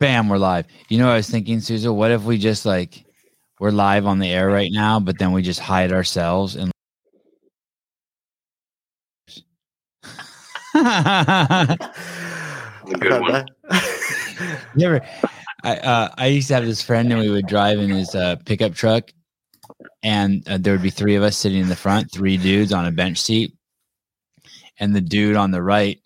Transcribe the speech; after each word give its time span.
Bam, 0.00 0.28
we're 0.28 0.38
live. 0.38 0.66
You 0.88 0.98
know, 0.98 1.06
what 1.06 1.14
I 1.14 1.16
was 1.16 1.28
thinking, 1.28 1.60
Susan. 1.60 1.96
What 1.96 2.12
if 2.12 2.22
we 2.22 2.38
just 2.38 2.64
like 2.64 3.04
we're 3.58 3.72
live 3.72 4.06
on 4.06 4.20
the 4.20 4.28
air 4.28 4.48
right 4.48 4.70
now, 4.72 5.00
but 5.00 5.18
then 5.18 5.32
we 5.32 5.42
just 5.42 5.58
hide 5.58 5.92
ourselves 5.92 6.54
and. 6.54 6.70
A 10.74 11.76
good 13.00 13.20
one. 13.20 13.46
Never. 14.76 15.00
I 15.64 15.76
uh, 15.78 16.14
I 16.16 16.26
used 16.26 16.46
to 16.48 16.54
have 16.54 16.64
this 16.64 16.82
friend, 16.82 17.10
and 17.10 17.20
we 17.20 17.30
would 17.30 17.48
drive 17.48 17.80
in 17.80 17.90
his 17.90 18.14
uh, 18.14 18.36
pickup 18.46 18.74
truck, 18.74 19.10
and 20.04 20.48
uh, 20.48 20.58
there 20.58 20.72
would 20.72 20.82
be 20.82 20.90
three 20.90 21.16
of 21.16 21.24
us 21.24 21.36
sitting 21.36 21.60
in 21.60 21.68
the 21.68 21.74
front, 21.74 22.12
three 22.12 22.36
dudes 22.36 22.72
on 22.72 22.86
a 22.86 22.92
bench 22.92 23.20
seat, 23.20 23.52
and 24.78 24.94
the 24.94 25.00
dude 25.00 25.34
on 25.34 25.50
the 25.50 25.60
right, 25.60 26.00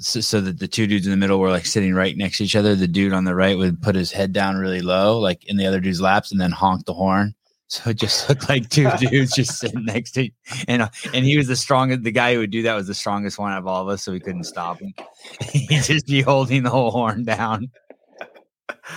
so, 0.00 0.20
so 0.20 0.40
that 0.40 0.58
the 0.58 0.68
two 0.68 0.86
dudes 0.86 1.06
in 1.06 1.10
the 1.10 1.16
middle 1.16 1.38
were 1.38 1.50
like 1.50 1.66
sitting 1.66 1.94
right 1.94 2.16
next 2.16 2.38
to 2.38 2.44
each 2.44 2.56
other. 2.56 2.74
The 2.74 2.88
dude 2.88 3.12
on 3.12 3.24
the 3.24 3.34
right 3.34 3.56
would 3.56 3.82
put 3.82 3.94
his 3.94 4.12
head 4.12 4.32
down 4.32 4.56
really 4.56 4.80
low, 4.80 5.18
like 5.18 5.44
in 5.46 5.56
the 5.56 5.66
other 5.66 5.80
dude's 5.80 6.00
laps, 6.00 6.32
and 6.32 6.40
then 6.40 6.50
honk 6.50 6.86
the 6.86 6.94
horn. 6.94 7.34
So 7.68 7.90
it 7.90 7.98
just 7.98 8.28
looked 8.28 8.48
like 8.48 8.68
two 8.68 8.90
dudes 8.98 9.34
just 9.34 9.58
sitting 9.58 9.84
next 9.84 10.12
to, 10.12 10.28
and 10.68 10.88
and 11.12 11.24
he 11.24 11.36
was 11.36 11.48
the 11.48 11.56
strongest. 11.56 12.02
The 12.02 12.12
guy 12.12 12.34
who 12.34 12.40
would 12.40 12.50
do 12.50 12.62
that 12.62 12.74
was 12.74 12.86
the 12.86 12.94
strongest 12.94 13.38
one 13.38 13.52
of 13.52 13.66
all 13.66 13.82
of 13.82 13.88
us, 13.88 14.02
so 14.02 14.12
we 14.12 14.20
couldn't 14.20 14.44
stop 14.44 14.80
him. 14.80 14.92
He'd 15.50 15.82
just 15.82 16.06
be 16.06 16.20
holding 16.20 16.62
the 16.62 16.70
whole 16.70 16.90
horn 16.90 17.24
down. 17.24 17.70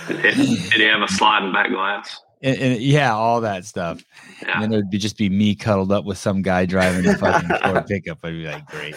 Did, 0.06 0.22
did 0.22 0.36
he 0.36 0.82
have 0.84 1.02
a 1.02 1.08
sliding 1.08 1.52
back 1.52 1.70
glass? 1.70 2.20
and, 2.42 2.58
and 2.58 2.80
yeah, 2.80 3.14
all 3.14 3.40
that 3.40 3.64
stuff. 3.64 4.02
Yeah. 4.42 4.54
And 4.54 4.62
then 4.62 4.72
it 4.72 4.76
would 4.76 4.90
be 4.90 4.98
just 4.98 5.16
be 5.16 5.28
me 5.28 5.54
cuddled 5.54 5.92
up 5.92 6.04
with 6.04 6.18
some 6.18 6.42
guy 6.42 6.66
driving 6.66 7.06
a 7.06 7.16
fucking 7.16 7.48
Ford 7.62 7.86
pickup. 7.86 8.18
I'd 8.22 8.30
be 8.30 8.46
like, 8.46 8.66
great, 8.66 8.96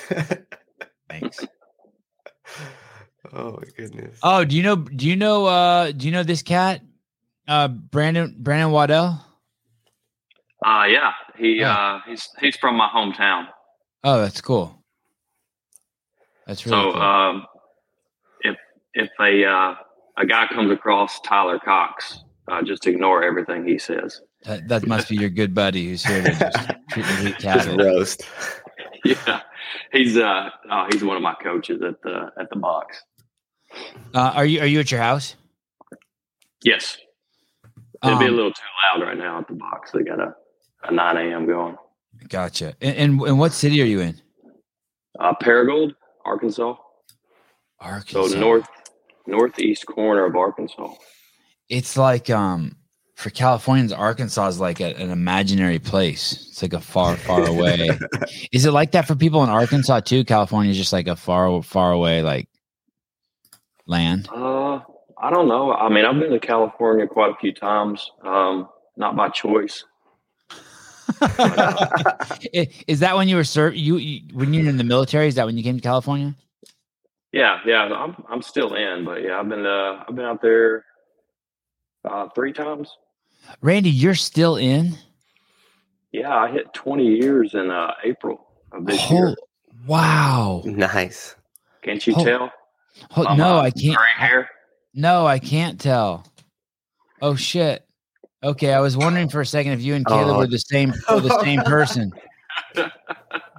thanks. 1.09 1.45
Oh 3.33 3.51
my 3.51 3.63
goodness. 3.77 4.17
Oh, 4.23 4.43
do 4.45 4.55
you 4.55 4.63
know? 4.63 4.75
Do 4.75 5.07
you 5.07 5.15
know? 5.15 5.45
uh 5.45 5.91
Do 5.91 6.05
you 6.05 6.11
know 6.11 6.23
this 6.23 6.41
cat, 6.41 6.81
uh 7.47 7.67
Brandon 7.67 8.35
Brandon 8.39 8.71
Waddell? 8.71 9.25
Uh, 10.65 10.85
yeah. 10.87 11.11
He 11.37 11.59
Yeah. 11.59 11.75
uh, 11.75 11.99
he's 12.07 12.27
he's 12.39 12.55
from 12.57 12.75
my 12.75 12.87
hometown. 12.93 13.47
Oh, 14.03 14.19
that's 14.21 14.41
cool. 14.41 14.83
That's 16.47 16.65
really 16.65 16.77
so 16.77 16.91
cool. 16.93 17.01
um, 17.01 17.45
if 18.41 18.57
if 18.93 19.09
a 19.19 19.45
uh, 19.45 19.75
a 20.17 20.25
guy 20.25 20.47
comes 20.47 20.71
across 20.71 21.19
Tyler 21.21 21.59
Cox, 21.59 22.23
uh, 22.51 22.61
just 22.61 22.85
ignore 22.87 23.23
everything 23.23 23.65
he 23.65 23.77
says. 23.77 24.21
that, 24.43 24.67
that 24.67 24.87
must 24.87 25.07
be 25.09 25.15
your 25.15 25.29
good 25.29 25.53
buddy 25.53 25.85
who's 25.89 26.03
here 26.03 26.21
to 26.23 26.31
just 26.31 26.57
treat 26.89 27.05
the 27.05 27.13
hate 27.23 27.37
cat. 27.37 27.63
Just 27.65 27.77
roast. 27.77 28.23
yeah, 29.05 29.41
he's 29.91 30.17
uh 30.17 30.49
oh, 30.69 30.87
he's 30.91 31.03
one 31.03 31.15
of 31.17 31.23
my 31.23 31.33
coaches 31.41 31.81
at 31.81 32.01
the 32.03 32.31
at 32.39 32.49
the 32.49 32.55
box. 32.57 33.01
Uh, 34.13 34.31
are 34.35 34.45
you 34.45 34.59
are 34.61 34.65
you 34.65 34.79
at 34.79 34.91
your 34.91 35.01
house? 35.01 35.35
Yes, 36.63 36.97
it'd 38.03 38.19
be 38.19 38.25
a 38.25 38.29
Um, 38.29 38.35
little 38.35 38.51
too 38.51 38.61
loud 38.99 39.05
right 39.07 39.17
now 39.17 39.39
at 39.39 39.47
the 39.47 39.53
box. 39.55 39.91
They 39.91 40.03
got 40.03 40.19
a, 40.19 40.35
a 40.83 40.91
nine 40.91 41.17
a.m. 41.17 41.45
going. 41.47 41.77
Gotcha. 42.29 42.75
And, 42.81 42.95
and 42.97 43.21
and 43.21 43.39
what 43.39 43.53
city 43.53 43.81
are 43.81 43.85
you 43.85 44.01
in? 44.01 44.21
Uh, 45.19 45.33
Paragould, 45.41 45.95
Arkansas. 46.25 46.75
Arkansas. 47.79 48.27
So 48.27 48.39
north 48.39 48.67
northeast 49.25 49.85
corner 49.87 50.25
of 50.25 50.35
Arkansas. 50.35 50.93
It's 51.69 51.95
like 51.97 52.29
um 52.29 52.75
for 53.21 53.29
Californians, 53.29 53.93
Arkansas 53.93 54.47
is 54.47 54.59
like 54.59 54.81
a, 54.81 54.95
an 54.95 55.11
imaginary 55.11 55.77
place. 55.79 56.47
It's 56.49 56.61
like 56.61 56.73
a 56.73 56.81
far, 56.81 57.15
far 57.15 57.45
away. 57.45 57.89
is 58.51 58.65
it 58.65 58.71
like 58.71 58.91
that 58.91 59.07
for 59.07 59.15
people 59.15 59.43
in 59.43 59.49
Arkansas 59.49 60.01
too? 60.01 60.23
California 60.25 60.71
is 60.71 60.77
just 60.77 60.91
like 60.91 61.07
a 61.07 61.15
far, 61.15 61.61
far 61.61 61.91
away 61.91 62.23
like 62.23 62.49
land. 63.85 64.27
Uh, 64.33 64.79
I 65.19 65.29
don't 65.29 65.47
know. 65.47 65.71
I 65.71 65.87
mean, 65.89 66.03
I've 66.03 66.19
been 66.19 66.31
to 66.31 66.39
California 66.39 67.05
quite 67.05 67.31
a 67.31 67.35
few 67.35 67.53
times. 67.53 68.11
Um, 68.23 68.67
not 68.97 69.15
by 69.15 69.29
choice. 69.29 69.85
Is 72.53 73.01
that 73.01 73.15
when 73.15 73.27
you 73.27 73.35
were 73.35 73.43
serv 73.43 73.75
you, 73.75 73.97
you 73.97 74.21
when 74.33 74.53
you 74.53 74.63
were 74.63 74.69
in 74.69 74.77
the 74.77 74.83
military? 74.83 75.27
Is 75.27 75.35
that 75.35 75.45
when 75.45 75.57
you 75.57 75.63
came 75.63 75.75
to 75.75 75.81
California? 75.81 76.33
Yeah, 77.31 77.59
yeah. 77.65 77.83
I'm 77.83 78.15
I'm 78.29 78.41
still 78.41 78.73
in, 78.75 79.05
but 79.05 79.21
yeah, 79.21 79.39
I've 79.39 79.49
been 79.49 79.65
uh 79.65 80.03
I've 80.07 80.15
been 80.15 80.25
out 80.25 80.41
there 80.41 80.85
uh 82.09 82.29
three 82.33 82.53
times. 82.53 82.89
Randy, 83.61 83.89
you're 83.89 84.15
still 84.15 84.55
in. 84.55 84.97
Yeah, 86.11 86.35
I 86.35 86.51
hit 86.51 86.73
20 86.73 87.05
years 87.05 87.53
in 87.53 87.69
uh 87.71 87.93
April 88.03 88.45
of 88.71 88.85
this 88.85 88.99
Oh, 89.09 89.13
year. 89.13 89.35
wow. 89.87 90.61
Nice. 90.65 91.35
Can't 91.81 92.05
you 92.05 92.13
oh, 92.17 92.23
tell? 92.23 92.51
Oh, 93.15 93.23
By 93.23 93.35
no, 93.35 93.57
I 93.59 93.71
can't. 93.71 93.97
Gray 93.97 94.07
hair. 94.17 94.49
No, 94.93 95.25
I 95.25 95.39
can't 95.39 95.79
tell. 95.79 96.25
Oh 97.21 97.35
shit. 97.35 97.85
Okay, 98.43 98.73
I 98.73 98.79
was 98.79 98.97
wondering 98.97 99.29
for 99.29 99.41
a 99.41 99.45
second 99.45 99.73
if 99.73 99.81
you 99.81 99.93
and 99.95 100.05
Caleb 100.05 100.35
Oh. 100.35 100.39
were 100.39 100.47
the 100.47 100.57
same 100.59 100.93
were 101.09 101.21
the 101.21 101.39
same 101.43 101.61
person, 101.65 102.11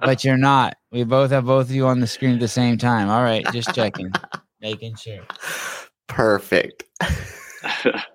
but 0.01 0.23
you're 0.23 0.37
not. 0.37 0.75
We 0.91 1.03
both 1.05 1.31
have 1.31 1.45
both 1.45 1.69
of 1.69 1.75
you 1.75 1.87
on 1.87 1.99
the 2.01 2.07
screen 2.07 2.33
at 2.33 2.39
the 2.39 2.47
same 2.47 2.77
time. 2.77 3.09
All 3.09 3.23
right, 3.23 3.45
just 3.53 3.73
checking, 3.73 4.11
making 4.61 4.95
sure. 4.95 5.21
Perfect. 6.07 6.83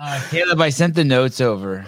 Uh, 0.00 0.20
Caleb, 0.30 0.60
I 0.60 0.70
sent 0.70 0.94
the 0.94 1.04
notes 1.04 1.42
over. 1.42 1.84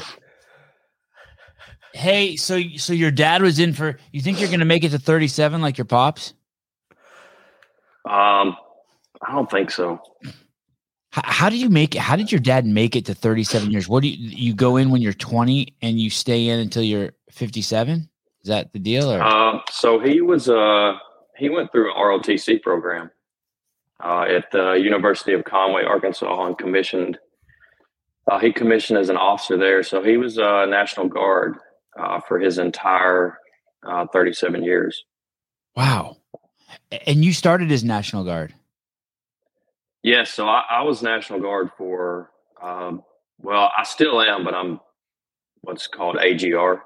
Hey, 1.95 2.37
so 2.37 2.61
so 2.77 2.93
your 2.93 3.11
dad 3.11 3.43
was 3.43 3.59
in 3.59 3.73
for. 3.73 3.99
You 4.12 4.21
think 4.21 4.39
you're 4.39 4.50
gonna 4.50 4.67
make 4.67 4.84
it 4.84 4.91
to 4.91 4.99
37 4.99 5.62
like 5.62 5.78
your 5.78 5.87
pops? 5.87 6.34
um, 8.05 8.56
I 9.25 9.33
don't 9.33 9.50
think 9.50 9.71
so. 9.71 10.00
How, 11.11 11.23
how 11.25 11.49
did 11.50 11.61
you 11.61 11.71
make 11.71 11.95
it? 11.95 12.00
How 12.00 12.17
did 12.17 12.31
your 12.33 12.41
dad 12.41 12.67
make 12.67 12.97
it 12.97 13.06
to 13.06 13.15
37 13.15 13.71
years? 13.71 13.89
What 13.89 14.03
do 14.03 14.09
you 14.09 14.17
you 14.49 14.55
go 14.55 14.77
in 14.77 14.91
when 14.91 15.00
you're 15.00 15.12
20 15.12 15.75
and 15.81 15.99
you 15.99 16.11
stay 16.11 16.49
in 16.49 16.61
until 16.61 16.83
you're 16.83 17.12
57? 17.31 18.09
Is 18.43 18.49
that 18.49 18.73
the 18.73 18.79
deal? 18.79 19.11
Or 19.11 19.23
Uh, 19.23 19.61
so 19.71 20.00
he 20.00 20.21
was 20.21 20.49
uh 20.49 20.94
he 21.39 21.49
went 21.49 21.73
through 21.73 21.91
an 21.93 21.97
ROTC 21.97 22.61
program 22.62 23.11
uh, 24.05 24.23
at 24.23 24.50
the 24.50 24.73
University 24.73 25.33
of 25.33 25.44
Conway, 25.44 25.84
Arkansas, 25.84 26.47
and 26.47 26.59
commissioned. 26.59 27.19
Uh, 28.31 28.38
he 28.38 28.53
commissioned 28.53 28.99
as 28.99 29.09
an 29.09 29.16
officer 29.16 29.56
there, 29.56 29.83
so 29.83 30.03
he 30.03 30.16
was 30.16 30.38
uh, 30.38 30.65
National 30.66 31.09
Guard 31.09 31.56
uh, 31.99 32.21
for 32.21 32.38
his 32.38 32.59
entire 32.59 33.38
uh, 33.87 34.06
37 34.12 34.62
years. 34.62 35.05
wow. 35.77 36.16
And 37.06 37.25
you 37.25 37.32
started 37.32 37.72
as 37.72 37.82
National 37.82 38.25
Guard. 38.25 38.55
Yes, 40.03 40.32
so 40.32 40.47
I, 40.47 40.62
I 40.71 40.82
was 40.82 41.03
National 41.03 41.41
Guard 41.41 41.71
for 41.77 42.31
um, 42.62 43.03
well, 43.41 43.72
I 43.77 43.82
still 43.84 44.21
am, 44.21 44.44
but 44.44 44.55
I'm 44.55 44.81
what's 45.62 45.87
called 45.87 46.19
AGR. 46.19 46.82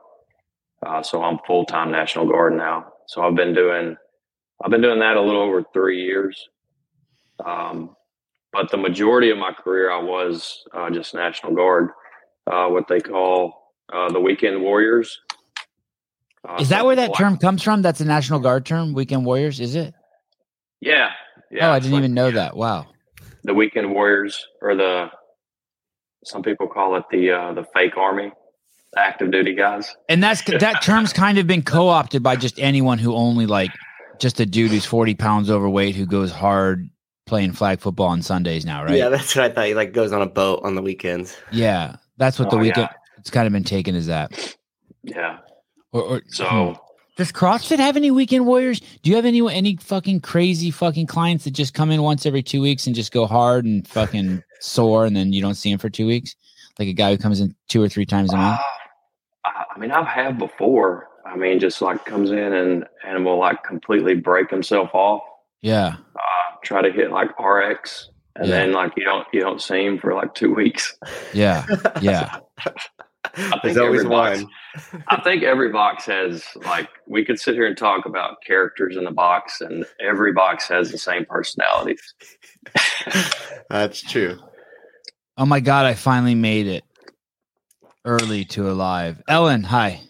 Uh, 0.84 1.02
so 1.02 1.22
I'm 1.22 1.38
full 1.46 1.64
time 1.64 1.90
National 1.90 2.26
Guard 2.26 2.56
now. 2.56 2.92
So 3.08 3.22
I've 3.22 3.34
been 3.34 3.54
doing 3.54 3.96
I've 4.62 4.70
been 4.70 4.80
doing 4.82 5.00
that 5.00 5.16
a 5.16 5.20
little 5.20 5.42
over 5.42 5.62
three 5.72 6.02
years. 6.02 6.48
Um, 7.44 7.95
but 8.56 8.70
the 8.70 8.78
majority 8.78 9.30
of 9.30 9.36
my 9.36 9.52
career, 9.52 9.90
I 9.90 10.02
was 10.02 10.64
uh, 10.72 10.88
just 10.90 11.14
National 11.14 11.54
Guard, 11.54 11.90
uh, 12.50 12.68
what 12.68 12.88
they 12.88 13.00
call 13.00 13.72
uh, 13.92 14.10
the 14.10 14.20
Weekend 14.20 14.62
Warriors. 14.62 15.20
Uh, 16.48 16.56
Is 16.58 16.70
that 16.70 16.86
where 16.86 16.96
that 16.96 17.08
black- 17.08 17.18
term 17.18 17.36
comes 17.36 17.62
from? 17.62 17.82
That's 17.82 18.00
a 18.00 18.06
National 18.06 18.40
Guard 18.40 18.64
term, 18.64 18.94
Weekend 18.94 19.26
Warriors, 19.26 19.60
is 19.60 19.74
it? 19.74 19.92
Yeah, 20.80 21.10
yeah. 21.50 21.68
oh, 21.68 21.72
I 21.72 21.80
didn't 21.80 21.92
like 21.92 21.98
even 22.00 22.14
know 22.14 22.30
that. 22.30 22.56
Wow. 22.56 22.86
The 23.44 23.52
Weekend 23.52 23.92
Warriors, 23.92 24.46
or 24.62 24.74
the 24.74 25.10
some 26.24 26.42
people 26.42 26.66
call 26.66 26.96
it 26.96 27.04
the 27.10 27.32
uh, 27.32 27.52
the 27.52 27.64
fake 27.74 27.96
army, 27.96 28.32
the 28.94 29.00
active 29.00 29.30
duty 29.30 29.54
guys. 29.54 29.94
And 30.08 30.22
that's 30.22 30.42
that 30.60 30.82
term's 30.82 31.12
kind 31.12 31.38
of 31.38 31.46
been 31.46 31.62
co-opted 31.62 32.22
by 32.22 32.36
just 32.36 32.58
anyone 32.58 32.98
who 32.98 33.14
only 33.14 33.46
like 33.46 33.70
just 34.18 34.40
a 34.40 34.46
dude 34.46 34.70
who's 34.70 34.86
40 34.86 35.14
pounds 35.14 35.50
overweight 35.50 35.94
who 35.94 36.06
goes 36.06 36.32
hard 36.32 36.88
playing 37.26 37.52
flag 37.52 37.80
football 37.80 38.06
on 38.06 38.22
Sundays 38.22 38.64
now, 38.64 38.84
right? 38.84 38.96
Yeah, 38.96 39.08
that's 39.08 39.34
what 39.36 39.44
I 39.44 39.48
thought. 39.52 39.66
He 39.66 39.74
like 39.74 39.92
goes 39.92 40.12
on 40.12 40.22
a 40.22 40.26
boat 40.26 40.60
on 40.62 40.74
the 40.76 40.82
weekends. 40.82 41.36
Yeah, 41.52 41.96
that's 42.16 42.38
what 42.38 42.50
the 42.50 42.56
Oh, 42.56 42.60
yeah. 42.60 42.68
weekend. 42.68 42.88
It's 43.18 43.30
kind 43.30 43.46
of 43.46 43.52
been 43.52 43.64
taken 43.64 43.94
as 43.96 44.06
that. 44.06 44.56
Yeah. 45.02 45.38
Or, 45.92 46.02
or 46.02 46.22
So 46.28 46.44
hmm. 46.46 46.72
does 47.16 47.32
CrossFit 47.32 47.78
have 47.78 47.96
any 47.96 48.10
weekend 48.12 48.46
warriors? 48.46 48.80
Do 49.02 49.10
you 49.10 49.16
have 49.16 49.24
any 49.24 49.40
any 49.52 49.76
fucking 49.76 50.20
crazy 50.20 50.70
fucking 50.70 51.06
clients 51.06 51.44
that 51.44 51.50
just 51.52 51.74
come 51.74 51.90
in 51.90 52.02
once 52.02 52.24
every 52.26 52.42
two 52.42 52.60
weeks 52.62 52.86
and 52.86 52.94
just 52.94 53.12
go 53.12 53.26
hard 53.26 53.64
and 53.64 53.86
fucking 53.88 54.42
sore, 54.60 55.04
and 55.04 55.16
then 55.16 55.32
you 55.32 55.42
don't 55.42 55.54
see 55.56 55.70
him 55.70 55.78
for 55.78 55.90
two 55.90 56.06
weeks? 56.06 56.34
Like 56.78 56.88
a 56.88 56.92
guy 56.92 57.10
who 57.10 57.18
comes 57.18 57.40
in 57.40 57.54
two 57.68 57.82
or 57.82 57.88
three 57.88 58.06
times 58.06 58.32
a 58.32 58.36
month. 58.36 58.60
Uh, 58.60 59.48
I 59.50 59.64
I 59.74 59.78
mean, 59.78 59.90
I've 59.90 60.06
had 60.06 60.38
before. 60.38 61.08
I 61.24 61.36
mean, 61.36 61.58
just 61.58 61.82
like 61.82 62.04
comes 62.04 62.30
in 62.30 62.38
and 62.52 62.84
and 63.04 63.24
will 63.24 63.38
like 63.38 63.64
completely 63.64 64.14
break 64.14 64.48
himself 64.50 64.90
off, 64.94 65.22
Yeah, 65.62 65.96
uh, 66.14 66.20
try 66.66 66.82
to 66.82 66.90
hit 66.92 67.10
like 67.10 67.30
RX, 67.40 68.10
and 68.36 68.48
Yeah. 68.48 68.56
then 68.58 68.72
like 68.72 68.92
you 68.96 69.04
don't 69.04 69.26
you 69.32 69.40
don't 69.40 69.62
see 69.62 69.84
him 69.84 69.98
for 69.98 70.12
like 70.14 70.34
two 70.34 70.54
weeks. 70.54 70.96
yeah, 71.32 71.64
yeah. 72.00 72.38
I 73.38 73.58
think 73.60 73.74
There's 73.74 73.76
always 73.78 74.00
every 74.04 74.08
box- 74.10 74.42
one. 74.92 75.04
I 75.08 75.20
think 75.20 75.42
every 75.42 75.70
box 75.72 76.06
has 76.06 76.44
like 76.64 76.88
we 77.06 77.24
could 77.24 77.38
sit 77.40 77.54
here 77.54 77.66
and 77.66 77.76
talk 77.76 78.06
about 78.06 78.36
characters 78.46 78.96
in 78.96 79.04
the 79.04 79.10
box, 79.10 79.60
and 79.60 79.84
every 80.00 80.32
box 80.32 80.68
has 80.68 80.90
the 80.92 80.98
same 80.98 81.24
personalities. 81.26 82.14
That's 83.70 84.00
true. 84.00 84.38
Oh 85.36 85.44
my 85.46 85.60
god, 85.60 85.86
I 85.86 85.94
finally 85.94 86.34
made 86.34 86.66
it 86.66 86.84
early 88.04 88.44
to 88.46 88.70
alive. 88.70 89.22
Ellen, 89.28 89.62
hi. 89.64 90.00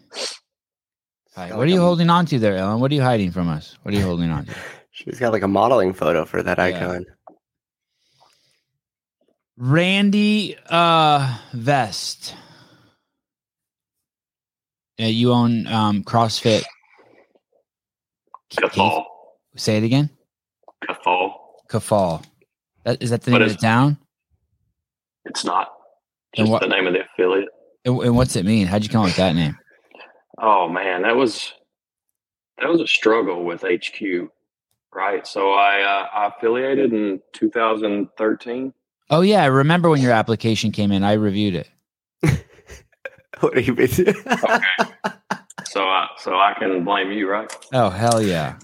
Hi. 1.35 1.55
What 1.55 1.67
are 1.67 1.71
you 1.71 1.81
holding 1.81 2.09
on 2.11 2.27
to 2.27 2.39
there, 2.39 2.57
Ellen? 2.57 2.81
What 2.81 2.91
are 2.93 2.95
you 2.95 3.03
hiding 3.03 3.31
from 3.31 3.49
us? 3.49 3.77
What 3.83 3.93
are 3.95 3.97
you 3.97 4.05
holding 4.05 4.31
on 4.31 4.47
to? 4.47 4.55
She's 4.97 5.19
got 5.19 5.33
like 5.33 5.43
a 5.43 5.49
modeling 5.49 5.93
photo 5.93 6.25
for 6.25 6.43
that 6.43 6.57
Yeah. 6.57 6.65
icon. 6.65 7.05
Randy 9.59 10.57
uh 10.71 11.39
Vest. 11.53 12.35
Yeah, 14.99 15.09
you 15.09 15.33
own 15.33 15.67
um 15.67 16.03
CrossFit. 16.03 16.65
Cathal, 18.59 19.05
Say 19.57 19.77
it 19.79 19.85
again. 19.85 20.09
Cathal. 20.87 21.35
Kafal. 21.69 22.25
That 22.85 23.03
is 23.03 23.11
that 23.11 23.23
the 23.23 23.33
name 23.33 23.43
of 23.43 23.49
the 23.49 23.55
it's- 23.55 23.63
town? 23.63 23.99
It's 25.27 25.45
not 25.45 25.73
And 26.37 26.47
just 26.47 26.53
what- 26.53 26.63
the 26.63 26.69
name 26.69 26.87
of 26.87 26.93
the 26.95 27.01
affiliate. 27.05 27.49
And, 27.85 28.01
and 28.01 28.17
what's 28.17 28.37
it 28.37 28.47
mean? 28.47 28.67
How'd 28.67 28.83
you 28.83 28.89
come 28.89 29.03
up 29.03 29.07
with 29.09 29.17
that 29.17 29.35
name? 29.35 29.59
Oh 30.39 30.69
man, 30.69 31.03
that 31.03 31.17
was 31.17 31.53
that 32.59 32.69
was 32.69 32.81
a 32.81 32.87
struggle 32.87 33.45
with 33.45 33.63
HQ, 33.63 34.31
right? 34.95 35.27
So 35.27 35.53
I 35.53 35.83
uh, 35.83 36.07
I 36.13 36.33
affiliated 36.37 36.93
in 36.93 37.21
2013. 37.33 38.73
Oh 39.11 39.21
yeah, 39.21 39.43
I 39.43 39.47
remember 39.47 39.89
when 39.89 40.01
your 40.01 40.13
application 40.13 40.73
came 40.73 40.93
in. 40.93 41.05
I 41.05 41.13
reviewed 41.15 41.55
it. 41.55 41.71
What 43.41 43.55
are 43.55 43.61
you 43.61 43.75
busy? 43.75 44.07
So 45.67 45.83
I 45.83 46.09
so 46.17 46.33
I 46.35 46.55
can 46.59 46.85
blame 46.85 47.13
you, 47.13 47.29
right? 47.29 47.53
Oh 47.75 47.91
hell 47.91 48.23
yeah. 48.23 48.59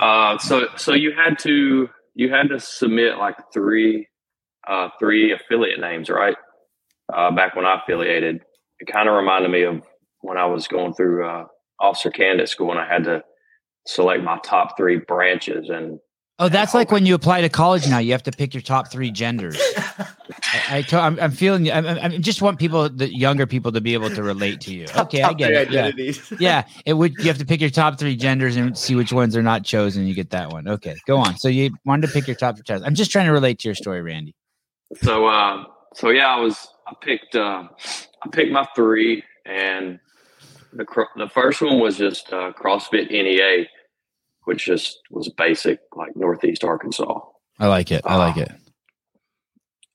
Uh, 0.00 0.38
so 0.38 0.68
so 0.76 0.94
you 0.94 1.12
had 1.12 1.38
to 1.40 1.88
you 2.14 2.30
had 2.30 2.48
to 2.48 2.58
submit 2.58 3.18
like 3.18 3.36
three 3.52 4.08
uh, 4.66 4.88
three 4.98 5.32
affiliate 5.32 5.80
names, 5.80 6.08
right? 6.08 6.36
Uh, 7.12 7.30
back 7.30 7.54
when 7.54 7.66
I 7.66 7.78
affiliated, 7.82 8.40
it 8.78 8.90
kind 8.90 9.08
of 9.08 9.14
reminded 9.16 9.50
me 9.50 9.64
of 9.64 9.82
when 10.20 10.38
I 10.38 10.46
was 10.46 10.66
going 10.66 10.94
through 10.94 11.28
uh, 11.28 11.44
officer 11.78 12.10
candidate 12.10 12.48
school, 12.48 12.70
and 12.70 12.80
I 12.80 12.88
had 12.90 13.04
to 13.04 13.22
select 13.86 14.22
my 14.22 14.38
top 14.44 14.76
three 14.76 14.98
branches. 14.98 15.68
And 15.68 16.00
Oh, 16.40 16.48
that's 16.48 16.74
like 16.74 16.90
when 16.90 17.06
you 17.06 17.14
apply 17.14 17.42
to 17.42 17.48
college 17.48 17.88
now. 17.88 17.98
You 17.98 18.10
have 18.10 18.24
to 18.24 18.32
pick 18.32 18.54
your 18.54 18.60
top 18.60 18.90
three 18.90 19.12
genders. 19.12 19.56
I, 20.42 20.78
I 20.78 20.82
to, 20.82 20.98
I'm, 20.98 21.18
I'm 21.20 21.30
feeling. 21.30 21.70
I, 21.70 21.78
I 21.78 22.04
I 22.06 22.08
just 22.18 22.42
want 22.42 22.58
people, 22.58 22.88
the 22.88 23.08
younger 23.08 23.46
people, 23.46 23.70
to 23.70 23.80
be 23.80 23.94
able 23.94 24.10
to 24.10 24.20
relate 24.20 24.60
to 24.62 24.74
you. 24.74 24.86
Okay, 24.96 25.22
I 25.22 25.32
get 25.32 25.52
it. 25.52 25.70
Yeah. 25.70 25.84
identities. 25.84 26.32
yeah, 26.40 26.64
it 26.86 26.94
would. 26.94 27.14
You 27.18 27.26
have 27.26 27.38
to 27.38 27.46
pick 27.46 27.60
your 27.60 27.70
top 27.70 28.00
three 28.00 28.16
genders 28.16 28.56
and 28.56 28.76
see 28.76 28.96
which 28.96 29.12
ones 29.12 29.36
are 29.36 29.44
not 29.44 29.64
chosen. 29.64 30.08
You 30.08 30.14
get 30.14 30.30
that 30.30 30.50
one. 30.50 30.66
Okay, 30.66 30.96
go 31.06 31.18
on. 31.18 31.36
So 31.36 31.46
you 31.46 31.70
wanted 31.84 32.08
to 32.08 32.12
pick 32.12 32.26
your 32.26 32.34
top 32.36 32.56
three. 32.56 32.76
I'm 32.84 32.96
just 32.96 33.12
trying 33.12 33.26
to 33.26 33.32
relate 33.32 33.60
to 33.60 33.68
your 33.68 33.76
story, 33.76 34.02
Randy. 34.02 34.34
so 35.02 35.26
uh, 35.26 35.62
so 35.94 36.10
yeah, 36.10 36.34
I 36.34 36.40
was 36.40 36.66
I 36.88 36.94
picked 37.00 37.36
uh, 37.36 37.68
I 38.24 38.28
picked 38.32 38.50
my 38.50 38.66
three, 38.74 39.22
and 39.46 40.00
the 40.72 40.84
cr- 40.84 41.02
the 41.16 41.28
first 41.28 41.62
one 41.62 41.78
was 41.78 41.96
just 41.96 42.32
uh, 42.32 42.52
CrossFit 42.52 43.10
NEA, 43.10 43.66
which 44.44 44.64
just 44.66 44.98
was 45.10 45.28
basic 45.30 45.80
like 45.96 46.14
Northeast 46.16 46.64
Arkansas. 46.64 47.20
I 47.58 47.68
like 47.68 47.90
it. 47.92 48.02
I 48.04 48.16
like 48.16 48.36
it. 48.36 48.50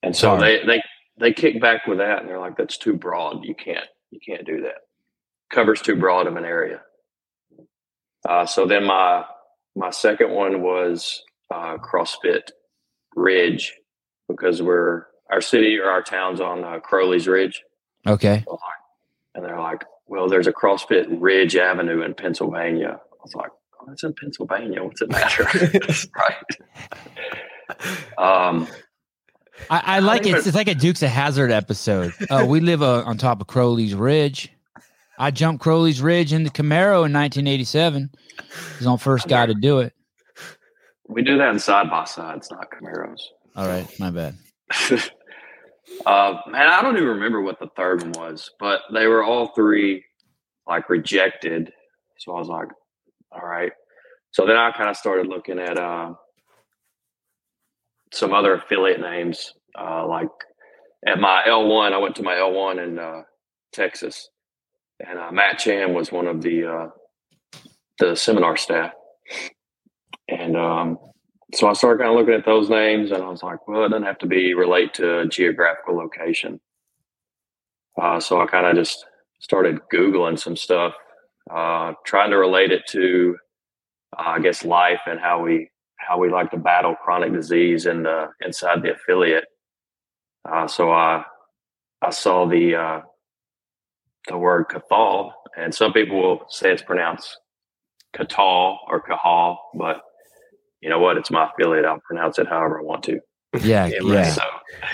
And 0.01 0.16
so 0.16 0.38
Sorry. 0.38 0.60
they 0.60 0.66
they 0.66 0.81
they 1.18 1.34
kick 1.34 1.60
back 1.62 1.86
with 1.88 1.98
that, 1.98 2.19
and 2.19 2.30
they're 2.30 2.40
like, 2.40 2.57
"That's 2.57 2.78
too 2.78 2.94
broad. 2.94 3.44
You 3.44 3.54
can't 3.56 3.86
you 4.12 4.19
can't 4.25 4.46
do 4.46 4.62
that. 4.62 4.75
Covers 5.50 5.81
too 5.81 5.96
broad 5.98 6.28
of 6.28 6.36
an 6.38 6.46
area." 6.46 6.81
Uh, 8.28 8.46
so 8.46 8.66
then 8.66 8.86
my 8.86 9.25
my 9.75 9.90
second 9.90 10.31
one 10.31 10.62
was 10.62 11.22
uh, 11.54 11.78
CrossFit 11.78 12.50
Ridge 13.16 13.74
because 14.28 14.62
we're 14.62 15.06
our 15.31 15.42
city 15.42 15.78
or 15.78 15.90
our 15.90 16.01
town's 16.01 16.42
on 16.42 16.63
uh, 16.63 16.80
Crowley's 16.80 17.28
Ridge, 17.28 17.62
Okay. 18.07 18.44
and 19.36 19.44
they're 19.46 19.60
like, 19.60 19.84
"Well, 20.07 20.28
there's 20.30 20.48
a 20.48 20.54
CrossFit 20.54 21.07
Ridge 21.10 21.56
Avenue 21.57 22.01
in 22.04 22.13
Pennsylvania." 22.13 23.00
I 23.01 23.16
was 23.22 23.36
like, 23.36 23.51
"It's 23.91 24.03
in 24.03 24.13
Pennsylvania. 24.13 24.83
What's 24.83 25.01
it 25.01 25.09
matter?" 25.09 25.44
right. 26.18 26.45
Um, 28.18 28.68
I, 29.69 29.81
I 29.86 30.00
like 30.00 30.24
think 30.24 30.36
it. 30.36 30.39
It's, 30.39 30.47
it's 30.47 30.56
like 30.56 30.68
a 30.68 30.75
Dukes 30.75 31.03
of 31.03 31.09
Hazzard 31.09 31.51
episode. 31.51 32.13
Uh, 32.30 32.45
we 32.50 32.59
live 32.59 32.81
uh, 32.81 33.03
on 33.06 33.18
top 33.18 33.41
of 33.41 33.47
Crowley's 33.47 33.95
Ridge. 33.95 34.50
I 35.18 35.31
jumped 35.31 35.62
Crowley's 35.62 36.01
Ridge 36.01 36.31
in 36.31 36.44
the 36.44 36.50
Camaro 36.50 37.06
in 37.06 37.13
1987. 37.13 38.09
He's 38.77 38.88
on 38.88 38.97
first 38.97 39.27
guy 39.27 39.45
to 39.45 39.53
do 39.53 39.80
it. 39.80 39.94
we 41.09 41.24
do 41.24 41.38
that 41.38 41.50
in 41.50 41.59
side 41.59 41.89
by 41.89 42.06
sides, 42.06 42.50
not 42.51 42.69
Camaros. 42.71 43.19
All 43.56 43.68
right, 43.68 43.88
my 44.00 44.12
bad. 44.12 44.38
uh, 46.06 46.38
man, 46.47 46.68
I 46.68 46.81
don't 46.81 46.95
even 46.95 47.09
remember 47.09 47.41
what 47.41 47.59
the 47.59 47.68
third 47.75 48.01
one 48.01 48.13
was, 48.13 48.50
but 48.59 48.81
they 48.94 49.07
were 49.07 49.24
all 49.24 49.47
three 49.47 50.06
like 50.68 50.89
rejected. 50.89 51.74
So 52.19 52.36
I 52.36 52.39
was 52.39 52.47
like, 52.47 52.69
all 53.31 53.47
right. 53.47 53.74
So 54.31 54.45
then 54.45 54.57
I 54.57 54.71
kind 54.71 54.89
of 54.89 54.95
started 54.95 55.27
looking 55.27 55.59
at 55.59 55.77
uh, 55.77 56.13
some 58.13 58.33
other 58.33 58.55
affiliate 58.55 59.01
names. 59.01 59.53
Uh, 59.77 60.07
like 60.07 60.29
at 61.05 61.19
my 61.19 61.43
L1, 61.47 61.93
I 61.93 61.97
went 61.97 62.15
to 62.17 62.23
my 62.23 62.33
L1 62.35 62.83
in 62.83 62.99
uh, 62.99 63.21
Texas, 63.73 64.29
and 64.99 65.17
uh, 65.17 65.31
Matt 65.31 65.59
Chan 65.59 65.93
was 65.93 66.11
one 66.11 66.27
of 66.27 66.41
the 66.41 66.65
uh, 66.65 66.87
the 67.99 68.15
seminar 68.15 68.57
staff. 68.57 68.91
And 70.27 70.55
um, 70.55 70.97
so 71.53 71.67
I 71.67 71.73
started 71.73 71.99
kind 71.99 72.11
of 72.11 72.17
looking 72.17 72.35
at 72.35 72.45
those 72.45 72.69
names, 72.69 73.11
and 73.11 73.23
I 73.23 73.29
was 73.29 73.41
like, 73.41 73.67
well, 73.67 73.85
it 73.85 73.89
doesn't 73.89 74.05
have 74.05 74.19
to 74.19 74.27
be 74.27 74.53
relate 74.53 74.93
to 74.95 75.27
geographical 75.27 75.97
location. 75.97 76.59
Uh, 77.99 78.19
so 78.19 78.39
I 78.39 78.45
kind 78.45 78.65
of 78.65 78.75
just 78.75 79.05
started 79.39 79.79
Googling 79.91 80.39
some 80.39 80.55
stuff, 80.55 80.93
trying 81.49 82.29
to 82.29 82.37
relate 82.37 82.71
it 82.71 82.83
to, 82.89 83.37
uh, 84.17 84.23
I 84.25 84.39
guess, 84.39 84.65
life 84.65 85.01
and 85.06 85.19
how 85.19 85.41
we 85.41 85.69
how 85.97 86.17
we 86.17 86.29
like 86.29 86.50
to 86.51 86.57
battle 86.57 86.95
chronic 86.95 87.33
disease 87.33 87.85
in 87.85 88.03
the 88.03 88.29
inside 88.45 88.81
the 88.81 88.94
affiliate. 88.94 89.45
Uh, 90.50 90.67
so 90.67 90.91
I 90.91 91.23
I 92.01 92.09
saw 92.09 92.47
the 92.47 92.75
uh, 92.75 93.01
the 94.27 94.38
word 94.38 94.65
cathal, 94.69 95.33
and 95.57 95.73
some 95.73 95.94
people 95.94 96.21
will 96.21 96.45
say 96.50 96.71
it's 96.71 96.81
pronounced 96.81 97.38
catal 98.15 98.79
or 98.88 99.01
kahal, 99.01 99.59
but 99.75 100.01
you 100.81 100.89
know 100.89 101.00
what? 101.00 101.17
It's 101.17 101.29
my 101.29 101.50
affiliate. 101.50 101.85
I'll 101.85 102.00
pronounce 102.00 102.39
it 102.39 102.47
however 102.47 102.79
I 102.79 102.83
want 102.83 103.03
to. 103.03 103.19
Yeah, 103.62 103.89
Yeah. 104.01 104.31
So, 104.31 104.41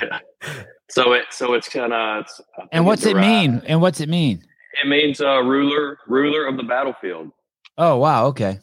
so 0.89 1.13
it 1.13 1.25
so 1.29 1.53
it's 1.53 1.69
kind 1.69 1.93
of. 1.93 2.21
It's, 2.21 2.41
And 2.71 2.85
what's 2.85 3.05
it 3.05 3.15
mean? 3.17 3.61
And 3.67 3.81
what's 3.81 4.01
it 4.01 4.09
mean? 4.09 4.43
It 4.83 4.87
means 4.87 5.21
uh, 5.21 5.41
ruler 5.41 5.99
ruler 6.07 6.45
of 6.45 6.57
the 6.57 6.63
battlefield. 6.63 7.31
Oh, 7.77 7.97
wow. 7.97 8.27
Okay. 8.27 8.59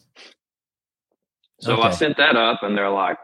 So 1.63 1.81
I 1.81 1.91
sent 1.91 2.17
that 2.17 2.35
up, 2.35 2.63
and 2.63 2.77
they're 2.77 2.89
like, 2.89 3.17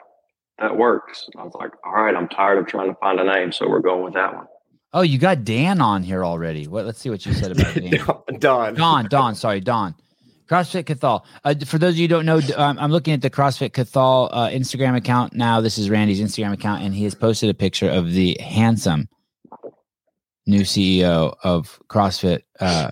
"That 0.60 0.77
works." 0.77 1.29
I 1.38 1.43
was 1.43 1.53
like, 1.53 1.72
"All 1.86 1.93
right, 1.93 2.15
I'm 2.15 2.27
tired 2.27 2.58
of 2.58 2.67
trying 2.67 2.89
to 2.89 2.96
find 3.00 3.19
a 3.19 3.24
name, 3.24 3.51
so 3.51 3.69
we're 3.69 3.81
going 3.81 4.03
with 4.03 4.13
that 4.13 4.36
one." 4.36 4.46
Oh, 4.91 5.01
you 5.01 5.19
got 5.19 5.43
Dan 5.43 5.81
on 5.81 6.01
here 6.03 6.25
already. 6.25 6.67
What? 6.67 6.86
Let's 6.86 7.00
see 7.00 7.10
what 7.10 7.25
you 7.25 7.34
said 7.34 7.51
about 7.51 7.75
Dan. 8.29 8.39
Don. 8.39 8.74
Don, 8.75 9.08
Don, 9.08 9.36
sorry, 9.36 9.60
Don. 9.60 9.96
CrossFit 10.50 10.88
Cathal. 10.88 11.25
Uh, 11.43 11.53
for 11.65 11.77
those 11.77 11.93
of 11.93 11.98
you 11.98 12.05
who 12.05 12.08
don't 12.08 12.25
know, 12.25 12.41
um, 12.58 12.79
I'm 12.79 12.91
looking 12.91 13.13
at 13.13 13.22
the 13.22 13.29
CrossFit 13.29 13.72
Cathal 13.74 14.29
uh, 14.31 14.50
Instagram 14.50 14.98
account 14.98 15.34
now. 15.34 15.62
This 15.62 15.77
is 15.77 15.91
Randy's 15.91 16.19
Instagram 16.19 16.53
account, 16.53 16.81
and 16.81 16.93
he 16.93 17.03
has 17.03 17.13
posted 17.13 17.51
a 17.51 17.53
picture 17.53 17.89
of 17.89 18.13
the 18.13 18.36
handsome 18.41 19.08
new 20.48 20.62
CEO 20.62 21.36
of 21.43 21.79
CrossFit, 21.88 22.41
uh, 22.60 22.89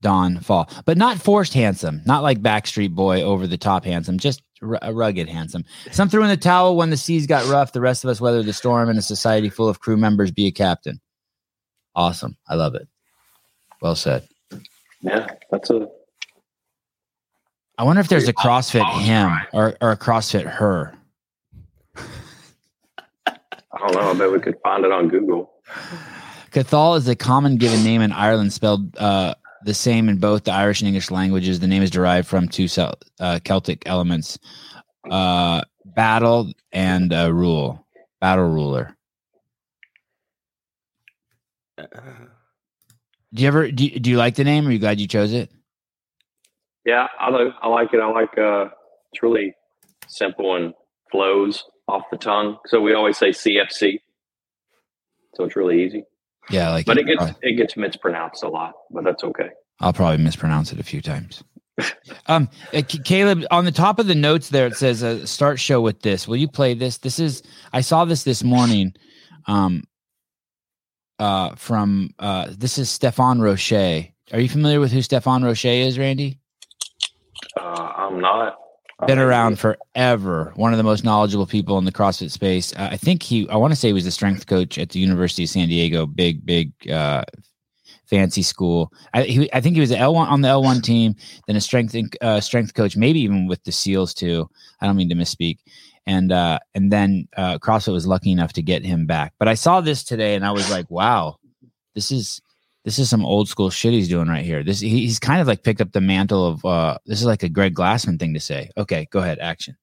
Don 0.00 0.40
Faul, 0.40 0.68
but 0.86 0.96
not 0.96 1.18
forced 1.18 1.52
handsome, 1.52 2.00
not 2.06 2.22
like 2.22 2.40
Backstreet 2.40 2.94
Boy 2.94 3.22
over 3.22 3.46
the 3.46 3.58
top 3.58 3.84
handsome, 3.84 4.18
just 4.18 4.42
r- 4.62 4.78
a 4.82 4.92
rugged 4.92 5.28
handsome. 5.28 5.64
Some 5.90 6.08
threw 6.08 6.22
in 6.22 6.28
the 6.28 6.36
towel 6.36 6.76
when 6.76 6.90
the 6.90 6.96
seas 6.96 7.26
got 7.26 7.46
rough. 7.48 7.72
The 7.72 7.80
rest 7.80 8.04
of 8.04 8.10
us 8.10 8.20
weathered 8.20 8.46
the 8.46 8.52
storm. 8.52 8.88
In 8.88 8.96
a 8.96 9.02
society 9.02 9.48
full 9.48 9.68
of 9.68 9.80
crew 9.80 9.96
members, 9.96 10.30
be 10.30 10.46
a 10.46 10.52
captain. 10.52 11.00
Awesome, 11.94 12.36
I 12.48 12.54
love 12.54 12.74
it. 12.74 12.88
Well 13.80 13.94
said. 13.94 14.26
Yeah, 15.00 15.26
that's 15.50 15.70
a 15.70 15.88
I 17.78 17.84
wonder 17.84 18.00
if 18.00 18.08
there's 18.08 18.28
a 18.28 18.32
CrossFit 18.32 18.88
him 19.00 19.32
or, 19.52 19.76
or 19.80 19.92
a 19.92 19.96
CrossFit 19.96 20.46
her. 20.46 20.94
I 23.26 23.78
don't 23.78 23.94
know. 23.94 24.10
I 24.10 24.14
bet 24.14 24.30
we 24.30 24.38
could 24.38 24.56
find 24.62 24.84
it 24.84 24.92
on 24.92 25.08
Google. 25.08 25.52
Cathal 26.52 26.94
is 26.94 27.08
a 27.08 27.16
common 27.16 27.56
given 27.56 27.82
name 27.82 28.02
in 28.02 28.12
Ireland, 28.12 28.52
spelled 28.52 28.96
uh, 28.98 29.34
the 29.64 29.74
same 29.74 30.08
in 30.08 30.18
both 30.18 30.44
the 30.44 30.52
Irish 30.52 30.80
and 30.80 30.88
English 30.88 31.10
languages. 31.10 31.60
The 31.60 31.66
name 31.66 31.82
is 31.82 31.90
derived 31.90 32.28
from 32.28 32.48
two 32.48 32.68
Cel- 32.68 32.98
uh, 33.20 33.40
Celtic 33.44 33.82
elements 33.86 34.38
uh, 35.10 35.62
battle 35.84 36.52
and 36.72 37.12
uh, 37.12 37.32
rule. 37.32 37.86
Battle 38.20 38.48
ruler. 38.48 38.96
Do 43.34 43.42
you 43.42 43.48
ever 43.48 43.70
do 43.70 43.84
you, 43.86 43.98
do 43.98 44.10
you 44.10 44.16
like 44.16 44.34
the 44.36 44.44
name? 44.44 44.66
Are 44.68 44.70
you 44.70 44.78
glad 44.78 45.00
you 45.00 45.08
chose 45.08 45.32
it? 45.32 45.50
Yeah, 46.84 47.06
I 47.18 47.30
do. 47.30 47.50
I 47.60 47.68
like 47.68 47.94
it. 47.94 48.00
I 48.00 48.10
like 48.10 48.36
uh 48.38 48.66
it's 49.12 49.22
really 49.22 49.54
simple 50.08 50.54
and 50.56 50.74
flows 51.10 51.64
off 51.88 52.02
the 52.10 52.18
tongue. 52.18 52.58
So 52.66 52.80
we 52.80 52.94
always 52.94 53.16
say 53.18 53.30
CFC. 53.30 54.00
So 55.34 55.44
it's 55.44 55.56
really 55.56 55.82
easy. 55.84 56.04
Yeah, 56.50 56.70
like 56.70 56.86
But 56.86 56.98
it 56.98 57.06
gets 57.06 57.18
Probably- 57.18 57.50
it 57.50 57.56
gets 57.56 57.76
mispronounced 57.76 58.42
a 58.42 58.48
lot, 58.48 58.72
but 58.90 59.04
that's 59.04 59.22
okay. 59.24 59.50
I'll 59.80 59.92
probably 59.92 60.22
mispronounce 60.22 60.72
it 60.72 60.78
a 60.80 60.82
few 60.82 61.00
times. 61.00 61.42
um, 62.26 62.48
uh, 62.74 62.82
C- 62.86 62.98
Caleb, 63.02 63.44
on 63.50 63.64
the 63.64 63.72
top 63.72 63.98
of 63.98 64.06
the 64.06 64.14
notes 64.14 64.50
there, 64.50 64.66
it 64.66 64.74
says 64.76 65.02
uh, 65.02 65.24
"Start 65.26 65.58
show 65.58 65.80
with 65.80 66.02
this." 66.02 66.28
Will 66.28 66.36
you 66.36 66.48
play 66.48 66.74
this? 66.74 66.98
This 66.98 67.18
is 67.18 67.42
I 67.72 67.80
saw 67.80 68.04
this 68.04 68.24
this 68.24 68.44
morning. 68.44 68.94
Um, 69.46 69.84
uh, 71.18 71.54
from 71.56 72.10
uh, 72.18 72.48
this 72.50 72.76
is 72.78 72.90
Stefan 72.90 73.40
Roche. 73.40 73.72
Are 73.72 74.40
you 74.40 74.48
familiar 74.48 74.80
with 74.80 74.92
who 74.92 75.02
Stefan 75.02 75.42
Roche 75.44 75.64
is, 75.64 75.98
Randy? 75.98 76.38
Uh, 77.58 77.92
I'm 77.96 78.20
not 78.20 78.56
Been 79.06 79.18
around 79.18 79.58
forever. 79.58 80.52
One 80.54 80.72
of 80.72 80.78
the 80.78 80.84
most 80.84 81.04
knowledgeable 81.04 81.46
people 81.46 81.76
in 81.78 81.84
the 81.84 81.92
CrossFit 81.92 82.30
space. 82.30 82.72
Uh, 82.74 82.88
I 82.92 82.96
think 82.96 83.22
he. 83.22 83.48
I 83.48 83.56
want 83.56 83.72
to 83.72 83.76
say 83.76 83.88
he 83.88 83.94
was 83.94 84.06
a 84.06 84.12
strength 84.12 84.46
coach 84.46 84.78
at 84.78 84.90
the 84.90 85.00
University 85.00 85.44
of 85.44 85.50
San 85.50 85.68
Diego. 85.68 86.06
Big, 86.06 86.46
big, 86.46 86.72
uh, 86.88 87.24
fancy 88.12 88.42
school. 88.42 88.92
I, 89.14 89.22
he, 89.22 89.52
I 89.52 89.60
think 89.60 89.74
he 89.74 89.80
was 89.80 89.90
L 89.90 90.14
one 90.14 90.28
on 90.28 90.42
the 90.42 90.48
L 90.48 90.62
one 90.62 90.80
team, 90.92 91.16
then 91.46 91.56
a 91.56 91.60
strength 91.60 91.96
uh, 92.20 92.40
strength 92.40 92.74
coach, 92.74 92.96
maybe 92.96 93.20
even 93.20 93.46
with 93.46 93.64
the 93.64 93.72
SEALs 93.72 94.14
too. 94.14 94.48
I 94.80 94.86
don't 94.86 94.96
mean 94.96 95.08
to 95.08 95.14
misspeak. 95.14 95.58
And 96.06 96.30
uh, 96.30 96.58
and 96.74 96.92
then 96.92 97.28
uh, 97.36 97.58
CrossFit 97.58 97.92
was 97.92 98.06
lucky 98.06 98.32
enough 98.32 98.52
to 98.54 98.62
get 98.62 98.84
him 98.84 99.06
back. 99.06 99.32
But 99.38 99.48
I 99.48 99.54
saw 99.54 99.80
this 99.80 100.04
today, 100.04 100.34
and 100.34 100.44
I 100.44 100.50
was 100.50 100.70
like, 100.70 100.90
wow, 100.90 101.36
this 101.94 102.10
is 102.10 102.40
this 102.84 102.98
is 102.98 103.08
some 103.08 103.24
old 103.24 103.48
school 103.48 103.70
shit 103.70 103.92
he's 103.92 104.08
doing 104.08 104.28
right 104.28 104.44
here. 104.44 104.62
This 104.62 104.80
he, 104.80 104.88
he's 104.88 105.18
kind 105.18 105.40
of 105.40 105.46
like 105.46 105.62
picked 105.62 105.80
up 105.80 105.92
the 105.92 106.00
mantle 106.00 106.46
of 106.46 106.64
uh, 106.64 106.98
this 107.06 107.20
is 107.20 107.26
like 107.26 107.42
a 107.42 107.48
Greg 107.48 107.74
Glassman 107.74 108.18
thing 108.18 108.34
to 108.34 108.40
say. 108.40 108.70
Okay, 108.76 109.06
go 109.10 109.20
ahead, 109.20 109.38
action. 109.38 109.76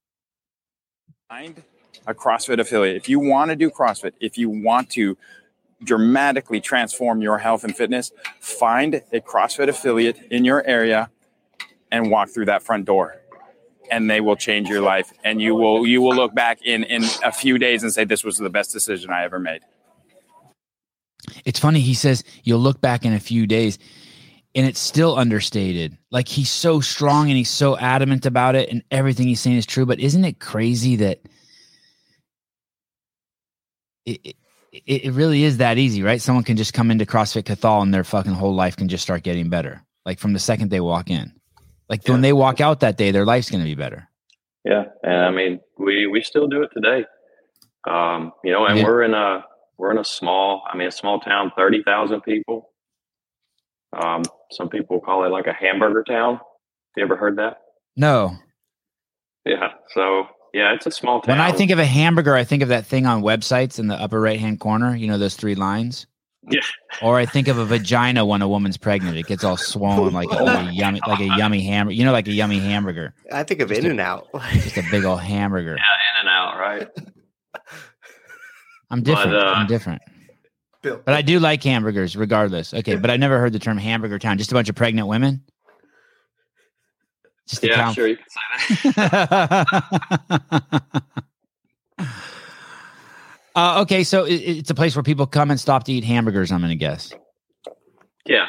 find 1.30 1.64
a 2.08 2.14
CrossFit 2.14 2.60
affiliate. 2.60 2.98
If 2.98 3.08
you 3.08 3.20
want 3.20 3.50
to 3.50 3.56
do 3.56 3.70
CrossFit, 3.70 4.14
if 4.20 4.38
you 4.38 4.50
want 4.50 4.90
to 4.92 5.18
dramatically 5.84 6.60
transform 6.60 7.22
your 7.22 7.38
health 7.38 7.64
and 7.64 7.76
fitness, 7.76 8.12
find 8.40 8.96
a 9.14 9.22
CrossFit 9.22 9.70
affiliate 9.70 10.18
in 10.30 10.44
your 10.44 10.66
area 10.66 11.10
and 11.92 12.12
walk 12.12 12.30
through 12.30 12.46
that 12.46 12.64
front 12.64 12.86
door. 12.86 13.16
And 13.92 14.10
they 14.10 14.22
will 14.22 14.36
change 14.36 14.70
your 14.70 14.82
life. 14.82 15.12
And 15.24 15.42
you 15.42 15.56
will 15.56 15.88
you 15.88 16.02
will 16.02 16.16
look 16.16 16.36
back 16.36 16.62
in 16.64 16.84
in 16.84 17.04
a 17.24 17.32
few 17.32 17.58
days 17.58 17.82
and 17.82 17.94
say 17.94 18.04
this 18.04 18.24
was 18.24 18.38
the 18.38 18.50
best 18.50 18.72
decision 18.72 19.10
I 19.10 19.24
ever 19.24 19.40
made. 19.40 19.62
It's 21.46 21.60
funny. 21.60 21.80
He 21.82 21.94
says 21.94 22.24
you'll 22.44 22.60
look 22.60 22.82
back 22.82 23.06
in 23.06 23.14
a 23.14 23.20
few 23.20 23.48
days, 23.48 23.78
and 24.56 24.66
it's 24.66 24.80
still 24.80 25.18
understated. 25.18 25.98
Like 26.12 26.28
he's 26.28 26.50
so 26.50 26.80
strong 26.82 27.30
and 27.30 27.38
he's 27.38 27.50
so 27.50 27.78
adamant 27.78 28.26
about 28.26 28.56
it, 28.56 28.70
and 28.70 28.84
everything 28.92 29.28
he's 29.28 29.40
saying 29.42 29.58
is 29.58 29.66
true. 29.66 29.86
But 29.86 30.00
isn't 30.00 30.26
it 30.26 30.40
crazy 30.40 30.96
that 30.98 31.20
it, 34.06 34.20
it, 34.26 35.06
it 35.06 35.14
really 35.14 35.44
is 35.44 35.58
that 35.58 35.78
easy, 35.78 36.04
right? 36.04 36.22
Someone 36.22 36.44
can 36.44 36.58
just 36.58 36.74
come 36.74 36.92
into 36.92 37.06
CrossFit 37.06 37.46
Cathal 37.46 37.82
and 37.82 37.94
their 37.94 38.04
fucking 38.04 38.34
whole 38.34 38.56
life 38.56 38.76
can 38.76 38.88
just 38.88 39.04
start 39.04 39.24
getting 39.24 39.50
better, 39.50 39.84
like 40.06 40.20
from 40.20 40.34
the 40.34 40.40
second 40.40 40.70
they 40.70 40.80
walk 40.80 41.10
in. 41.10 41.34
Like 41.90 42.08
when 42.08 42.22
they 42.22 42.34
walk 42.34 42.62
out 42.62 42.82
that 42.82 42.98
day, 42.98 43.12
their 43.12 43.26
life's 43.26 43.50
going 43.50 43.64
to 43.64 43.70
be 43.70 43.76
better. 43.76 44.08
Yeah, 44.64 44.84
and 45.04 45.14
I 45.26 45.32
mean, 45.32 45.60
we 45.78 46.06
we 46.06 46.22
still 46.22 46.48
do 46.48 46.62
it 46.62 46.70
today. 46.74 47.06
Um, 47.90 48.32
you 48.44 48.52
know, 48.52 48.66
and 48.66 48.78
Yeah. 48.78 48.84
we're 48.84 49.04
in 49.04 49.14
a 49.14 49.44
we're 49.80 49.92
in 49.92 49.98
a 49.98 50.04
small, 50.06 50.62
I 50.72 50.78
mean, 50.78 50.88
a 50.88 50.92
small 50.92 51.20
town, 51.20 51.52
thirty 51.58 51.82
thousand 51.84 52.22
people. 52.22 52.70
Um, 54.00 54.22
some 54.52 54.70
people 54.70 55.00
call 55.00 55.26
it 55.26 55.30
like 55.30 55.48
a 55.48 55.54
hamburger 55.54 56.04
town. 56.08 56.40
You 56.96 57.04
ever 57.04 57.16
heard 57.16 57.38
that? 57.38 57.58
No, 57.96 58.36
Yeah. 59.46 59.70
So 59.96 60.26
yeah, 60.54 60.74
it's 60.74 60.86
a 60.86 60.92
small 60.92 61.22
town. 61.22 61.38
when 61.38 61.42
I 61.42 61.52
think 61.52 61.72
of 61.72 61.80
a 61.80 61.86
hamburger, 61.86 62.36
I 62.36 62.44
think 62.44 62.62
of 62.62 62.70
that 62.70 62.86
thing 62.86 63.06
on 63.06 63.22
websites 63.24 63.80
in 63.80 63.88
the 63.88 63.96
upper 63.96 64.20
right 64.20 64.40
hand 64.40 64.60
corner. 64.60 64.96
You 64.96 65.08
know 65.08 65.18
those 65.18 65.36
three 65.36 65.56
lines. 65.56 66.06
Yeah. 66.50 66.62
Or 67.02 67.18
I 67.18 67.26
think 67.26 67.48
of 67.48 67.58
a 67.58 67.66
vagina 67.66 68.26
when 68.26 68.42
a 68.42 68.48
woman's 68.48 68.78
pregnant. 68.78 69.18
It 69.18 69.28
gets 69.28 69.44
all 69.44 69.58
swollen 69.58 70.14
like, 70.14 70.30
a- 70.32 70.44
like 70.44 70.68
a 70.70 70.74
yummy, 70.74 71.00
like 71.06 71.20
a 71.20 71.26
yummy 71.38 71.62
hamburger. 71.64 71.94
You 71.96 72.06
know, 72.06 72.12
like 72.12 72.28
a 72.28 72.32
yummy 72.32 72.60
hamburger. 72.60 73.14
I 73.32 73.44
think 73.44 73.60
of 73.62 73.70
Just 73.70 73.82
In 73.82 73.88
a- 73.88 73.90
and 73.92 74.00
Out. 74.00 74.28
Just 74.54 74.78
a 74.78 74.84
big 74.90 75.04
old 75.06 75.20
hamburger. 75.22 75.76
Yeah, 75.78 76.22
In 76.22 76.28
and 76.28 76.30
out, 76.30 76.58
right? 76.60 76.88
I'm 78.92 79.04
different. 79.04 79.36
uh, 79.36 79.40
I'm 79.56 79.68
different. 79.68 80.02
Bill. 80.82 81.02
But 81.06 81.14
I 81.14 81.22
do 81.22 81.40
like 81.40 81.64
hamburgers, 81.64 82.16
regardless. 82.16 82.74
Okay, 82.74 82.96
but 82.96 83.12
I 83.12 83.18
never 83.18 83.38
heard 83.40 83.54
the 83.54 83.60
term 83.60 83.78
hamburger 83.78 84.18
town. 84.18 84.38
Just 84.38 84.52
a 84.52 84.56
bunch 84.56 84.70
of 84.70 84.76
pregnant 84.76 85.08
women. 85.08 85.44
Just 87.48 87.64
a 87.64 87.68
Yeah, 87.68 87.76
town. 87.76 87.94
sure 87.94 88.08
you 88.08 88.16
can 88.18 88.26
say 88.30 88.92
that. 88.92 90.84
uh, 93.56 93.82
okay, 93.82 94.04
so 94.04 94.24
it, 94.26 94.36
it's 94.36 94.70
a 94.70 94.76
place 94.76 94.96
where 94.96 95.04
people 95.04 95.26
come 95.28 95.52
and 95.52 95.60
stop 95.60 95.84
to 95.86 95.92
eat 95.94 96.04
hamburgers. 96.04 96.52
I'm 96.52 96.60
going 96.62 96.70
to 96.70 96.76
guess. 96.76 97.12
Yeah, 98.26 98.48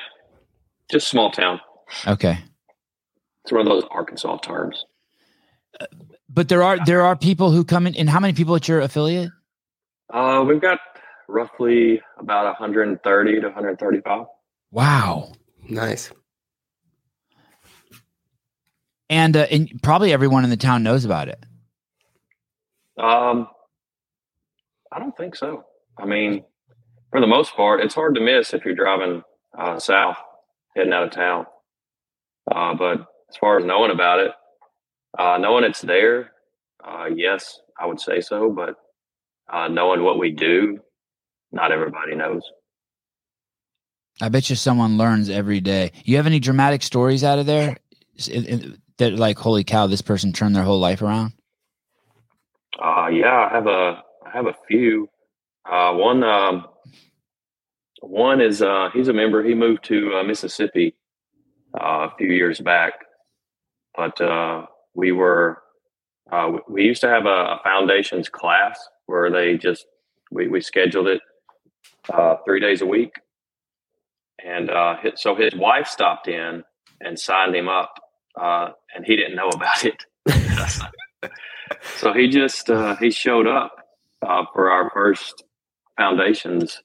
just 0.91 1.09
small 1.09 1.31
town. 1.31 1.61
Okay, 2.07 2.39
It's 3.45 3.51
one 3.53 3.63
of 3.63 3.67
those 3.67 3.85
Arkansas 3.91 4.37
terms. 4.39 4.85
but 6.29 6.49
there 6.49 6.63
are 6.63 6.79
there 6.85 7.03
are 7.03 7.17
people 7.17 7.51
who 7.51 7.65
come 7.65 7.87
in. 7.87 7.97
And 7.97 8.09
how 8.09 8.21
many 8.21 8.33
people 8.35 8.55
at 8.55 8.69
your 8.69 8.81
affiliate? 8.81 9.31
Uh, 10.13 10.45
we've 10.47 10.61
got 10.61 10.79
roughly 11.29 12.01
about 12.19 12.45
130 12.47 13.41
to 13.41 13.47
135. 13.47 14.27
Wow, 14.73 15.33
Nice. 15.69 16.11
and 19.09 19.37
uh, 19.37 19.47
and 19.51 19.81
probably 19.83 20.13
everyone 20.13 20.45
in 20.45 20.51
the 20.51 20.57
town 20.57 20.83
knows 20.83 21.05
about 21.05 21.29
it. 21.29 21.45
Um, 22.99 23.49
I 24.93 24.99
don't 24.99 25.17
think 25.17 25.35
so. 25.37 25.65
I 25.99 26.07
mean, 26.07 26.45
for 27.11 27.21
the 27.21 27.27
most 27.27 27.55
part, 27.55 27.81
it's 27.81 27.95
hard 27.95 28.15
to 28.17 28.21
miss 28.21 28.53
if 28.55 28.65
you're 28.65 28.75
driving 28.75 29.23
uh, 29.59 29.79
south, 29.81 30.17
heading 30.77 30.93
out 30.93 31.05
of 31.05 31.11
town. 31.11 31.47
Uh, 32.51 32.75
but 32.75 33.01
as 33.29 33.37
far 33.41 33.59
as 33.59 33.65
knowing 33.65 33.91
about 33.91 34.21
it, 34.21 34.33
uh, 35.19 35.39
knowing 35.39 35.65
it's 35.65 35.81
there, 35.81 36.31
uh, 36.85 37.07
yes, 37.15 37.61
I 37.79 37.87
would 37.87 38.01
say 38.01 38.21
so. 38.21 38.51
But 38.51 38.77
uh, 39.53 39.69
knowing 39.69 40.03
what 40.03 40.19
we 40.19 40.31
do, 40.31 40.79
not 41.53 41.73
everybody 41.73 42.15
knows. 42.15 42.43
I 44.21 44.29
bet 44.29 44.51
you 44.51 44.57
someone 44.57 44.99
learns 44.99 45.31
every 45.31 45.61
day. 45.61 45.93
You 46.05 46.17
have 46.17 46.27
any 46.27 46.41
dramatic 46.41 46.83
stories 46.83 47.25
out 47.25 47.39
of 47.39 47.47
there 47.47 47.79
S- 48.19 48.29
in- 48.29 48.45
in- 48.45 48.83
that 48.99 49.15
like, 49.15 49.39
holy 49.39 49.65
cow, 49.65 49.87
this 49.87 50.03
person 50.03 50.33
turned 50.33 50.55
their 50.55 50.63
whole 50.63 50.79
life 50.79 51.01
around? 51.01 51.33
Uh, 52.79 53.09
yeah, 53.09 53.49
I 53.51 53.55
have 53.55 53.67
a 53.67 54.03
I 54.27 54.31
have 54.33 54.47
a 54.47 54.55
few. 54.69 55.09
Uh, 55.71 55.95
one 55.95 56.23
um, 56.23 56.67
one 58.03 58.41
is 58.41 58.61
uh, 58.63 58.91
he's 58.93 59.09
a 59.09 59.13
member. 59.13 59.43
He 59.43 59.55
moved 59.55 59.85
to 59.85 60.15
uh, 60.17 60.23
Mississippi 60.23 60.95
uh, 61.79 62.09
a 62.11 62.15
few 62.19 62.29
years 62.29 62.61
back, 62.61 62.93
but 63.97 64.21
uh, 64.21 64.67
we 64.95 65.13
were 65.13 65.63
uh, 66.31 66.49
we- 66.53 66.75
we 66.75 66.83
used 66.85 67.01
to 67.01 67.09
have 67.09 67.25
a, 67.27 67.29
a 67.57 67.61
foundations 67.65 68.29
class 68.29 68.79
where 69.11 69.31
they 69.31 69.59
just 69.59 69.87
we, 70.31 70.49
we 70.49 70.61
scheduled 70.61 71.09
it 71.09 71.21
uh, 72.09 72.37
three 72.45 72.61
days 72.61 72.81
a 72.81 72.87
week, 72.87 73.13
and 74.45 74.71
uh, 74.71 74.97
so 75.17 75.35
his 75.35 75.55
wife 75.57 75.89
stopped 75.89 76.29
in 76.29 76.63
and 77.01 77.19
signed 77.19 77.55
him 77.55 77.69
up, 77.69 77.93
uh, 78.41 78.69
and 78.95 79.05
he 79.05 79.17
didn't 79.17 79.37
know 79.37 79.49
about 79.49 79.85
it. 79.85 80.05
So 81.97 82.13
he 82.13 82.29
just 82.29 82.69
uh, 82.69 82.97
he 82.97 83.11
showed 83.11 83.47
up 83.47 83.73
uh, 84.27 84.45
for 84.53 84.71
our 84.73 84.91
first 84.91 85.45
foundations 85.97 86.83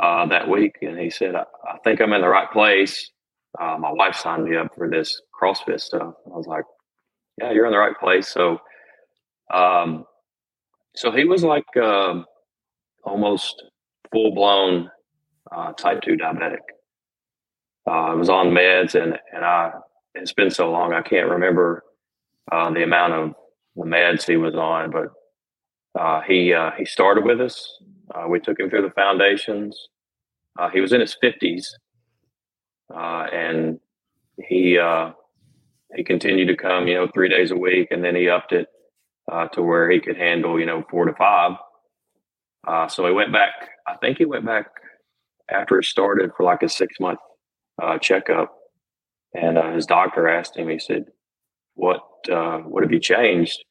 uh, 0.00 0.26
that 0.26 0.48
week, 0.48 0.76
and 0.82 0.98
he 0.98 1.10
said, 1.10 1.34
I, 1.34 1.44
"I 1.68 1.78
think 1.82 2.00
I'm 2.00 2.12
in 2.12 2.20
the 2.20 2.28
right 2.28 2.50
place." 2.50 3.10
My 3.58 3.90
wife 3.90 4.14
signed 4.14 4.44
me 4.44 4.56
up 4.56 4.74
for 4.74 4.88
this 4.88 5.20
CrossFit 5.38 5.80
stuff. 5.80 6.14
I 6.26 6.36
was 6.36 6.46
like, 6.46 6.64
"Yeah, 7.40 7.52
you're 7.52 7.66
in 7.66 7.72
the 7.72 7.78
right 7.78 7.98
place." 7.98 8.28
So, 8.28 8.60
um, 9.52 10.04
so 10.96 11.12
he 11.12 11.24
was 11.24 11.44
like 11.44 11.76
um 11.76 12.24
almost 13.04 13.62
full 14.12 14.34
blown 14.34 14.90
uh, 15.52 15.72
type 15.72 16.00
two 16.02 16.16
diabetic. 16.16 16.58
Uh, 17.86 17.90
I 17.90 18.14
was 18.14 18.28
on 18.28 18.48
meds, 18.48 18.94
and 19.00 19.18
and 19.32 19.44
I 19.44 19.72
it's 20.14 20.32
been 20.32 20.50
so 20.50 20.70
long 20.70 20.92
I 20.92 21.02
can't 21.02 21.30
remember 21.30 21.84
uh, 22.50 22.70
the 22.72 22.82
amount 22.82 23.12
of 23.12 23.34
the 23.76 23.84
meds 23.84 24.26
he 24.26 24.36
was 24.36 24.54
on, 24.54 24.90
but 24.90 25.08
uh, 26.00 26.22
he 26.22 26.52
uh, 26.52 26.70
he 26.76 26.84
started 26.84 27.24
with 27.24 27.40
us. 27.40 27.78
Uh, 28.14 28.26
we 28.28 28.40
took 28.40 28.58
him 28.58 28.70
through 28.70 28.82
the 28.82 28.90
foundations. 28.90 29.88
Uh, 30.58 30.70
he 30.70 30.80
was 30.80 30.92
in 30.92 31.00
his 31.00 31.16
fifties, 31.20 31.76
uh, 32.94 33.26
and 33.32 33.78
he 34.48 34.78
uh, 34.78 35.12
he 35.94 36.02
continued 36.04 36.48
to 36.48 36.56
come, 36.56 36.88
you 36.88 36.94
know, 36.94 37.08
three 37.12 37.28
days 37.28 37.50
a 37.50 37.56
week, 37.56 37.88
and 37.90 38.02
then 38.02 38.16
he 38.16 38.28
upped 38.28 38.52
it 38.52 38.68
uh, 39.30 39.48
to 39.48 39.62
where 39.62 39.90
he 39.90 40.00
could 40.00 40.16
handle, 40.16 40.58
you 40.58 40.66
know, 40.66 40.84
four 40.90 41.04
to 41.06 41.14
five. 41.14 41.52
Uh, 42.66 42.88
so 42.88 43.06
he 43.06 43.12
went 43.12 43.32
back. 43.32 43.52
I 43.86 43.96
think 43.96 44.18
he 44.18 44.24
went 44.24 44.44
back 44.44 44.66
after 45.50 45.78
it 45.78 45.84
started 45.84 46.30
for 46.36 46.44
like 46.44 46.62
a 46.62 46.68
six 46.68 46.98
month 47.00 47.18
uh, 47.82 47.98
checkup, 47.98 48.56
and 49.34 49.58
uh, 49.58 49.72
his 49.72 49.86
doctor 49.86 50.28
asked 50.28 50.56
him. 50.56 50.68
He 50.68 50.78
said, 50.78 51.06
"What 51.74 52.00
uh, 52.30 52.58
what 52.58 52.82
have 52.82 52.92
you 52.92 53.00
changed?" 53.00 53.64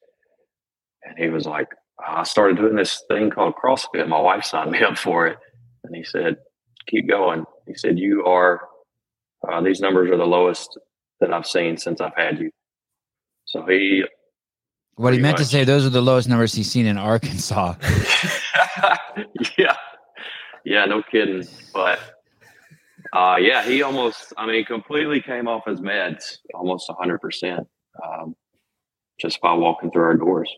And 1.02 1.18
he 1.18 1.28
was 1.28 1.46
like, 1.46 1.68
"I 2.06 2.22
started 2.22 2.56
doing 2.56 2.76
this 2.76 3.02
thing 3.08 3.30
called 3.30 3.54
CrossFit. 3.62 4.08
My 4.08 4.20
wife 4.20 4.44
signed 4.44 4.70
me 4.70 4.80
up 4.82 4.98
for 4.98 5.26
it." 5.26 5.38
And 5.84 5.94
he 5.94 6.04
said, 6.04 6.36
"Keep 6.88 7.08
going." 7.08 7.44
He 7.66 7.74
said, 7.74 7.98
"You 7.98 8.24
are 8.24 8.60
uh, 9.46 9.60
these 9.60 9.80
numbers 9.80 10.10
are 10.10 10.16
the 10.16 10.24
lowest 10.24 10.78
that 11.20 11.32
I've 11.32 11.46
seen 11.46 11.76
since 11.76 12.00
I've 12.00 12.16
had 12.16 12.38
you." 12.38 12.50
So 13.44 13.64
he 13.66 14.04
What 14.96 15.12
he 15.12 15.18
Pretty 15.18 15.22
meant 15.22 15.36
to 15.38 15.44
say, 15.44 15.64
those 15.64 15.84
are 15.84 15.90
the 15.90 16.00
lowest 16.00 16.28
numbers 16.28 16.54
he's 16.54 16.70
seen 16.70 16.86
in 16.86 16.96
Arkansas. 16.96 17.74
yeah. 19.58 19.76
Yeah, 20.64 20.84
no 20.86 21.02
kidding. 21.02 21.46
But 21.74 21.98
uh, 23.12 23.36
yeah, 23.38 23.62
he 23.64 23.82
almost, 23.82 24.32
I 24.36 24.46
mean, 24.46 24.64
completely 24.64 25.20
came 25.20 25.48
off 25.48 25.64
his 25.66 25.80
meds, 25.80 26.38
almost 26.54 26.88
100%, 26.88 27.66
um, 28.04 28.34
just 29.20 29.40
by 29.40 29.52
walking 29.52 29.90
through 29.90 30.02
our 30.04 30.16
doors. 30.16 30.50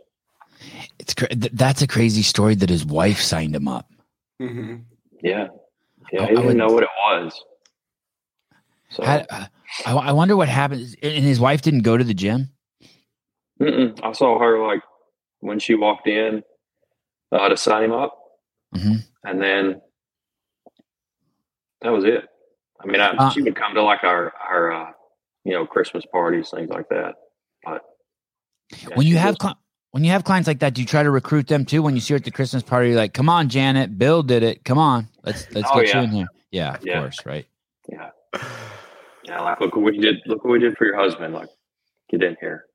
It's 0.98 1.14
cra- 1.14 1.28
th- 1.28 1.52
that's 1.52 1.82
a 1.82 1.86
crazy 1.86 2.22
story 2.22 2.54
that 2.56 2.70
his 2.70 2.84
wife 2.84 3.20
signed 3.20 3.54
him 3.54 3.68
up. 3.68 3.90
hmm 4.38 4.76
Yeah. 5.22 5.48
Yeah, 6.12 6.22
I- 6.22 6.24
he 6.26 6.26
I 6.26 6.26
didn't 6.28 6.46
would- 6.46 6.56
know 6.56 6.68
what 6.68 6.84
it 6.84 6.88
was. 7.04 7.44
So, 8.90 9.04
How, 9.04 9.16
uh, 9.30 9.46
I, 9.84 9.92
I 9.92 10.12
wonder 10.12 10.36
what 10.36 10.48
happened. 10.48 10.96
And 11.02 11.24
his 11.24 11.38
wife 11.38 11.60
didn't 11.60 11.82
go 11.82 11.96
to 11.98 12.04
the 12.04 12.14
gym. 12.14 12.48
Mm-mm. 13.60 14.00
I 14.02 14.12
saw 14.12 14.38
her 14.38 14.64
like 14.66 14.82
when 15.40 15.58
she 15.58 15.74
walked 15.74 16.06
in 16.06 16.42
uh, 17.32 17.48
to 17.48 17.56
sign 17.56 17.84
him 17.84 17.92
up. 17.92 18.18
Mhm. 18.74 18.98
And 19.24 19.40
then 19.42 19.80
that 21.82 21.90
was 21.90 22.04
it. 22.04 22.24
I 22.80 22.86
mean, 22.86 23.00
I, 23.00 23.10
Uh, 23.10 23.30
she 23.30 23.42
would 23.42 23.56
come 23.56 23.74
to 23.74 23.82
like 23.82 24.04
our, 24.04 24.32
our, 24.34 24.72
uh, 24.72 24.92
you 25.44 25.52
know, 25.52 25.66
Christmas 25.66 26.04
parties, 26.06 26.50
things 26.50 26.70
like 26.70 26.88
that. 26.90 27.14
But 27.64 27.82
yeah, 28.82 28.96
when 28.96 29.06
you 29.06 29.16
have 29.16 29.30
was- 29.32 29.38
cli- 29.38 29.54
when 29.92 30.04
you 30.04 30.10
have 30.10 30.22
clients 30.24 30.46
like 30.46 30.58
that, 30.60 30.74
do 30.74 30.82
you 30.82 30.86
try 30.86 31.02
to 31.02 31.10
recruit 31.10 31.46
them 31.48 31.64
too? 31.64 31.82
When 31.82 31.94
you 31.94 32.00
see 32.00 32.12
her 32.14 32.18
at 32.18 32.24
the 32.24 32.30
Christmas 32.30 32.62
party, 32.62 32.88
you're 32.88 32.96
like, 32.98 33.14
"Come 33.14 33.28
on, 33.30 33.48
Janet, 33.48 33.98
Bill 33.98 34.22
did 34.22 34.42
it. 34.42 34.62
Come 34.64 34.76
on, 34.78 35.08
let's 35.24 35.50
let's 35.52 35.68
Oh, 35.72 35.76
get 35.80 35.88
yeah. 35.88 35.96
you 35.98 36.04
in 36.04 36.10
here." 36.10 36.26
Yeah, 36.50 36.74
of 36.74 36.86
Yeah. 36.86 37.00
course, 37.00 37.24
right. 37.24 37.46
yeah, 37.88 38.10
yeah, 39.24 39.40
like 39.40 39.60
look 39.60 39.74
what 39.74 39.84
we 39.84 39.98
did. 39.98 40.16
Look 40.26 40.44
what 40.44 40.52
we 40.52 40.58
did 40.58 40.76
for 40.76 40.84
your 40.84 40.96
husband. 40.96 41.32
Like, 41.34 41.48
get 42.10 42.22
in 42.22 42.36
here. 42.38 42.66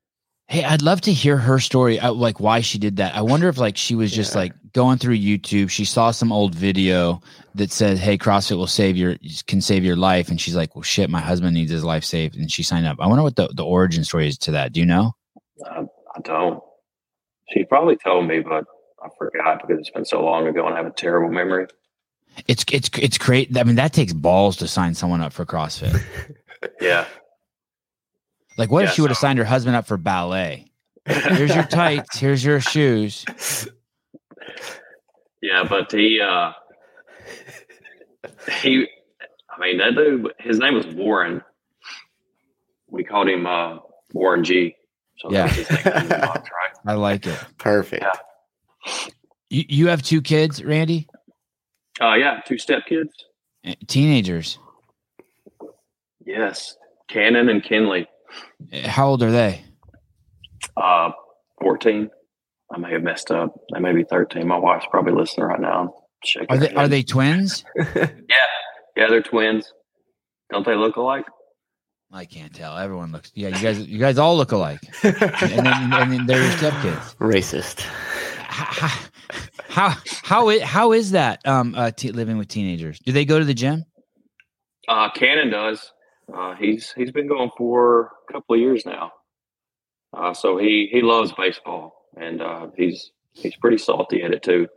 Hey, 0.47 0.63
I'd 0.63 0.81
love 0.81 1.01
to 1.01 1.13
hear 1.13 1.37
her 1.37 1.59
story, 1.59 1.99
uh, 1.99 2.11
like 2.11 2.39
why 2.39 2.59
she 2.61 2.77
did 2.77 2.97
that. 2.97 3.15
I 3.15 3.21
wonder 3.21 3.47
if 3.49 3.57
like 3.57 3.77
she 3.77 3.95
was 3.95 4.11
just 4.11 4.33
Yeah. 4.33 4.41
like 4.41 4.53
going 4.73 4.97
through 4.97 5.15
YouTube, 5.17 5.69
she 5.69 5.85
saw 5.85 6.11
some 6.11 6.31
old 6.31 6.53
video 6.53 7.21
that 7.55 7.71
said, 7.71 7.97
"Hey, 7.97 8.17
CrossFit 8.17 8.57
will 8.57 8.67
save 8.67 8.97
your 8.97 9.15
can 9.47 9.61
save 9.61 9.83
your 9.83 9.95
life," 9.95 10.29
and 10.29 10.39
she's 10.39 10.55
like, 10.55 10.75
"Well, 10.75 10.83
shit, 10.83 11.09
my 11.09 11.21
husband 11.21 11.53
needs 11.53 11.71
his 11.71 11.83
life 11.83 12.03
saved," 12.03 12.35
and 12.35 12.51
she 12.51 12.61
signed 12.61 12.85
up. 12.85 12.97
I 12.99 13.07
wonder 13.07 13.23
what 13.23 13.35
the 13.35 13.47
the 13.53 13.63
origin 13.65 14.03
story 14.03 14.27
is 14.27 14.37
to 14.39 14.51
that. 14.51 14.73
Do 14.73 14.79
you 14.81 14.85
know? 14.85 15.13
I, 15.65 15.81
I 16.15 16.19
don't. 16.23 16.61
She 17.53 17.63
probably 17.63 17.95
told 17.95 18.27
me, 18.27 18.39
but 18.41 18.65
I 19.01 19.07
forgot 19.17 19.61
because 19.61 19.79
it's 19.79 19.91
been 19.91 20.05
so 20.05 20.23
long 20.23 20.47
ago 20.47 20.65
and 20.65 20.73
I 20.75 20.77
have 20.77 20.87
a 20.87 20.91
terrible 20.91 21.29
memory. 21.33 21.67
It's 22.47 22.65
it's 22.71 22.89
it's 22.99 23.17
great. 23.17 23.55
I 23.57 23.63
mean, 23.63 23.75
that 23.75 23.93
takes 23.93 24.11
balls 24.13 24.57
to 24.57 24.67
sign 24.67 24.93
someone 24.93 25.21
up 25.21 25.33
for 25.33 25.45
CrossFit. 25.45 26.03
Yeah. 26.79 27.05
Like, 28.57 28.69
what 28.71 28.83
if 28.83 28.89
Yeah, 28.89 28.93
she 28.93 29.01
would 29.01 29.09
have 29.11 29.17
signed 29.17 29.39
her 29.39 29.45
husband 29.45 29.75
up 29.75 29.85
for 29.87 29.97
ballet? 29.97 30.65
Here's 31.05 31.53
your 31.53 31.63
tights. 31.65 32.17
Here's 32.17 32.43
your 32.43 32.59
shoes. 32.59 33.25
Yeah, 35.41 35.65
but 35.67 35.91
he, 35.91 36.21
uh, 36.21 36.53
he, 38.61 38.87
I 39.49 39.59
mean, 39.59 39.77
that 39.79 39.93
dude, 39.93 40.31
his 40.39 40.57
name 40.57 40.73
was 40.75 40.87
Warren. 40.87 41.41
We 42.87 43.03
called 43.03 43.27
him, 43.27 43.45
uh, 43.45 43.79
Warren 44.13 44.45
G. 44.45 44.73
So 45.17 45.29
Yeah. 45.33 45.47
that's 45.47 45.57
his 45.57 45.69
nickname 45.85 46.07
box, 46.21 46.49
right? 46.49 46.71
I 46.85 46.93
like 46.93 47.27
it. 47.27 47.37
Perfect. 47.57 48.03
Yeah. 48.05 49.07
You 49.49 49.63
you 49.67 49.87
have 49.87 50.01
two 50.01 50.21
kids, 50.21 50.63
Randy, 50.63 51.09
Uh, 51.99 52.13
yeah, 52.13 52.39
two 52.47 52.57
step 52.57 52.83
kids. 52.87 53.11
Eh, 53.65 53.75
teenagers. 53.87 54.57
Yes. 56.25 56.77
Cannon 57.09 57.49
and 57.49 57.61
Kinley, 57.61 58.07
How 58.85 59.07
old 59.07 59.23
are 59.23 59.31
they? 59.31 59.63
uh, 60.77 61.11
14. 61.61 62.09
I 62.73 62.77
may 62.79 62.91
have 62.93 63.03
messed 63.03 63.29
up. 63.31 63.53
They 63.73 63.79
may 63.79 63.93
be 63.93 64.03
13. 64.03 64.47
My 64.47 64.57
wife's 64.57 64.85
probably 64.89 65.13
listening 65.13 65.47
right 65.47 65.59
now. 65.61 65.93
Shaking 66.23 66.47
Are 66.49 66.57
they 66.57 66.73
are 66.73 66.87
they 66.87 67.03
twins? 67.03 67.63
Yeah. 67.95 68.15
Yeah, 68.95 69.07
they're 69.09 69.21
twins. 69.21 69.71
Don't 70.51 70.65
they 70.65 70.75
look 70.75 70.95
alike? 70.95 71.25
I 72.11 72.25
can't 72.25 72.53
tell. 72.53 72.77
Everyone 72.77 73.11
looks. 73.11 73.31
Yeah, 73.33 73.49
you 73.49 73.61
guys 73.61 73.79
you 73.87 73.97
guys 73.99 74.17
all 74.19 74.37
look 74.37 74.51
alike, 74.51 74.79
and 75.03 75.15
then 75.65 75.67
and 75.93 76.11
then 76.11 76.25
they're 76.27 76.41
your 76.43 76.51
stepkids. 76.51 77.15
Racist. 77.17 77.81
How 78.47 78.87
how 79.67 79.95
how 80.23 80.49
is, 80.49 80.61
how 80.61 80.91
is 80.91 81.11
that? 81.11 81.45
Um, 81.47 81.73
uh, 81.75 81.89
t- 81.89 82.11
living 82.11 82.37
with 82.37 82.47
teenagers. 82.49 82.99
Do 82.99 83.11
they 83.11 83.25
go 83.25 83.39
to 83.39 83.45
the 83.45 83.55
gym? 83.55 83.83
Uh, 84.87 85.09
Cannon 85.11 85.49
does. 85.49 85.91
Uh, 86.31 86.55
he's 86.55 86.93
he's 86.95 87.11
been 87.11 87.27
going 87.27 87.49
for 87.57 88.11
a 88.29 88.33
couple 88.33 88.55
of 88.55 88.61
years 88.61 88.85
now. 88.85 89.11
Uh, 90.15 90.33
so 90.33 90.57
he 90.57 90.87
he 90.91 91.01
loves 91.01 91.31
baseball, 91.31 92.05
and 92.15 92.41
uh, 92.41 92.67
he's 92.77 93.11
he's 93.33 93.55
pretty 93.55 93.77
salty 93.77 94.21
at 94.23 94.31
it 94.31 94.43
too. 94.43 94.67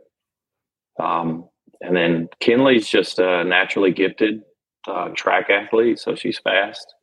Um, 0.99 1.47
and 1.81 1.95
then 1.95 2.27
Kinley's 2.39 2.87
just 2.87 3.19
a 3.19 3.43
naturally 3.43 3.91
gifted 3.91 4.41
uh, 4.87 5.09
track 5.15 5.49
athlete, 5.49 5.99
so 5.99 6.15
she's 6.15 6.39
fast, 6.39 6.95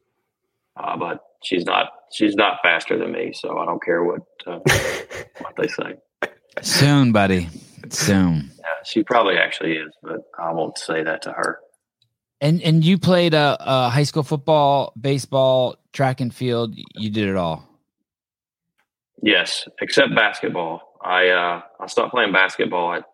uh, 0.77 0.97
but 0.97 1.21
she's 1.43 1.65
not 1.65 1.91
she's 2.13 2.35
not 2.35 2.59
faster 2.63 2.99
than 2.99 3.13
me. 3.13 3.33
So 3.33 3.59
I 3.59 3.67
don't 3.67 3.83
care 3.83 4.03
what 4.03 4.23
uh, 4.47 4.59
what 5.39 5.55
they 5.57 5.69
say. 5.69 5.95
Soon, 6.63 7.13
buddy. 7.13 7.49
Soon. 7.91 8.51
Yeah, 8.59 8.67
she 8.85 9.03
probably 9.03 9.37
actually 9.37 9.73
is, 9.75 9.93
but 10.03 10.21
I 10.39 10.53
won't 10.53 10.79
say 10.79 11.03
that 11.03 11.23
to 11.23 11.33
her. 11.33 11.59
And 12.45 12.63
and 12.63 12.85
you 12.85 12.99
played 12.99 13.35
uh, 13.35 13.57
uh 13.59 13.89
high 13.89 14.05
school 14.05 14.23
football, 14.23 14.93
baseball, 15.01 15.77
track 15.93 16.21
and 16.21 16.33
field. 16.33 16.75
You 16.95 17.11
did 17.11 17.29
it 17.29 17.37
all. 17.37 17.67
Yes, 19.23 19.67
except 19.81 20.15
basketball. 20.15 20.83
I 21.03 21.29
uh, 21.31 21.63
I 21.81 21.87
stopped 21.87 22.13
playing 22.13 22.33
basketball 22.33 22.93
at 22.93 23.05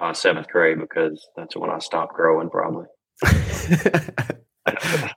uh, 0.00 0.12
seventh 0.12 0.48
grade 0.48 0.78
because 0.80 1.26
that's 1.36 1.56
when 1.56 1.70
I 1.70 1.78
stopped 1.78 2.14
growing. 2.14 2.50
Probably. 2.50 2.86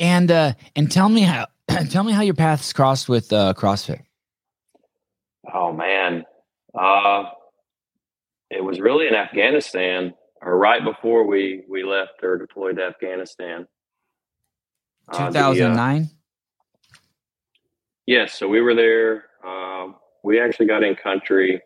And 0.00 0.30
uh 0.30 0.54
and 0.74 0.90
tell 0.90 1.10
me 1.10 1.20
how 1.20 1.46
tell 1.90 2.02
me 2.02 2.12
how 2.12 2.22
your 2.22 2.34
paths 2.34 2.72
crossed 2.72 3.08
with 3.08 3.32
uh 3.32 3.52
CrossFit. 3.54 4.00
Oh 5.52 5.72
man, 5.72 6.24
uh, 6.74 7.24
it 8.50 8.64
was 8.64 8.80
really 8.80 9.08
in 9.08 9.14
Afghanistan, 9.14 10.14
or 10.42 10.58
right 10.58 10.84
before 10.84 11.26
we 11.26 11.64
we 11.68 11.82
left 11.82 12.22
or 12.22 12.38
deployed 12.38 12.76
to 12.76 12.84
Afghanistan. 12.84 13.66
Uh, 15.12 15.16
uh, 15.16 15.26
Two 15.26 15.32
thousand 15.32 15.74
nine. 15.74 16.10
Yes, 18.06 18.34
so 18.34 18.48
we 18.48 18.60
were 18.60 18.74
there. 18.74 19.24
Um, 19.46 19.96
we 20.24 20.40
actually 20.40 20.66
got 20.66 20.82
in 20.82 20.96
country 20.96 21.62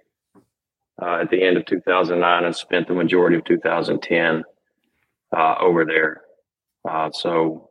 uh, 1.01 1.21
at 1.23 1.31
the 1.31 1.43
end 1.43 1.57
of 1.57 1.65
2009 1.67 2.45
and 2.45 2.55
spent 2.55 2.87
the 2.87 2.95
majority 2.95 3.37
of 3.37 3.45
2010 3.45 4.45
uh, 5.37 5.55
over 5.61 5.85
there. 5.85 6.21
Uh, 6.89 7.11
so 7.13 7.71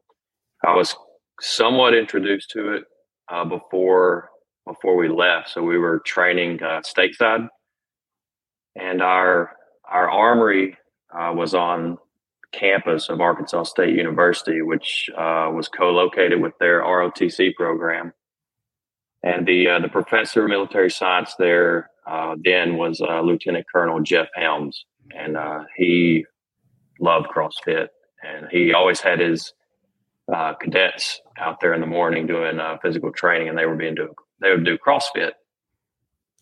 I 0.65 0.75
was 0.75 0.95
somewhat 1.39 1.93
introduced 1.93 2.49
to 2.51 2.73
it 2.73 2.83
uh, 3.31 3.45
before 3.45 4.29
before 4.65 4.95
we 4.95 5.09
left. 5.09 5.49
So 5.49 5.61
we 5.61 5.77
were 5.77 5.99
training 5.99 6.63
uh, 6.63 6.81
stateside, 6.81 7.47
and 8.75 9.01
our 9.01 9.55
our 9.85 10.09
armory 10.09 10.77
uh, 11.17 11.33
was 11.33 11.53
on 11.53 11.97
campus 12.51 13.09
of 13.09 13.19
Arkansas 13.19 13.63
State 13.63 13.95
University, 13.95 14.61
which 14.61 15.09
uh, 15.17 15.49
was 15.51 15.67
co-located 15.67 16.41
with 16.41 16.53
their 16.59 16.81
ROTC 16.81 17.55
program. 17.55 18.13
And 19.23 19.47
the 19.47 19.67
uh, 19.69 19.79
the 19.79 19.89
professor 19.89 20.43
of 20.43 20.49
military 20.49 20.91
science 20.91 21.33
there 21.39 21.89
uh, 22.05 22.35
then 22.43 22.77
was 22.77 23.01
uh, 23.01 23.21
Lieutenant 23.21 23.65
Colonel 23.73 24.01
Jeff 24.01 24.27
Helms, 24.35 24.85
and 25.17 25.37
uh, 25.37 25.63
he 25.77 26.25
loved 26.99 27.27
CrossFit, 27.27 27.87
and 28.21 28.47
he 28.51 28.73
always 28.73 28.99
had 28.99 29.19
his 29.19 29.53
cadets 30.61 31.21
out 31.37 31.59
there 31.61 31.73
in 31.73 31.81
the 31.81 31.87
morning 31.87 32.27
doing 32.27 32.59
physical 32.81 33.11
training, 33.13 33.47
and 33.47 33.57
they 33.57 33.65
were 33.65 33.75
being 33.75 33.95
do 33.95 34.13
they 34.41 34.51
would 34.51 34.65
do 34.65 34.77
CrossFit. 34.77 35.31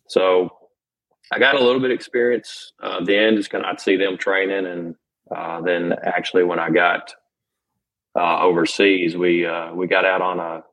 So 0.07 0.49
I 1.31 1.39
got 1.39 1.55
a 1.55 1.63
little 1.63 1.79
bit 1.79 1.91
of 1.91 1.95
experience 1.95 2.73
uh, 2.83 3.03
then, 3.03 3.37
just 3.37 3.49
kind 3.49 3.63
of 3.63 3.69
I'd 3.69 3.79
see 3.79 3.95
them 3.95 4.17
training, 4.17 4.65
and 4.65 4.95
uh, 5.33 5.61
then 5.61 5.93
actually 6.03 6.43
when 6.43 6.59
I 6.59 6.69
got 6.69 7.13
uh, 8.15 8.41
overseas, 8.41 9.15
we 9.15 9.45
uh, 9.45 9.73
we 9.73 9.87
got 9.87 10.05
out 10.05 10.21
on 10.21 10.39
a, 10.39 10.63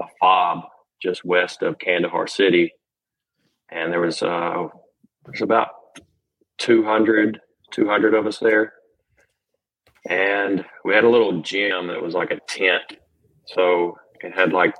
a 0.00 0.06
fob 0.20 0.64
just 1.00 1.24
west 1.24 1.62
of 1.62 1.78
Kandahar 1.78 2.26
City, 2.26 2.72
and 3.70 3.92
there 3.92 4.00
was 4.00 4.20
uh, 4.22 4.66
there's 5.24 5.42
about 5.42 5.68
200, 6.58 7.40
200 7.70 8.14
of 8.14 8.26
us 8.26 8.38
there, 8.38 8.72
and 10.08 10.64
we 10.84 10.94
had 10.94 11.04
a 11.04 11.08
little 11.08 11.40
gym 11.42 11.86
that 11.88 12.02
was 12.02 12.14
like 12.14 12.32
a 12.32 12.40
tent. 12.48 12.82
So 13.46 13.96
it 14.20 14.34
had 14.34 14.52
like, 14.52 14.74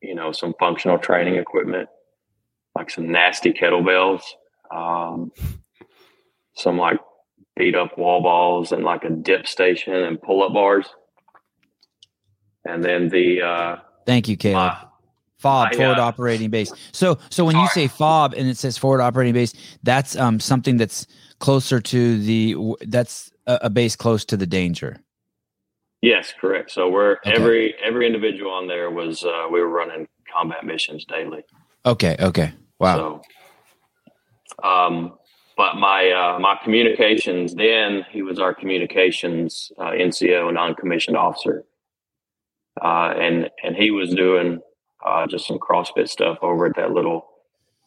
you 0.00 0.14
know, 0.14 0.32
some 0.32 0.54
functional 0.58 0.98
training 0.98 1.36
equipment, 1.36 1.88
like 2.78 2.90
some 2.90 3.10
nasty 3.10 3.52
kettlebells, 3.52 4.22
um, 4.74 5.32
some 6.54 6.78
like 6.78 7.00
beat 7.56 7.74
up 7.74 7.98
wall 7.98 8.22
balls, 8.22 8.70
and 8.70 8.84
like 8.84 9.02
a 9.04 9.10
dip 9.10 9.48
station 9.48 9.94
and 9.94 10.22
pull 10.22 10.44
up 10.44 10.52
bars. 10.52 10.86
And 12.64 12.82
then 12.84 13.08
the 13.08 13.42
uh, 13.42 13.76
Thank 14.06 14.28
you, 14.28 14.36
Caleb. 14.36 14.72
uh, 14.72 14.84
FOB, 15.38 15.68
I, 15.72 15.76
forward 15.76 15.98
uh, 15.98 16.02
operating 16.02 16.50
base. 16.50 16.72
So, 16.92 17.18
so 17.30 17.44
when 17.44 17.56
you 17.56 17.66
say 17.68 17.88
FOB 17.88 18.34
and 18.34 18.48
it 18.48 18.56
says 18.56 18.78
forward 18.78 19.00
operating 19.00 19.34
base, 19.34 19.52
that's 19.82 20.16
um 20.16 20.38
something 20.38 20.76
that's 20.76 21.06
closer 21.40 21.80
to 21.80 22.18
the 22.20 22.56
that's 22.82 23.30
a, 23.46 23.58
a 23.62 23.70
base 23.70 23.96
close 23.96 24.24
to 24.26 24.36
the 24.36 24.46
danger. 24.46 25.00
Yes, 26.00 26.32
correct. 26.40 26.70
So 26.70 26.88
we're 26.88 27.16
Okay. 27.26 27.32
every 27.32 27.74
every 27.84 28.06
individual 28.06 28.52
on 28.52 28.68
there 28.68 28.90
was 28.90 29.24
uh, 29.24 29.48
we 29.50 29.60
were 29.60 29.68
running 29.68 30.06
combat 30.32 30.64
missions 30.64 31.04
daily. 31.04 31.42
Okay, 31.86 32.16
okay, 32.20 32.52
wow. 32.78 33.22
So, 34.62 34.68
um, 34.68 35.18
but 35.56 35.74
my 35.74 36.10
uh, 36.10 36.38
my 36.38 36.56
communications 36.62 37.54
then 37.54 38.06
he 38.10 38.22
was 38.22 38.38
our 38.38 38.54
communications 38.54 39.72
uh, 39.78 39.90
NCO 39.90 40.54
non 40.54 40.74
commissioned 40.74 41.16
officer, 41.16 41.64
uh, 42.80 43.12
and 43.18 43.50
and 43.64 43.74
he 43.74 43.90
was 43.90 44.14
doing 44.14 44.60
uh, 45.04 45.26
just 45.26 45.46
some 45.46 45.58
CrossFit 45.58 46.08
stuff 46.08 46.38
over 46.42 46.66
at 46.66 46.76
that 46.76 46.92
little 46.92 47.26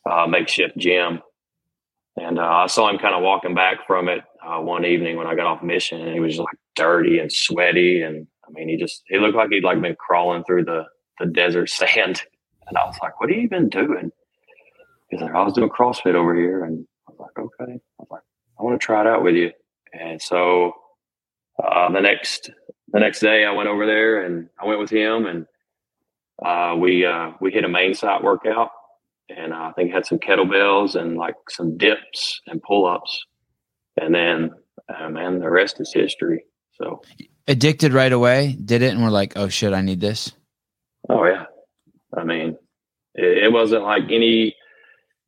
uh, 0.10 0.28
makeshift 0.28 0.78
gym. 0.78 1.22
And 2.18 2.40
uh, 2.40 2.44
I 2.44 2.68
saw 2.68 2.90
him 2.90 2.98
kind 2.98 3.16
of 3.16 3.24
walking 3.24 3.56
back 3.56 3.88
from 3.88 4.10
it 4.10 4.22
one 4.44 4.84
evening 4.84 5.16
when 5.16 5.28
I 5.28 5.36
got 5.36 5.48
off 5.48 5.64
mission, 5.64 6.02
and 6.02 6.14
he 6.14 6.20
was 6.20 6.38
like 6.38 6.58
dirty 6.76 7.20
and 7.20 7.32
sweaty, 7.32 8.02
and 8.02 8.28
I 8.46 8.52
mean, 8.52 8.68
he 8.68 8.76
just 8.76 9.04
he 9.08 9.18
looked 9.18 9.38
like 9.38 9.50
he'd 9.50 9.64
like 9.64 9.82
been 9.82 9.96
crawling 9.96 10.44
through 10.44 10.66
the 10.66 10.84
the 11.20 11.26
desert 11.28 11.70
sand. 11.70 12.22
And 12.68 12.78
I 12.78 12.86
was 12.86 12.98
like, 13.02 13.20
"What 13.22 13.30
have 13.30 13.40
you 13.40 13.50
been 13.50 13.70
doing?" 13.70 14.12
He's 15.12 15.22
like, 15.22 15.34
"I 15.36 15.44
was 15.44 15.54
doing 15.54 15.70
CrossFit 15.70 16.16
over 16.16 16.34
here," 16.34 16.64
and 16.64 16.88
I 17.08 17.12
was 17.12 17.20
like, 17.20 17.46
"Okay." 17.46 17.74
I 17.74 18.00
was 18.00 18.08
like, 18.10 18.22
"I 18.60 18.64
want 18.64 18.80
to 18.80 18.84
try 18.86 19.02
it 19.02 19.08
out 19.08 19.24
with 19.24 19.36
you." 19.36 19.52
And 19.94 20.22
so 20.22 20.72
uh, 21.64 21.92
the 21.92 22.02
next 22.02 22.50
the 22.88 23.00
next 23.00 23.20
day, 23.20 23.46
I 23.46 23.52
went 23.52 23.70
over 23.70 23.86
there 23.86 24.26
and 24.26 24.50
I 24.60 24.66
went 24.66 24.80
with 24.80 24.90
him, 24.90 25.26
and 25.26 25.46
uh, 26.44 26.76
we 26.78 27.06
uh, 27.06 27.32
we 27.40 27.52
hit 27.52 27.66
a 27.66 27.70
main 27.70 27.94
site 27.94 28.24
workout, 28.24 28.70
and 29.30 29.54
I 29.54 29.72
think 29.74 29.92
had 29.92 30.06
some 30.06 30.20
kettlebells 30.20 30.96
and 30.96 31.18
like 31.18 31.36
some 31.50 31.78
dips 31.78 32.42
and 32.48 32.62
pull 32.64 32.86
ups, 32.86 33.26
and 34.00 34.16
then 34.16 34.52
uh, 34.90 35.10
man, 35.10 35.40
the 35.40 35.50
rest 35.50 35.80
is 35.80 35.92
history. 35.94 36.46
So, 36.74 37.02
Addicted 37.48 37.94
right 37.94 38.12
away, 38.12 38.58
did 38.64 38.82
it, 38.82 38.94
and 38.94 39.04
we're 39.04 39.10
like, 39.10 39.34
oh 39.36 39.50
shit, 39.50 39.74
I 39.74 39.82
need 39.82 40.00
this. 40.00 40.32
oh 41.10 41.26
yeah, 41.26 41.46
I 42.16 42.24
mean, 42.24 42.58
it, 43.16 43.46
it 43.46 43.52
wasn't 43.52 43.84
like 43.84 44.04
any, 44.10 44.56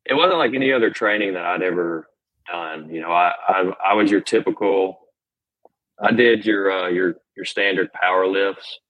it 0.06 0.14
wasn't 0.14 0.38
like 0.38 0.54
any 0.54 0.72
other 0.72 0.90
training 0.90 1.34
that 1.34 1.44
I'd 1.44 1.62
ever 1.62 2.08
done. 2.50 2.88
You 2.90 3.00
know, 3.00 3.10
I 3.10 3.32
I, 3.48 3.72
I 3.90 3.94
was 3.94 4.10
your 4.10 4.20
typical. 4.20 5.00
I 6.00 6.12
did 6.12 6.44
your 6.44 6.70
uh, 6.70 6.88
your 6.88 7.16
your 7.36 7.44
standard 7.44 7.92
power 7.92 8.26
lifts, 8.26 8.80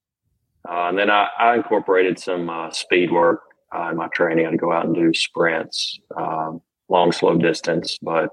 uh, 0.69 0.89
and 0.89 0.99
then 0.99 1.11
I, 1.11 1.29
I 1.39 1.55
incorporated 1.57 2.19
some 2.19 2.49
uh, 2.49 2.71
speed 2.71 3.11
work 3.11 3.43
uh, 3.75 3.91
in 3.91 3.97
my 3.97 4.09
training. 4.09 4.47
I'd 4.47 4.59
go 4.59 4.73
out 4.73 4.87
and 4.87 4.95
do 4.95 5.13
sprints, 5.13 5.99
um, 6.17 6.61
long, 6.89 7.13
slow 7.13 7.37
distance, 7.37 7.99
but 8.01 8.31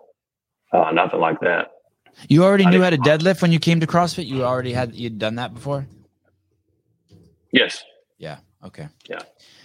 uh, 0.71 0.91
nothing 0.91 1.19
like 1.19 1.39
that. 1.41 1.71
You 2.27 2.43
already 2.43 2.65
I 2.65 2.71
knew 2.71 2.81
how 2.81 2.89
to 2.89 2.97
deadlift 2.97 3.41
when 3.41 3.51
you 3.51 3.59
came 3.59 3.79
to 3.79 3.87
CrossFit. 3.87 4.25
You 4.25 4.43
already 4.43 4.73
had 4.73 4.95
you'd 4.95 5.19
done 5.19 5.35
that 5.35 5.53
before. 5.53 5.85
Yes, 7.51 7.83
Yeah. 8.17 8.37
Okay. 8.63 8.87
Yeah. 9.09 9.23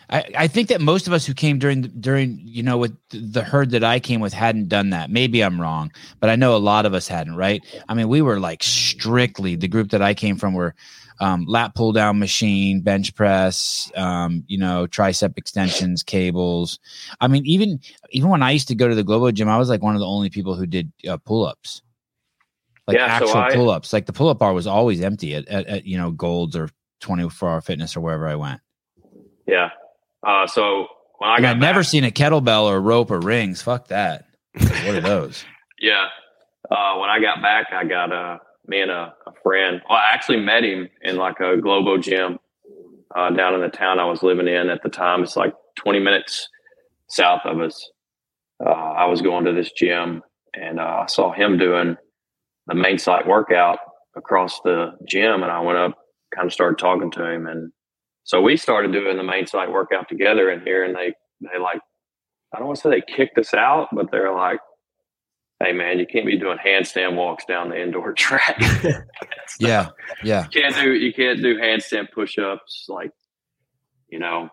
I, 0.09 0.25
I 0.39 0.47
think 0.47 0.69
that 0.69 0.81
most 0.81 1.07
of 1.07 1.13
us 1.13 1.27
who 1.27 1.35
came 1.35 1.59
during 1.59 1.83
the- 1.83 1.89
during 1.89 2.39
you 2.45 2.63
know 2.63 2.79
with 2.79 2.97
the 3.11 3.43
herd 3.43 3.71
that 3.71 3.83
I 3.85 3.99
came 4.01 4.21
with 4.21 4.33
hadn't 4.33 4.69
done 4.69 4.91
that. 4.91 5.11
Maybe 5.11 5.43
I'm 5.43 5.61
wrong, 5.61 5.91
but 6.21 6.31
I 6.31 6.37
know 6.37 6.55
a 6.55 6.59
lot 6.59 6.87
of 6.87 6.95
us 6.95 7.09
hadn't. 7.09 7.35
Right? 7.37 7.63
I 7.89 7.95
mean, 7.95 8.09
we 8.09 8.23
were 8.23 8.39
like 8.39 8.63
strictly 8.63 9.57
the 9.57 9.69
group 9.69 9.91
that 9.91 10.03
I 10.03 10.15
came 10.15 10.37
from 10.37 10.55
were 10.55 10.75
um, 11.19 11.47
lat 11.49 11.75
pull 11.75 11.93
down 11.93 12.19
machine, 12.19 12.83
bench 12.83 13.15
press, 13.15 13.91
um, 13.97 14.45
you 14.49 14.59
know, 14.59 14.87
tricep 14.87 15.39
extensions, 15.39 16.03
cables. 16.03 16.79
I 17.21 17.27
mean, 17.29 17.45
even 17.47 17.81
even 18.11 18.29
when 18.31 18.43
I 18.43 18.51
used 18.53 18.69
to 18.69 18.75
go 18.75 18.87
to 18.87 18.95
the 18.95 19.03
Globo 19.05 19.31
gym, 19.33 19.49
I 19.49 19.57
was 19.59 19.69
like 19.71 19.83
one 19.83 19.95
of 19.95 20.01
the 20.01 20.07
only 20.07 20.29
people 20.31 20.55
who 20.55 20.67
did 20.67 20.93
uh, 21.09 21.17
pull 21.17 21.47
ups, 21.47 21.81
like 22.87 22.97
Yeah, 22.99 23.19
so 23.19 23.25
actual 23.25 23.41
I- 23.41 23.55
pull 23.55 23.71
ups. 23.71 23.93
Like 23.93 24.07
the 24.07 24.13
pull 24.13 24.29
up 24.29 24.39
bar 24.39 24.53
was 24.53 24.67
always 24.67 25.01
empty 25.01 25.35
at, 25.35 25.49
at, 25.49 25.67
at 25.67 25.85
you 25.87 25.97
know 25.99 26.11
Golds 26.13 26.55
or 26.55 26.69
24 27.01 27.49
Hour 27.49 27.61
Fitness 27.63 27.97
or 27.97 28.01
wherever 28.03 28.29
I 28.29 28.35
went. 28.37 28.61
yeah. 29.49 29.71
Uh, 30.27 30.47
so 30.47 30.89
when 31.19 31.31
I 31.31 31.41
got 31.41 31.49
have 31.49 31.59
never 31.59 31.83
seen 31.83 32.05
a 32.05 32.11
kettlebell 32.11 32.65
or 32.65 32.77
a 32.77 32.81
rope 32.81 33.11
or 33.11 33.21
rings. 33.21 33.63
Fuck 33.63 33.89
that. 33.89 34.27
What 34.55 34.95
are 34.95 35.01
those? 35.01 35.45
Yeah. 35.79 36.07
Uh, 36.71 36.99
when 36.99 37.09
I 37.09 37.21
got 37.21 37.41
back, 37.43 37.69
I 37.73 37.85
got 37.85 38.13
uh, 38.13 38.39
me 38.67 38.81
and 38.81 38.91
a, 38.91 39.15
a 39.27 39.33
friend. 39.43 39.81
Well, 39.89 39.99
I 39.99 40.13
actually 40.13 40.41
met 40.41 40.65
him 40.65 40.89
in 41.03 41.17
like 41.17 41.39
a 41.41 41.57
Globo 41.57 41.99
gym 41.99 42.39
uh, 43.15 43.31
down 43.31 43.55
in 43.55 43.61
the 43.61 43.69
town 43.69 43.99
I 43.99 44.05
was 44.07 44.23
living 44.23 44.49
in 44.49 44.69
at 44.69 44.83
the 44.83 44.89
time. 44.89 45.23
It's 45.23 45.37
like 45.37 45.55
20 45.77 46.01
minutes 46.01 46.49
south 47.09 47.43
of 47.45 47.61
us. 47.61 47.91
Uh, 48.65 48.71
I 48.71 49.05
was 49.07 49.23
going 49.23 49.45
to 49.45 49.53
this 49.53 49.71
gym 49.73 50.23
and 50.55 50.81
uh, 50.81 51.03
I 51.03 51.07
saw 51.07 51.33
him 51.33 51.59
doing 51.59 51.97
the 52.67 52.75
main 52.75 52.99
site 52.99 53.27
workout 53.27 53.79
across 54.17 54.61
the 54.63 54.93
gym. 55.07 55.43
And 55.43 55.53
I 55.53 55.61
went 55.61 55.79
up, 55.79 55.99
kind 56.35 56.47
of 56.47 56.53
started 56.53 56.79
talking 56.79 57.11
to 57.13 57.31
him. 57.31 57.47
And 57.47 57.71
so 58.27 58.43
we 58.43 58.57
started 58.57 58.93
doing 58.93 59.17
the 59.17 59.23
main 59.23 59.47
site 59.47 59.71
workout 59.71 60.09
together 60.09 60.51
in 60.51 60.61
here. 60.63 60.83
And 60.85 60.97
they, 60.97 61.15
they 61.41 61.61
like, 61.61 61.81
I 62.53 62.59
don't 62.59 62.67
want 62.67 62.77
to 62.79 62.83
say 62.83 62.91
they 62.91 63.01
kicked 63.17 63.39
us 63.39 63.55
out, 63.55 63.87
but 63.93 64.11
they're 64.11 64.35
like, 64.35 64.59
hey 65.61 65.73
man, 65.73 66.01
you 66.01 66.07
can't 66.07 66.27
be 66.27 66.37
doing 66.37 66.59
handstand 66.59 67.15
walks 67.15 67.45
down 67.45 67.71
the 67.71 67.81
indoor 67.81 68.13
track. 68.19 68.61
Yeah. 69.61 69.91
Yeah. 70.25 70.43
you 70.53 70.61
can't 70.61 70.75
do 70.75 70.93
you 70.93 71.15
can't 71.15 71.41
do 71.41 71.57
handstand 71.57 72.11
push-ups 72.13 72.87
like 72.89 73.13
you 74.09 74.19
know. 74.19 74.51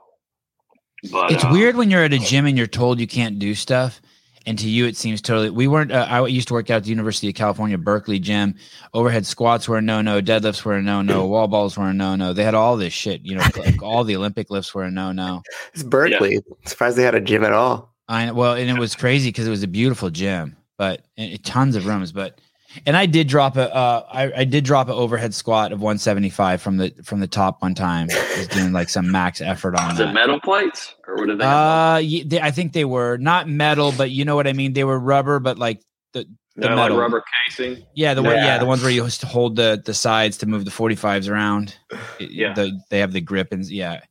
But 1.12 1.32
It's 1.32 1.44
uh, 1.44 1.50
weird 1.52 1.76
when 1.76 1.90
you're 1.90 2.04
at 2.04 2.14
a 2.14 2.20
gym 2.20 2.46
and 2.46 2.56
you're 2.56 2.68
told 2.68 3.00
you 3.00 3.08
can't 3.08 3.40
do 3.40 3.56
stuff. 3.56 4.02
And 4.46 4.60
to 4.60 4.70
you, 4.70 4.86
it 4.86 4.98
seems 4.98 5.22
totally. 5.22 5.50
We 5.50 5.68
weren't. 5.68 5.92
Uh, 5.92 6.06
I 6.10 6.26
used 6.28 6.50
to 6.50 6.54
work 6.54 6.70
out 6.70 6.78
at 6.78 6.84
the 6.84 6.90
University 6.90 7.30
of 7.30 7.36
California, 7.36 7.78
Berkeley 7.78 8.20
gym. 8.20 8.56
Overhead 8.94 9.26
squats 9.26 9.70
were 9.70 9.78
a 9.78 9.82
no 9.82 10.02
no. 10.02 10.22
Deadlifts 10.22 10.66
were 10.66 10.74
a 10.74 10.82
no 10.82 11.02
no. 11.02 11.26
Wall 11.28 11.48
balls 11.48 11.78
were 11.78 11.88
a 11.88 11.94
no 11.94 12.16
no. 12.16 12.34
They 12.34 12.44
had 12.44 12.54
all 12.54 12.76
this 12.76 12.92
shit. 12.92 13.22
You 13.24 13.36
know, 13.36 13.46
like 13.58 13.82
all 13.82 14.04
the 14.04 14.18
Olympic 14.18 14.50
lifts 14.50 14.76
were 14.76 14.84
a 14.84 14.92
no 14.92 15.12
no. 15.12 15.42
It's 15.74 15.84
Berkeley. 15.84 16.42
Surprised 16.66 16.98
they 16.98 17.04
had 17.04 17.16
a 17.16 17.22
gym 17.22 17.44
at 17.44 17.54
all. 17.54 17.94
I 18.10 18.32
well, 18.32 18.54
and 18.54 18.70
it 18.70 18.78
was 18.78 18.96
crazy 18.96 19.30
because 19.30 19.48
it 19.48 19.52
was 19.52 19.64
a 19.64 19.68
beautiful 19.68 20.10
gym, 20.10 20.58
but 20.78 21.06
and 21.18 21.42
tons 21.46 21.76
of 21.76 21.86
rooms. 21.86 22.12
But 22.12 22.42
and 22.86 22.96
I 22.98 23.06
did 23.06 23.28
drop 23.28 23.56
a, 23.58 23.74
uh, 23.74 24.06
I, 24.12 24.42
I 24.42 24.44
did 24.46 24.64
drop 24.64 24.88
an 24.88 24.94
overhead 24.96 25.34
squat 25.34 25.72
of 25.72 25.80
175 25.82 26.62
from 26.62 26.78
the 26.78 26.94
from 27.04 27.20
the 27.20 27.28
top 27.28 27.62
one 27.62 27.74
time. 27.76 28.08
I 28.12 28.36
was 28.40 28.48
doing 28.48 28.72
like 28.74 28.90
some 28.90 29.12
max 29.12 29.42
effort 29.42 29.76
on 29.76 29.92
is 29.94 30.00
it 30.00 30.06
that. 30.06 30.14
metal 30.14 30.40
plates 30.40 30.96
or 31.08 31.16
what 31.16 31.28
did 31.28 31.38
they? 31.40 31.46
Uh, 31.46 31.98
ye- 31.98 32.24
they, 32.24 32.42
I 32.42 32.52
think 32.52 32.74
they 32.74 32.86
were 32.86 33.18
not 33.18 33.48
metal, 33.48 33.94
but 33.98 34.12
you 34.12 34.26
know 34.26 34.36
what 34.36 34.48
I 34.48 34.54
mean. 34.54 34.74
They 34.74 34.84
were 34.84 35.00
rubber, 35.00 35.40
but 35.40 35.58
like 35.58 35.82
the 36.14 36.26
They're 36.56 36.76
like 36.76 36.92
rubber 36.92 37.24
casing. 37.48 37.84
yeah, 37.96 38.14
the 38.14 38.22
one, 38.24 38.36
yeah, 38.36 38.46
Yeah. 38.46 38.58
the 38.60 38.66
ones 38.66 38.82
where 38.84 38.92
you 38.92 39.04
just 39.04 39.24
hold 39.24 39.56
the 39.56 39.82
the 39.84 39.94
sides 39.94 40.38
to 40.40 40.46
move 40.46 40.66
the 40.66 40.72
45s 40.72 41.30
around. 41.30 41.76
It- 42.20 42.32
Yeah. 42.32 42.54
the, 42.54 42.80
they 42.90 43.00
have 43.00 43.12
the 43.14 43.22
grip 43.22 43.52
and 43.52 43.66
yeah. 43.66 44.02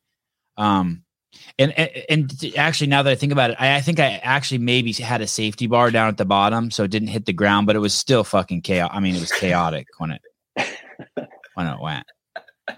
Um, 0.57 1.03
and, 1.59 1.73
and 1.79 1.91
and 2.09 2.55
actually, 2.57 2.87
now 2.89 3.03
that 3.03 3.11
I 3.11 3.15
think 3.15 3.33
about 3.33 3.51
it, 3.51 3.57
I, 3.59 3.77
I 3.77 3.81
think 3.81 4.01
I 4.01 4.21
actually 4.23 4.59
maybe 4.59 4.93
had 4.93 5.21
a 5.21 5.27
safety 5.27 5.67
bar 5.67 5.91
down 5.91 6.09
at 6.09 6.17
the 6.17 6.25
bottom, 6.25 6.71
so 6.71 6.85
it 6.85 6.91
didn't 6.91 7.09
hit 7.09 7.27
the 7.27 7.33
ground, 7.33 7.67
but 7.67 7.77
it 7.77 7.81
was 7.81 7.95
still 7.95 8.25
fucking 8.25 8.63
chaos. 8.63 8.91
I 8.93 9.01
mean, 9.01 9.15
it 9.15 9.21
was 9.21 9.33
chaotic 9.33 9.87
when 9.99 10.13
it 10.13 10.23
when 11.55 11.67
it 11.67 11.81
went. 11.81 12.07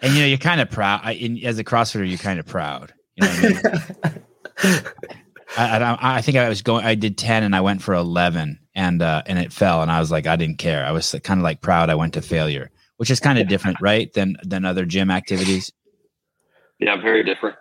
And 0.02 0.14
you 0.14 0.20
know, 0.20 0.26
you're 0.26 0.38
kind 0.38 0.60
of 0.60 0.70
proud. 0.70 1.00
I, 1.04 1.12
in, 1.12 1.44
as 1.44 1.58
a 1.58 1.64
CrossFitter, 1.64 2.08
you're 2.08 2.18
kind 2.18 2.40
of 2.40 2.46
proud. 2.46 2.92
You 3.16 3.26
know 3.26 3.32
what 3.32 3.96
I 4.04 4.68
mean? 4.68 4.80
I, 5.56 5.78
I, 5.78 6.16
I 6.16 6.20
think 6.20 6.36
I 6.36 6.48
was 6.48 6.62
going. 6.62 6.84
I 6.84 6.94
did 6.94 7.16
ten, 7.16 7.42
and 7.42 7.54
I 7.54 7.60
went 7.60 7.82
for 7.82 7.94
eleven, 7.94 8.58
and 8.74 9.02
uh, 9.02 9.22
and 9.26 9.38
it 9.38 9.52
fell, 9.52 9.82
and 9.82 9.90
I 9.90 10.00
was 10.00 10.10
like, 10.10 10.26
I 10.26 10.36
didn't 10.36 10.58
care. 10.58 10.84
I 10.84 10.90
was 10.90 11.14
kind 11.22 11.38
of 11.38 11.44
like 11.44 11.60
proud. 11.60 11.90
I 11.90 11.94
went 11.94 12.14
to 12.14 12.22
failure, 12.22 12.70
which 12.96 13.10
is 13.10 13.20
kind 13.20 13.38
of 13.38 13.48
different, 13.48 13.80
right? 13.80 14.12
Than 14.12 14.36
than 14.42 14.64
other 14.64 14.84
gym 14.84 15.10
activities. 15.10 15.72
Yeah, 16.80 17.00
very 17.00 17.22
different. 17.22 17.56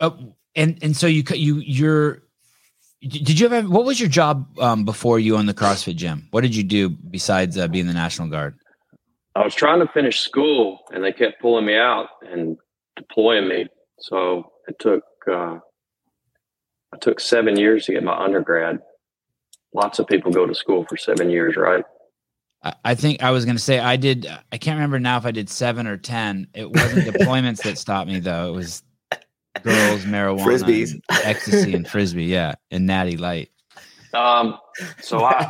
Oh, 0.00 0.34
and 0.54 0.78
and 0.82 0.96
so 0.96 1.06
you 1.06 1.22
you 1.34 1.56
you're. 1.56 2.22
Did 3.00 3.38
you 3.38 3.46
ever? 3.48 3.68
What 3.68 3.84
was 3.84 4.00
your 4.00 4.08
job 4.08 4.58
um, 4.58 4.84
before 4.84 5.20
you 5.20 5.36
owned 5.36 5.48
the 5.48 5.54
CrossFit 5.54 5.94
gym? 5.96 6.26
What 6.32 6.40
did 6.40 6.56
you 6.56 6.64
do 6.64 6.88
besides 6.88 7.56
uh, 7.56 7.68
being 7.68 7.86
the 7.86 7.92
National 7.92 8.26
Guard? 8.28 8.58
I 9.36 9.44
was 9.44 9.54
trying 9.54 9.78
to 9.86 9.92
finish 9.92 10.18
school 10.20 10.80
and 10.92 11.04
they 11.04 11.12
kept 11.12 11.40
pulling 11.40 11.64
me 11.64 11.76
out 11.76 12.08
and 12.22 12.56
deploying 12.96 13.46
me. 13.48 13.66
So 14.00 14.50
it 14.66 14.76
took 14.80 15.04
uh, 15.30 15.58
I 16.92 16.96
took 17.00 17.20
seven 17.20 17.56
years 17.56 17.86
to 17.86 17.92
get 17.92 18.02
my 18.02 18.16
undergrad. 18.18 18.80
Lots 19.74 20.00
of 20.00 20.08
people 20.08 20.32
go 20.32 20.46
to 20.46 20.54
school 20.54 20.84
for 20.88 20.96
seven 20.96 21.30
years, 21.30 21.56
right? 21.56 21.84
I- 22.64 22.74
I 22.84 22.94
think 22.96 23.22
I 23.22 23.30
was 23.30 23.44
going 23.44 23.56
to 23.56 23.62
say 23.62 23.78
I 23.78 23.94
did. 23.94 24.26
I 24.50 24.58
can't 24.58 24.74
remember 24.76 24.98
now 24.98 25.18
if 25.18 25.24
I 25.24 25.30
did 25.30 25.48
seven 25.48 25.86
or 25.86 25.96
ten. 25.96 26.48
It 26.52 26.68
wasn't 26.68 27.06
deployments 27.14 27.62
that 27.62 27.78
stopped 27.78 28.08
me 28.10 28.18
though. 28.18 28.48
It 28.48 28.56
was 28.56 28.82
girls, 29.62 30.04
marijuana, 30.04 30.44
Frisbees. 30.44 30.92
and 30.92 31.02
ecstasy, 31.24 31.74
and 31.74 31.86
frisbee. 31.90 32.24
Yeah, 32.24 32.54
and 32.70 32.86
natty 32.86 33.16
light. 33.16 33.50
Um, 34.14 34.58
so 35.00 35.24
I 35.24 35.48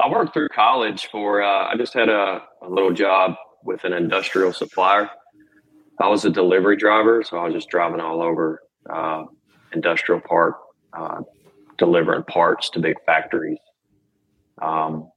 I 0.00 0.10
worked 0.10 0.32
through 0.34 0.48
college 0.50 1.08
for. 1.10 1.42
Uh, 1.42 1.66
I 1.68 1.76
just 1.76 1.94
had 1.94 2.08
a, 2.08 2.42
a 2.62 2.68
little 2.68 2.92
job 2.92 3.34
with 3.64 3.84
an 3.84 3.92
industrial 3.92 4.52
supplier. 4.52 5.10
I 6.00 6.08
was 6.08 6.24
a 6.24 6.30
delivery 6.30 6.76
driver, 6.76 7.22
so 7.22 7.38
I 7.38 7.44
was 7.44 7.54
just 7.54 7.68
driving 7.70 8.00
all 8.00 8.22
over 8.22 8.60
uh, 8.88 9.24
industrial 9.72 10.20
park, 10.20 10.56
uh, 10.92 11.22
delivering 11.78 12.24
parts 12.24 12.68
to 12.70 12.80
big 12.80 12.96
factories. 13.06 13.58
Um, 14.60 15.10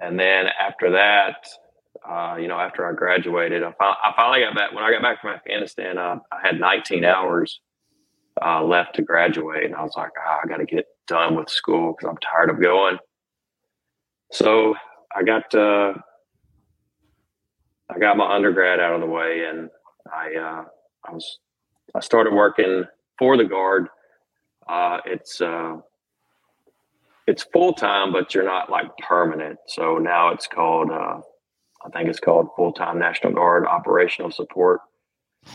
and 0.00 0.18
then 0.18 0.46
after 0.46 0.90
that, 0.92 1.46
uh, 2.08 2.36
you 2.36 2.48
know, 2.48 2.58
after 2.58 2.86
I 2.86 2.92
graduated, 2.94 3.62
I, 3.62 3.72
I 3.80 4.12
finally 4.16 4.40
got 4.40 4.54
back. 4.54 4.72
When 4.72 4.82
I 4.82 4.90
got 4.90 5.02
back 5.02 5.20
from 5.20 5.30
Afghanistan, 5.30 5.98
uh, 5.98 6.16
I 6.32 6.46
had 6.46 6.58
19 6.58 7.04
hours 7.04 7.60
uh, 8.44 8.62
left 8.62 8.96
to 8.96 9.02
graduate, 9.02 9.64
and 9.64 9.74
I 9.74 9.82
was 9.82 9.94
like, 9.96 10.10
ah, 10.18 10.40
I 10.42 10.48
got 10.48 10.56
to 10.56 10.64
get 10.66 10.86
done 11.06 11.36
with 11.36 11.48
school 11.48 11.92
because 11.92 12.10
I'm 12.10 12.18
tired 12.18 12.50
of 12.50 12.60
going. 12.60 12.98
So 14.32 14.74
I 15.14 15.22
got 15.22 15.54
uh, 15.54 15.94
I 17.90 17.98
got 17.98 18.16
my 18.16 18.34
undergrad 18.34 18.80
out 18.80 18.94
of 18.94 19.00
the 19.00 19.06
way, 19.06 19.44
and 19.48 19.70
I 20.12 20.34
uh, 20.34 20.64
I 21.08 21.12
was 21.12 21.38
I 21.94 22.00
started 22.00 22.32
working 22.32 22.84
for 23.18 23.36
the 23.36 23.44
guard. 23.44 23.88
Uh, 24.66 24.98
it's 25.04 25.40
it's 27.26 27.44
full 27.44 27.72
time, 27.72 28.12
but 28.12 28.34
you're 28.34 28.44
not 28.44 28.70
like 28.70 28.86
permanent. 28.98 29.58
So 29.68 29.98
now 29.98 30.30
it's 30.30 30.46
called 30.46 30.90
uh, 30.90 31.20
I 31.84 31.90
think 31.90 32.08
it's 32.08 32.20
called 32.20 32.48
full 32.56 32.72
time 32.72 32.98
National 32.98 33.32
Guard 33.32 33.66
operational 33.66 34.30
support. 34.30 34.80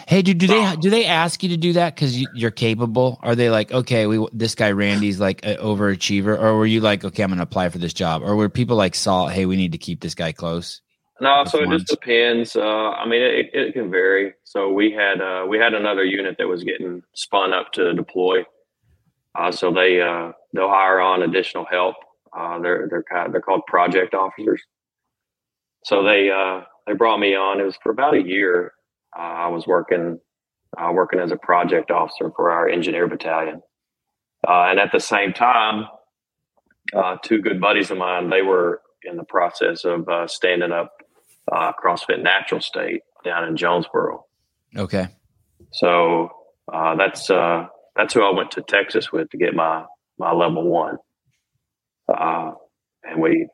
Hey, 0.07 0.21
dude, 0.21 0.37
do 0.37 0.47
they 0.47 0.75
do 0.75 0.89
they 0.89 1.05
ask 1.05 1.41
you 1.43 1.49
to 1.49 1.57
do 1.57 1.73
that 1.73 1.95
because 1.95 2.19
you, 2.19 2.27
you're 2.33 2.51
capable? 2.51 3.19
Are 3.23 3.35
they 3.35 3.49
like, 3.49 3.71
okay, 3.71 4.05
we 4.05 4.25
this 4.33 4.53
guy 4.53 4.71
Randy's 4.71 5.19
like 5.19 5.45
an 5.45 5.57
overachiever, 5.57 6.37
or 6.37 6.57
were 6.57 6.65
you 6.65 6.81
like, 6.81 7.05
okay, 7.05 7.23
I'm 7.23 7.29
going 7.29 7.37
to 7.37 7.43
apply 7.43 7.69
for 7.69 7.77
this 7.77 7.93
job, 7.93 8.21
or 8.21 8.35
were 8.35 8.49
people 8.49 8.75
like 8.75 8.95
saw, 8.95 9.27
hey, 9.27 9.45
we 9.45 9.55
need 9.55 9.71
to 9.71 9.77
keep 9.77 10.01
this 10.01 10.13
guy 10.13 10.33
close? 10.33 10.81
No, 11.19 11.45
so 11.45 11.63
it 11.63 11.69
just 11.69 11.87
depends. 11.87 12.55
Uh, 12.55 12.91
I 12.91 13.07
mean, 13.07 13.21
it, 13.21 13.49
it 13.53 13.73
can 13.73 13.89
vary. 13.89 14.33
So 14.43 14.71
we 14.71 14.91
had 14.91 15.21
uh, 15.21 15.45
we 15.47 15.57
had 15.57 15.73
another 15.73 16.03
unit 16.03 16.35
that 16.37 16.47
was 16.47 16.63
getting 16.63 17.01
spun 17.13 17.53
up 17.53 17.71
to 17.73 17.93
deploy. 17.93 18.43
Uh, 19.33 19.51
so 19.51 19.71
they 19.71 20.01
uh, 20.01 20.33
they'll 20.53 20.69
hire 20.69 20.99
on 20.99 21.23
additional 21.23 21.65
help. 21.65 21.95
Uh, 22.37 22.59
they're 22.59 22.87
they're 22.89 23.03
kind 23.03 23.27
of, 23.27 23.31
they're 23.31 23.41
called 23.41 23.65
project 23.67 24.13
officers. 24.13 24.61
So 25.83 26.03
they 26.03 26.29
uh, 26.29 26.61
they 26.85 26.93
brought 26.93 27.19
me 27.19 27.35
on. 27.35 27.59
It 27.59 27.63
was 27.63 27.77
for 27.81 27.91
about 27.91 28.15
a 28.15 28.21
year. 28.21 28.73
Uh, 29.17 29.21
I 29.21 29.47
was 29.47 29.65
working 29.65 30.19
uh, 30.77 30.91
working 30.93 31.19
as 31.19 31.31
a 31.31 31.37
project 31.37 31.91
officer 31.91 32.31
for 32.35 32.51
our 32.51 32.67
engineer 32.67 33.07
battalion, 33.07 33.61
uh, 34.47 34.67
and 34.69 34.79
at 34.79 34.91
the 34.91 34.99
same 34.99 35.33
time, 35.33 35.87
uh, 36.95 37.17
two 37.23 37.41
good 37.41 37.61
buddies 37.61 37.91
of 37.91 37.97
mine 37.97 38.29
they 38.29 38.41
were 38.41 38.81
in 39.03 39.17
the 39.17 39.23
process 39.23 39.85
of 39.85 40.07
uh, 40.09 40.27
standing 40.27 40.71
up 40.71 40.91
uh, 41.51 41.71
CrossFit 41.81 42.21
Natural 42.21 42.61
State 42.61 43.01
down 43.23 43.47
in 43.47 43.55
Jonesboro. 43.55 44.25
Okay, 44.75 45.07
So 45.71 46.29
uh, 46.71 46.95
that's 46.95 47.29
uh, 47.29 47.67
that's 47.95 48.13
who 48.13 48.23
I 48.23 48.31
went 48.35 48.51
to 48.51 48.61
Texas 48.61 49.11
with 49.11 49.29
to 49.29 49.37
get 49.37 49.55
my 49.55 49.85
my 50.17 50.33
level 50.33 50.63
one. 50.69 50.97
Uh, 52.07 52.51
and 53.03 53.21
we 53.21 53.47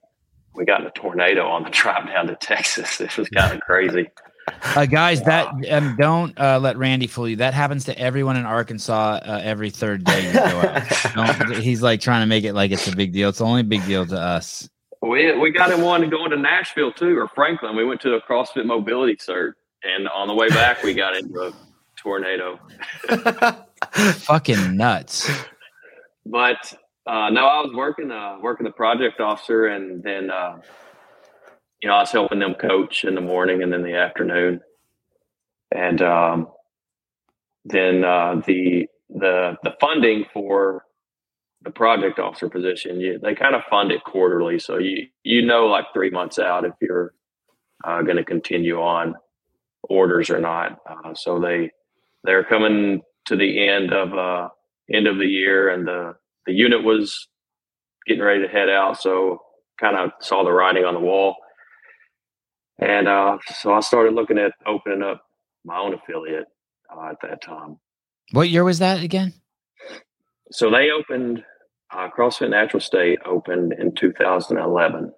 we 0.56 0.66
got 0.66 0.82
in 0.82 0.88
a 0.88 0.92
tornado 0.92 1.48
on 1.48 1.63
the 1.63 1.70
drive 1.70 2.08
down 2.08 2.28
to 2.28 2.36
Texas. 2.36 3.02
It 3.02 3.18
was 3.18 3.30
kind 3.30 3.54
of 3.54 3.62
crazy. 3.62 4.10
uh, 4.76 4.86
guys, 4.86 5.22
that 5.24 5.48
um, 5.72 5.96
don't 5.98 6.38
uh, 6.39 6.60
let 6.60 6.78
Randy 6.78 7.08
fool 7.08 7.30
you. 7.30 7.38
That 7.38 7.54
happens 7.54 7.86
to 7.86 7.98
everyone 7.98 8.36
in 8.36 8.46
Arkansas 8.46 9.20
uh, 9.24 9.42
every 9.44 9.70
third 9.70 10.04
day 10.04 10.28
you 10.28 10.34
go 10.34 10.39
out. 10.39 10.84
Don't, 11.39 11.56
he's 11.58 11.82
like 11.82 12.02
trying 12.02 12.22
to 12.22 12.26
make 12.26 12.44
it 12.44 12.54
like 12.54 12.72
it's 12.72 12.88
a 12.88 12.96
big 12.96 13.13
deal. 13.13 13.30
It's 13.30 13.42
only 13.42 13.62
a 13.62 13.66
big 13.66 13.86
deal 13.86 14.06
to 14.06 14.20
us. 14.20 14.70
We 15.02 15.38
we 15.38 15.52
got 15.52 15.72
him 15.72 15.82
one 15.82 16.10
going 16.10 16.32
to 16.32 16.38
Nashville 16.38 16.92
too, 16.92 17.18
or 17.18 17.28
Franklin. 17.30 17.76
We 17.76 17.86
went 17.86 18.02
to 18.02 18.16
a 18.16 18.22
CrossFit 18.22 18.66
mobility 18.66 19.16
cert, 19.16 19.54
and 19.84 20.08
on 20.10 20.28
the 20.28 20.34
way 20.34 20.50
back 20.50 20.82
we 20.84 20.94
got 20.94 21.16
into 21.16 21.39
a 21.42 21.54
tornado. 21.98 22.60
Fucking 23.92 24.78
nuts. 24.78 25.30
but 26.26 26.74
uh, 27.06 27.30
no, 27.30 27.46
I 27.46 27.62
was 27.62 27.72
working 27.76 28.12
uh, 28.12 28.38
working 28.42 28.63
the 28.63 28.72
project 28.72 29.20
officer, 29.20 29.68
and 29.68 30.02
then 30.02 30.30
uh, 30.32 30.58
you 31.82 31.89
know 31.89 31.96
I 31.96 32.00
was 32.00 32.12
helping 32.12 32.39
them 32.39 32.54
coach 32.56 33.04
in 33.04 33.16
the 33.16 33.22
morning 33.22 33.62
and 33.62 33.74
in 33.74 33.84
the 33.84 33.96
afternoon, 33.96 34.62
and 35.72 36.02
um, 36.02 36.48
then 37.66 38.06
uh, 38.06 38.42
the 38.46 38.88
the 39.10 39.58
the 39.63 39.76
funding 39.82 40.26
for 40.34 40.86
the 41.63 41.72
project 41.72 42.20
officer 42.20 42.50
position, 42.50 43.00
you, 43.00 43.20
they 43.20 43.36
kind 43.36 43.56
of 43.56 43.63
fund 43.70 43.92
it 43.92 44.04
quarterly, 44.06 44.58
so 44.58 44.78
you 44.78 45.08
you 45.24 45.46
know 45.46 45.66
like 45.66 45.86
three 45.94 46.10
months 46.10 46.39
out 46.39 46.63
if 46.63 46.74
you're 46.80 47.13
uh, 47.84 48.02
going 48.02 48.18
to 48.18 48.24
continue 48.24 48.80
on 48.80 49.13
orders 49.84 50.30
or 50.30 50.39
not. 50.39 50.80
Uh, 50.89 51.13
so 51.13 51.38
they 51.38 51.70
they're 52.24 52.46
coming 52.46 53.02
to 53.26 53.36
the 53.36 53.68
end 53.68 53.92
of 53.92 54.52
end 54.89 55.06
of 55.06 55.18
the 55.18 55.28
year, 55.28 55.68
and 55.68 55.86
the 55.86 56.16
the 56.45 56.53
unit 56.53 56.84
was 56.84 57.27
getting 58.08 58.23
ready 58.23 58.41
to 58.41 58.47
head 58.47 58.69
out. 58.69 59.01
So 59.01 59.39
kind 59.79 59.97
of 59.97 60.12
saw 60.21 60.43
the 60.43 60.51
writing 60.51 60.86
on 60.86 60.93
the 60.93 60.99
wall, 60.99 61.36
and 62.79 63.08
uh, 63.08 63.38
so 63.60 63.73
I 63.73 63.79
started 63.82 64.13
looking 64.13 64.38
at 64.38 64.53
opening 64.65 65.01
up 65.03 65.23
my 65.65 65.77
own 65.77 65.93
affiliate 65.93 66.45
uh, 66.95 67.10
at 67.10 67.17
that 67.23 67.41
time. 67.41 67.77
What 68.32 68.49
year 68.49 68.63
was 68.63 68.79
that 68.79 69.01
again? 69.03 69.34
So 70.51 70.69
they 70.69 70.89
opened 70.91 71.43
uh, 71.91 72.10
CrossFit 72.15 72.49
Natural 72.49 72.79
State 72.79 73.19
opened 73.25 73.73
in 73.73 73.93
2011, 73.95 75.12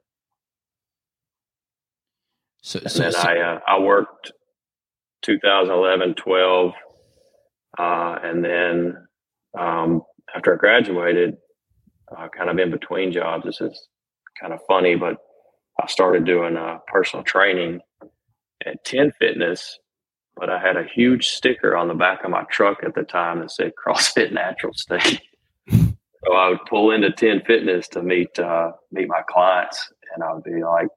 So, 2.62 2.80
and 2.80 2.92
so, 2.92 3.00
then 3.04 3.12
so- 3.12 3.20
I 3.20 3.40
uh, 3.40 3.60
I 3.68 3.80
worked 3.80 4.32
2011, 5.24 6.16
12, 6.16 6.74
uh, 7.78 8.20
and 8.24 8.44
then 8.46 9.08
um, 9.58 10.02
after 10.36 10.54
I 10.54 10.58
graduated, 10.58 11.38
uh, 12.16 12.28
kind 12.36 12.50
of 12.50 12.60
in 12.60 12.72
between 12.72 13.12
jobs. 13.12 13.46
This 13.46 13.62
is 13.62 13.88
kind 14.40 14.54
of 14.54 14.60
funny, 14.68 14.96
but 14.96 15.18
I 15.82 15.88
started 15.88 16.26
doing 16.26 16.58
uh, 16.58 16.80
personal 16.88 17.24
training 17.24 17.82
at 18.66 18.84
10 18.84 19.14
Fitness, 19.20 19.80
but 20.36 20.50
I 20.50 20.60
had 20.60 20.78
a 20.78 20.84
huge 20.84 21.30
sticker 21.30 21.76
on 21.76 21.88
the 21.88 21.94
back 21.94 22.24
of 22.24 22.32
my 22.32 22.44
truck 22.44 22.84
at 22.84 22.96
the 22.96 23.04
time 23.04 23.40
that 23.40 23.52
said 23.52 23.74
CrossFit 23.76 24.34
Natural 24.34 24.74
State. 24.74 25.22
so 25.70 26.34
I 26.34 26.50
would 26.50 26.66
pull 26.70 26.92
into 26.92 27.12
10 27.12 27.42
Fitness 27.46 27.88
to 27.90 28.02
meet 28.02 28.38
uh, 28.38 28.72
meet 28.92 29.08
my 29.08 29.22
clients, 29.30 29.92
and 30.14 30.24
I 30.24 30.34
would 30.34 30.44
be 30.44 30.64
like, 30.64 30.90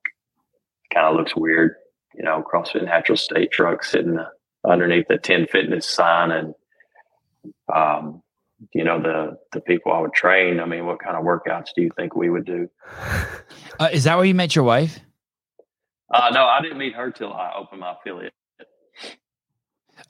kind 0.92 1.06
of 1.06 1.16
looks 1.16 1.36
weird, 1.36 1.76
you 2.14 2.24
know, 2.24 2.42
CrossFit 2.52 2.84
Natural 2.84 3.16
State 3.16 3.52
truck 3.52 3.84
sitting 3.84 4.18
uh, 4.18 4.28
underneath 4.68 5.06
the 5.08 5.18
10 5.18 5.46
Fitness 5.46 5.86
sign, 5.86 6.30
and 6.32 6.54
um, 7.74 8.22
you 8.72 8.84
know 8.84 9.00
the 9.00 9.38
the 9.52 9.60
people 9.60 9.92
I 9.92 10.00
would 10.00 10.12
train. 10.12 10.60
I 10.60 10.64
mean, 10.66 10.86
what 10.86 10.98
kind 11.00 11.16
of 11.16 11.24
workouts 11.24 11.66
do 11.76 11.82
you 11.82 11.90
think 11.96 12.14
we 12.16 12.30
would 12.30 12.44
do? 12.44 12.68
uh, 13.78 13.88
is 13.92 14.04
that 14.04 14.16
where 14.16 14.24
you 14.24 14.34
met 14.34 14.54
your 14.56 14.64
wife? 14.64 14.98
Uh, 16.12 16.30
no, 16.32 16.44
I 16.44 16.60
didn't 16.62 16.78
meet 16.78 16.94
her 16.94 17.10
till 17.10 17.32
I 17.32 17.52
opened 17.58 17.80
my 17.80 17.92
affiliate. 17.92 18.32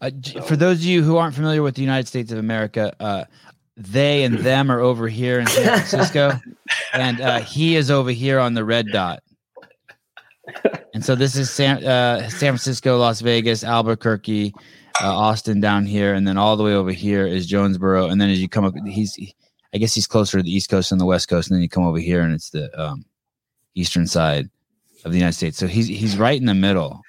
Uh, 0.00 0.10
So- 0.22 0.42
For 0.42 0.56
those 0.56 0.78
of 0.78 0.84
you 0.84 1.02
who 1.02 1.16
aren't 1.16 1.34
familiar 1.34 1.62
with 1.62 1.74
the 1.74 1.82
United 1.82 2.06
States 2.08 2.30
of 2.30 2.38
America, 2.38 2.94
uh, 3.00 3.24
they 3.76 4.22
and 4.24 4.38
them 4.50 4.70
are 4.70 4.80
over 4.80 5.08
here 5.08 5.40
in 5.40 5.46
San 5.46 5.64
Francisco, 5.64 6.32
and 6.92 7.20
uh, 7.20 7.40
he 7.40 7.74
is 7.76 7.90
over 7.90 8.10
here 8.10 8.38
on 8.38 8.54
the 8.54 8.64
red 8.64 8.86
dot. 8.92 9.22
And 10.94 11.04
so 11.04 11.14
this 11.14 11.36
is 11.36 11.50
San, 11.50 11.84
uh, 11.84 12.22
San 12.30 12.52
Francisco, 12.52 12.96
Las 12.96 13.20
Vegas, 13.20 13.62
Albuquerque, 13.62 14.54
uh, 15.02 15.14
Austin 15.14 15.60
down 15.60 15.86
here, 15.86 16.14
and 16.14 16.26
then 16.26 16.36
all 16.36 16.56
the 16.56 16.64
way 16.64 16.74
over 16.74 16.92
here 16.92 17.26
is 17.26 17.46
Jonesboro. 17.46 18.08
And 18.08 18.20
then 18.20 18.30
as 18.30 18.40
you 18.40 18.48
come 18.48 18.64
up, 18.64 18.74
he's 18.86 19.18
I 19.74 19.78
guess 19.78 19.94
he's 19.94 20.06
closer 20.06 20.38
to 20.38 20.42
the 20.42 20.52
East 20.54 20.70
Coast 20.70 20.92
and 20.92 21.00
the 21.00 21.06
West 21.06 21.28
Coast, 21.28 21.50
and 21.50 21.56
then 21.56 21.62
you 21.62 21.68
come 21.68 21.84
over 21.84 21.98
here, 21.98 22.22
and 22.22 22.32
it's 22.32 22.50
the 22.50 22.70
um, 22.80 23.04
eastern 23.74 24.06
side 24.06 24.48
of 25.04 25.12
the 25.12 25.18
United 25.18 25.36
States. 25.36 25.58
So 25.58 25.66
he's 25.66 25.86
he's 25.86 26.18
right 26.18 26.38
in 26.38 26.46
the 26.46 26.54
middle 26.54 27.02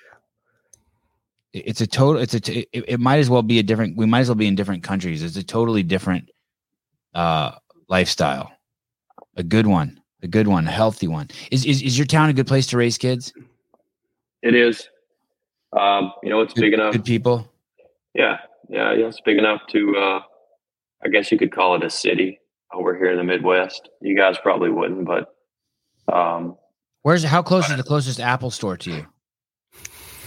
it's 1.54 1.82
a 1.82 1.88
total 1.88 2.22
it's 2.22 2.34
a. 2.36 2.60
It, 2.78 2.86
it 2.88 3.00
might 3.00 3.18
as 3.18 3.30
well 3.30 3.42
be 3.42 3.60
a 3.60 3.64
different 3.64 3.98
we 3.98 4.06
might 4.06 4.20
as 4.22 4.30
well 4.30 4.36
be 4.36 4.48
in 4.48 4.56
different 4.56 4.84
countries 4.84 5.24
it's 5.24 5.36
a 5.36 5.44
totally 5.44 5.84
different 5.84 6.30
uh 7.16 7.54
lifestyle 7.88 8.52
a 9.36 9.44
good 9.44 9.66
one 9.66 10.00
a 10.22 10.28
good 10.28 10.48
one 10.48 10.68
a 10.68 10.72
healthy 10.72 11.08
one 11.08 11.28
is 11.52 11.66
is, 11.66 11.82
is 11.82 11.98
your 11.98 12.06
town 12.06 12.30
a 12.30 12.34
good 12.34 12.48
place 12.48 12.68
to 12.68 12.78
raise 12.78 12.98
kids 12.98 13.34
It 14.44 14.56
is, 14.56 14.88
um, 15.78 16.14
you 16.24 16.30
know, 16.30 16.42
it's 16.42 16.54
good, 16.54 16.62
big 16.62 16.74
enough. 16.74 16.94
good 16.94 17.06
people 17.06 17.52
Yeah, 18.14 18.38
yeah, 18.70 18.94
yeah. 18.94 19.08
It's 19.08 19.22
big 19.22 19.38
enough 19.38 19.62
to, 19.70 19.96
uh, 19.98 20.20
I 21.04 21.10
guess 21.10 21.32
you 21.32 21.38
could 21.38 21.52
call 21.52 21.76
it 21.76 21.84
a 21.84 21.90
city 21.90 22.40
over 22.74 22.96
here 22.98 23.12
in 23.12 23.18
the 23.18 23.24
Midwest. 23.24 23.88
You 24.02 24.16
guys 24.18 24.38
probably 24.42 24.70
wouldn't, 24.70 25.06
but 25.06 25.34
Um, 26.12 26.58
Where's 27.04 27.24
how 27.24 27.42
close 27.44 27.70
is 27.70 27.78
the 27.78 27.84
closest 27.84 28.20
Apple 28.20 28.52
store 28.52 28.76
to 28.78 28.92
you? 28.92 29.06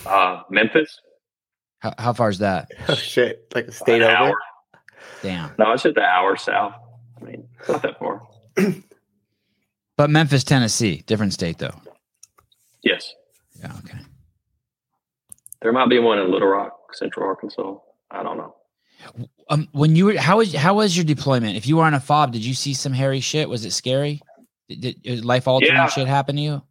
uh, 0.06 0.42
Memphis, 0.50 0.98
How, 1.80 1.92
how 1.98 2.12
far 2.12 2.30
is 2.30 2.38
that? 2.38 2.70
Oh 2.88 2.94
shit! 2.94 3.46
Like 3.54 3.66
a 3.66 3.72
state 3.72 4.02
an 4.02 4.08
over. 4.08 4.16
hour. 4.16 4.34
Damn. 5.22 5.50
No, 5.58 5.72
it's 5.72 5.82
just 5.82 5.96
an 5.96 6.02
hour 6.04 6.36
south. 6.36 6.74
I 7.20 7.24
mean, 7.24 7.48
it's 7.60 7.68
not 7.68 7.82
that 7.82 7.98
far. 7.98 8.22
But 9.98 10.08
Memphis, 10.10 10.42
Tennessee, 10.42 11.02
different 11.06 11.32
state 11.34 11.58
though. 11.58 11.78
Yes, 12.82 13.12
Yeah. 13.60 13.72
Okay. 13.84 13.98
there 15.60 15.70
might 15.72 15.90
be 15.90 15.98
one 15.98 16.18
in 16.18 16.30
Little 16.30 16.48
Rock, 16.48 16.72
Central 16.94 17.26
Arkansas. 17.26 17.76
I 18.10 18.22
don't 18.22 18.36
know. 18.36 18.54
Um, 19.50 19.68
when 19.72 19.96
you 19.96 20.06
were 20.06 20.16
how 20.16 20.38
was 20.38 20.54
how 20.54 20.74
was 20.74 20.96
your 20.96 21.04
deployment? 21.04 21.56
If 21.56 21.66
you 21.66 21.76
were 21.76 21.84
on 21.84 21.94
a 21.94 22.00
fob, 22.00 22.32
did 22.32 22.44
you 22.44 22.54
see 22.54 22.74
some 22.74 22.92
hairy 22.92 23.20
shit? 23.20 23.48
Was 23.48 23.64
it 23.64 23.72
scary? 23.72 24.20
Did, 24.68 25.02
did 25.02 25.24
life 25.24 25.48
altering 25.48 25.74
Yeah. 25.74 25.88
shit 25.88 26.06
happen 26.06 26.36
to 26.36 26.42
you? 26.42 26.62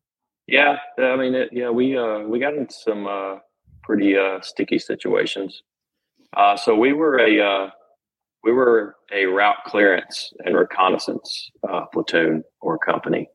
Yeah, 0.48 0.78
I 0.98 1.16
mean, 1.16 1.34
it, 1.36 1.50
yeah, 1.52 1.70
we 1.70 1.98
uh, 1.98 2.20
we 2.20 2.40
got 2.40 2.54
into 2.54 2.74
some 2.74 3.08
uh, 3.08 3.38
pretty 3.84 4.18
uh, 4.18 4.42
sticky 4.42 4.80
situations. 4.80 5.62
Uh, 6.36 6.56
so 6.56 6.76
we 6.76 6.94
were 6.94 7.20
a 7.20 7.40
uh, 7.42 7.70
we 8.44 8.52
were 8.52 8.96
a 9.14 9.26
route 9.26 9.64
clearance 9.66 10.32
and 10.46 10.56
reconnaissance 10.56 11.52
uh, 11.70 11.86
platoon 11.94 12.44
or 12.62 12.78
company. 12.78 13.30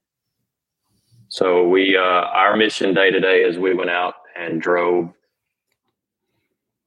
So 1.29 1.69
we 1.69 1.97
uh, 1.97 2.01
our 2.01 2.57
mission 2.57 2.95
day 2.95 3.11
to 3.11 3.21
day 3.21 3.43
is 3.43 3.59
we 3.59 3.75
went 3.75 3.91
out 3.91 4.15
and 4.39 4.61
drove 4.61 5.11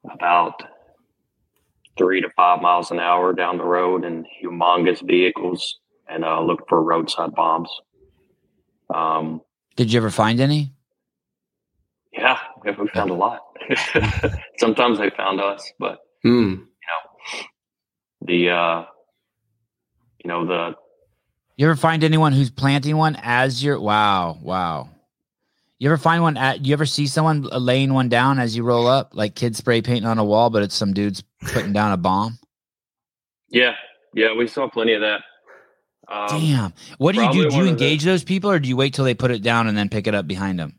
about 0.09 0.61
three 1.97 2.21
to 2.21 2.29
five 2.35 2.61
miles 2.61 2.91
an 2.91 2.99
hour 2.99 3.33
down 3.33 3.57
the 3.57 3.63
road 3.63 4.05
in 4.05 4.25
humongous 4.43 5.05
vehicles 5.05 5.77
and 6.07 6.23
uh, 6.23 6.41
looked 6.41 6.67
for 6.69 6.81
roadside 6.81 7.33
bombs. 7.35 7.69
Um, 8.93 9.41
Did 9.75 9.91
you 9.91 9.99
ever 9.99 10.09
find 10.09 10.39
any? 10.39 10.73
Yeah, 12.13 12.39
we 12.63 12.71
we 12.71 12.87
found 12.89 13.11
a 13.11 13.13
lot. 13.13 13.41
Sometimes 14.57 14.97
they 14.97 15.09
found 15.11 15.39
us, 15.39 15.71
but 15.77 15.99
you 16.23 16.31
know 16.31 17.41
the 18.25 18.49
uh 18.49 18.85
you 20.23 20.27
know 20.27 20.45
the 20.45 20.75
You 21.55 21.67
ever 21.67 21.75
find 21.75 22.03
anyone 22.03 22.33
who's 22.33 22.49
planting 22.49 22.97
one 22.97 23.15
as 23.21 23.63
you're? 23.63 23.79
Wow, 23.79 24.39
wow. 24.41 24.89
You 25.79 25.89
ever 25.89 25.97
find 25.97 26.21
one 26.21 26.37
at? 26.37 26.65
You 26.65 26.73
ever 26.73 26.85
see 26.85 27.07
someone 27.07 27.43
laying 27.43 27.93
one 27.93 28.09
down 28.09 28.37
as 28.37 28.55
you 28.55 28.63
roll 28.63 28.85
up, 28.85 29.11
like 29.13 29.35
kids 29.35 29.57
spray 29.57 29.81
painting 29.81 30.05
on 30.05 30.19
a 30.19 30.25
wall, 30.25 30.49
but 30.49 30.61
it's 30.61 30.75
some 30.75 30.93
dudes 30.93 31.23
putting 31.41 31.73
down 31.73 31.91
a 31.91 31.97
bomb? 31.97 32.37
yeah 33.51 33.73
yeah 34.13 34.33
we 34.35 34.47
saw 34.47 34.69
plenty 34.69 34.93
of 34.93 35.01
that. 35.01 35.21
Um, 36.07 36.27
Damn. 36.39 36.73
What 36.97 37.13
do 37.13 37.21
you 37.21 37.31
do? 37.31 37.49
Do 37.49 37.55
you 37.57 37.67
engage 37.67 38.03
those 38.03 38.23
people, 38.23 38.49
or 38.49 38.59
do 38.59 38.67
you 38.67 38.75
wait 38.75 38.93
till 38.93 39.05
they 39.05 39.13
put 39.13 39.31
it 39.31 39.43
down 39.43 39.67
and 39.67 39.77
then 39.77 39.89
pick 39.89 40.07
it 40.07 40.15
up 40.15 40.27
behind 40.27 40.59
them? 40.59 40.75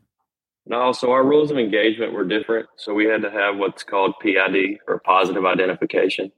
No, 0.65 0.91
so 0.91 1.11
our 1.11 1.25
rules 1.25 1.51
of 1.51 1.57
engagement 1.57 2.13
were 2.13 2.25
different. 2.25 2.67
So 2.77 2.93
we 2.93 3.05
had 3.05 3.21
to 3.21 3.31
have 3.31 3.57
what's 3.57 3.83
called 3.83 4.13
PID 4.21 4.79
or 4.87 4.99
positive 4.99 5.45
identification 5.45 6.31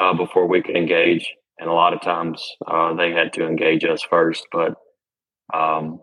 uh, 0.00 0.14
before 0.14 0.46
we 0.46 0.62
could 0.62 0.76
engage. 0.76 1.28
And 1.58 1.68
a 1.68 1.72
lot 1.72 1.92
of 1.92 2.00
times 2.00 2.48
uh, 2.66 2.94
they 2.94 3.10
had 3.10 3.32
to 3.34 3.46
engage 3.46 3.84
us 3.84 4.02
first. 4.08 4.46
But 4.52 4.74
um, 5.52 6.00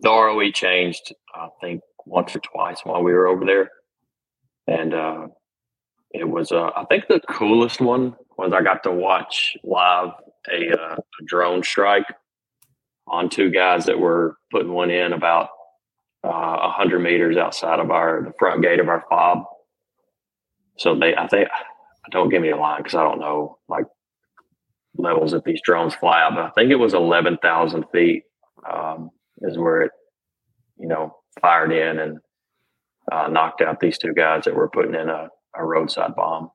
the 0.00 0.10
ROE 0.10 0.50
changed, 0.50 1.14
I 1.34 1.48
think, 1.60 1.82
once 2.06 2.34
or 2.34 2.40
twice 2.40 2.80
while 2.84 3.02
we 3.02 3.12
were 3.12 3.26
over 3.26 3.44
there. 3.44 3.70
And 4.66 4.94
uh, 4.94 5.28
it 6.12 6.28
was, 6.28 6.52
uh, 6.52 6.70
I 6.76 6.84
think 6.88 7.06
the 7.08 7.20
coolest 7.28 7.80
one 7.80 8.14
was 8.36 8.52
I 8.52 8.62
got 8.62 8.82
to 8.84 8.92
watch 8.92 9.56
live 9.62 10.10
a, 10.50 10.70
uh, 10.70 10.96
a 10.96 11.24
drone 11.26 11.62
strike 11.62 12.06
on 13.06 13.28
two 13.28 13.50
guys 13.50 13.86
that 13.86 13.98
were 13.98 14.36
putting 14.50 14.72
one 14.72 14.90
in 14.90 15.12
about 15.12 15.48
uh, 16.24 16.28
a 16.62 16.70
hundred 16.70 17.00
meters 17.00 17.36
outside 17.36 17.80
of 17.80 17.90
our 17.90 18.22
the 18.22 18.32
front 18.38 18.62
gate 18.62 18.80
of 18.80 18.88
our 18.88 19.04
fob. 19.08 19.44
So 20.78 20.94
they, 20.94 21.14
I 21.14 21.26
think, 21.26 21.48
don't 22.10 22.28
give 22.28 22.42
me 22.42 22.50
a 22.50 22.56
line 22.56 22.82
because 22.82 22.94
I 22.94 23.02
don't 23.02 23.20
know 23.20 23.58
like 23.68 23.86
levels 24.96 25.32
that 25.32 25.44
these 25.44 25.60
drones 25.64 25.94
fly 25.94 26.22
out, 26.22 26.34
but 26.34 26.44
I 26.44 26.50
think 26.50 26.70
it 26.70 26.76
was 26.76 26.94
eleven 26.94 27.38
thousand 27.42 27.84
feet 27.92 28.24
um, 28.70 29.10
is 29.42 29.58
where 29.58 29.82
it, 29.82 29.92
you 30.78 30.88
know, 30.88 31.16
fired 31.40 31.72
in 31.72 31.98
and 31.98 32.18
uh, 33.12 33.28
knocked 33.28 33.60
out 33.60 33.80
these 33.80 33.98
two 33.98 34.12
guys 34.14 34.44
that 34.44 34.54
were 34.54 34.68
putting 34.68 34.94
in 34.94 35.08
a, 35.08 35.28
a 35.56 35.64
roadside 35.64 36.14
bomb. 36.14 36.50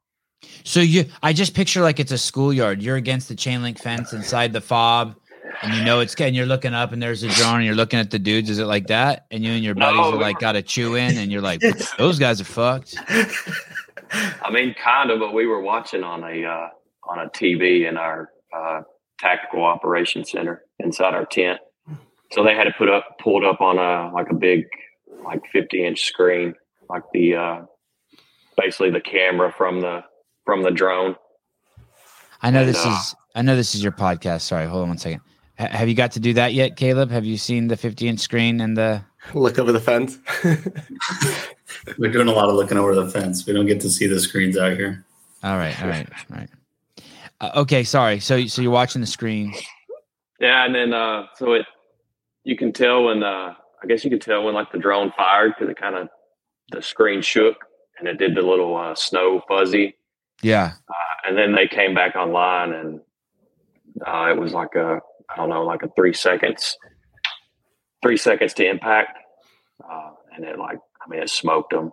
So 0.64 0.80
you, 0.80 1.06
I 1.24 1.34
just 1.34 1.54
picture 1.56 1.82
like 1.82 2.00
it's 2.00 2.12
a 2.12 2.18
schoolyard. 2.18 2.82
You're 2.82 2.98
against 2.98 3.28
the 3.30 3.36
chain 3.36 3.62
link 3.64 3.80
fence 3.80 4.14
inside 4.14 4.54
the 4.54 4.62
fob, 4.62 5.16
and 5.64 5.74
you 5.74 5.84
know 5.84 6.02
it's 6.02 6.14
and 6.16 6.36
you're 6.36 6.46
looking 6.46 6.74
up 6.74 6.92
and 6.92 7.02
there's 7.02 7.24
a 7.24 7.30
drone 7.30 7.56
and 7.58 7.66
you're 7.66 7.74
looking 7.76 8.00
at 8.00 8.12
the 8.12 8.20
dudes. 8.20 8.50
Is 8.50 8.60
it 8.60 8.66
like 8.66 8.88
that? 8.88 9.26
And 9.32 9.44
you 9.44 9.54
and 9.54 9.64
your 9.64 9.74
buddies 9.76 9.98
No, 9.98 10.10
are 10.10 10.18
we 10.18 10.18
like 10.24 10.36
were- 10.36 10.42
got 10.42 10.56
a 10.56 10.62
chew 10.62 10.96
in, 10.96 11.18
and 11.18 11.32
you're 11.32 11.42
like, 11.42 11.62
those 11.98 12.20
guys 12.20 12.40
are 12.42 12.46
fucked. 12.46 12.96
I 14.42 14.52
mean, 14.52 14.76
kind 14.82 15.10
of, 15.10 15.20
but 15.20 15.34
we 15.34 15.46
were 15.48 15.62
watching 15.62 16.04
on 16.04 16.24
a 16.24 16.46
uh, 16.46 16.68
on 17.10 17.20
a 17.26 17.30
TV 17.30 17.88
in 17.90 17.98
our 17.98 18.30
uh, 18.56 18.82
tactical 19.20 19.64
operations 19.64 20.32
center 20.32 20.64
inside 20.80 21.14
our 21.16 21.26
tent. 21.26 21.60
So 22.32 22.44
they 22.44 22.56
had 22.56 22.66
to 22.66 22.74
put 22.78 22.90
up 22.90 23.18
pulled 23.20 23.44
up 23.44 23.62
on 23.62 23.78
a 23.78 24.14
like 24.14 24.30
a 24.30 24.36
big 24.36 24.66
like 25.24 25.42
fifty 25.52 25.86
inch 25.86 26.06
screen, 26.06 26.56
like 26.90 27.04
the 27.14 27.36
uh, 27.36 27.62
basically 28.58 28.92
the 28.92 29.02
camera 29.02 29.52
from 29.52 29.82
the 29.82 30.04
from 30.46 30.64
the 30.64 30.72
drone. 30.72 31.16
I 32.42 32.52
know 32.52 32.60
And, 32.60 32.70
this 32.70 32.86
uh, 32.86 32.90
is 32.90 33.16
I 33.36 33.42
know 33.42 33.56
this 33.56 33.76
is 33.76 33.84
your 33.84 33.92
podcast. 33.92 34.42
Sorry, 34.42 34.66
hold 34.66 34.84
on 34.84 34.90
one 34.90 34.98
second. 34.98 35.22
H- 35.60 35.72
have 35.72 35.88
you 35.88 35.96
got 35.96 36.12
to 36.14 36.20
do 36.20 36.34
that 36.34 36.54
yet, 36.54 36.76
Caleb? 36.76 37.12
Have 37.12 37.26
you 37.26 37.38
seen 37.38 37.68
the 37.68 37.78
50 37.78 38.08
inch 38.08 38.20
screen 38.20 38.60
and 38.62 38.76
the? 38.78 39.04
Look 39.34 39.58
over 39.58 39.72
the 39.72 39.80
fence. 39.80 40.20
We're 41.98 42.12
doing 42.12 42.28
a 42.28 42.32
lot 42.32 42.50
of 42.50 42.56
looking 42.56 42.78
over 42.78 42.94
the 42.94 43.10
fence. 43.10 43.46
We 43.46 43.54
don't 43.54 43.66
get 43.66 43.80
to 43.82 43.90
see 43.90 44.08
the 44.08 44.20
screens 44.20 44.58
out 44.58 44.78
here. 44.78 45.06
All 45.44 45.58
right, 45.58 45.80
all 45.82 45.88
right, 45.90 46.08
all 46.32 46.38
right. 46.38 46.50
Uh, 47.42 47.52
okay, 47.62 47.84
sorry. 47.84 48.20
So 48.20 48.46
so 48.48 48.62
you're 48.62 48.72
watching 48.72 49.02
the 49.02 49.08
screen. 49.08 49.54
Yeah, 50.40 50.66
and 50.66 50.76
then 50.76 50.94
uh, 50.94 51.26
so 51.36 51.54
it 51.54 51.66
you 52.46 52.56
can 52.56 52.72
tell 52.72 53.04
when 53.04 53.24
uh, 53.24 53.54
I 53.84 53.88
guess 53.88 54.06
you 54.06 54.10
can 54.10 54.20
tell 54.20 54.44
when 54.44 54.54
like 54.54 54.72
the 54.72 54.80
drone 54.80 55.12
fired 55.18 55.54
because 55.54 55.70
it 55.70 55.78
kind 55.78 55.96
of 55.96 56.08
the 56.72 56.82
screen 56.82 57.22
shook 57.22 57.58
and 58.00 58.08
it 58.08 58.18
did 58.18 58.36
the 58.36 58.42
little 58.42 58.76
uh, 58.78 58.96
snow 58.96 59.42
fuzzy. 59.48 59.96
Yeah. 60.42 60.74
and 61.26 61.38
then 61.38 61.56
they 61.56 61.68
came 61.68 61.94
back 61.94 62.16
online 62.16 62.72
and 62.74 63.00
uh, 64.06 64.30
it 64.30 64.38
was 64.38 64.54
like 64.54 64.76
a 64.76 65.00
i 65.30 65.36
don't 65.38 65.50
know 65.50 65.64
like 65.64 65.82
a 65.82 65.90
three 65.96 66.14
seconds 66.14 66.78
three 68.02 68.18
seconds 68.18 68.54
to 68.54 68.70
impact. 68.70 69.18
Uh, 69.84 70.12
and 70.36 70.46
it 70.46 70.60
like 70.60 70.78
i 71.02 71.10
mean 71.10 71.22
it 71.22 71.30
smoked 71.30 71.72
them 71.72 71.92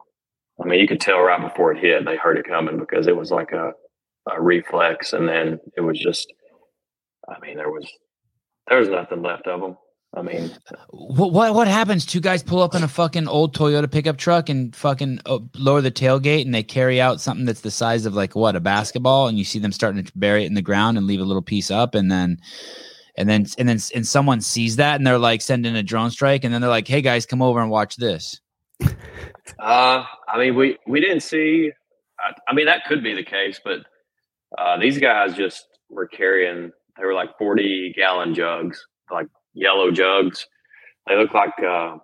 i 0.62 0.66
mean 0.66 0.80
you 0.80 0.88
could 0.88 1.00
tell 1.00 1.20
right 1.20 1.40
before 1.40 1.72
it 1.72 1.78
hit 1.78 2.04
they 2.04 2.16
heard 2.16 2.36
it 2.36 2.46
coming 2.46 2.78
because 2.78 3.06
it 3.06 3.16
was 3.16 3.30
like 3.30 3.52
a, 3.52 3.72
a 4.30 4.40
reflex 4.40 5.12
and 5.12 5.28
then 5.28 5.58
it 5.76 5.80
was 5.80 5.98
just 5.98 6.32
i 7.28 7.38
mean 7.40 7.56
there 7.56 7.70
was 7.70 7.88
there 8.68 8.78
was 8.78 8.88
nothing 8.88 9.22
left 9.22 9.46
of 9.46 9.60
them 9.60 9.76
i 10.14 10.22
mean 10.22 10.50
What 10.90 11.32
what 11.32 11.54
what 11.54 11.68
happens? 11.68 12.04
Two 12.04 12.20
guys 12.20 12.42
pull 12.42 12.62
up 12.62 12.74
in 12.74 12.82
a 12.82 12.88
fucking 12.88 13.28
old 13.28 13.56
Toyota 13.56 13.90
pickup 13.90 14.18
truck 14.18 14.48
and 14.48 14.74
fucking 14.76 15.20
uh, 15.26 15.38
lower 15.56 15.80
the 15.80 15.90
tailgate, 15.90 16.44
and 16.44 16.54
they 16.54 16.62
carry 16.62 17.00
out 17.00 17.20
something 17.20 17.46
that's 17.46 17.62
the 17.62 17.70
size 17.70 18.04
of 18.04 18.14
like 18.14 18.34
what 18.34 18.56
a 18.56 18.60
basketball, 18.60 19.26
and 19.26 19.38
you 19.38 19.44
see 19.44 19.58
them 19.58 19.72
starting 19.72 20.04
to 20.04 20.12
bury 20.14 20.44
it 20.44 20.48
in 20.48 20.54
the 20.54 20.62
ground 20.62 20.98
and 20.98 21.06
leave 21.06 21.20
a 21.20 21.24
little 21.24 21.42
piece 21.42 21.70
up, 21.70 21.94
and 21.94 22.10
then. 22.10 22.38
And 23.14 23.28
then, 23.28 23.44
and 23.58 23.68
then, 23.68 23.78
and 23.94 24.06
someone 24.06 24.40
sees 24.40 24.76
that, 24.76 24.96
and 24.96 25.06
they're 25.06 25.18
like 25.18 25.42
sending 25.42 25.76
a 25.76 25.82
drone 25.82 26.10
strike, 26.10 26.44
and 26.44 26.54
then 26.54 26.62
they're 26.62 26.70
like, 26.70 26.88
"Hey 26.88 27.02
guys, 27.02 27.26
come 27.26 27.42
over 27.42 27.60
and 27.60 27.70
watch 27.70 27.96
this." 27.96 28.40
Uh, 29.58 30.04
I 30.28 30.38
mean, 30.38 30.56
we 30.56 30.78
we 30.86 30.98
didn't 30.98 31.20
see. 31.20 31.72
I, 32.18 32.32
I 32.48 32.54
mean, 32.54 32.64
that 32.64 32.86
could 32.86 33.02
be 33.02 33.14
the 33.14 33.22
case, 33.22 33.60
but 33.62 33.80
uh, 34.56 34.78
these 34.78 34.98
guys 34.98 35.34
just 35.36 35.66
were 35.90 36.06
carrying. 36.06 36.72
They 36.96 37.04
were 37.04 37.12
like 37.12 37.36
forty 37.36 37.92
gallon 37.94 38.34
jugs, 38.34 38.82
like 39.10 39.26
yellow 39.54 39.90
jugs. 39.90 40.46
They 41.08 41.16
look 41.16 41.34
like 41.34 41.52
uh, 41.66 41.98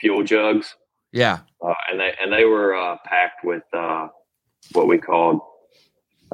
fuel 0.00 0.24
jugs, 0.24 0.74
Yeah, 1.12 1.40
uh, 1.64 1.74
and 1.90 2.00
they 2.00 2.12
and 2.20 2.32
they 2.32 2.44
were 2.44 2.74
uh, 2.76 2.96
packed 3.04 3.44
with 3.44 3.64
uh, 3.74 4.08
what 4.72 4.88
we 4.88 4.98
called. 4.98 5.40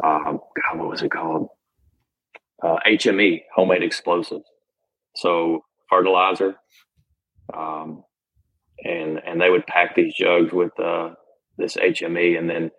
Um, 0.03 0.41
God, 0.73 0.79
what 0.79 0.91
was 0.91 1.03
it 1.03 1.11
called? 1.11 1.49
Uh, 2.63 2.79
HME, 2.87 3.43
homemade 3.55 3.83
explosives. 3.85 4.47
So 5.17 5.65
fertilizer, 5.91 6.57
um, 7.55 8.05
and 8.85 9.21
and 9.27 9.41
they 9.41 9.51
would 9.51 9.67
pack 9.67 9.97
these 9.97 10.15
jugs 10.15 10.53
with 10.53 10.79
uh, 10.81 11.11
this 11.59 11.77
HME, 11.77 12.39
and 12.39 12.51
then 12.51 12.71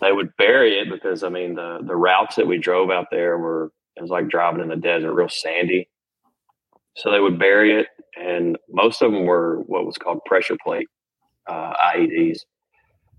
they 0.00 0.12
would 0.12 0.36
bury 0.38 0.78
it 0.78 0.88
because 0.90 1.22
I 1.24 1.28
mean 1.30 1.54
the 1.56 1.80
the 1.86 1.96
routes 1.96 2.36
that 2.36 2.46
we 2.48 2.58
drove 2.58 2.90
out 2.90 3.06
there 3.10 3.38
were 3.38 3.72
it 3.96 4.02
was 4.02 4.10
like 4.10 4.28
driving 4.28 4.62
in 4.62 4.68
the 4.68 4.76
desert, 4.76 5.14
real 5.14 5.28
sandy. 5.28 5.88
So 6.96 7.10
they 7.10 7.20
would 7.20 7.38
bury 7.38 7.80
it, 7.80 7.86
and 8.16 8.56
most 8.70 9.02
of 9.02 9.12
them 9.12 9.24
were 9.24 9.62
what 9.66 9.84
was 9.84 9.98
called 9.98 10.20
pressure 10.26 10.56
plate 10.64 10.86
uh, 11.48 11.72
IEDs. 11.94 12.40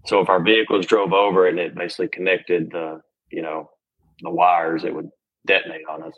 So 0.05 0.21
if 0.21 0.29
our 0.29 0.41
vehicles 0.41 0.85
drove 0.85 1.13
over 1.13 1.47
it 1.47 1.51
and 1.51 1.59
it 1.59 1.75
basically 1.75 2.07
connected 2.07 2.71
the 2.71 3.01
you 3.31 3.41
know 3.41 3.69
the 4.21 4.29
wires, 4.29 4.83
it 4.83 4.95
would 4.95 5.09
detonate 5.45 5.87
on 5.89 6.03
us. 6.03 6.13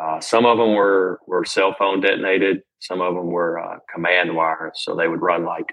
Uh, 0.00 0.20
some 0.20 0.46
of 0.46 0.58
them 0.58 0.74
were 0.74 1.20
were 1.26 1.44
cell 1.44 1.74
phone 1.78 2.00
detonated. 2.00 2.58
Some 2.80 3.00
of 3.00 3.14
them 3.14 3.28
were 3.28 3.58
uh, 3.58 3.78
command 3.92 4.36
wires, 4.36 4.80
so 4.82 4.94
they 4.94 5.08
would 5.08 5.22
run 5.22 5.44
like 5.44 5.66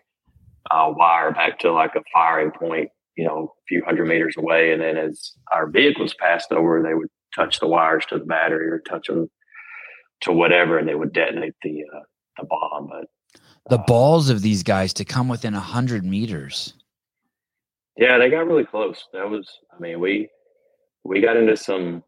a 0.72 0.92
wire 0.92 1.32
back 1.32 1.60
to 1.60 1.72
like 1.72 1.96
a 1.96 2.02
firing 2.14 2.52
point, 2.52 2.90
you 3.18 3.26
know, 3.26 3.54
a 3.54 3.64
few 3.68 3.84
hundred 3.86 4.08
meters 4.08 4.36
away, 4.38 4.72
and 4.72 4.82
then 4.82 4.98
as 4.98 5.34
our 5.54 5.70
vehicles 5.70 6.16
passed 6.20 6.52
over, 6.52 6.82
they 6.82 6.94
would 6.94 7.10
touch 7.36 7.60
the 7.60 7.68
wires 7.68 8.06
to 8.08 8.18
the 8.18 8.26
battery 8.26 8.68
or 8.68 8.80
touch 8.80 9.08
them 9.08 9.28
to 10.22 10.32
whatever, 10.32 10.78
and 10.78 10.88
they 10.88 10.96
would 10.96 11.14
detonate 11.14 11.56
the 11.62 11.84
uh, 11.94 12.00
the 12.38 12.46
bomb. 12.46 12.90
But 12.90 13.08
The 13.70 13.78
balls 13.80 14.30
of 14.30 14.42
these 14.42 14.64
guys 14.64 14.94
to 14.94 15.06
come 15.06 15.28
within 15.28 15.54
a 15.54 15.60
hundred 15.60 16.06
meters. 16.06 16.74
Yeah, 17.98 18.18
they 18.18 18.30
got 18.30 18.46
really 18.48 18.66
close. 18.66 19.06
That 19.14 19.30
was, 19.30 19.50
I 19.76 19.80
mean, 19.80 20.00
we 20.00 20.30
we 21.04 21.22
got 21.22 21.38
into 21.38 21.56
some 21.56 22.04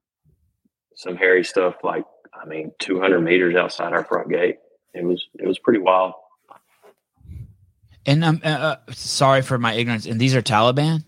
some 0.95 1.16
hairy 1.16 1.43
stuff. 1.43 1.76
Like, 1.84 2.03
I 2.34 2.45
mean, 2.45 2.72
200 2.80 3.22
meters 3.22 3.55
outside 3.55 3.93
our 3.93 4.03
front 4.03 4.30
gate. 4.30 4.58
It 4.93 5.03
was 5.03 5.26
it 5.39 5.47
was 5.47 5.60
pretty 5.60 5.80
wild. 5.80 6.14
And 8.05 8.24
I'm 8.24 8.41
uh, 8.43 8.47
uh, 8.47 8.76
sorry 8.91 9.41
for 9.41 9.58
my 9.58 9.74
ignorance. 9.74 10.05
And 10.05 10.20
these 10.20 10.34
are 10.34 10.41
Taliban. 10.41 11.03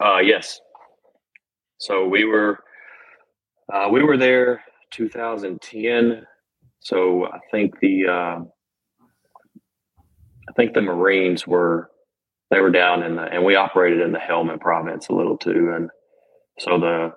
Uh, 0.00 0.18
yes. 0.18 0.60
So 1.78 2.08
we 2.08 2.24
were 2.24 2.58
uh, 3.72 3.88
we 3.90 4.02
were 4.02 4.16
there 4.16 4.62
2010. 4.90 6.26
So 6.80 7.26
I 7.26 7.38
think 7.50 7.78
the 7.80 8.06
uh, 8.06 8.40
I 10.48 10.52
think 10.56 10.74
the 10.74 10.82
Marines 10.82 11.46
were 11.46 11.90
they 12.50 12.60
were 12.60 12.70
down 12.70 13.02
in 13.02 13.16
the 13.16 13.22
and 13.22 13.44
we 13.44 13.54
operated 13.54 14.00
in 14.00 14.12
the 14.12 14.18
Helmand 14.18 14.60
province 14.60 15.08
a 15.08 15.14
little 15.14 15.36
too, 15.36 15.72
and 15.74 15.90
so 16.58 16.78
the 16.78 17.12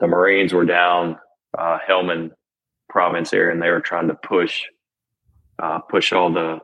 the 0.00 0.06
Marines 0.06 0.52
were 0.52 0.64
down 0.64 1.18
uh, 1.56 1.78
Helmand 1.88 2.32
province 2.88 3.32
area, 3.32 3.52
and 3.52 3.62
they 3.62 3.70
were 3.70 3.80
trying 3.80 4.08
to 4.08 4.14
push 4.14 4.62
uh, 5.62 5.78
push 5.80 6.12
all 6.12 6.32
the 6.32 6.58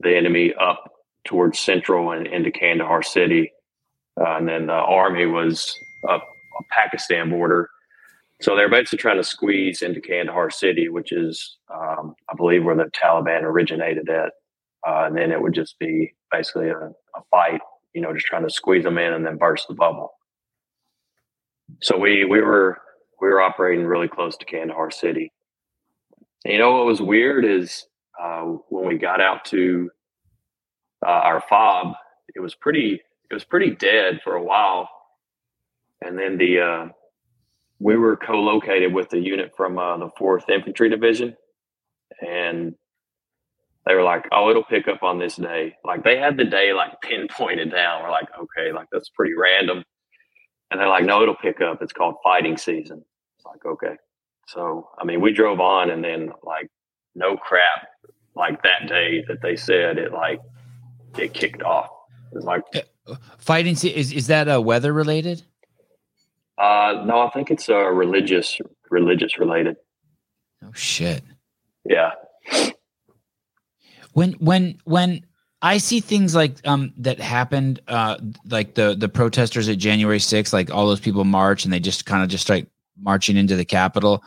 the 0.00 0.16
enemy 0.16 0.54
up 0.60 0.84
towards 1.24 1.58
central 1.58 2.12
and 2.12 2.26
into 2.26 2.50
Kandahar 2.50 3.02
city, 3.02 3.52
uh, 4.20 4.36
and 4.36 4.48
then 4.48 4.66
the 4.66 4.72
army 4.72 5.26
was 5.26 5.76
up 6.08 6.22
on 6.22 6.64
Pakistan 6.70 7.30
border. 7.30 7.68
So 8.40 8.54
they're 8.54 8.68
basically 8.68 8.98
trying 8.98 9.16
to 9.16 9.24
squeeze 9.24 9.82
into 9.82 10.00
Kandahar 10.00 10.50
city, 10.50 10.88
which 10.88 11.10
is, 11.12 11.56
um, 11.72 12.14
I 12.30 12.34
believe, 12.36 12.64
where 12.64 12.76
the 12.76 12.90
Taliban 12.90 13.42
originated 13.42 14.08
at. 14.10 14.32
Uh, 14.86 15.04
and 15.06 15.16
then 15.16 15.32
it 15.32 15.40
would 15.40 15.54
just 15.54 15.78
be 15.78 16.14
basically 16.30 16.68
a, 16.68 16.76
a 16.76 17.22
fight, 17.30 17.60
you 17.94 18.00
know, 18.00 18.12
just 18.12 18.26
trying 18.26 18.44
to 18.44 18.50
squeeze 18.50 18.84
them 18.84 18.98
in 18.98 19.12
and 19.12 19.24
then 19.24 19.38
burst 19.38 19.66
the 19.68 19.74
bubble. 19.74 20.12
So 21.80 21.98
we 21.98 22.24
we 22.24 22.40
were 22.40 22.78
we 23.20 23.28
were 23.28 23.40
operating 23.40 23.86
really 23.86 24.08
close 24.08 24.36
to 24.36 24.44
Kandahar 24.44 24.90
city. 24.90 25.32
And 26.44 26.52
you 26.52 26.58
know 26.58 26.72
what 26.76 26.86
was 26.86 27.00
weird 27.00 27.44
is 27.44 27.86
uh, 28.22 28.42
when 28.68 28.86
we 28.86 28.98
got 28.98 29.20
out 29.20 29.44
to 29.46 29.90
uh, 31.04 31.10
our 31.10 31.42
fob, 31.48 31.94
it 32.34 32.40
was 32.40 32.54
pretty 32.54 33.00
it 33.30 33.34
was 33.34 33.44
pretty 33.44 33.70
dead 33.70 34.20
for 34.22 34.36
a 34.36 34.42
while, 34.42 34.88
and 36.00 36.18
then 36.18 36.38
the 36.38 36.60
uh, 36.60 36.88
we 37.78 37.96
were 37.96 38.16
co-located 38.16 38.92
with 38.92 39.10
the 39.10 39.18
unit 39.18 39.52
from 39.56 39.78
uh, 39.78 39.98
the 39.98 40.10
Fourth 40.18 40.48
Infantry 40.48 40.88
Division, 40.88 41.36
and 42.26 42.74
they 43.86 43.94
were 43.94 44.02
like, 44.02 44.26
"Oh, 44.32 44.50
it'll 44.50 44.64
pick 44.64 44.88
up 44.88 45.02
on 45.02 45.18
this 45.18 45.36
day." 45.36 45.76
Like 45.84 46.02
they 46.02 46.18
had 46.18 46.36
the 46.36 46.44
day 46.44 46.72
like 46.72 47.00
pinpointed 47.02 47.70
down. 47.70 48.02
We're 48.02 48.10
like, 48.10 48.28
"Okay, 48.38 48.72
like 48.72 48.88
that's 48.90 49.10
pretty 49.10 49.34
random," 49.34 49.84
and 50.70 50.80
they're 50.80 50.88
like, 50.88 51.04
"No, 51.04 51.22
it'll 51.22 51.36
pick 51.36 51.60
up. 51.60 51.82
It's 51.82 51.92
called 51.92 52.16
fighting 52.24 52.56
season." 52.56 53.04
It's 53.38 53.46
like, 53.46 53.64
okay. 53.64 53.96
So 54.48 54.88
I 54.98 55.04
mean, 55.04 55.20
we 55.20 55.32
drove 55.32 55.60
on, 55.60 55.90
and 55.90 56.02
then 56.02 56.30
like 56.42 56.68
no 57.14 57.36
crap, 57.36 57.88
like 58.34 58.62
that 58.62 58.88
day 58.88 59.24
that 59.28 59.42
they 59.42 59.56
said 59.56 59.98
it 59.98 60.12
like 60.12 60.40
it 61.18 61.34
kicked 61.34 61.62
off. 61.62 61.90
It 62.32 62.36
was 62.36 62.44
like, 62.44 62.62
Fighting 63.38 63.76
se- 63.76 63.94
is 63.94 64.12
is 64.12 64.26
that 64.26 64.48
uh, 64.48 64.60
weather 64.60 64.92
related? 64.92 65.42
Uh, 66.58 67.02
no, 67.04 67.20
I 67.20 67.30
think 67.30 67.50
it's 67.50 67.68
uh, 67.68 67.86
religious, 67.86 68.58
religious 68.90 69.38
related. 69.38 69.76
Oh 70.64 70.72
shit. 70.72 71.22
Yeah, 71.84 72.12
when 74.12 74.32
when 74.34 74.78
when 74.84 75.24
I 75.62 75.78
see 75.78 76.00
things 76.00 76.34
like 76.34 76.66
um 76.66 76.92
that 76.96 77.20
happened 77.20 77.80
uh 77.86 78.16
like 78.48 78.74
the 78.74 78.96
the 78.98 79.08
protesters 79.08 79.68
at 79.68 79.78
January 79.78 80.18
6th 80.18 80.52
like 80.52 80.72
all 80.72 80.88
those 80.88 81.00
people 81.00 81.22
march 81.24 81.64
and 81.64 81.72
they 81.72 81.78
just 81.78 82.06
kind 82.06 82.22
of 82.22 82.28
just 82.28 82.42
start 82.42 82.66
marching 82.98 83.36
into 83.36 83.56
the 83.56 83.64
capitol 83.64 84.24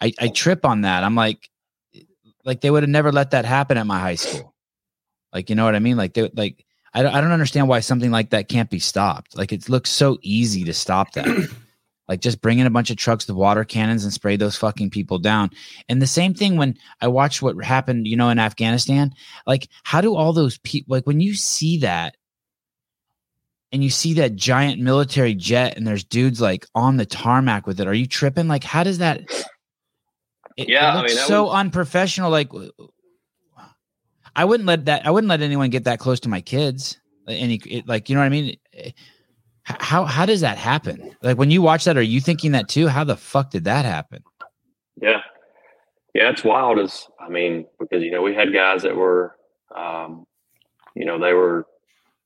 I 0.00 0.12
I 0.18 0.28
trip 0.28 0.64
on 0.64 0.82
that. 0.82 1.04
I'm 1.04 1.14
like 1.14 1.48
like 2.44 2.60
they 2.60 2.70
would 2.70 2.82
have 2.82 2.90
never 2.90 3.12
let 3.12 3.32
that 3.32 3.44
happen 3.44 3.76
at 3.76 3.86
my 3.86 3.98
high 3.98 4.14
school. 4.14 4.54
Like 5.32 5.50
you 5.50 5.56
know 5.56 5.64
what 5.64 5.74
I 5.74 5.80
mean? 5.80 5.96
Like 5.96 6.14
they 6.14 6.30
like 6.34 6.64
I 6.94 7.02
don't, 7.02 7.14
I 7.14 7.20
don't 7.20 7.32
understand 7.32 7.68
why 7.68 7.80
something 7.80 8.10
like 8.10 8.30
that 8.30 8.48
can't 8.48 8.70
be 8.70 8.78
stopped. 8.78 9.36
Like 9.36 9.52
it 9.52 9.68
looks 9.68 9.90
so 9.90 10.18
easy 10.22 10.64
to 10.64 10.72
stop 10.72 11.12
that 11.12 11.26
like 12.08 12.20
just 12.20 12.40
bring 12.40 12.58
in 12.58 12.66
a 12.66 12.70
bunch 12.70 12.90
of 12.90 12.96
trucks 12.96 13.26
with 13.26 13.36
water 13.36 13.64
cannons 13.64 14.04
and 14.04 14.12
spray 14.12 14.36
those 14.36 14.56
fucking 14.56 14.90
people 14.90 15.18
down 15.18 15.50
and 15.88 16.00
the 16.00 16.06
same 16.06 16.32
thing 16.34 16.56
when 16.56 16.76
I 17.00 17.08
watched 17.08 17.42
what 17.42 17.62
happened, 17.62 18.06
you 18.06 18.16
know, 18.16 18.30
in 18.30 18.38
Afghanistan. 18.38 19.12
Like, 19.46 19.68
how 19.84 20.00
do 20.00 20.14
all 20.14 20.32
those 20.32 20.58
people 20.58 20.94
like 20.96 21.06
when 21.06 21.20
you 21.20 21.34
see 21.34 21.78
that 21.78 22.16
and 23.70 23.84
you 23.84 23.90
see 23.90 24.14
that 24.14 24.34
giant 24.34 24.80
military 24.80 25.34
jet 25.34 25.76
and 25.76 25.86
there's 25.86 26.04
dudes 26.04 26.40
like 26.40 26.66
on 26.74 26.96
the 26.96 27.04
tarmac 27.06 27.66
with 27.66 27.78
it? 27.80 27.86
Are 27.86 27.92
you 27.94 28.06
tripping? 28.06 28.48
Like, 28.48 28.64
how 28.64 28.82
does 28.84 28.98
that? 28.98 29.20
It, 30.56 30.68
Yeah, 30.68 30.94
it 30.94 30.98
I 30.98 31.02
mean, 31.06 31.16
so 31.16 31.44
was- 31.44 31.54
unprofessional. 31.54 32.30
Like, 32.30 32.50
I 34.34 34.44
wouldn't 34.44 34.66
let 34.66 34.86
that. 34.86 35.06
I 35.06 35.10
wouldn't 35.10 35.28
let 35.28 35.42
anyone 35.42 35.70
get 35.70 35.84
that 35.84 35.98
close 35.98 36.20
to 36.20 36.28
my 36.28 36.40
kids. 36.40 36.98
Any, 37.26 37.56
it, 37.66 37.86
like, 37.86 38.08
you 38.08 38.14
know 38.14 38.20
what 38.22 38.26
I 38.26 38.30
mean? 38.30 38.56
How 39.80 40.04
how 40.04 40.24
does 40.26 40.40
that 40.40 40.58
happen? 40.58 41.14
Like 41.22 41.38
when 41.38 41.50
you 41.50 41.62
watch 41.62 41.84
that, 41.84 41.96
are 41.96 42.02
you 42.02 42.20
thinking 42.20 42.52
that 42.52 42.68
too? 42.68 42.88
How 42.88 43.04
the 43.04 43.16
fuck 43.16 43.50
did 43.50 43.64
that 43.64 43.84
happen? 43.84 44.22
yeah, 45.00 45.20
yeah. 46.14 46.30
It's 46.30 46.44
wild. 46.44 46.78
As 46.78 47.06
I 47.20 47.28
mean, 47.28 47.66
because 47.78 48.02
you 48.02 48.10
know 48.10 48.22
we 48.22 48.34
had 48.34 48.52
guys 48.52 48.82
that 48.82 48.96
were, 48.96 49.36
um, 49.76 50.26
you 50.94 51.04
know, 51.04 51.18
they 51.18 51.32
were 51.32 51.66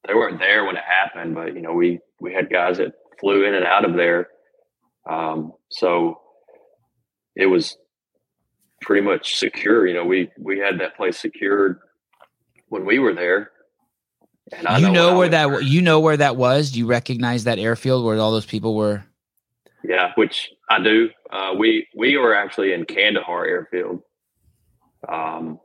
they 0.07 0.15
weren't 0.15 0.39
there 0.39 0.65
when 0.65 0.77
it 0.77 0.85
happened, 0.85 1.35
but 1.35 1.55
you 1.55 1.63
know 1.63 1.73
we 1.73 2.01
we 2.21 2.33
had 2.33 2.51
guys 2.51 2.79
that 2.79 2.93
flew 3.21 3.45
in 3.45 3.55
and 3.55 3.65
out 3.65 3.85
of 3.85 3.95
there. 3.97 4.29
Um, 5.09 5.53
so 5.69 6.21
it 7.35 7.47
was 7.47 7.77
pretty 8.81 9.03
much 9.03 9.37
secure. 9.37 9.87
You 9.87 9.95
know, 9.95 10.05
we 10.05 10.31
we 10.39 10.59
had 10.59 10.79
that 10.81 10.97
place 10.97 11.19
secured 11.19 11.79
when 12.69 12.85
we 12.85 12.99
were 12.99 13.15
there. 13.15 13.52
And 14.51 14.67
I 14.67 14.79
you 14.79 14.85
when 14.87 14.93
know 14.95 15.17
where 15.19 15.29
that 15.29 15.49
there- 15.49 15.61
you 15.63 15.81
know 15.83 16.01
where 16.01 16.17
that 16.17 16.37
was. 16.37 16.73
Do 16.73 16.79
you 16.81 16.87
recognize 16.87 17.45
that 17.45 17.59
airfield 17.59 18.05
where 18.05 18.19
all 18.19 18.33
those 18.33 18.47
people 18.47 18.75
were? 18.75 19.05
Yeah, 19.85 20.13
which 20.17 20.51
I 20.69 20.83
do. 20.83 21.11
Uh, 21.31 21.55
we 21.59 21.87
we 21.95 22.17
were 22.17 22.35
actually 22.35 22.73
in 22.73 22.85
Kandahar 22.85 23.47
airfield, 23.47 24.03
um, 25.09 25.59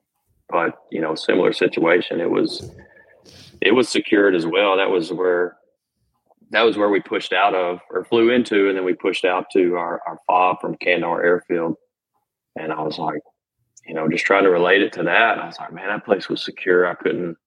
but 0.50 0.78
you 0.92 1.02
know, 1.02 1.16
similar 1.16 1.54
situation. 1.54 2.20
It 2.22 2.30
was 2.30 2.72
it 3.62 3.72
was 3.74 3.90
secured 3.90 4.36
as 4.36 4.46
well. 4.46 4.78
That 4.78 4.90
was 4.90 5.12
where 5.12 5.58
that 6.52 6.62
was 6.62 6.78
where 6.78 6.90
we 6.90 7.00
pushed 7.00 7.34
out 7.34 7.54
of 7.54 7.80
or 7.90 8.06
flew 8.06 8.30
into, 8.32 8.70
and 8.70 8.78
then 8.78 8.86
we 8.86 8.94
pushed 8.94 9.26
out 9.26 9.48
to 9.54 9.76
our 9.76 10.02
our 10.08 10.20
fob 10.28 10.62
from 10.62 10.78
Kandahar 10.78 11.24
airfield. 11.24 11.76
And 12.56 12.72
I 12.72 12.82
was 12.82 12.98
like, 12.98 13.22
you 13.86 13.94
know, 13.94 14.10
just 14.10 14.26
trying 14.26 14.44
to 14.44 14.50
relate 14.50 14.82
it 14.82 14.94
to 14.94 15.04
that. 15.04 15.38
I 15.38 15.46
was 15.46 15.60
like, 15.60 15.74
man, 15.74 15.90
that 15.90 16.06
place 16.06 16.28
was 16.30 16.44
secure. 16.44 16.88
I 16.88 16.96
couldn't. 16.96 17.38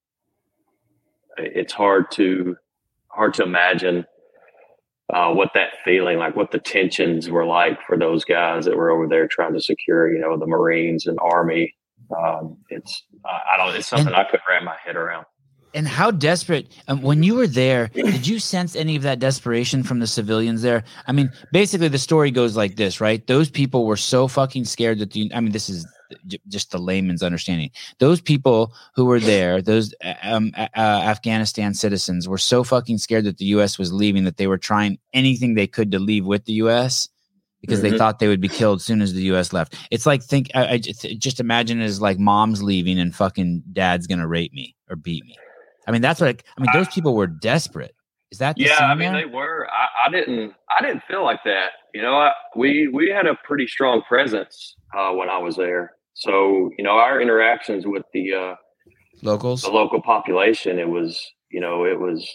It's 1.37 1.72
hard 1.72 2.11
to 2.12 2.57
hard 3.09 3.35
to 3.35 3.43
imagine 3.43 4.07
uh, 5.12 5.33
what 5.33 5.51
that 5.55 5.70
feeling 5.85 6.18
like, 6.18 6.37
what 6.37 6.53
the 6.53 6.59
tensions 6.59 7.28
were 7.28 7.47
like 7.47 7.81
for 7.87 7.97
those 7.97 8.24
guys 8.24 8.64
that 8.64 8.76
were 8.76 8.91
over 8.91 9.09
there 9.09 9.26
trying 9.26 9.53
to 9.55 9.61
secure, 9.61 10.12
you 10.12 10.20
know, 10.20 10.39
the 10.39 10.47
Marines 10.47 11.07
and 11.07 11.18
Army. 11.20 11.74
Um, 12.16 12.59
it's 12.68 13.05
I 13.24 13.55
I 13.55 13.57
don't. 13.57 13.74
It's 13.76 13.89
something 13.89 14.12
I 14.12 14.24
couldn't 14.24 14.43
wrap 14.49 14.62
my 14.62 14.76
head 14.85 14.97
around. 14.97 15.26
And 15.72 15.87
how 15.87 16.11
desperate? 16.11 16.66
Um, 16.89 17.01
when 17.03 17.22
you 17.22 17.37
were 17.37 17.47
there, 17.47 17.89
did 17.95 18.26
you 18.26 18.41
sense 18.41 18.74
any 18.74 18.97
of 18.97 19.03
that 19.03 19.20
desperation 19.20 19.85
from 19.85 20.01
the 20.01 20.07
civilians 20.07 20.62
there? 20.62 20.83
I 21.07 21.12
mean, 21.12 21.31
basically, 21.53 21.87
the 21.87 21.99
story 21.99 22.33
goes 22.33 22.57
like 22.57 22.74
this, 22.74 23.01
right? 23.01 23.24
Those 23.28 23.51
people 23.51 23.87
were 23.87 23.97
so 23.97 24.26
fucking 24.26 24.64
scared 24.64 24.99
that 24.99 25.12
the. 25.12 25.31
I 25.33 25.41
mean, 25.41 25.53
this 25.53 25.68
is 25.68 25.87
just 26.48 26.70
the 26.70 26.78
layman's 26.78 27.22
understanding. 27.22 27.70
Those 27.98 28.20
people 28.20 28.72
who 28.94 29.04
were 29.04 29.20
there, 29.20 29.62
those 29.62 29.94
um, 30.22 30.52
uh, 30.56 30.68
Afghanistan 30.76 31.74
citizens, 31.74 32.28
were 32.28 32.38
so 32.38 32.64
fucking 32.64 32.98
scared 32.98 33.24
that 33.24 33.38
the 33.38 33.46
U.S. 33.46 33.78
was 33.78 33.92
leaving 33.92 34.24
that 34.24 34.36
they 34.36 34.46
were 34.46 34.58
trying 34.58 34.98
anything 35.12 35.54
they 35.54 35.66
could 35.66 35.90
to 35.92 35.98
leave 35.98 36.24
with 36.26 36.44
the 36.44 36.54
U.S. 36.54 37.08
because 37.61 37.82
they 37.82 37.92
Mhm. 37.92 37.98
thought 37.98 38.18
they 38.18 38.28
would 38.28 38.40
be 38.40 38.48
killed 38.48 38.78
as 38.80 38.84
soon 38.84 39.02
as 39.02 39.12
the 39.12 39.22
U.S. 39.24 39.52
left. 39.52 39.76
It's 39.90 40.06
like 40.06 40.22
think 40.22 40.50
I, 40.54 40.74
I 40.74 40.78
just, 40.78 41.02
just 41.18 41.40
imagine 41.40 41.80
it 41.80 41.84
as 41.84 42.00
like 42.00 42.18
mom's 42.18 42.62
leaving 42.62 42.98
and 42.98 43.14
fucking 43.14 43.62
dad's 43.72 44.06
gonna 44.06 44.26
rape 44.28 44.52
me 44.52 44.74
or 44.88 44.96
beat 44.96 45.24
me. 45.24 45.36
I 45.86 45.92
mean, 45.92 46.02
that's 46.02 46.20
what 46.20 46.28
I, 46.28 46.36
I 46.56 46.62
mean. 46.62 46.70
Those 46.72 46.88
people 46.88 47.14
were 47.14 47.26
desperate. 47.26 47.94
Is 48.30 48.38
that 48.38 48.56
the 48.56 48.64
yeah, 48.64 48.78
I 48.78 48.94
mean 48.94 49.12
there? 49.12 49.26
they 49.26 49.26
were. 49.26 49.66
I, 49.70 50.06
I 50.06 50.11
didn't. 50.11 50.54
I 50.78 50.82
didn't 50.82 51.02
feel 51.08 51.24
like 51.24 51.42
that. 51.44 51.70
You 51.92 52.02
know, 52.02 52.14
I, 52.14 52.30
we 52.54 52.88
we 52.88 53.11
had 53.11 53.26
a 53.26 53.34
pretty 53.44 53.66
strong 53.66 54.02
presence 54.02 54.76
uh, 54.96 55.11
when 55.12 55.28
I 55.28 55.38
was 55.38 55.56
there. 55.56 55.94
So 56.20 56.70
you 56.76 56.84
know, 56.84 56.92
our 56.92 57.20
interactions 57.20 57.86
with 57.86 58.04
the 58.12 58.34
uh, 58.34 58.54
locals? 59.22 59.62
the 59.62 59.70
local 59.70 60.00
population, 60.02 60.78
it 60.78 60.88
was 60.88 61.20
you 61.50 61.60
know, 61.60 61.84
it 61.84 61.98
was 61.98 62.28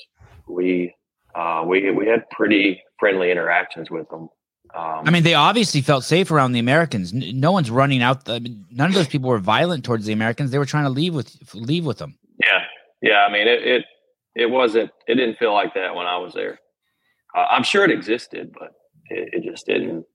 we 0.48 0.94
uh, 1.36 1.64
we 1.68 1.92
we 1.92 2.08
had 2.08 2.30
pretty 2.32 2.82
friendly 3.00 3.32
interactions 3.32 3.90
with 3.92 4.10
them. 4.10 4.30
Um, 4.76 5.04
I 5.06 5.12
mean, 5.12 5.24
they 5.24 5.36
obviously 5.36 5.82
felt 5.82 6.04
safe 6.04 6.32
around 6.32 6.52
the 6.52 6.60
Americans. 6.60 7.14
N- 7.14 7.40
No 7.40 7.52
one's 7.52 7.70
running 7.72 8.02
out. 8.02 8.28
I 8.28 8.40
mean, 8.40 8.66
none 8.72 8.90
of 8.90 8.96
those 8.96 9.08
people 9.08 9.30
were 9.30 9.40
violent 9.40 9.86
towards 9.86 10.06
the 10.06 10.14
Americans. 10.14 10.52
They 10.52 10.58
were 10.58 10.66
trying 10.66 10.84
to 10.86 10.90
leave 10.90 11.14
with 11.14 11.38
leave 11.54 11.86
with 11.86 12.00
them. 12.00 12.18
Yeah, 12.44 12.64
yeah. 13.02 13.26
I 13.28 13.32
mean, 13.32 13.48
it 13.48 13.64
it, 13.64 13.86
it 14.36 14.46
wasn't. 14.48 14.90
It 15.08 15.16
didn't 15.16 15.38
feel 15.38 15.54
like 15.54 15.76
that 15.76 15.96
when 15.96 16.08
I 16.08 16.18
was 16.18 16.34
there. 16.34 16.60
Uh, 17.38 17.46
I'm 17.52 17.64
sure 17.64 17.84
it 17.86 17.92
existed, 17.92 18.52
but 18.58 18.72
it, 19.10 19.30
it 19.34 19.44
just 19.50 19.66
didn't. 19.68 20.06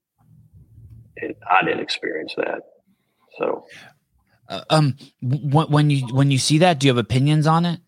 It, 1.15 1.37
I 1.49 1.63
didn't 1.63 1.79
experience 1.81 2.33
that. 2.35 2.61
So 3.37 3.65
Uh, 4.49 4.61
um, 4.69 4.97
w- 5.23 5.67
when 5.67 5.89
you 5.89 6.13
when 6.13 6.31
you 6.31 6.37
see 6.37 6.57
that, 6.59 6.79
do 6.79 6.87
you 6.87 6.91
have 6.93 6.97
opinions 6.97 7.47
on 7.47 7.65
it? 7.65 7.79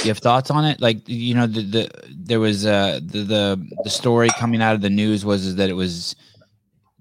Do 0.00 0.08
you 0.08 0.10
have 0.10 0.18
thoughts 0.18 0.50
on 0.50 0.64
it? 0.64 0.80
Like 0.80 1.08
you 1.08 1.34
know, 1.34 1.46
the, 1.46 1.62
the 1.62 1.90
there 2.16 2.40
was 2.40 2.66
uh 2.66 3.00
the, 3.04 3.22
the 3.22 3.68
the 3.84 3.90
story 3.90 4.28
coming 4.30 4.62
out 4.62 4.74
of 4.74 4.80
the 4.80 4.90
news 4.90 5.24
was 5.24 5.44
is 5.46 5.56
that 5.56 5.70
it 5.70 5.74
was 5.74 6.14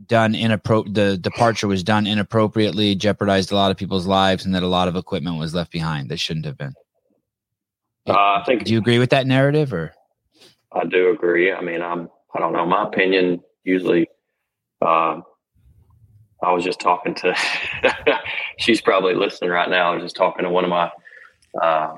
done 0.07 0.33
inappro 0.33 0.91
the 0.93 1.17
departure 1.17 1.67
was 1.67 1.83
done 1.83 2.07
inappropriately, 2.07 2.95
jeopardized 2.95 3.51
a 3.51 3.55
lot 3.55 3.71
of 3.71 3.77
people's 3.77 4.07
lives, 4.07 4.45
and 4.45 4.53
that 4.55 4.63
a 4.63 4.67
lot 4.67 4.87
of 4.87 4.95
equipment 4.95 5.37
was 5.37 5.53
left 5.53 5.71
behind 5.71 6.09
that 6.09 6.19
shouldn't 6.19 6.45
have 6.45 6.57
been. 6.57 6.73
uh, 8.07 8.13
I 8.13 8.43
think 8.45 8.63
Do 8.65 8.73
you 8.73 8.79
agree 8.79 8.99
with 8.99 9.11
that 9.11 9.27
narrative, 9.27 9.73
or 9.73 9.93
I 10.71 10.85
do 10.85 11.11
agree. 11.11 11.51
I 11.53 11.61
mean, 11.61 11.81
I'm. 11.81 12.09
I 12.35 12.39
don't 12.39 12.53
know. 12.53 12.65
My 12.65 12.83
opinion 12.87 13.41
usually. 13.63 14.07
Uh, 14.81 15.21
I 16.43 16.51
was 16.51 16.63
just 16.63 16.79
talking 16.79 17.15
to. 17.15 17.35
she's 18.57 18.81
probably 18.81 19.15
listening 19.15 19.49
right 19.49 19.69
now. 19.69 19.91
I 19.91 19.95
was 19.95 20.03
just 20.03 20.15
talking 20.15 20.43
to 20.43 20.49
one 20.49 20.63
of 20.63 20.69
my 20.69 20.91
uh, 21.61 21.93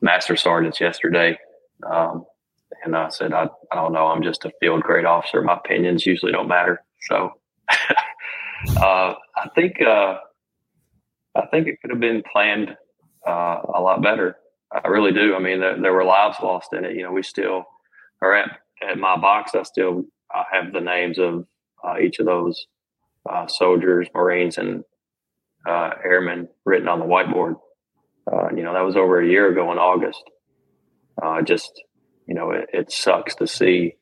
master 0.00 0.36
sergeants 0.36 0.80
yesterday, 0.80 1.38
um, 1.88 2.24
and 2.84 2.96
I 2.96 3.08
said, 3.10 3.32
I, 3.32 3.48
I 3.70 3.76
don't 3.76 3.92
know. 3.92 4.06
I'm 4.06 4.22
just 4.22 4.44
a 4.44 4.52
field 4.60 4.82
grade 4.82 5.04
officer. 5.04 5.42
My 5.42 5.56
opinions 5.56 6.06
usually 6.06 6.32
don't 6.32 6.48
matter. 6.48 6.82
So, 7.08 7.32
uh, 7.70 9.14
I 9.36 9.48
think 9.54 9.80
uh, 9.82 10.18
I 11.36 11.46
think 11.50 11.66
it 11.66 11.80
could 11.80 11.90
have 11.90 12.00
been 12.00 12.22
planned 12.30 12.76
uh, 13.26 13.60
a 13.74 13.80
lot 13.80 14.02
better. 14.02 14.36
I 14.72 14.88
really 14.88 15.12
do. 15.12 15.34
I 15.34 15.38
mean, 15.40 15.60
there, 15.60 15.80
there 15.80 15.92
were 15.92 16.04
lives 16.04 16.38
lost 16.42 16.72
in 16.72 16.84
it. 16.84 16.94
You 16.96 17.02
know, 17.02 17.12
we 17.12 17.22
still 17.22 17.64
are 18.22 18.34
at, 18.34 18.50
at 18.88 18.98
my 18.98 19.16
box. 19.16 19.54
I 19.54 19.64
still 19.64 20.04
I 20.32 20.44
have 20.52 20.72
the 20.72 20.80
names 20.80 21.18
of 21.18 21.46
uh, 21.84 21.98
each 21.98 22.18
of 22.18 22.26
those 22.26 22.66
uh, 23.28 23.46
soldiers, 23.46 24.08
Marines, 24.14 24.58
and 24.58 24.84
uh, 25.68 25.90
airmen 26.04 26.48
written 26.64 26.88
on 26.88 26.98
the 26.98 27.04
whiteboard. 27.04 27.56
Uh, 28.30 28.48
you 28.54 28.62
know, 28.62 28.72
that 28.72 28.84
was 28.84 28.96
over 28.96 29.20
a 29.20 29.26
year 29.26 29.50
ago 29.50 29.70
in 29.72 29.78
August. 29.78 30.22
Uh, 31.20 31.42
just, 31.42 31.82
you 32.26 32.34
know, 32.34 32.50
it, 32.50 32.68
it 32.72 32.92
sucks 32.92 33.34
to 33.36 33.46
see 33.46 33.94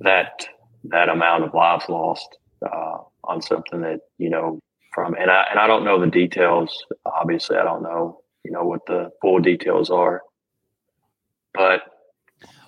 that 0.00 0.46
that 0.84 1.08
amount 1.08 1.44
of 1.44 1.54
lives 1.54 1.84
lost 1.88 2.38
uh, 2.64 2.98
on 3.24 3.42
something 3.42 3.80
that 3.82 4.00
you 4.18 4.30
know 4.30 4.60
from, 4.94 5.14
and 5.14 5.30
I 5.30 5.44
and 5.50 5.58
I 5.58 5.66
don't 5.66 5.84
know 5.84 6.00
the 6.00 6.06
details. 6.06 6.84
Obviously, 7.04 7.56
I 7.56 7.64
don't 7.64 7.82
know, 7.82 8.22
you 8.44 8.52
know, 8.52 8.64
what 8.64 8.86
the 8.86 9.10
full 9.20 9.40
details 9.40 9.90
are, 9.90 10.22
but 11.54 11.82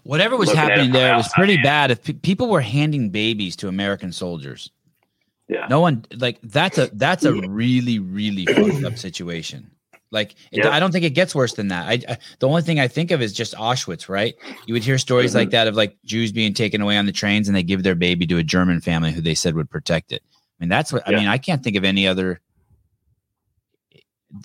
whatever 0.03 0.37
was 0.37 0.49
Looking 0.49 0.61
at 0.61 0.67
it 0.67 0.71
happening 0.71 0.93
there 0.93 1.17
was 1.17 1.29
pretty 1.35 1.57
bad. 1.59 1.91
If 1.91 2.05
pe- 2.05 2.13
people 2.15 2.49
were 2.49 2.61
handing 2.61 3.11
babies 3.11 3.57
to 3.57 3.69
American 3.69 4.13
soldiers, 4.13 4.71
yeah, 5.49 5.67
no 5.69 5.81
one 5.81 6.05
like 6.17 6.39
that's 6.43 6.79
a 6.79 6.89
that's 6.93 7.25
a 7.25 7.33
really 7.33 7.99
really 7.99 8.47
fucked 8.47 8.85
up 8.85 8.99
situation. 8.99 9.71
Like 10.11 10.33
it, 10.53 10.65
Yeah. 10.65 10.71
I 10.71 10.81
don't 10.81 10.91
think 10.93 11.05
it 11.05 11.11
gets 11.15 11.35
worse 11.35 11.53
than 11.55 11.69
that. 11.69 11.87
I, 11.87 11.93
I 12.13 12.19
the 12.39 12.49
only 12.49 12.63
thing 12.63 12.81
I 12.81 12.89
think 12.89 13.11
of 13.11 13.21
is 13.21 13.33
just 13.33 13.55
Auschwitz, 13.55 14.09
right? 14.09 14.35
You 14.67 14.73
would 14.75 14.83
hear 14.85 14.97
stories 14.99 15.31
Mm-hmm. 15.33 15.39
like 15.39 15.51
that 15.51 15.69
of 15.69 15.75
like 15.77 15.99
Jews 16.05 16.33
being 16.33 16.55
taken 16.55 16.81
away 16.81 16.97
on 16.97 17.05
the 17.07 17.13
trains 17.13 17.47
and 17.47 17.57
they 17.57 17.63
give 17.63 17.83
their 17.83 17.95
baby 17.95 18.27
to 18.29 18.39
a 18.39 18.43
German 18.43 18.81
family 18.81 19.13
who 19.13 19.21
they 19.21 19.35
said 19.35 19.55
would 19.55 19.69
protect 19.69 20.13
it. 20.13 20.23
I 20.25 20.65
mean, 20.65 20.71
that's 20.71 20.93
what 20.93 21.07
I 21.07 21.13
mean. 21.13 21.29
I 21.29 21.37
can't 21.39 21.63
think 21.63 21.77
of 21.77 21.85
any 21.85 22.09
other. 22.09 22.41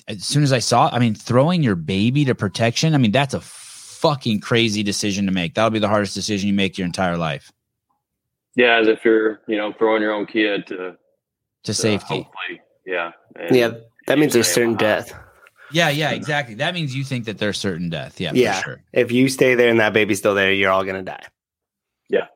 As 0.07 0.23
soon 0.25 0.43
as 0.43 0.53
I 0.53 0.59
saw, 0.59 0.89
I 0.93 0.99
mean, 0.99 1.15
throwing 1.15 1.61
your 1.63 1.75
baby 1.75 2.23
to 2.25 2.35
protection. 2.35 2.93
I 2.93 2.97
mean, 2.97 3.11
that's 3.11 3.33
a 3.33 3.41
fucking 3.41 4.39
crazy 4.39 4.83
decision 4.83 5.25
to 5.25 5.31
make. 5.31 5.55
That'll 5.55 5.69
be 5.71 5.79
the 5.79 5.89
hardest 5.89 6.13
decision 6.13 6.47
you 6.47 6.53
make 6.53 6.77
your 6.77 6.85
entire 6.85 7.17
life 7.17 7.51
yeah, 8.55 8.77
as 8.79 8.87
if 8.87 9.03
you're, 9.05 9.39
you 9.47 9.57
know, 9.57 9.73
throwing 9.73 10.01
your 10.01 10.13
own 10.13 10.25
kid 10.25 10.67
to, 10.67 10.75
to 10.77 10.97
to 11.65 11.73
safety. 11.73 12.23
hopefully, 12.23 12.61
yeah, 12.85 13.11
and- 13.39 13.55
Yeah, 13.55 13.71
that 14.07 14.17
means 14.19 14.33
there's 14.33 14.47
certain 14.47 14.69
alive. 14.71 14.79
death. 15.07 15.13
Yeah, 15.71 15.89
yeah, 15.89 16.11
exactly. 16.11 16.55
That 16.55 16.73
means 16.75 16.95
you 16.95 17.03
think 17.03 17.25
that 17.25 17.39
there's 17.39 17.57
certain 17.57 17.89
death. 17.89 18.19
Yeah, 18.21 18.31
Yeah. 18.33 18.59
for 18.59 18.63
sure. 18.63 18.83
If 18.93 19.11
you 19.11 19.27
stay 19.27 19.55
there 19.55 19.69
and 19.69 19.79
that 19.79 19.93
baby's 19.93 20.19
still 20.19 20.35
there, 20.35 20.51
you're 20.51 20.69
all 20.71 20.83
gonna 20.83 21.01
die. 21.01 21.23
Yeah. 22.09 22.27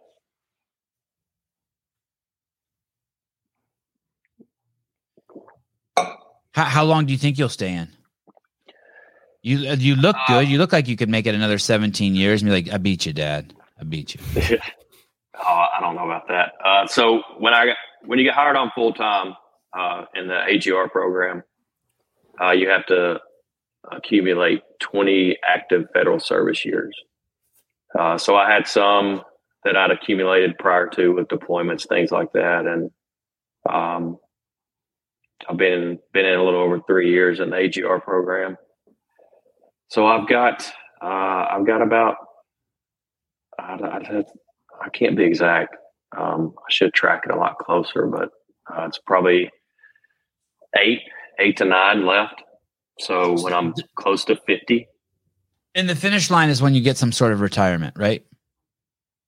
How, 5.96 6.64
how 6.66 6.84
long 6.84 7.06
do 7.06 7.12
you 7.12 7.18
think 7.20 7.38
you'll 7.38 7.50
stay 7.50 7.74
in? 7.74 7.90
You 9.44 9.70
uh, 9.70 9.76
you 9.78 9.96
look 9.96 10.16
good. 10.28 10.48
You 10.48 10.58
look 10.58 10.74
like 10.74 10.88
you 10.88 10.98
could 10.98 11.10
make 11.10 11.26
it 11.28 11.36
another 11.36 11.58
17 11.58 12.16
years 12.16 12.42
and 12.42 12.50
be 12.50 12.56
like, 12.64 12.74
I 12.74 12.78
beat 12.78 13.06
you, 13.06 13.14
Dad. 13.14 13.54
I 13.80 13.84
beat 13.84 14.16
you. 14.16 14.22
oh, 15.40 15.66
I 15.78 15.80
don't 15.82 15.96
know 15.96 16.06
about 16.06 16.28
that. 16.28 16.54
Uh, 16.64 16.88
so 16.88 17.22
when 17.38 17.54
I 17.54 17.74
when 18.06 18.20
you 18.20 18.26
get 18.26 18.34
hired 18.34 18.56
on 18.56 18.72
full 18.76 18.94
time 18.94 19.36
uh, 19.78 20.06
in 20.16 20.28
the 20.28 20.40
AGR 20.46 20.90
program, 20.90 21.44
uh, 22.42 22.52
you 22.52 22.70
have 22.70 22.86
to 22.88 23.20
accumulate 23.92 24.62
20 24.80 25.38
active 25.48 25.86
federal 25.94 26.20
service 26.20 26.66
years. 26.66 26.96
Uh, 27.98 28.18
so 28.18 28.36
I 28.36 28.52
had 28.52 28.68
some 28.68 29.22
that 29.64 29.76
I'd 29.76 29.92
accumulated 29.92 30.58
prior 30.58 30.88
to 30.90 31.14
with 31.14 31.28
deployments, 31.28 31.88
things 31.88 32.12
like 32.12 32.32
that, 32.34 32.66
and 32.66 32.92
um, 33.68 34.18
I've 35.50 35.58
been 35.58 36.00
been 36.14 36.26
in 36.26 36.40
a 36.40 36.44
little 36.44 36.62
over 36.62 36.80
three 36.82 37.12
years 37.12 37.40
in 37.40 37.50
the 37.50 37.58
AGR 37.58 38.00
program. 38.00 38.58
So 39.90 40.06
I've 40.06 40.28
got 40.28 40.72
uh, 41.02 41.46
I've 41.52 41.66
got 41.66 41.82
about 41.82 42.18
I, 43.60 43.74
I, 43.74 44.24
I 44.84 44.90
can't 44.90 45.16
be 45.18 45.24
exact. 45.24 45.76
Um, 46.18 46.54
I 46.58 46.72
should 46.72 46.94
track 46.94 47.24
it 47.26 47.32
a 47.34 47.38
lot 47.38 47.58
closer, 47.58 48.08
but 48.08 48.30
uh, 48.72 48.86
it's 48.86 49.00
probably 49.00 49.50
eight, 50.78 51.02
eight 51.40 51.58
to 51.58 51.66
nine 51.66 52.06
left. 52.06 52.42
So 53.00 53.42
when 53.44 53.54
I'm 53.54 53.74
close 53.96 54.26
to 54.26 54.36
fifty, 54.36 54.88
And 55.76 55.88
the 55.90 55.96
finish 55.96 56.30
line 56.32 56.50
is 56.50 56.62
when 56.62 56.74
you 56.74 56.82
get 56.82 56.98
some 56.98 57.12
sort 57.12 57.32
of 57.34 57.42
retirement, 57.42 57.96
right? 57.98 58.26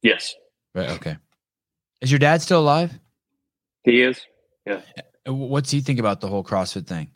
yes, 0.02 0.34
Right. 0.74 0.89
Okay. 0.91 1.18
Is 2.02 2.12
your 2.12 2.20
dad 2.20 2.41
still 2.41 2.62
alive? 2.62 2.97
he 3.84 4.02
is. 4.02 4.22
Yeah. 4.66 4.82
What's 5.26 5.70
he 5.72 5.82
think 5.82 6.00
about 6.00 6.22
the 6.22 6.28
whole 6.28 6.43
CrossFit 6.43 6.88
thing? 6.88 7.12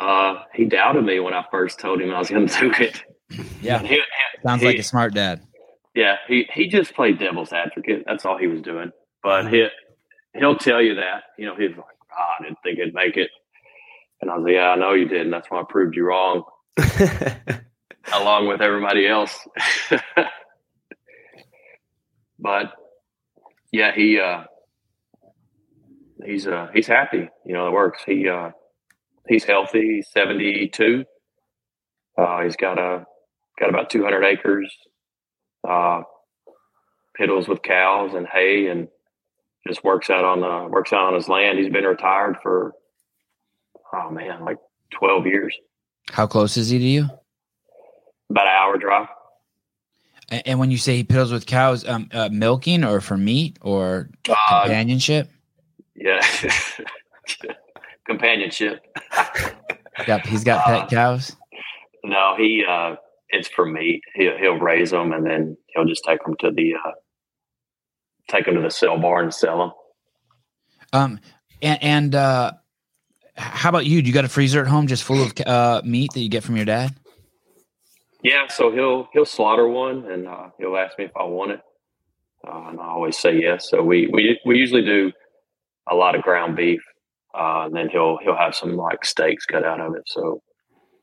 Uh, 0.00 0.42
he 0.54 0.64
doubted 0.64 1.04
me 1.04 1.20
when 1.20 1.34
I 1.34 1.44
first 1.50 1.78
told 1.78 2.00
him 2.00 2.10
I 2.12 2.18
was 2.18 2.30
going 2.30 2.46
to 2.48 2.60
do 2.60 2.72
it. 2.82 3.02
Yeah. 3.60 3.78
He- 3.82 4.00
Sounds 4.44 4.60
he- 4.62 4.66
like 4.66 4.78
a 4.78 4.82
smart 4.82 5.14
dad. 5.14 5.40
Yeah, 5.94 6.16
he 6.28 6.48
he 6.52 6.68
just 6.68 6.94
played 6.94 7.18
devil's 7.18 7.52
advocate. 7.52 8.04
That's 8.06 8.24
all 8.24 8.38
he 8.38 8.46
was 8.46 8.62
doing. 8.62 8.92
But 9.22 9.48
he 9.48 9.66
he'll 10.34 10.56
tell 10.56 10.80
you 10.82 10.96
that. 10.96 11.24
You 11.38 11.46
know, 11.46 11.54
he's 11.56 11.76
like, 11.76 11.96
oh, 12.12 12.28
I 12.38 12.42
didn't 12.42 12.58
think 12.62 12.78
it'd 12.78 12.94
make 12.94 13.16
it. 13.16 13.30
And 14.20 14.30
I 14.30 14.36
was 14.36 14.44
like, 14.44 14.54
Yeah, 14.54 14.70
I 14.70 14.76
know 14.76 14.94
you 14.94 15.08
did, 15.08 15.22
and 15.22 15.32
that's 15.32 15.50
why 15.50 15.60
I 15.60 15.64
proved 15.68 15.96
you 15.96 16.04
wrong. 16.06 16.44
along 18.12 18.48
with 18.48 18.60
everybody 18.60 19.06
else. 19.06 19.46
but 22.38 22.72
yeah, 23.70 23.92
he 23.94 24.18
uh 24.18 24.44
he's 26.24 26.46
uh 26.46 26.68
he's 26.74 26.86
happy, 26.86 27.28
you 27.44 27.52
know, 27.52 27.68
it 27.68 27.72
works. 27.72 28.02
He 28.04 28.28
uh 28.28 28.50
he's 29.28 29.44
healthy, 29.44 29.96
he's 29.96 30.08
72. 30.10 31.04
Uh 32.16 32.42
he's 32.42 32.56
got 32.56 32.78
a 32.78 33.04
got 33.58 33.68
about 33.70 33.90
200 33.90 34.24
acres. 34.24 34.74
Uh 35.68 36.02
piddles 37.18 37.46
with 37.48 37.62
cows 37.62 38.14
and 38.14 38.26
hay 38.26 38.68
and 38.68 38.88
just 39.66 39.84
works 39.84 40.08
out 40.10 40.24
on 40.24 40.40
the 40.40 40.68
works 40.70 40.92
out 40.92 41.00
on 41.08 41.14
his 41.14 41.28
land. 41.28 41.58
He's 41.58 41.72
been 41.72 41.84
retired 41.84 42.36
for 42.42 42.72
oh 43.94 44.10
man, 44.10 44.44
like 44.44 44.58
12 44.92 45.26
years. 45.26 45.56
How 46.10 46.26
close 46.26 46.56
is 46.56 46.70
he 46.70 46.78
to 46.78 46.84
you? 46.84 47.08
About 48.30 48.46
an 48.46 48.52
hour 48.54 48.78
drive. 48.78 49.06
A- 50.30 50.48
And 50.48 50.58
when 50.58 50.70
you 50.70 50.78
say 50.78 50.96
he 50.96 51.04
piddles 51.04 51.30
with 51.32 51.46
cows, 51.46 51.86
um, 51.86 52.08
uh, 52.12 52.28
milking 52.32 52.82
or 52.84 53.00
for 53.00 53.16
meat 53.18 53.58
or 53.60 54.08
Uh, 54.28 54.62
companionship? 54.62 55.30
Yeah. 55.94 56.20
Companionship. 58.06 58.84
Yep, 60.08 60.26
he's 60.26 60.42
got 60.44 60.66
uh, 60.66 60.80
pet 60.80 60.90
cows. 60.90 61.36
No, 62.04 62.34
he 62.36 62.64
uh 62.68 62.96
it's 63.32 63.48
for 63.48 63.66
meat. 63.66 64.02
He'll 64.14 64.38
he'll 64.38 64.58
raise 64.58 64.90
them 64.90 65.12
and 65.12 65.26
then 65.26 65.56
he'll 65.68 65.86
just 65.86 66.04
take 66.04 66.22
them 66.24 66.36
to 66.40 66.50
the 66.50 66.74
uh, 66.74 66.92
take 68.28 68.44
them 68.44 68.54
to 68.54 68.60
the 68.60 68.70
sale 68.70 68.98
bar 68.98 69.22
and 69.22 69.34
sell 69.34 69.58
them. 69.58 69.72
Um, 70.92 71.20
and, 71.62 71.82
and 71.82 72.14
uh, 72.14 72.52
how 73.36 73.70
about 73.70 73.86
you? 73.86 74.02
Do 74.02 74.08
you 74.08 74.14
got 74.14 74.24
a 74.24 74.28
freezer 74.28 74.60
at 74.60 74.66
home 74.66 74.86
just 74.86 75.02
full 75.02 75.22
of 75.22 75.32
uh, 75.46 75.82
meat 75.84 76.12
that 76.12 76.20
you 76.20 76.28
get 76.28 76.44
from 76.44 76.56
your 76.56 76.66
dad? 76.66 76.94
Yeah, 78.22 78.46
so 78.48 78.70
he'll 78.70 79.08
he'll 79.12 79.24
slaughter 79.24 79.66
one 79.66 80.04
and 80.10 80.28
uh, 80.28 80.50
he'll 80.58 80.76
ask 80.76 80.96
me 80.98 81.06
if 81.06 81.16
I 81.16 81.24
want 81.24 81.52
it, 81.52 81.60
uh, 82.46 82.68
and 82.68 82.78
I 82.78 82.86
always 82.86 83.18
say 83.18 83.36
yes. 83.36 83.68
So 83.68 83.82
we 83.82 84.08
we 84.12 84.38
we 84.44 84.58
usually 84.58 84.84
do 84.84 85.10
a 85.90 85.94
lot 85.96 86.14
of 86.14 86.22
ground 86.22 86.54
beef, 86.54 86.82
uh, 87.34 87.62
and 87.64 87.74
then 87.74 87.88
he'll 87.88 88.18
he'll 88.22 88.36
have 88.36 88.54
some 88.54 88.76
like 88.76 89.04
steaks 89.04 89.46
cut 89.46 89.64
out 89.64 89.80
of 89.80 89.96
it. 89.96 90.02
So 90.06 90.40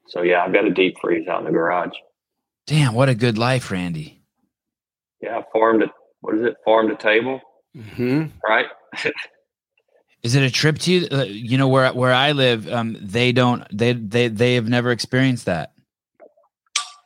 so 0.07 0.21
yeah, 0.21 0.43
I've 0.43 0.53
got 0.53 0.65
a 0.65 0.71
deep 0.71 0.95
freeze 1.01 1.27
out 1.27 1.39
in 1.39 1.45
the 1.45 1.51
garage. 1.51 1.95
Damn, 2.69 2.93
what 2.93 3.09
a 3.09 3.15
good 3.15 3.37
life, 3.39 3.71
Randy. 3.71 4.21
Yeah, 5.23 5.41
farm 5.51 5.79
to 5.79 5.87
what 6.21 6.35
is 6.35 6.43
it? 6.43 6.55
Farm 6.63 6.87
to 6.89 6.95
table, 6.95 7.41
Mm-hmm. 7.75 8.25
right? 8.47 8.67
Is 10.21 10.35
it 10.35 10.43
a 10.43 10.51
trip 10.51 10.77
to 10.79 10.91
you? 10.91 11.07
Uh, 11.11 11.23
you 11.23 11.57
know 11.57 11.67
where 11.67 11.91
where 11.93 12.13
I 12.13 12.33
live, 12.33 12.71
um, 12.71 12.95
they 13.01 13.31
don't 13.31 13.63
they 13.75 13.93
they 13.93 14.27
they 14.27 14.53
have 14.53 14.69
never 14.69 14.91
experienced 14.91 15.45
that. 15.47 15.71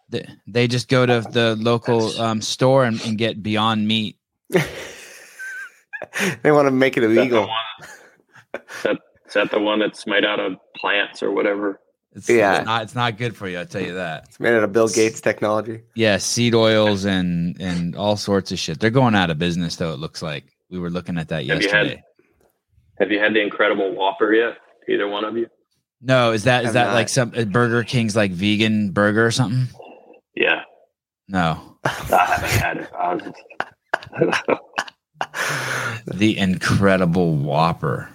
They, 0.09 0.27
they 0.47 0.67
just 0.67 0.89
go 0.89 1.05
to 1.05 1.21
the 1.31 1.55
local 1.55 2.19
um, 2.19 2.41
store 2.41 2.83
and, 2.83 2.99
and 3.05 3.17
get 3.17 3.41
Beyond 3.41 3.87
Meat. 3.87 4.17
they 6.43 6.51
want 6.51 6.67
to 6.67 6.71
make 6.71 6.97
it 6.97 7.01
that 7.01 7.07
the 7.07 7.19
illegal. 7.21 7.47
one- 7.47 7.49
Is 8.53 8.83
that, 8.83 8.97
is 9.27 9.33
that 9.33 9.49
the 9.51 9.59
one 9.59 9.79
that's 9.79 10.05
made 10.05 10.25
out 10.25 10.39
of 10.41 10.57
plants 10.75 11.23
or 11.23 11.31
whatever? 11.31 11.79
It's, 12.15 12.29
Yeah. 12.29 12.57
it's 12.59 12.65
not 12.65 12.83
it's 12.83 12.95
not 12.95 13.17
good 13.17 13.35
for 13.35 13.47
you. 13.47 13.59
I 13.59 13.63
tell 13.65 13.81
you 13.81 13.93
that. 13.95 14.25
It's 14.29 14.39
made 14.39 14.53
out 14.53 14.63
of 14.63 14.71
Bill 14.73 14.87
Gates 14.87 15.19
technology. 15.21 15.81
Yeah, 15.95 16.17
seed 16.17 16.53
oils 16.53 17.05
and 17.05 17.59
and 17.61 17.95
all 17.95 18.17
sorts 18.17 18.51
of 18.51 18.59
shit. 18.59 18.79
They're 18.79 18.89
going 18.91 19.15
out 19.15 19.29
of 19.31 19.39
business 19.39 19.75
though. 19.77 19.93
It 19.93 19.99
looks 19.99 20.21
like 20.21 20.45
we 20.69 20.77
were 20.79 20.89
looking 20.91 21.17
at 21.17 21.29
that 21.29 21.45
Have 21.47 21.61
you 21.61 21.69
had- 21.69 21.85
yesterday. 21.87 22.03
Have 22.99 23.11
you 23.11 23.19
had 23.19 23.33
the 23.33 23.41
Incredible 23.41 23.91
Whopper 23.95 24.31
yet? 24.33 24.57
Either 24.87 25.07
one 25.07 25.25
of 25.25 25.35
you? 25.35 25.47
No, 26.01 26.31
is 26.31 26.43
that 26.43 26.61
is 26.61 26.67
Have 26.67 26.73
that 26.75 26.87
not. 26.87 26.93
like 26.93 27.09
some 27.09 27.33
uh, 27.35 27.45
Burger 27.45 27.83
King's 27.83 28.15
like 28.15 28.31
vegan 28.31 28.91
burger 28.91 29.25
or 29.25 29.31
something? 29.31 29.67
Yeah, 30.35 30.61
No, 31.27 31.77
I 31.83 31.89
haven't 31.89 32.89
had 32.93 33.33
it. 34.19 34.59
The 36.05 36.37
incredible 36.37 37.33
Whopper. 37.35 38.09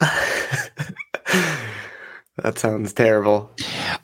that 2.42 2.58
sounds 2.58 2.92
terrible. 2.92 3.50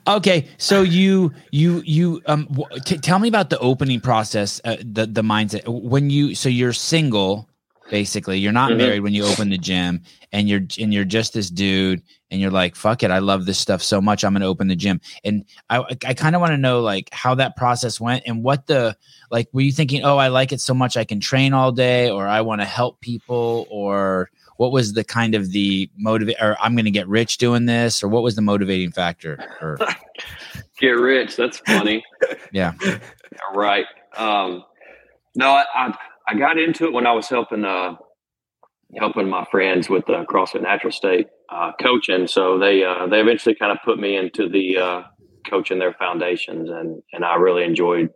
Okay, 0.07 0.47
so 0.57 0.81
you 0.81 1.33
you 1.51 1.81
you 1.85 2.21
um 2.25 2.45
w- 2.51 2.79
t- 2.81 2.97
tell 2.97 3.19
me 3.19 3.27
about 3.27 3.49
the 3.49 3.59
opening 3.59 3.99
process, 3.99 4.61
uh, 4.63 4.77
the 4.79 5.05
the 5.05 5.21
mindset 5.21 5.63
when 5.67 6.09
you 6.09 6.33
so 6.35 6.49
you're 6.49 6.73
single 6.73 7.47
basically 7.89 8.39
you're 8.39 8.53
not 8.53 8.71
Mhm. 8.71 8.77
married 8.77 8.99
when 9.01 9.13
you 9.13 9.25
open 9.25 9.49
the 9.49 9.57
gym 9.57 10.01
and 10.31 10.47
you're 10.47 10.61
and 10.79 10.93
you're 10.93 11.03
just 11.03 11.33
this 11.33 11.49
dude 11.49 12.01
and 12.31 12.39
you're 12.39 12.49
like 12.49 12.73
fuck 12.77 13.03
it 13.03 13.11
I 13.11 13.19
love 13.19 13.45
this 13.45 13.59
stuff 13.59 13.83
so 13.83 13.99
much 13.99 14.23
I'm 14.23 14.31
going 14.31 14.39
to 14.41 14.47
open 14.47 14.69
the 14.69 14.77
gym 14.77 15.01
and 15.25 15.43
I 15.69 15.83
I 16.07 16.13
kind 16.13 16.33
of 16.33 16.39
want 16.39 16.51
to 16.53 16.57
know 16.57 16.79
like 16.79 17.09
how 17.11 17.35
that 17.35 17.57
process 17.57 17.99
went 17.99 18.23
and 18.25 18.43
what 18.43 18.67
the 18.67 18.95
like 19.29 19.49
were 19.51 19.59
you 19.59 19.73
thinking 19.73 20.05
oh 20.05 20.15
I 20.15 20.29
like 20.29 20.53
it 20.53 20.61
so 20.61 20.73
much 20.73 20.95
I 20.95 21.03
can 21.03 21.19
train 21.19 21.51
all 21.51 21.73
day 21.73 22.09
or 22.09 22.29
I 22.29 22.39
want 22.39 22.61
to 22.61 22.65
help 22.65 23.01
people 23.01 23.67
or 23.69 24.29
what 24.61 24.71
was 24.71 24.93
the 24.93 25.03
kind 25.03 25.33
of 25.33 25.53
the 25.53 25.89
motivate 25.97 26.35
or 26.39 26.55
I'm 26.61 26.75
going 26.75 26.85
to 26.85 26.91
get 26.91 27.07
rich 27.07 27.39
doing 27.39 27.65
this 27.65 28.03
or 28.03 28.07
what 28.07 28.21
was 28.21 28.35
the 28.35 28.43
motivating 28.43 28.91
factor 28.91 29.43
or 29.59 29.79
get 30.79 30.89
rich. 30.89 31.35
That's 31.35 31.57
funny. 31.65 32.03
Yeah. 32.51 32.73
Right. 33.55 33.85
Um, 34.15 34.63
no, 35.35 35.51
I, 35.51 35.65
I 35.73 35.97
I 36.27 36.35
got 36.35 36.59
into 36.59 36.85
it 36.85 36.93
when 36.93 37.07
I 37.07 37.11
was 37.13 37.27
helping 37.27 37.65
uh 37.65 37.95
helping 38.99 39.29
my 39.29 39.45
friends 39.49 39.89
with 39.89 40.05
the 40.05 40.25
CrossFit 40.25 40.61
Natural 40.61 40.91
State 40.91 41.27
uh, 41.49 41.71
coaching. 41.81 42.27
So 42.27 42.59
they 42.59 42.83
uh, 42.83 43.07
they 43.07 43.19
eventually 43.19 43.55
kind 43.55 43.71
of 43.71 43.79
put 43.83 43.97
me 43.97 44.15
into 44.15 44.47
the 44.47 44.77
uh, 44.77 45.03
coaching 45.49 45.79
their 45.79 45.93
foundations, 45.93 46.69
and 46.69 47.01
and 47.13 47.25
I 47.25 47.35
really 47.35 47.63
enjoyed 47.63 48.09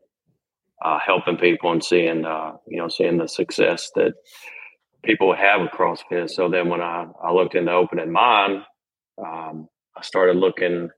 uh, 0.83 0.99
helping 0.99 1.37
people 1.37 1.71
and 1.71 1.83
seeing 1.83 2.25
uh, 2.25 2.51
you 2.67 2.77
know 2.77 2.89
seeing 2.89 3.17
the 3.17 3.27
success 3.27 3.89
that 3.95 4.13
people 5.05 5.33
have 5.35 5.61
with 5.61 5.71
CrossFit. 5.71 6.29
So 6.29 6.49
then 6.49 6.69
when 6.69 6.81
I 6.81 7.07
I 7.23 7.31
looked 7.31 7.55
into 7.55 7.71
opening 7.71 8.11
mine, 8.11 8.63
um, 9.23 9.67
I 9.95 10.01
started 10.01 10.35
looking. 10.35 10.89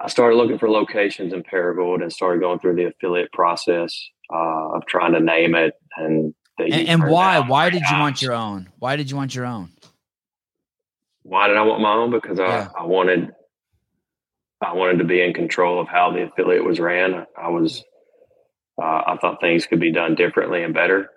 I 0.00 0.08
started 0.08 0.36
looking 0.36 0.58
for 0.58 0.68
locations 0.68 1.32
in 1.32 1.44
Paragould 1.44 2.02
and 2.02 2.12
started 2.12 2.40
going 2.40 2.58
through 2.58 2.74
the 2.76 2.86
affiliate 2.86 3.32
process 3.32 3.96
uh, 4.32 4.74
of 4.76 4.86
trying 4.86 5.12
to 5.12 5.20
name 5.20 5.54
it 5.54 5.74
and 5.96 6.34
and, 6.58 6.88
and 6.88 7.04
why 7.08 7.40
why 7.40 7.70
did 7.70 7.82
you 7.90 7.98
want 7.98 8.22
your 8.22 8.32
own 8.32 8.68
why 8.78 8.96
did 8.96 9.10
you 9.10 9.16
want 9.16 9.34
your 9.34 9.44
own 9.44 9.70
why 11.24 11.48
did 11.48 11.56
I 11.56 11.62
want 11.62 11.80
my 11.80 11.92
own? 11.94 12.10
Because 12.10 12.38
I, 12.38 12.46
Yeah. 12.46 12.68
I 12.78 12.84
wanted 12.84 13.32
I 14.60 14.72
wanted 14.72 14.98
to 14.98 15.04
be 15.04 15.20
in 15.20 15.34
control 15.34 15.80
of 15.80 15.88
how 15.88 16.12
the 16.12 16.22
affiliate 16.24 16.64
was 16.64 16.78
ran. 16.78 17.26
I 17.36 17.48
was 17.48 17.82
uh, 18.80 19.02
I 19.06 19.16
thought 19.20 19.40
things 19.40 19.66
could 19.66 19.80
be 19.80 19.92
done 19.92 20.14
differently 20.14 20.62
and 20.62 20.74
better 20.74 21.10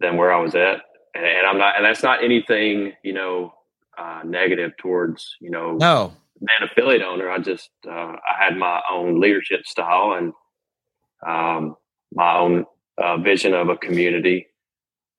than 0.00 0.16
where 0.16 0.32
I 0.32 0.40
was 0.40 0.54
at. 0.54 0.80
And, 1.14 1.24
and 1.24 1.46
I'm 1.46 1.58
not 1.58 1.76
and 1.76 1.84
that's 1.84 2.02
not 2.02 2.22
anything, 2.22 2.92
you 3.02 3.12
know, 3.12 3.52
uh, 3.96 4.20
negative 4.24 4.72
towards, 4.78 5.36
you 5.40 5.50
know, 5.50 5.72
no 5.72 6.12
being 6.38 6.70
affiliate 6.70 7.02
owner. 7.02 7.30
I 7.30 7.38
just 7.38 7.70
uh, 7.86 7.90
I 7.90 8.44
had 8.44 8.56
my 8.56 8.80
own 8.90 9.20
leadership 9.20 9.66
style 9.66 10.12
and 10.12 10.32
um, 11.26 11.76
my 12.12 12.36
own 12.36 12.64
uh, 13.02 13.16
vision 13.18 13.54
of 13.54 13.68
a 13.68 13.76
community, 13.76 14.46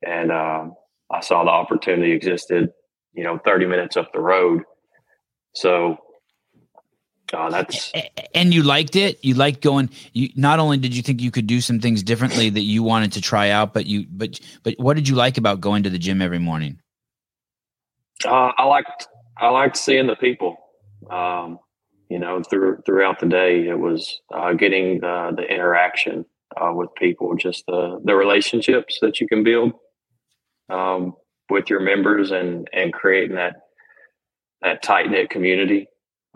and 0.05 0.32
um 0.32 0.73
I 1.11 1.21
saw 1.21 1.43
the 1.43 1.49
opportunity 1.49 2.11
existed, 2.11 2.69
you 3.13 3.23
know, 3.23 3.39
thirty 3.43 3.65
minutes 3.65 3.97
up 3.97 4.13
the 4.13 4.19
road. 4.19 4.63
So 5.55 5.97
uh, 7.34 7.49
that's 7.49 7.91
and 8.34 8.53
you 8.53 8.63
liked 8.63 8.95
it 8.95 9.23
you 9.23 9.34
liked 9.34 9.61
going 9.61 9.89
you 10.13 10.30
not 10.36 10.59
only 10.59 10.77
did 10.77 10.95
you 10.95 11.01
think 11.01 11.21
you 11.21 11.32
could 11.32 11.47
do 11.47 11.61
some 11.61 11.80
things 11.80 12.01
differently 12.01 12.49
that 12.49 12.61
you 12.61 12.82
wanted 12.82 13.11
to 13.11 13.21
try 13.21 13.49
out 13.49 13.73
but 13.73 13.86
you 13.86 14.05
but 14.11 14.39
but 14.63 14.73
what 14.77 14.95
did 14.95 15.07
you 15.07 15.15
like 15.15 15.38
about 15.38 15.61
going 15.61 15.84
to 15.84 15.89
the 15.89 15.99
gym 15.99 16.21
every 16.21 16.39
morning 16.39 16.80
uh, 18.25 18.51
I 18.57 18.65
liked 18.65 19.07
I 19.38 19.49
liked 19.49 19.77
seeing 19.77 20.07
the 20.07 20.15
people. 20.15 20.57
Um, 21.09 21.59
you 22.09 22.19
know, 22.19 22.41
through 22.43 22.82
throughout 22.86 23.19
the 23.19 23.27
day, 23.27 23.67
it 23.67 23.80
was 23.80 24.19
uh, 24.34 24.53
getting 24.53 24.99
the 24.99 25.32
the 25.36 25.43
interaction 25.43 26.25
uh, 26.59 26.73
with 26.73 26.89
people, 26.95 27.36
just 27.36 27.65
the 27.67 27.99
the 28.03 28.15
relationships 28.15 28.99
that 29.01 29.21
you 29.21 29.27
can 29.27 29.43
build 29.43 29.73
um, 30.69 31.13
with 31.49 31.69
your 31.69 31.80
members, 31.80 32.32
and 32.32 32.67
and 32.73 32.91
creating 32.91 33.36
that 33.36 33.55
that 34.61 34.84
tight 34.84 35.09
knit 35.09 35.30
community. 35.30 35.88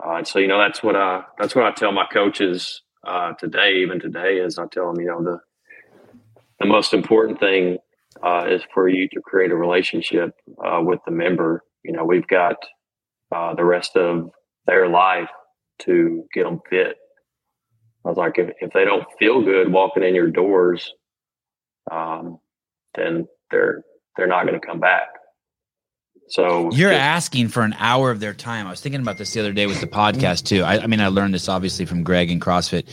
Uh, 0.02 0.16
and 0.16 0.28
so, 0.28 0.38
you 0.38 0.48
know, 0.48 0.58
that's 0.58 0.82
what 0.82 0.96
I 0.96 1.22
that's 1.38 1.54
what 1.54 1.64
I 1.64 1.72
tell 1.72 1.92
my 1.92 2.06
coaches 2.12 2.82
uh, 3.06 3.32
today. 3.38 3.76
Even 3.82 4.00
today, 4.00 4.38
is 4.38 4.58
I 4.58 4.66
tell 4.70 4.92
them, 4.92 5.00
you 5.00 5.06
know, 5.08 5.22
the 5.22 5.38
the 6.60 6.66
most 6.66 6.92
important 6.94 7.40
thing 7.40 7.78
uh, 8.22 8.46
is 8.48 8.62
for 8.72 8.88
you 8.88 9.08
to 9.12 9.20
create 9.20 9.50
a 9.50 9.56
relationship 9.56 10.34
uh, 10.64 10.80
with 10.82 11.00
the 11.04 11.12
member. 11.12 11.62
You 11.84 11.92
know, 11.92 12.04
we've 12.04 12.26
got 12.26 12.56
uh, 13.34 13.54
the 13.54 13.64
rest 13.64 13.96
of 13.96 14.30
their 14.66 14.88
life 14.88 15.28
to 15.80 16.24
get 16.32 16.44
them 16.44 16.60
fit. 16.70 16.96
I 18.04 18.08
was 18.08 18.16
like, 18.16 18.38
if, 18.38 18.50
if 18.60 18.72
they 18.72 18.84
don't 18.84 19.06
feel 19.18 19.42
good 19.42 19.72
walking 19.72 20.02
in 20.02 20.14
your 20.14 20.30
doors, 20.30 20.92
um, 21.90 22.38
then 22.94 23.26
they're 23.50 23.82
they're 24.16 24.26
not 24.26 24.46
going 24.46 24.58
to 24.58 24.66
come 24.66 24.80
back. 24.80 25.08
So 26.28 26.70
you're 26.72 26.90
just- 26.90 27.00
asking 27.00 27.48
for 27.48 27.62
an 27.62 27.74
hour 27.78 28.10
of 28.10 28.20
their 28.20 28.34
time 28.34 28.66
i 28.66 28.70
was 28.70 28.80
thinking 28.80 29.00
about 29.00 29.18
this 29.18 29.32
the 29.32 29.40
other 29.40 29.52
day 29.52 29.66
with 29.66 29.80
the 29.80 29.86
podcast 29.86 30.46
too 30.46 30.62
i, 30.62 30.78
I 30.78 30.86
mean 30.86 31.00
i 31.00 31.08
learned 31.08 31.34
this 31.34 31.48
obviously 31.48 31.84
from 31.84 32.02
greg 32.02 32.30
and 32.30 32.40
crossfit 32.40 32.88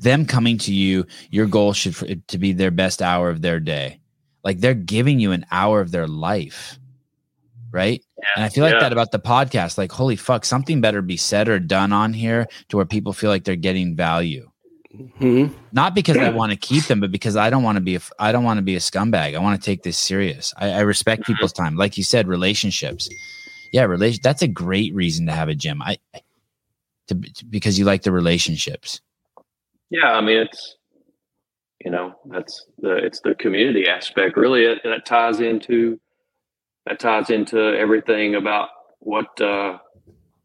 them 0.00 0.24
coming 0.24 0.58
to 0.58 0.72
you 0.72 1.06
your 1.30 1.46
goal 1.46 1.72
should 1.72 1.94
for 1.94 2.06
it 2.06 2.26
to 2.28 2.38
be 2.38 2.52
their 2.52 2.70
best 2.70 3.02
hour 3.02 3.28
of 3.28 3.42
their 3.42 3.60
day 3.60 4.00
like 4.44 4.60
they're 4.60 4.74
giving 4.74 5.20
you 5.20 5.32
an 5.32 5.44
hour 5.50 5.80
of 5.80 5.90
their 5.90 6.06
life 6.06 6.78
right 7.70 8.02
and 8.34 8.44
I 8.44 8.48
feel 8.48 8.64
like 8.64 8.74
yeah. 8.74 8.80
that 8.80 8.92
about 8.92 9.12
the 9.12 9.18
podcast. 9.18 9.78
Like, 9.78 9.92
holy 9.92 10.16
fuck, 10.16 10.44
something 10.44 10.80
better 10.80 11.02
be 11.02 11.16
said 11.16 11.48
or 11.48 11.58
done 11.58 11.92
on 11.92 12.12
here 12.12 12.48
to 12.68 12.76
where 12.76 12.86
people 12.86 13.12
feel 13.12 13.30
like 13.30 13.44
they're 13.44 13.56
getting 13.56 13.94
value. 13.94 14.50
Hmm 15.18 15.46
Not 15.72 15.94
because 15.94 16.16
I 16.16 16.30
want 16.30 16.52
to 16.52 16.56
keep 16.56 16.84
them, 16.84 17.00
but 17.00 17.10
because 17.10 17.36
I 17.36 17.50
don't 17.50 17.62
want 17.62 17.76
to 17.76 17.80
be 17.82 17.96
a 17.96 18.00
I 18.18 18.32
don't 18.32 18.44
want 18.44 18.58
to 18.58 18.62
be 18.62 18.76
a 18.76 18.80
scumbag. 18.80 19.34
I 19.36 19.38
want 19.38 19.60
to 19.60 19.64
take 19.64 19.82
this 19.82 19.98
serious. 19.98 20.54
I, 20.56 20.70
I 20.70 20.80
respect 20.80 21.22
Mm-hmm. 21.22 21.32
people's 21.32 21.52
time. 21.52 21.76
Like 21.76 21.96
you 21.96 22.04
said, 22.04 22.28
relationships. 22.28 23.08
Yeah, 23.72 23.82
relation. 23.84 24.20
That's 24.22 24.42
a 24.42 24.48
great 24.48 24.94
reason 24.94 25.26
to 25.26 25.32
have 25.32 25.48
a 25.48 25.54
gym. 25.54 25.82
I 25.82 25.98
to, 27.08 27.14
to- 27.14 27.44
because 27.44 27.78
you 27.78 27.84
like 27.84 28.02
the 28.02 28.12
relationships. 28.12 29.00
Yeah, 29.90 30.12
I 30.12 30.20
mean 30.20 30.38
it's 30.38 30.76
you 31.84 31.90
know 31.90 32.14
that's 32.30 32.64
the 32.78 32.96
it's 32.96 33.20
the 33.20 33.34
community 33.34 33.86
aspect 33.88 34.36
really 34.36 34.64
it, 34.64 34.78
that 34.84 35.04
ties 35.04 35.40
into 35.40 36.00
that 36.86 36.98
ties 36.98 37.30
into 37.30 37.58
everything 37.58 38.34
about 38.34 38.68
what 39.00 39.40
uh, 39.40 39.78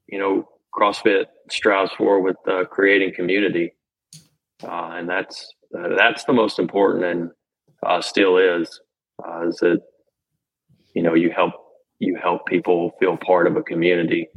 you 0.08 0.20
know 0.20 0.48
CrossFit 0.76 1.26
strives 1.50 1.92
for 1.98 2.22
with 2.22 2.38
uh, 2.48 2.66
creating 2.66 3.14
community, 3.14 3.74
uh, 4.64 4.92
and 4.94 5.10
that's 5.10 5.54
uh, 5.78 5.96
that's 5.98 6.24
the 6.26 6.34
most 6.34 6.60
important, 6.60 7.04
and 7.06 7.32
uh, 7.86 8.02
still 8.02 8.38
is. 8.38 8.80
Uh, 9.24 9.48
is 9.48 9.58
that 9.58 9.80
you 10.94 11.02
know 11.02 11.14
you 11.14 11.32
help 11.32 11.54
you 12.00 12.18
help 12.22 12.46
people 12.46 12.92
feel 13.00 13.18
part 13.18 13.48
of 13.48 13.56
a 13.56 13.64
community, 13.64 14.28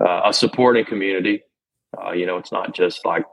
uh, 0.00 0.22
a 0.24 0.32
supporting 0.32 0.84
community. 0.84 1.42
Uh, 2.00 2.12
you 2.12 2.26
know, 2.26 2.38
it's 2.38 2.52
not 2.52 2.74
just 2.74 3.04
like 3.04 3.24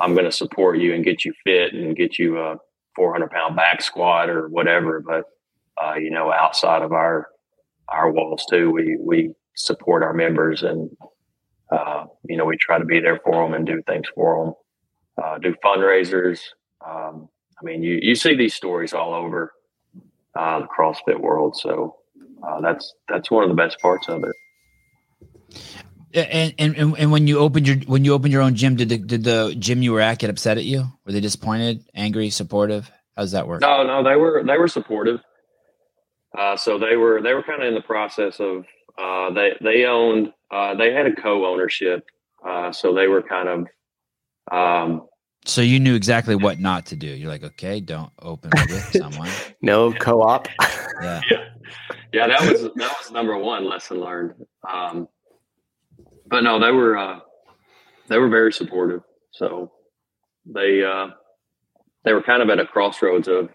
I'm 0.00 0.12
going 0.12 0.24
to 0.24 0.32
support 0.32 0.78
you 0.78 0.94
and 0.94 1.04
get 1.04 1.24
you 1.24 1.32
fit 1.44 1.72
and 1.72 1.96
get 1.96 2.18
you 2.18 2.38
a 2.38 2.56
400 2.94 3.30
pound 3.30 3.56
back 3.56 3.82
squat 3.82 4.30
or 4.30 4.48
whatever, 4.48 5.02
but 5.04 5.24
you 5.98 6.10
know, 6.10 6.32
outside 6.32 6.82
of 6.82 6.92
our 6.92 7.28
our 7.88 8.10
walls 8.10 8.44
too, 8.50 8.70
we 8.70 8.98
we 9.00 9.32
support 9.56 10.02
our 10.02 10.12
members 10.12 10.62
and 10.62 10.90
you 12.28 12.36
know 12.36 12.44
we 12.44 12.56
try 12.56 12.78
to 12.78 12.84
be 12.84 13.00
there 13.00 13.20
for 13.24 13.44
them 13.44 13.54
and 13.54 13.66
do 13.66 13.82
things 13.86 14.06
for 14.14 14.44
them, 14.44 14.54
uh, 15.22 15.38
do 15.38 15.54
fundraisers. 15.64 16.40
Um, 16.86 17.28
I 17.60 17.64
mean, 17.64 17.82
you 17.82 17.98
you 18.00 18.14
see 18.14 18.36
these 18.36 18.54
stories 18.54 18.92
all 18.92 19.14
over 19.14 19.52
uh, 20.34 20.60
the 20.60 20.66
CrossFit 20.66 21.20
world, 21.20 21.56
so 21.56 21.96
uh, 22.46 22.60
that's 22.60 22.94
that's 23.08 23.30
one 23.30 23.42
of 23.42 23.48
the 23.48 23.56
best 23.56 23.80
parts 23.80 24.08
of 24.08 24.24
it. 24.24 24.34
And, 26.14 26.54
and 26.58 26.96
and 26.98 27.12
when 27.12 27.26
you 27.26 27.38
opened 27.38 27.66
your 27.66 27.76
when 27.86 28.04
you 28.04 28.14
opened 28.14 28.32
your 28.32 28.42
own 28.42 28.54
gym, 28.54 28.76
did 28.76 28.88
the 28.88 28.98
did 28.98 29.24
the 29.24 29.54
gym 29.58 29.82
you 29.82 29.92
were 29.92 30.00
at 30.00 30.18
get 30.18 30.30
upset 30.30 30.56
at 30.56 30.64
you? 30.64 30.84
Were 31.04 31.12
they 31.12 31.20
disappointed, 31.20 31.84
angry, 31.94 32.30
supportive? 32.30 32.90
How 33.16 33.22
does 33.22 33.32
that 33.32 33.46
work? 33.48 33.60
No, 33.60 33.84
no, 33.84 34.02
they 34.02 34.16
were 34.16 34.42
they 34.46 34.56
were 34.56 34.68
supportive. 34.68 35.20
Uh, 36.36 36.56
so 36.56 36.78
they 36.78 36.96
were 36.96 37.20
they 37.20 37.34
were 37.34 37.42
kind 37.42 37.62
of 37.62 37.68
in 37.68 37.74
the 37.74 37.82
process 37.82 38.38
of 38.40 38.64
uh, 38.96 39.32
they 39.32 39.52
they 39.60 39.84
owned 39.84 40.32
uh, 40.50 40.74
they 40.76 40.92
had 40.92 41.06
a 41.06 41.14
co 41.14 41.44
ownership, 41.44 42.06
uh, 42.46 42.72
so 42.72 42.94
they 42.94 43.06
were 43.06 43.22
kind 43.22 43.48
of 43.48 43.66
um, 44.50 45.07
So 45.44 45.62
you 45.62 45.80
knew 45.80 45.94
exactly 45.94 46.36
what 46.36 46.58
not 46.58 46.86
to 46.86 46.96
do. 46.96 47.06
You're 47.06 47.30
like, 47.30 47.42
okay, 47.42 47.80
don't 47.80 48.12
open 48.20 48.50
with 48.68 48.92
someone. 48.92 49.30
No 49.62 49.92
co-op. 49.92 50.48
Yeah. 51.00 51.20
yeah 52.12 52.26
that 52.26 52.40
was 52.42 52.62
that 52.62 52.94
was 52.98 53.10
number 53.10 53.36
one 53.36 53.68
lesson 53.68 54.00
learned. 54.00 54.34
Um, 54.70 55.08
but 56.26 56.42
no, 56.42 56.58
they 56.58 56.70
were 56.70 56.96
uh, 56.96 57.20
they 58.08 58.18
were 58.18 58.28
very 58.28 58.52
supportive. 58.52 59.02
So 59.32 59.72
they 60.44 60.84
uh, 60.84 61.08
they 62.04 62.12
were 62.12 62.22
kind 62.22 62.42
of 62.42 62.50
at 62.50 62.60
a 62.60 62.66
crossroads 62.66 63.28
of 63.28 63.48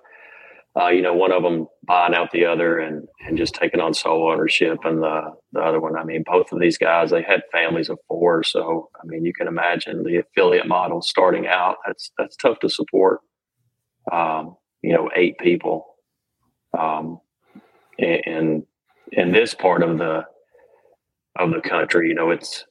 uh, 0.80 0.89
you 0.89 1.01
know 1.01 1.13
one 1.13 1.32
of 1.32 1.43
them 1.43 1.67
buying 1.86 2.15
out 2.15 2.32
the 2.32 2.45
other 2.45 2.80
and 2.80 3.07
and 3.26 3.38
just 3.38 3.53
taking 3.55 3.80
on 3.80 3.93
sole 3.93 4.32
ownership, 4.32 4.80
and 4.84 5.01
the 5.01 5.21
the 5.51 5.59
other 5.59 5.80
one. 5.80 5.97
I 5.97 6.03
mean, 6.03 6.24
both 6.26 6.51
of 6.51 6.59
these 6.59 6.78
guys 6.78 7.11
they 7.11 7.21
had 7.21 7.41
families 7.51 7.89
of 7.89 7.99
four, 8.07 8.43
so 8.43 8.89
I 9.01 9.05
mean 9.05 9.26
you 9.26 9.34
can 9.34 9.47
imagine 9.47 10.03
the 10.03 10.17
affiliate 10.17 10.67
model 10.67 11.01
starting 11.01 11.47
out. 11.47 11.78
That's 11.86 12.11
that's 12.17 12.36
tough 12.36 12.59
to 12.59 12.69
support. 12.69 13.19
Um, 14.11 14.55
you 14.82 14.93
know, 14.93 15.09
eight 15.15 15.38
people. 15.38 15.86
Um, 16.78 17.19
in 17.97 18.65
in 19.11 19.32
this 19.32 19.53
part 19.53 19.84
of 19.84 19.97
the 19.97 20.26
of 21.39 21.51
the 21.51 21.61
country, 21.61 22.09
you 22.09 22.15
know, 22.15 22.32
it's 22.32 22.65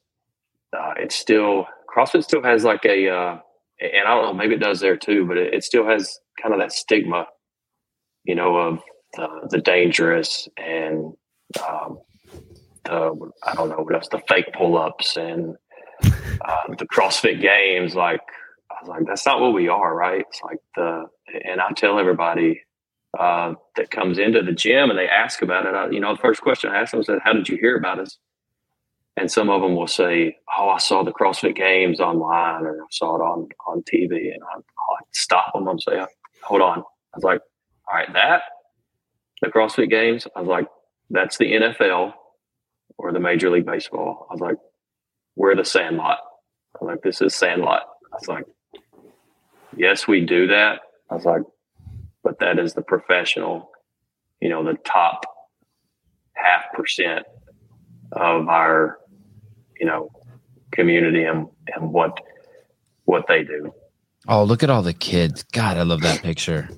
uh, 0.76 0.94
it's 0.96 1.14
still 1.14 1.66
CrossFit 1.94 2.24
still 2.24 2.42
has 2.42 2.64
like 2.64 2.84
a, 2.84 3.09
uh, 3.09 3.38
and 3.80 4.07
I 4.07 4.14
don't 4.14 4.24
know, 4.24 4.34
maybe 4.34 4.55
it 4.55 4.61
does 4.61 4.80
there 4.80 4.96
too, 4.96 5.26
but 5.26 5.36
it, 5.36 5.55
it 5.55 5.64
still 5.64 5.86
has 5.86 6.18
kind 6.40 6.55
of 6.55 6.61
that 6.61 6.72
stigma, 6.72 7.26
you 8.24 8.34
know, 8.34 8.56
of 8.56 8.80
the, 9.14 9.48
the 9.50 9.58
dangerous 9.58 10.48
and 10.56 11.12
um, 11.68 11.98
the 12.84 13.30
I 13.44 13.54
don't 13.54 13.68
know 13.68 13.76
what 13.76 13.94
else, 13.94 14.08
the 14.08 14.22
fake 14.28 14.52
pull 14.56 14.78
ups 14.78 15.16
and 15.16 15.56
uh, 16.04 16.74
the 16.78 16.86
CrossFit 16.86 17.40
Games. 17.40 17.94
Like 17.94 18.20
I 18.70 18.74
was 18.80 18.88
like, 18.88 19.06
that's 19.06 19.26
not 19.26 19.40
what 19.40 19.52
we 19.52 19.68
are, 19.68 19.94
right? 19.94 20.24
It's 20.28 20.40
like 20.42 20.58
the, 20.76 21.06
and 21.44 21.60
I 21.60 21.70
tell 21.76 21.98
everybody 21.98 22.62
uh, 23.18 23.54
that 23.76 23.90
comes 23.90 24.18
into 24.18 24.42
the 24.42 24.52
gym 24.52 24.90
and 24.90 24.98
they 24.98 25.08
ask 25.08 25.42
about 25.42 25.66
it. 25.66 25.74
I, 25.74 25.90
you 25.90 26.00
know, 26.00 26.14
the 26.14 26.20
first 26.20 26.40
question 26.40 26.70
I 26.70 26.80
ask 26.80 26.92
them 26.92 27.00
is, 27.00 27.10
"How 27.22 27.32
did 27.32 27.48
you 27.48 27.56
hear 27.56 27.76
about 27.76 27.98
us?" 27.98 28.18
And 29.16 29.30
some 29.30 29.50
of 29.50 29.60
them 29.60 29.76
will 29.76 29.88
say, 29.88 30.38
"Oh, 30.56 30.70
I 30.70 30.78
saw 30.78 31.02
the 31.02 31.12
CrossFit 31.12 31.54
Games 31.54 32.00
online, 32.00 32.64
or 32.64 32.82
I 32.82 32.86
saw 32.90 33.16
it 33.16 33.20
on 33.20 33.48
on 33.66 33.82
TV." 33.82 34.32
And 34.32 34.42
I, 34.42 34.58
I 34.58 34.96
stop 35.12 35.52
them 35.52 35.68
and 35.68 35.80
say, 35.80 36.00
"Hold 36.42 36.62
on." 36.62 36.78
I 36.78 37.16
was 37.16 37.24
like, 37.24 37.40
"All 37.93 37.99
right, 37.99 38.12
that 38.14 38.43
the 39.43 39.49
CrossFit 39.49 39.90
Games." 39.90 40.26
I 40.34 40.40
was 40.40 40.49
like, 40.49 40.66
"That's 41.11 41.36
the 41.36 41.53
NFL 41.53 42.14
or 42.97 43.12
the 43.12 43.20
Major 43.20 43.51
League 43.51 43.66
Baseball." 43.66 44.26
I 44.30 44.32
was 44.32 44.40
like, 44.40 44.57
"We're 45.36 45.55
the 45.55 45.64
Sandlot." 45.64 46.18
I 46.74 46.78
was 46.80 46.88
like, 46.88 47.03
"This 47.03 47.20
is 47.20 47.34
Sandlot." 47.34 47.82
I 48.12 48.16
was 48.16 48.28
like, 48.28 48.47
"Yes, 49.76 50.09
we 50.09 50.24
do 50.24 50.47
that." 50.47 50.80
I 51.11 51.14
was 51.14 51.24
like, 51.26 51.43
but 52.24 52.38
that 52.38 52.59
is 52.59 52.72
the 52.72 52.82
professional, 52.82 53.70
you 54.40 54.49
know, 54.49 54.64
the 54.64 54.78
top 54.84 55.24
half 56.32 56.72
percent 56.72 57.26
of 58.12 58.49
our, 58.49 58.99
you 59.78 59.86
know, 59.86 60.09
community 60.70 61.24
and, 61.24 61.49
and 61.74 61.93
what 61.93 62.18
what 63.05 63.26
they 63.26 63.43
do. 63.45 63.74
Oh, 64.28 64.45
look 64.45 64.62
at 64.62 64.70
all 64.70 64.82
the 64.82 64.95
kids. 64.95 65.43
God, 65.53 65.76
I 65.76 65.82
love 65.82 66.01
that 66.03 66.22
picture. 66.22 66.68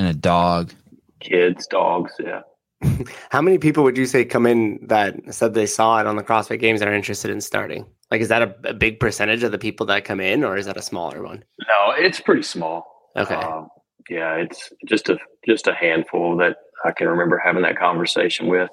And 0.00 0.08
a 0.08 0.14
dog. 0.14 0.72
Kids, 1.20 1.66
dogs, 1.66 2.14
yeah. 2.18 2.40
How 3.28 3.42
many 3.42 3.58
people 3.58 3.84
would 3.84 3.98
you 3.98 4.06
say 4.06 4.24
come 4.24 4.46
in 4.46 4.78
that 4.86 5.14
said 5.28 5.52
they 5.52 5.66
saw 5.66 6.00
it 6.00 6.06
on 6.06 6.16
the 6.16 6.22
CrossFit 6.22 6.58
Games 6.58 6.80
and 6.80 6.88
are 6.88 6.94
interested 6.94 7.30
in 7.30 7.42
starting? 7.42 7.84
Like, 8.10 8.22
is 8.22 8.28
that 8.28 8.40
a, 8.40 8.54
a 8.64 8.72
big 8.72 8.98
percentage 8.98 9.42
of 9.42 9.52
the 9.52 9.58
people 9.58 9.84
that 9.86 10.06
come 10.06 10.18
in, 10.18 10.42
or 10.42 10.56
is 10.56 10.64
that 10.64 10.78
a 10.78 10.82
smaller 10.82 11.22
one? 11.22 11.44
No, 11.68 11.92
it's 11.98 12.18
pretty 12.18 12.40
small. 12.40 13.10
Okay. 13.14 13.34
Um, 13.34 13.68
yeah, 14.08 14.36
it's 14.36 14.72
just 14.86 15.10
a 15.10 15.18
just 15.46 15.66
a 15.66 15.74
handful 15.74 16.34
that 16.38 16.56
I 16.86 16.92
can 16.92 17.06
remember 17.06 17.36
having 17.36 17.60
that 17.64 17.78
conversation 17.78 18.46
with. 18.46 18.70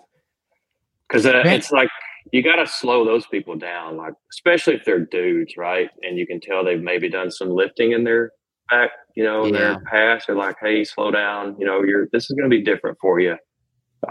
Because 1.10 1.26
uh, 1.26 1.42
Yeah. 1.44 1.52
it's 1.52 1.72
like 1.72 1.90
you 2.32 2.42
got 2.42 2.56
to 2.56 2.68
slow 2.68 3.04
those 3.04 3.28
people 3.28 3.58
down, 3.58 3.98
like 3.98 4.14
especially 4.32 4.76
if 4.76 4.86
they're 4.86 5.06
dudes, 5.06 5.58
right? 5.58 5.90
And 6.04 6.18
you 6.18 6.26
can 6.26 6.40
tell 6.40 6.64
they've 6.64 6.82
maybe 6.82 7.10
done 7.10 7.32
some 7.32 7.50
lifting 7.50 7.92
in 7.92 8.06
their 8.06 8.32
back, 8.70 8.92
you 9.16 9.24
know, 9.24 9.46
Yeah. 9.46 9.52
their 9.52 9.80
past. 9.82 10.28
They're 10.28 10.36
like, 10.36 10.58
"Hey, 10.62 10.84
slow 10.84 11.12
down. 11.12 11.56
You 11.60 11.66
know, 11.66 11.84
you're 11.84 12.08
this 12.12 12.30
is 12.30 12.36
going 12.38 12.50
to 12.50 12.56
be 12.56 12.64
different 12.64 12.98
for 13.02 13.20
you. 13.20 13.36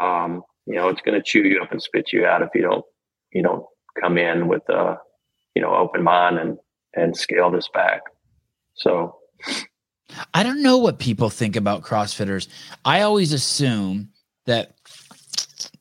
Um, 0.00 0.42
you 0.66 0.74
know, 0.74 0.88
it's 0.88 1.00
going 1.02 1.16
to 1.18 1.22
chew 1.24 1.42
you 1.42 1.60
up 1.62 1.70
and 1.72 1.82
spit 1.82 2.12
you 2.12 2.26
out 2.26 2.42
if 2.42 2.48
you 2.54 2.62
don't 2.62 2.84
you 3.32 3.42
don't 3.42 3.64
come 4.00 4.18
in 4.18 4.48
with 4.48 4.62
a 4.68 4.98
you 5.54 5.62
know 5.62 5.74
open 5.74 6.02
mind 6.02 6.38
and 6.38 6.58
and 6.94 7.16
scale 7.16 7.50
this 7.50 7.68
back." 7.72 8.02
So 8.74 9.16
I 10.34 10.42
don't 10.42 10.62
know 10.62 10.78
what 10.78 10.98
people 10.98 11.30
think 11.30 11.56
about 11.56 11.82
CrossFitters. 11.82 12.48
I 12.84 13.02
always 13.02 13.32
assume 13.32 14.10
that 14.46 14.74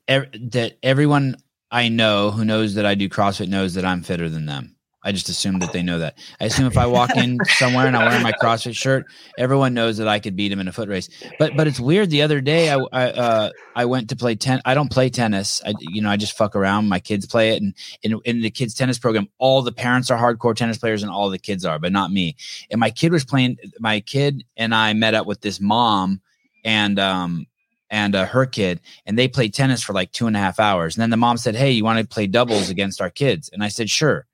ev- 0.07 0.31
that 0.51 0.77
everyone 0.83 1.37
I 1.71 1.89
know 1.89 2.31
who 2.31 2.45
knows 2.45 2.75
that 2.75 2.85
I 2.85 2.95
do 2.95 3.09
CrossFit 3.09 3.49
knows 3.49 3.73
that 3.73 3.85
I'm 3.85 4.01
fitter 4.01 4.29
than 4.29 4.45
them. 4.45 4.74
I 5.05 5.11
just 5.11 5.29
assume 5.29 5.59
that 5.59 5.71
they 5.71 5.83
know 5.83 5.99
that. 5.99 6.17
I 6.41 6.45
assume 6.45 6.65
if 6.65 6.77
I 6.77 6.87
walk 6.87 7.15
in 7.15 7.37
somewhere 7.45 7.85
and 7.85 7.95
I 7.95 8.09
wear 8.09 8.19
my 8.21 8.31
CrossFit 8.31 8.75
shirt, 8.75 9.05
everyone 9.37 9.75
knows 9.75 9.97
that 9.97 10.07
I 10.07 10.19
could 10.19 10.35
beat 10.35 10.51
him 10.51 10.59
in 10.59 10.67
a 10.67 10.71
foot 10.71 10.89
race. 10.89 11.09
But 11.37 11.55
but 11.55 11.67
it's 11.67 11.79
weird. 11.79 12.09
The 12.09 12.23
other 12.23 12.41
day, 12.41 12.71
I 12.71 12.79
I, 12.91 13.11
uh, 13.11 13.49
I 13.75 13.85
went 13.85 14.09
to 14.09 14.15
play 14.15 14.33
ten. 14.35 14.61
I 14.65 14.73
don't 14.73 14.89
play 14.89 15.09
tennis. 15.09 15.61
I 15.63 15.75
you 15.79 16.01
know 16.01 16.09
I 16.09 16.17
just 16.17 16.35
fuck 16.35 16.55
around. 16.55 16.89
My 16.89 16.99
kids 16.99 17.27
play 17.27 17.51
it, 17.51 17.61
and 17.61 17.75
in 18.01 18.19
in 18.25 18.41
the 18.41 18.49
kids 18.49 18.73
tennis 18.73 18.97
program, 18.97 19.29
all 19.37 19.61
the 19.61 19.71
parents 19.71 20.09
are 20.09 20.17
hardcore 20.17 20.55
tennis 20.55 20.79
players, 20.79 21.03
and 21.03 21.11
all 21.11 21.29
the 21.29 21.37
kids 21.37 21.65
are, 21.65 21.77
but 21.77 21.91
not 21.91 22.11
me. 22.11 22.35
And 22.71 22.79
my 22.79 22.89
kid 22.89 23.11
was 23.11 23.23
playing. 23.23 23.57
My 23.79 23.99
kid 23.99 24.43
and 24.57 24.73
I 24.73 24.93
met 24.93 25.13
up 25.13 25.27
with 25.27 25.41
this 25.41 25.61
mom, 25.61 26.19
and 26.63 26.97
um 26.97 27.45
and 27.91 28.15
uh, 28.15 28.25
her 28.25 28.47
kid, 28.47 28.81
and 29.05 29.19
they 29.19 29.27
played 29.27 29.53
tennis 29.53 29.83
for 29.83 29.93
like 29.93 30.11
two 30.11 30.25
and 30.25 30.35
a 30.35 30.39
half 30.39 30.59
hours. 30.59 30.95
And 30.95 31.01
then 31.03 31.11
the 31.11 31.17
mom 31.17 31.37
said, 31.37 31.55
"Hey, 31.55 31.71
you 31.71 31.83
want 31.83 31.99
to 31.99 32.07
play 32.07 32.25
doubles 32.25 32.71
against 32.71 33.01
our 33.01 33.11
kids?" 33.11 33.49
And 33.53 33.63
I 33.63 33.67
said, 33.67 33.89
"Sure." 33.89 34.25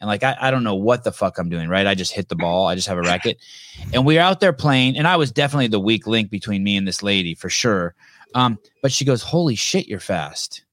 And 0.00 0.08
like 0.08 0.22
I, 0.22 0.36
I 0.40 0.50
don't 0.50 0.64
know 0.64 0.76
what 0.76 1.04
the 1.04 1.12
fuck 1.12 1.38
I'm 1.38 1.48
doing, 1.48 1.68
right? 1.68 1.86
I 1.86 1.94
just 1.94 2.12
hit 2.12 2.28
the 2.28 2.36
ball. 2.36 2.66
I 2.66 2.74
just 2.74 2.88
have 2.88 2.98
a 2.98 3.02
racket. 3.02 3.38
And 3.92 4.06
we 4.06 4.18
are 4.18 4.22
out 4.22 4.40
there 4.40 4.52
playing, 4.52 4.96
and 4.96 5.08
I 5.08 5.16
was 5.16 5.32
definitely 5.32 5.68
the 5.68 5.80
weak 5.80 6.06
link 6.06 6.30
between 6.30 6.62
me 6.62 6.76
and 6.76 6.86
this 6.86 7.02
lady 7.02 7.34
for 7.34 7.48
sure. 7.48 7.94
Um, 8.34 8.58
but 8.82 8.92
she 8.92 9.04
goes, 9.04 9.22
Holy 9.22 9.54
shit, 9.54 9.88
you're 9.88 10.00
fast. 10.00 10.64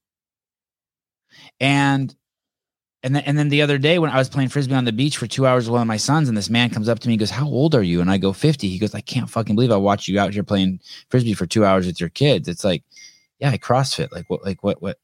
And 1.60 2.14
and 3.02 3.14
then 3.14 3.22
and 3.24 3.38
then 3.38 3.48
the 3.48 3.62
other 3.62 3.78
day 3.78 3.98
when 3.98 4.10
I 4.10 4.18
was 4.18 4.28
playing 4.28 4.48
frisbee 4.48 4.74
on 4.74 4.84
the 4.84 4.92
beach 4.92 5.16
for 5.16 5.26
two 5.26 5.46
hours 5.46 5.66
with 5.66 5.72
one 5.72 5.82
of 5.82 5.88
my 5.88 5.96
sons, 5.96 6.28
and 6.28 6.36
this 6.36 6.50
man 6.50 6.70
comes 6.70 6.88
up 6.88 6.98
to 7.00 7.08
me 7.08 7.14
and 7.14 7.20
goes, 7.20 7.30
How 7.30 7.46
old 7.46 7.74
are 7.74 7.82
you? 7.82 8.00
And 8.00 8.10
I 8.10 8.18
go, 8.18 8.32
50. 8.32 8.68
He 8.68 8.78
goes, 8.78 8.94
I 8.94 9.00
can't 9.00 9.30
fucking 9.30 9.54
believe 9.54 9.70
I 9.70 9.76
watched 9.76 10.08
you 10.08 10.18
out 10.18 10.32
here 10.32 10.42
playing 10.42 10.80
frisbee 11.08 11.34
for 11.34 11.46
two 11.46 11.64
hours 11.64 11.86
with 11.86 12.00
your 12.00 12.08
kids. 12.08 12.48
It's 12.48 12.64
like, 12.64 12.82
yeah, 13.38 13.50
I 13.50 13.58
CrossFit. 13.58 14.12
Like 14.12 14.28
what 14.28 14.44
like 14.44 14.62
what 14.62 14.80
what 14.82 14.98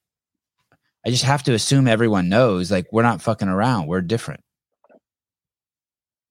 I 1.05 1.11
just 1.11 1.25
have 1.25 1.43
to 1.45 1.55
assume 1.55 1.89
everyone 1.89 2.29
knows 2.29 2.71
like 2.71 2.87
we're 2.93 3.03
not 3.03 3.23
fucking 3.23 3.49
around. 3.49 3.89
We're 3.89 4.01
different. 4.01 4.41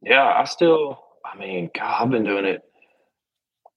Yeah, 0.02 0.24
I 0.24 0.46
still. 0.46 1.04
I 1.26 1.38
mean, 1.38 1.70
God, 1.78 2.04
I've 2.04 2.10
been 2.10 2.24
doing 2.24 2.46
it. 2.46 2.62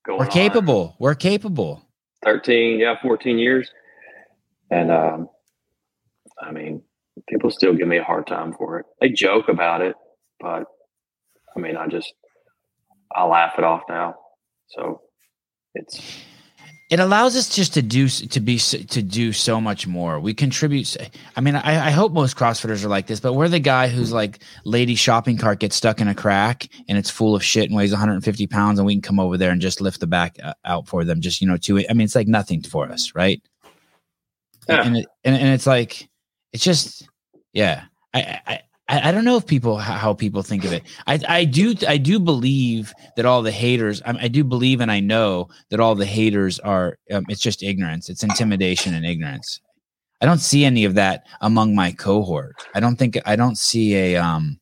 Going 0.06 0.18
We're 0.18 0.26
on 0.26 0.30
capable. 0.30 0.96
We're 0.98 1.14
capable. 1.14 1.86
Thirteen, 2.24 2.78
yeah, 2.78 2.94
fourteen 3.02 3.38
years, 3.38 3.70
and 4.70 4.90
um, 4.90 5.28
I 6.40 6.52
mean, 6.52 6.82
people 7.28 7.50
still 7.50 7.74
give 7.74 7.88
me 7.88 7.98
a 7.98 8.04
hard 8.04 8.26
time 8.26 8.54
for 8.54 8.80
it. 8.80 8.86
They 9.00 9.10
joke 9.10 9.48
about 9.48 9.82
it, 9.82 9.94
but 10.40 10.64
I 11.56 11.60
mean, 11.60 11.76
I 11.76 11.86
just 11.86 12.12
I 13.14 13.24
laugh 13.24 13.54
it 13.58 13.64
off 13.64 13.82
now. 13.88 14.14
So 14.68 15.02
it's 15.74 16.00
it 16.90 17.00
allows 17.00 17.34
us 17.34 17.48
just 17.48 17.72
to 17.74 17.82
do 17.82 18.08
to 18.08 18.40
be 18.40 18.58
to 18.58 19.02
do 19.02 19.32
so 19.32 19.60
much 19.60 19.86
more. 19.86 20.20
We 20.20 20.34
contribute. 20.34 20.96
I 21.34 21.40
mean, 21.40 21.56
I, 21.56 21.86
I, 21.86 21.90
hope 21.90 22.12
most 22.12 22.36
CrossFitters 22.36 22.84
are 22.84 22.88
like 22.88 23.06
this, 23.06 23.20
but 23.20 23.32
we're 23.32 23.48
the 23.48 23.58
guy 23.58 23.88
who's 23.88 24.12
like 24.12 24.40
lady 24.64 24.94
shopping 24.94 25.38
cart 25.38 25.60
gets 25.60 25.76
stuck 25.76 26.00
in 26.02 26.08
a 26.08 26.14
crack 26.14 26.68
and 26.86 26.98
it's 26.98 27.08
full 27.08 27.34
of 27.34 27.42
shit 27.42 27.64
and 27.64 27.76
weighs 27.76 27.90
150 27.90 28.46
pounds, 28.48 28.78
and 28.78 28.84
we 28.84 28.94
can 28.94 29.02
come 29.02 29.18
over 29.18 29.38
there 29.38 29.50
and 29.50 29.62
just 29.62 29.80
lift 29.80 30.00
the 30.00 30.06
back 30.06 30.36
uh, 30.42 30.52
out 30.66 30.86
for 30.86 31.04
them. 31.04 31.22
Just 31.22 31.40
you 31.40 31.48
know, 31.48 31.56
to 31.56 31.78
I 31.88 31.94
mean, 31.94 32.04
it's 32.04 32.14
like 32.14 32.28
nothing 32.28 32.62
for 32.62 32.86
us, 32.90 33.14
right? 33.14 33.42
Yeah. 34.68 34.82
And, 34.82 34.98
it, 34.98 35.06
and 35.24 35.34
and 35.36 35.48
it's 35.48 35.66
like 35.66 36.08
it's 36.52 36.64
just 36.64 37.08
yeah. 37.54 37.84
I, 38.12 38.40
I 38.46 38.60
I, 38.88 39.08
I 39.08 39.12
don't 39.12 39.24
know 39.24 39.36
if 39.36 39.46
people 39.46 39.78
how 39.78 40.12
people 40.12 40.42
think 40.42 40.64
of 40.64 40.72
it. 40.72 40.82
I, 41.06 41.18
I 41.28 41.44
do 41.44 41.74
I 41.88 41.96
do 41.96 42.18
believe 42.18 42.92
that 43.16 43.24
all 43.24 43.42
the 43.42 43.50
haters. 43.50 44.02
I, 44.04 44.24
I 44.24 44.28
do 44.28 44.44
believe 44.44 44.80
and 44.80 44.90
I 44.90 45.00
know 45.00 45.48
that 45.70 45.80
all 45.80 45.94
the 45.94 46.06
haters 46.06 46.58
are. 46.60 46.98
Um, 47.10 47.24
it's 47.28 47.40
just 47.40 47.62
ignorance. 47.62 48.10
It's 48.10 48.22
intimidation 48.22 48.94
and 48.94 49.06
ignorance. 49.06 49.60
I 50.20 50.26
don't 50.26 50.38
see 50.38 50.64
any 50.64 50.84
of 50.84 50.94
that 50.94 51.26
among 51.40 51.74
my 51.74 51.92
cohort. 51.92 52.54
I 52.74 52.80
don't 52.80 52.96
think 52.96 53.18
I 53.26 53.36
don't 53.36 53.58
see 53.58 53.94
a 53.96 54.16
um. 54.16 54.58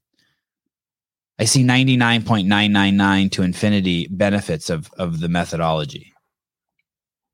I 1.39 1.45
see 1.45 1.63
ninety 1.65 1.97
nine 1.97 2.23
point 2.23 2.47
nine 2.47 2.73
nine 2.73 2.97
nine 2.97 3.29
to 3.31 3.43
infinity 3.43 4.07
benefits 4.09 4.71
of 4.71 4.91
of 4.99 5.21
the 5.21 5.29
methodology. 5.29 6.13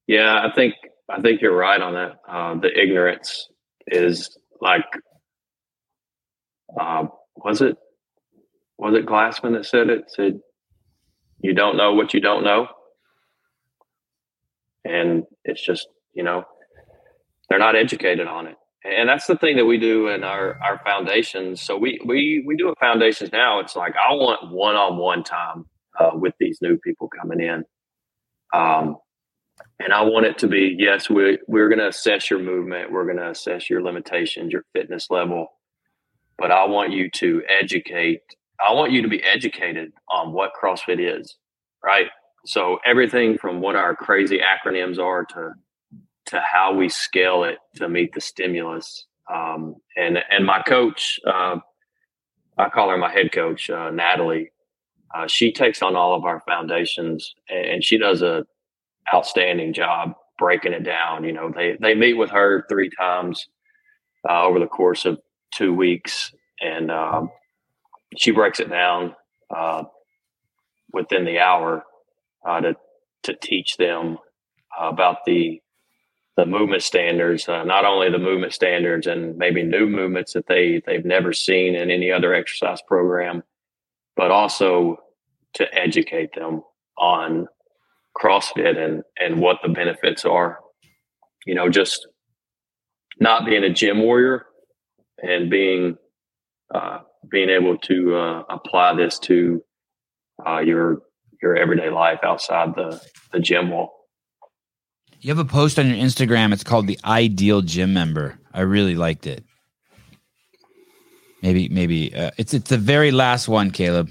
Yeah, 0.07 0.47
I 0.47 0.55
think 0.55 0.75
I 1.11 1.21
think 1.21 1.43
you're 1.43 1.57
right 1.57 1.81
on 1.81 1.93
that. 1.95 2.17
Uh, 2.27 2.55
the 2.55 2.77
ignorance 2.79 3.49
is 3.89 4.39
like 4.61 4.85
uh, 6.79 7.07
was 7.37 7.61
it 7.63 7.77
was 8.77 8.95
it 8.95 9.07
Glassman 9.07 9.55
that 9.55 9.67
said 9.67 9.91
it? 9.91 10.05
Said 10.09 10.41
you 11.41 11.55
don't 11.55 11.77
know 11.77 11.95
what 11.95 12.15
you 12.15 12.21
don't 12.21 12.45
know, 12.45 12.69
and 14.85 15.25
it's 15.45 15.65
just 15.65 15.89
you 16.15 16.23
know 16.23 16.45
they're 17.49 17.59
not 17.59 17.77
educated 17.77 18.27
on 18.27 18.47
it, 18.47 18.57
and 18.85 19.09
that's 19.09 19.27
the 19.27 19.37
thing 19.37 19.57
that 19.57 19.67
we 19.67 19.79
do 19.79 20.09
in 20.09 20.25
our 20.25 20.59
our 20.63 20.81
foundations. 20.85 21.61
So 21.61 21.77
we 21.77 22.01
we 22.05 22.45
we 22.47 22.57
do 22.57 22.69
a 22.69 22.75
foundations 22.77 23.33
now. 23.33 23.61
It's 23.61 23.77
like 23.77 23.95
I 23.97 24.13
want 24.15 24.53
one 24.53 24.77
on 24.77 24.99
one 24.99 25.25
time 25.25 25.67
uh, 25.99 26.11
with 26.15 26.35
these 26.39 26.59
new 26.61 26.79
people 26.79 27.09
coming 27.09 27.41
in. 27.41 27.65
Um, 28.55 28.97
and 29.81 29.93
I 29.93 30.03
want 30.03 30.27
it 30.27 30.39
to 30.39 30.49
be 30.49 30.77
yes, 30.79 31.09
we 31.11 31.39
we're 31.47 31.69
going 31.69 31.79
to 31.79 31.89
assess 31.89 32.31
your 32.31 32.39
movement, 32.41 32.93
we're 32.93 33.05
going 33.05 33.19
to 33.19 33.31
assess 33.31 33.69
your 33.71 33.83
limitations, 33.83 34.53
your 34.53 34.65
fitness 34.73 35.09
level, 35.11 35.49
but 36.39 36.51
I 36.51 36.65
want 36.65 36.93
you 36.93 37.11
to 37.11 37.43
educate. 37.49 38.23
I 38.65 38.73
want 38.73 38.93
you 38.93 39.03
to 39.03 39.09
be 39.09 39.23
educated 39.23 39.93
on 40.09 40.33
what 40.33 40.53
CrossFit 40.61 40.99
is, 41.01 41.37
right? 41.85 42.07
So 42.47 42.79
everything 42.87 43.37
from 43.37 43.61
what 43.61 43.77
our 43.77 43.95
crazy 43.95 44.41
acronyms 44.41 44.99
are 44.99 45.25
to 45.27 45.53
to 46.27 46.41
how 46.41 46.75
we 46.75 46.89
scale 46.89 47.45
it 47.45 47.59
to 47.77 47.89
meet 47.89 48.13
the 48.13 48.21
stimulus. 48.21 49.07
Um, 49.33 49.77
and 49.97 50.19
and 50.31 50.47
my 50.47 50.63
coach, 50.63 51.19
uh, 51.27 51.57
I 52.57 52.69
call 52.69 52.91
her 52.91 52.97
my 52.99 53.13
head 53.13 53.33
coach, 53.33 53.69
uh, 53.71 53.91
Natalie. 53.91 54.51
Uh, 55.15 55.27
she 55.27 55.53
takes 55.53 55.83
on 55.83 55.97
all 55.97 56.15
of 56.15 56.25
our 56.25 56.43
foundations, 56.47 57.35
and 57.49 57.83
she 57.83 57.97
does 57.99 58.23
a 58.23 58.45
outstanding 59.13 59.73
job 59.73 60.13
breaking 60.39 60.73
it 60.73 60.85
down. 60.85 61.25
You 61.25 61.33
know, 61.33 61.51
they 61.55 61.77
they 61.81 61.95
meet 61.95 62.15
with 62.15 62.31
her 62.31 62.65
three 62.69 62.91
times 62.91 63.49
uh, 64.29 64.45
over 64.45 64.59
the 64.59 64.67
course 64.67 65.05
of 65.05 65.19
two 65.59 65.75
weeks, 65.75 66.33
and 66.61 66.91
um, 66.91 67.31
she 68.17 68.31
breaks 68.31 68.61
it 68.61 68.71
down 68.71 69.15
uh, 69.55 69.85
within 70.93 71.25
the 71.25 71.41
hour 71.41 71.85
uh, 72.47 72.61
to 72.61 72.77
to 73.25 73.35
teach 73.35 73.77
them 73.77 74.19
about 74.79 75.19
the 75.27 75.61
the 76.37 76.47
movement 76.47 76.85
standards, 76.85 77.49
uh, 77.49 77.65
not 77.65 77.85
only 77.85 78.11
the 78.11 78.19
movement 78.19 78.53
standards 78.53 79.09
and 79.09 79.37
maybe 79.37 79.65
new 79.65 79.89
movements 79.89 80.35
that 80.35 80.47
they 80.47 80.81
they've 80.87 81.05
never 81.05 81.33
seen 81.33 81.75
in 81.75 81.91
any 81.91 82.13
other 82.13 82.33
exercise 82.33 82.81
program, 82.87 83.43
but 84.17 84.31
also 84.31 84.99
to 85.55 85.67
educate 85.75 86.33
them 86.35 86.63
on 86.97 87.49
CrossFit 88.17 88.79
and 88.79 89.03
and 89.19 89.41
what 89.41 89.59
the 89.63 89.69
benefits 89.69 90.25
are. 90.25 90.61
You 91.45 91.57
know, 91.57 91.69
just 91.69 92.07
not 93.19 93.45
being 93.45 93.65
a 93.65 93.71
gym 93.73 94.01
warrior, 94.01 94.47
and 95.23 95.51
being 95.51 95.97
uh, 96.75 97.01
being 97.31 97.51
able 97.51 97.79
to 97.79 98.17
uh, 98.17 98.43
apply 98.49 98.95
this 98.95 99.19
to 99.21 99.63
uh, 100.47 100.59
your 100.59 101.03
your 101.43 101.57
everyday 101.57 101.91
life 101.91 102.21
outside 102.23 102.75
the 102.75 103.01
the 103.33 103.41
gym 103.41 103.71
wall. 103.71 103.95
You 105.21 105.31
have 105.31 105.39
a 105.39 105.45
post 105.45 105.79
on 105.79 105.89
your 105.89 105.97
Instagram. 105.97 106.53
It's 106.53 106.63
called 106.63 106.87
the 106.87 106.99
Ideal 107.05 107.63
Gym 107.63 107.93
Member. 107.93 108.39
I 108.55 108.61
really 108.61 108.95
liked 108.95 109.27
it. 109.27 109.45
Maybe 111.43 111.69
maybe 111.69 112.15
uh, 112.15 112.31
it's 112.37 112.55
it's 112.55 112.71
the 112.71 112.79
very 112.79 113.11
last 113.11 113.49
one, 113.49 113.71
Caleb. 113.71 114.11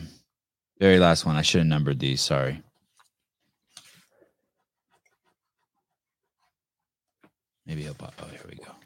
Very 0.80 1.00
last 1.00 1.26
one. 1.26 1.36
I 1.36 1.42
should 1.42 1.60
have 1.60 1.68
numbered 1.68 2.00
these. 2.00 2.22
Sorry. 2.22 2.62
Maybe 7.66 7.84
he'll 7.84 7.96
pop. 7.96 8.14
Oh, 8.22 8.28
here 8.28 8.40
we 8.50 8.56
go. 8.56 8.77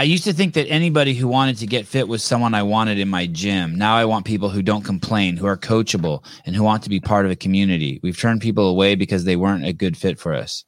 I 0.00 0.04
used 0.04 0.24
to 0.24 0.32
think 0.32 0.54
that 0.54 0.66
anybody 0.68 1.12
who 1.12 1.28
wanted 1.28 1.58
to 1.58 1.66
get 1.66 1.86
fit 1.86 2.08
was 2.08 2.24
someone 2.24 2.54
I 2.54 2.62
wanted 2.62 2.98
in 2.98 3.10
my 3.10 3.26
gym. 3.26 3.76
Now 3.76 3.96
I 3.96 4.06
want 4.06 4.24
people 4.24 4.48
who 4.48 4.62
don't 4.62 4.82
complain, 4.82 5.36
who 5.36 5.44
are 5.44 5.58
coachable, 5.58 6.24
and 6.46 6.56
who 6.56 6.62
want 6.62 6.84
to 6.84 6.88
be 6.88 7.00
part 7.00 7.26
of 7.26 7.30
a 7.30 7.36
community. 7.36 8.00
We've 8.02 8.18
turned 8.18 8.40
people 8.40 8.66
away 8.66 8.94
because 8.94 9.24
they 9.24 9.36
weren't 9.36 9.66
a 9.66 9.74
good 9.74 9.98
fit 9.98 10.18
for 10.18 10.32
us. 10.32 10.64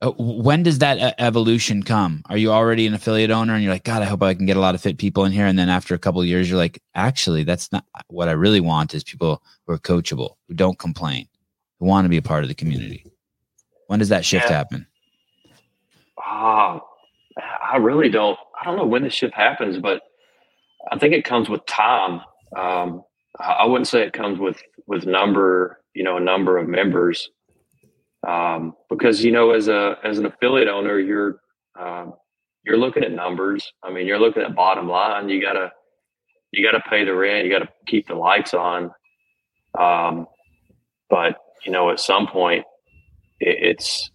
Uh, 0.00 0.12
when 0.16 0.62
does 0.62 0.78
that 0.78 0.98
uh, 0.98 1.12
evolution 1.18 1.82
come? 1.82 2.22
Are 2.30 2.38
you 2.38 2.52
already 2.52 2.86
an 2.86 2.94
affiliate 2.94 3.30
owner 3.30 3.52
and 3.52 3.62
you're 3.62 3.74
like, 3.74 3.84
God, 3.84 4.00
I 4.00 4.06
hope 4.06 4.22
I 4.22 4.32
can 4.32 4.46
get 4.46 4.56
a 4.56 4.60
lot 4.60 4.74
of 4.74 4.80
fit 4.80 4.96
people 4.96 5.26
in 5.26 5.32
here. 5.32 5.44
And 5.44 5.58
then 5.58 5.68
after 5.68 5.94
a 5.94 5.98
couple 5.98 6.22
of 6.22 6.26
years, 6.26 6.48
you're 6.48 6.56
like, 6.56 6.80
actually, 6.94 7.44
that's 7.44 7.70
not 7.70 7.84
what 8.06 8.30
I 8.30 8.32
really 8.32 8.60
want 8.60 8.94
is 8.94 9.04
people 9.04 9.42
who 9.66 9.74
are 9.74 9.78
coachable, 9.78 10.36
who 10.48 10.54
don't 10.54 10.78
complain, 10.78 11.28
who 11.80 11.84
want 11.84 12.06
to 12.06 12.08
be 12.08 12.16
a 12.16 12.22
part 12.22 12.44
of 12.44 12.48
the 12.48 12.54
community. 12.54 13.04
When 13.88 13.98
does 13.98 14.08
that 14.08 14.24
shift 14.24 14.48
yeah. 14.48 14.56
happen? 14.56 14.86
Oh, 16.26 16.87
I 17.68 17.76
really 17.76 18.08
don't. 18.08 18.38
I 18.60 18.64
don't 18.64 18.76
know 18.76 18.86
when 18.86 19.02
the 19.02 19.10
shift 19.10 19.34
happens, 19.34 19.78
but 19.78 20.02
I 20.90 20.98
think 20.98 21.14
it 21.14 21.24
comes 21.24 21.48
with 21.48 21.64
time. 21.66 22.20
Um, 22.56 23.02
I 23.38 23.66
wouldn't 23.66 23.88
say 23.88 24.02
it 24.02 24.12
comes 24.12 24.38
with 24.38 24.60
with 24.86 25.06
number, 25.06 25.80
you 25.94 26.02
know, 26.02 26.16
a 26.16 26.20
number 26.20 26.56
of 26.56 26.66
members, 26.68 27.30
um, 28.26 28.74
because 28.88 29.22
you 29.24 29.32
know, 29.32 29.50
as 29.50 29.68
a 29.68 29.96
as 30.02 30.18
an 30.18 30.26
affiliate 30.26 30.68
owner, 30.68 30.98
you're 30.98 31.40
um, 31.78 32.14
you're 32.64 32.78
looking 32.78 33.04
at 33.04 33.12
numbers. 33.12 33.70
I 33.82 33.92
mean, 33.92 34.06
you're 34.06 34.18
looking 34.18 34.42
at 34.42 34.54
bottom 34.54 34.88
line. 34.88 35.28
You 35.28 35.40
gotta 35.40 35.70
you 36.52 36.64
gotta 36.64 36.82
pay 36.88 37.04
the 37.04 37.14
rent. 37.14 37.44
You 37.44 37.52
gotta 37.52 37.68
keep 37.86 38.08
the 38.08 38.14
lights 38.14 38.54
on. 38.54 38.90
Um, 39.78 40.26
but 41.10 41.36
you 41.64 41.72
know, 41.72 41.90
at 41.90 42.00
some 42.00 42.26
point, 42.26 42.64
it, 43.40 43.56
it's 43.60 44.10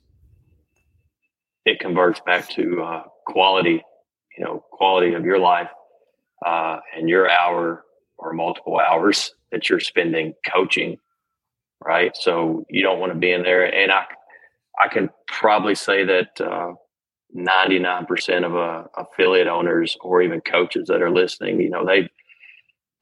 it 1.65 1.79
converts 1.79 2.19
back 2.25 2.49
to 2.49 2.81
uh, 2.81 3.03
quality, 3.25 3.83
you 4.37 4.43
know, 4.43 4.63
quality 4.71 5.13
of 5.13 5.25
your 5.25 5.39
life 5.39 5.69
uh, 6.45 6.79
and 6.95 7.09
your 7.09 7.29
hour 7.29 7.83
or 8.17 8.33
multiple 8.33 8.79
hours 8.79 9.33
that 9.51 9.69
you're 9.69 9.79
spending 9.79 10.33
coaching, 10.51 10.97
right? 11.83 12.15
So 12.15 12.65
you 12.69 12.81
don't 12.81 12.99
want 12.99 13.13
to 13.13 13.19
be 13.19 13.31
in 13.31 13.43
there. 13.43 13.63
And 13.63 13.91
I, 13.91 14.05
I 14.81 14.87
can 14.87 15.09
probably 15.27 15.75
say 15.75 16.03
that 16.05 16.41
uh, 16.41 16.73
99% 17.35 18.45
of 18.45 18.55
uh, 18.55 18.87
affiliate 18.95 19.47
owners 19.47 19.97
or 20.01 20.21
even 20.21 20.41
coaches 20.41 20.87
that 20.87 21.01
are 21.01 21.11
listening, 21.11 21.59
you 21.61 21.69
know, 21.69 21.85
they've 21.85 22.09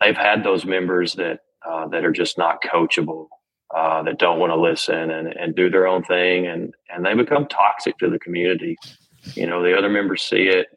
they've 0.02 0.18
had 0.18 0.44
those 0.44 0.66
members 0.66 1.14
that 1.14 1.40
uh, 1.68 1.88
that 1.90 2.04
are 2.04 2.12
just 2.12 2.38
not 2.38 2.62
coachable, 2.64 3.28
uh, 3.76 4.04
that 4.04 4.18
don't 4.18 4.40
want 4.40 4.52
to 4.52 4.60
listen 4.60 5.12
and, 5.12 5.28
and 5.28 5.56
do 5.56 5.70
their 5.70 5.88
own 5.88 6.04
thing, 6.04 6.48
and 6.48 6.74
and 6.90 7.06
they 7.06 7.14
become 7.14 7.48
toxic 7.48 7.98
to 7.98 8.10
the 8.10 8.20
community. 8.20 8.78
You 9.36 9.48
know, 9.48 9.64
the 9.64 9.78
other 9.78 9.90
members 9.90 10.24
see 10.24 10.48
it, 10.48 10.68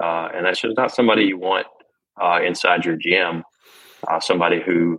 uh, 0.00 0.28
and 0.34 0.46
that's 0.46 0.60
just 0.60 0.76
not 0.76 0.94
somebody 0.94 1.24
you 1.24 1.38
want 1.38 1.66
uh, 2.20 2.40
inside 2.42 2.84
your 2.84 2.96
gym. 2.96 3.44
Uh, 4.08 4.20
somebody 4.20 4.60
who 4.60 4.98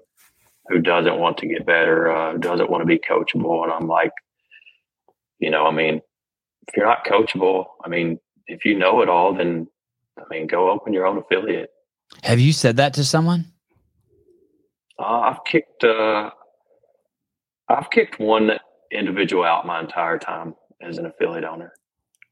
who 0.70 0.80
doesn't 0.80 1.18
want 1.18 1.38
to 1.38 1.48
get 1.48 1.66
better, 1.66 2.12
uh, 2.12 2.34
doesn't 2.38 2.70
want 2.70 2.82
to 2.82 2.86
be 2.86 3.00
coachable. 3.00 3.64
And 3.64 3.72
I'm 3.72 3.88
like, 3.88 4.12
you 5.40 5.50
know, 5.50 5.66
I 5.66 5.72
mean, 5.72 6.02
if 6.68 6.76
you're 6.76 6.86
not 6.86 7.06
coachable, 7.06 7.66
I 7.84 7.90
mean, 7.90 8.20
if 8.48 8.66
you 8.66 8.78
know 8.78 9.02
it 9.02 9.10
all, 9.10 9.34
then 9.34 9.68
I 10.18 10.24
mean, 10.30 10.48
go 10.48 10.70
open 10.72 10.94
your 10.94 11.06
own 11.06 11.18
affiliate. 11.18 11.70
Have 12.24 12.40
you 12.40 12.54
said 12.54 12.78
that 12.78 12.94
to 12.96 13.04
someone? 13.04 13.46
Uh, 15.00 15.20
I've 15.20 15.44
kicked. 15.46 15.84
Uh, 15.84 16.32
I've 17.70 17.90
kicked 17.90 18.20
one 18.20 18.52
individual 18.92 19.44
out 19.44 19.66
my 19.66 19.80
entire 19.80 20.18
time 20.18 20.56
as 20.82 20.98
an 20.98 21.06
affiliate 21.06 21.44
owner. 21.44 21.74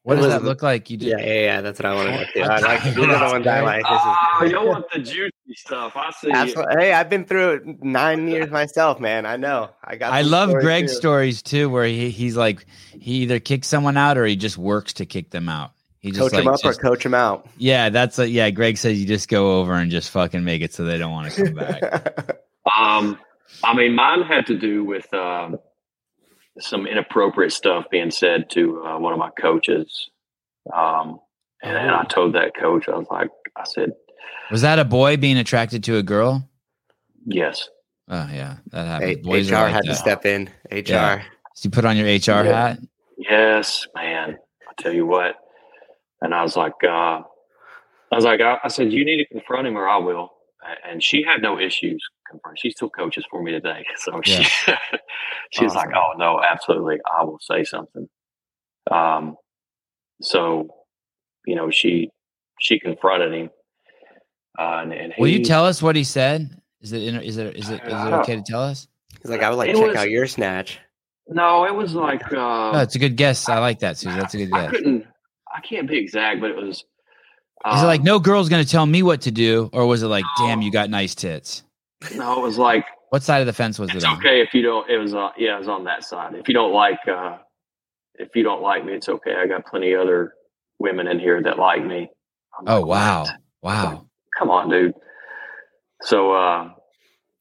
What 0.06 0.16
does 0.16 0.26
was- 0.26 0.34
that 0.36 0.44
look 0.44 0.62
like? 0.64 0.90
You 0.90 0.98
Yeah, 1.00 1.16
just 1.16 1.26
yeah, 1.26 1.34
yeah. 1.34 1.62
That's 1.62 1.80
what 1.80 1.86
I 1.88 1.96
want 1.96 2.10
to 2.10 2.16
know 2.16 2.24
too. 2.34 2.42
I 2.44 2.60
like 2.60 2.84
the 2.84 2.90
these 2.92 2.98
are 3.00 3.08
the 3.08 3.18
hell? 3.18 3.32
ones 3.32 3.48
I 3.48 3.62
like. 3.62 3.84
This 3.84 3.92
is- 3.92 4.18
Oh, 4.38 4.46
you 4.62 4.68
want 4.70 4.86
the 4.94 5.00
juicy 5.00 5.32
stuff? 5.56 5.94
I 5.96 6.12
see. 6.12 6.32
Absolutely. 6.32 6.76
Hey, 6.78 6.94
I've 6.94 7.10
been 7.10 7.26
through 7.26 7.50
it 7.54 7.84
nine 7.84 8.28
years 8.28 8.50
myself, 8.52 9.00
man. 9.00 9.26
I 9.26 9.36
know. 9.36 9.72
I 9.84 9.96
got. 9.96 10.14
I 10.14 10.22
love 10.22 10.50
stories, 10.50 10.64
Greg's 10.66 10.92
too. 10.94 10.98
stories 10.98 11.42
too, 11.42 11.70
where 11.70 11.86
he, 11.86 12.10
he's 12.12 12.38
like 12.38 12.66
he 12.92 13.14
either 13.24 13.40
kicks 13.40 13.68
someone 13.68 13.98
out 13.98 14.18
or 14.18 14.26
he 14.26 14.36
just 14.36 14.58
works 14.58 14.94
to 14.94 15.06
kick 15.06 15.32
them 15.32 15.50
out. 15.50 15.72
He 16.00 16.12
just 16.12 16.20
Coach 16.22 16.34
like 16.34 16.42
him 16.44 16.48
up 16.50 16.62
just- 16.62 16.80
or 16.80 16.82
coach 16.82 17.04
him 17.04 17.16
out. 17.16 17.48
yeah, 17.58 17.90
that's 17.90 18.20
a, 18.20 18.30
yeah. 18.30 18.52
Greg 18.52 18.78
says 18.78 19.00
you 19.00 19.08
just 19.08 19.28
go 19.28 19.60
over 19.60 19.74
and 19.74 19.90
just 19.90 20.12
fucking 20.12 20.44
make 20.44 20.62
it 20.62 20.72
so 20.72 20.84
they 20.86 21.00
don't 21.00 21.12
want 21.12 21.32
to 21.34 21.46
come 21.46 21.54
back. 21.56 22.38
Um, 22.80 23.20
I 23.64 23.76
mean, 23.76 23.94
mine 23.96 24.24
had 24.24 24.48
to 24.48 24.58
do 24.58 24.84
with 24.84 25.12
um, 25.14 25.60
some 26.60 26.88
inappropriate 26.88 27.52
stuff 27.52 27.86
being 27.92 28.12
said 28.12 28.50
to 28.52 28.84
uh, 28.86 28.98
one 29.00 29.14
of 29.14 29.20
my 29.20 29.30
coaches. 29.40 30.10
Um, 30.74 31.20
and, 31.62 31.76
and 31.78 31.92
I 31.92 32.04
told 32.06 32.34
that 32.36 32.56
coach, 32.56 32.88
I 32.88 32.98
was 32.98 33.08
like, 33.12 33.30
I 33.58 33.64
said, 33.66 33.92
Was 34.52 34.62
that 34.62 34.80
a 34.80 34.86
boy 34.86 35.18
being 35.18 35.38
attracted 35.38 35.84
to 35.86 35.98
a 35.98 36.04
girl? 36.04 36.48
yes. 37.26 37.70
Oh 38.08 38.30
yeah, 38.32 38.58
that 38.70 39.02
Hey, 39.02 39.08
happens. 39.16 39.26
Boys 39.26 39.52
HR 39.52 39.56
are 39.56 39.64
like 39.64 39.74
had 39.74 39.86
to 39.86 39.96
step 39.96 40.26
in. 40.28 40.48
HR. 40.72 40.82
Yeah. 40.86 41.24
So 41.56 41.68
you 41.68 41.72
put 41.72 41.86
on 41.86 41.98
your 41.98 42.06
HR 42.06 42.44
Yeah. 42.44 42.44
hat. 42.44 42.80
Yes, 43.18 43.88
man. 43.96 44.38
I 44.70 44.82
tell 44.82 44.94
you 44.94 45.08
what. 45.08 45.36
And 46.22 46.34
I 46.34 46.44
was 46.44 46.56
like, 46.56 46.74
uh, 46.84 47.22
I 47.22 48.16
was 48.16 48.24
like, 48.24 48.42
I, 48.42 48.58
I 48.64 48.68
said, 48.68 48.94
you 48.94 49.04
need 49.06 49.18
to 49.18 49.26
confront 49.26 49.66
him 49.68 49.76
or 49.76 49.88
I 49.88 49.98
will. 49.98 50.32
A- 50.66 50.90
And 50.90 51.04
she 51.04 51.24
had 51.24 51.42
no 51.42 51.60
issues 51.60 52.04
confronting. 52.30 52.60
She 52.62 52.72
still 52.72 52.90
coaches 52.90 53.26
for 53.30 53.42
me 53.44 53.52
today. 53.52 53.86
So 53.98 54.20
she, 54.24 54.44
she's 55.52 55.74
like, 55.76 55.90
oh 55.96 56.14
no, 56.18 56.42
absolutely. 56.42 56.98
I 57.18 57.24
will 57.24 57.40
say 57.42 57.64
something. 57.64 58.08
Um, 58.92 59.36
so, 60.22 60.68
you 61.46 61.56
know, 61.56 61.70
she, 61.72 62.10
she 62.62 62.80
confronted 62.80 63.34
him. 63.34 63.50
Uh, 64.58 64.80
and, 64.84 64.94
and 64.94 65.14
Will 65.20 65.28
you 65.28 65.44
tell 65.44 65.66
us 65.66 65.82
what 65.82 65.96
he 65.96 66.04
said? 66.04 66.50
Is 66.82 66.94
it 66.94 67.04
in- 67.04 67.22
is 67.22 67.38
it 67.38 67.56
is 67.58 67.70
it 67.70 67.82
is 67.84 67.88
it 67.88 67.92
Uh, 67.92 68.20
okay 68.22 68.36
to 68.38 68.44
tell 68.44 68.62
us? 68.62 68.88
He's 69.22 69.30
like, 69.32 69.42
I 69.44 69.50
would 69.50 69.58
like 69.58 69.72
to 69.72 69.78
check 69.78 69.88
was- 69.88 69.96
out 69.98 70.10
your 70.10 70.28
snatch. 70.28 70.80
No, 71.28 71.66
it 71.66 71.74
was 71.74 71.96
like, 71.96 72.22
uh, 72.32 72.70
Oh, 72.72 72.80
it's 72.82 72.94
a 72.96 73.00
good 73.00 73.16
guess. 73.18 73.50
I 73.50 73.58
like 73.58 73.80
that, 73.80 73.98
Susie. 73.98 74.16
That's 74.16 74.36
a 74.36 74.38
good 74.38 74.54
I 74.54 74.62
guess. 74.62 74.72
couldn't, 74.72 75.08
I 75.52 75.60
can't 75.62 75.88
be 75.90 75.98
exact, 75.98 76.40
but 76.40 76.52
it 76.52 76.56
was, 76.56 76.86
Is 77.74 77.82
it 77.82 77.86
like 77.86 78.02
um, 78.02 78.06
no 78.06 78.20
girl's 78.20 78.48
gonna 78.50 78.66
tell 78.66 78.86
me 78.86 79.02
what 79.04 79.22
to 79.22 79.32
do, 79.32 79.70
or 79.74 79.86
was 79.88 80.04
it 80.04 80.08
like, 80.08 80.24
damn, 80.38 80.62
you 80.62 80.72
got 80.72 80.90
nice 80.90 81.16
tits? 81.16 81.64
no, 82.14 82.38
it 82.40 82.42
was 82.42 82.58
like, 82.60 82.86
What 83.10 83.24
side 83.24 83.40
of 83.40 83.48
the 83.48 83.54
fence 83.54 83.80
was 83.80 83.90
It's 83.94 84.04
it 84.04 84.08
on? 84.08 84.18
okay 84.18 84.42
if 84.42 84.54
you 84.54 84.62
don't. 84.62 84.88
It 84.90 84.98
was 84.98 85.16
uh, 85.16 85.30
yeah, 85.38 85.56
it 85.56 85.60
was 85.60 85.68
on 85.68 85.84
that 85.86 86.04
side. 86.04 86.36
If 86.36 86.48
you 86.48 86.54
don't 86.54 86.74
like, 86.74 87.00
uh, 87.08 87.38
if 88.16 88.36
you 88.36 88.44
don't 88.44 88.62
like 88.62 88.86
me, 88.86 88.94
it's 88.94 89.10
okay. 89.10 89.36
I 89.36 89.48
got 89.48 89.66
plenty 89.66 89.94
of 89.94 90.02
other 90.02 90.34
women 90.80 91.08
in 91.08 91.20
here 91.20 91.42
that 91.42 91.58
like 91.58 91.84
me. 91.86 92.10
I'm 92.60 92.66
Oh 92.68 92.80
like, 92.82 92.86
wow, 92.86 93.24
"What? 93.24 93.74
wow. 93.74 94.06
Come 94.38 94.50
on, 94.52 94.70
dude. 94.70 94.94
So, 96.02 96.34
uh, 96.34 96.70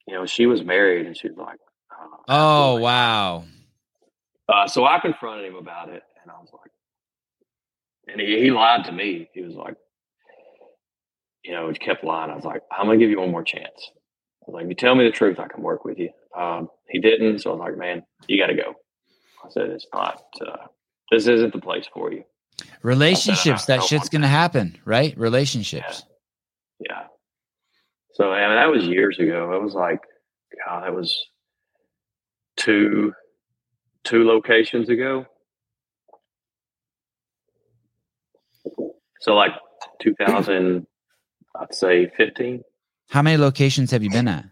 you 0.07 0.15
know, 0.15 0.25
she 0.27 0.47
was 0.47 0.63
married, 0.65 1.07
and 1.07 1.17
she 1.17 1.29
was 1.29 1.37
like, 1.37 1.59
uh, 1.91 2.17
Oh 2.29 2.77
wow. 2.81 3.45
Uh, 4.49 4.67
so 4.69 4.85
I 4.87 4.99
confronted 5.01 5.47
him 5.47 5.57
about 5.57 5.89
it, 5.91 6.03
and 6.23 6.31
I 6.31 6.35
was 6.41 6.49
like, 6.53 6.71
and 8.09 8.21
he, 8.21 8.41
he 8.41 8.51
lied 8.51 8.85
to 8.87 8.93
me. 8.93 9.29
He 9.35 9.43
was 9.43 9.55
like, 9.55 9.75
you 11.45 11.53
know, 11.53 11.69
he 11.69 11.75
kept 11.75 12.03
lying. 12.03 12.31
I 12.31 12.37
was 12.37 12.45
like, 12.45 12.63
I'm 12.73 12.87
gonna 12.87 12.99
give 12.99 13.11
you 13.11 13.21
one 13.21 13.31
more 13.31 13.45
chance. 13.45 13.91
I 14.43 14.51
was 14.51 14.55
like, 14.55 14.69
you 14.69 14.75
tell 14.75 14.95
me 14.95 15.05
the 15.05 15.11
truth, 15.11 15.39
I 15.39 15.49
can 15.49 15.63
work 15.63 15.85
with 15.85 15.99
you. 15.99 16.11
Um, 16.37 16.69
he 16.89 16.99
didn't, 16.99 17.41
so 17.41 17.51
I 17.51 17.55
was 17.55 17.61
like, 17.61 17.79
man, 17.79 18.03
you 18.27 18.39
got 18.39 18.49
to 18.49 18.55
go. 18.55 18.75
I 19.45 19.49
said, 19.51 19.71
it's 19.71 19.87
not. 19.93 20.23
Uh, 20.41 20.67
this 21.11 21.27
isn't 21.27 21.53
the 21.53 21.61
place 21.61 21.87
for 21.93 22.13
you. 22.13 22.25
Relationships, 22.83 23.69
I 23.69 23.77
that 23.77 23.85
shit's 23.85 24.09
gonna 24.09 24.29
happen, 24.29 24.79
right? 24.85 25.17
Relationships. 25.17 26.05
Yeah. 26.81 27.05
So, 28.15 28.33
I 28.33 28.47
mean, 28.47 28.57
that 28.57 28.71
was 28.71 28.85
years 28.85 29.19
ago. 29.19 29.55
It 29.55 29.63
was 29.63 29.75
like, 29.75 30.01
God, 30.67 30.85
that 30.85 30.95
was 30.95 31.27
two 32.57 33.13
two 34.05 34.25
locations 34.25 34.89
ago. 34.89 35.27
So, 39.21 39.35
like 39.35 39.53
2000, 40.03 40.87
I'd 41.59 41.75
say 41.75 42.11
15. 42.17 42.63
How 43.11 43.23
many 43.23 43.37
locations 43.37 43.91
have 43.91 44.03
you 44.03 44.11
been 44.11 44.29
at? 44.29 44.47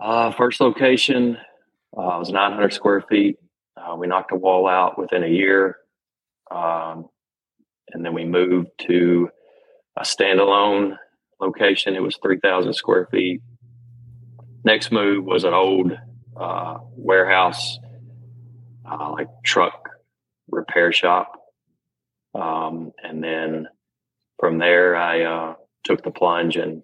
Uh, 0.00 0.32
first 0.32 0.60
location 0.60 1.36
uh, 1.96 2.16
was 2.18 2.30
900 2.30 2.72
square 2.72 3.02
feet. 3.08 3.36
Uh, 3.76 3.96
we 3.96 4.06
knocked 4.06 4.32
a 4.32 4.36
wall 4.36 4.68
out 4.68 4.98
within 4.98 5.24
a 5.24 5.28
year. 5.28 5.76
Um, 6.50 7.08
and 7.92 8.04
then 8.04 8.14
we 8.14 8.24
moved 8.24 8.70
to 8.86 9.30
a 9.96 10.02
standalone 10.02 10.96
location. 11.40 11.94
It 11.94 12.02
was 12.02 12.18
3,000 12.22 12.72
square 12.74 13.08
feet. 13.10 13.40
Next 14.64 14.92
move 14.92 15.24
was 15.24 15.44
an 15.44 15.54
old 15.54 15.92
uh, 16.38 16.78
warehouse, 16.96 17.78
uh, 18.88 19.10
like 19.10 19.28
truck 19.44 19.88
repair 20.50 20.92
shop. 20.92 21.32
Um, 22.34 22.92
and 23.02 23.22
then 23.22 23.68
from 24.42 24.58
there, 24.58 24.96
I 24.96 25.22
uh, 25.22 25.54
took 25.84 26.02
the 26.02 26.10
plunge 26.10 26.56
and 26.56 26.82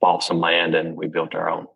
bought 0.00 0.22
some 0.22 0.38
land 0.38 0.76
and 0.76 0.96
we 0.96 1.08
built 1.08 1.34
our 1.34 1.50
own. 1.50 1.66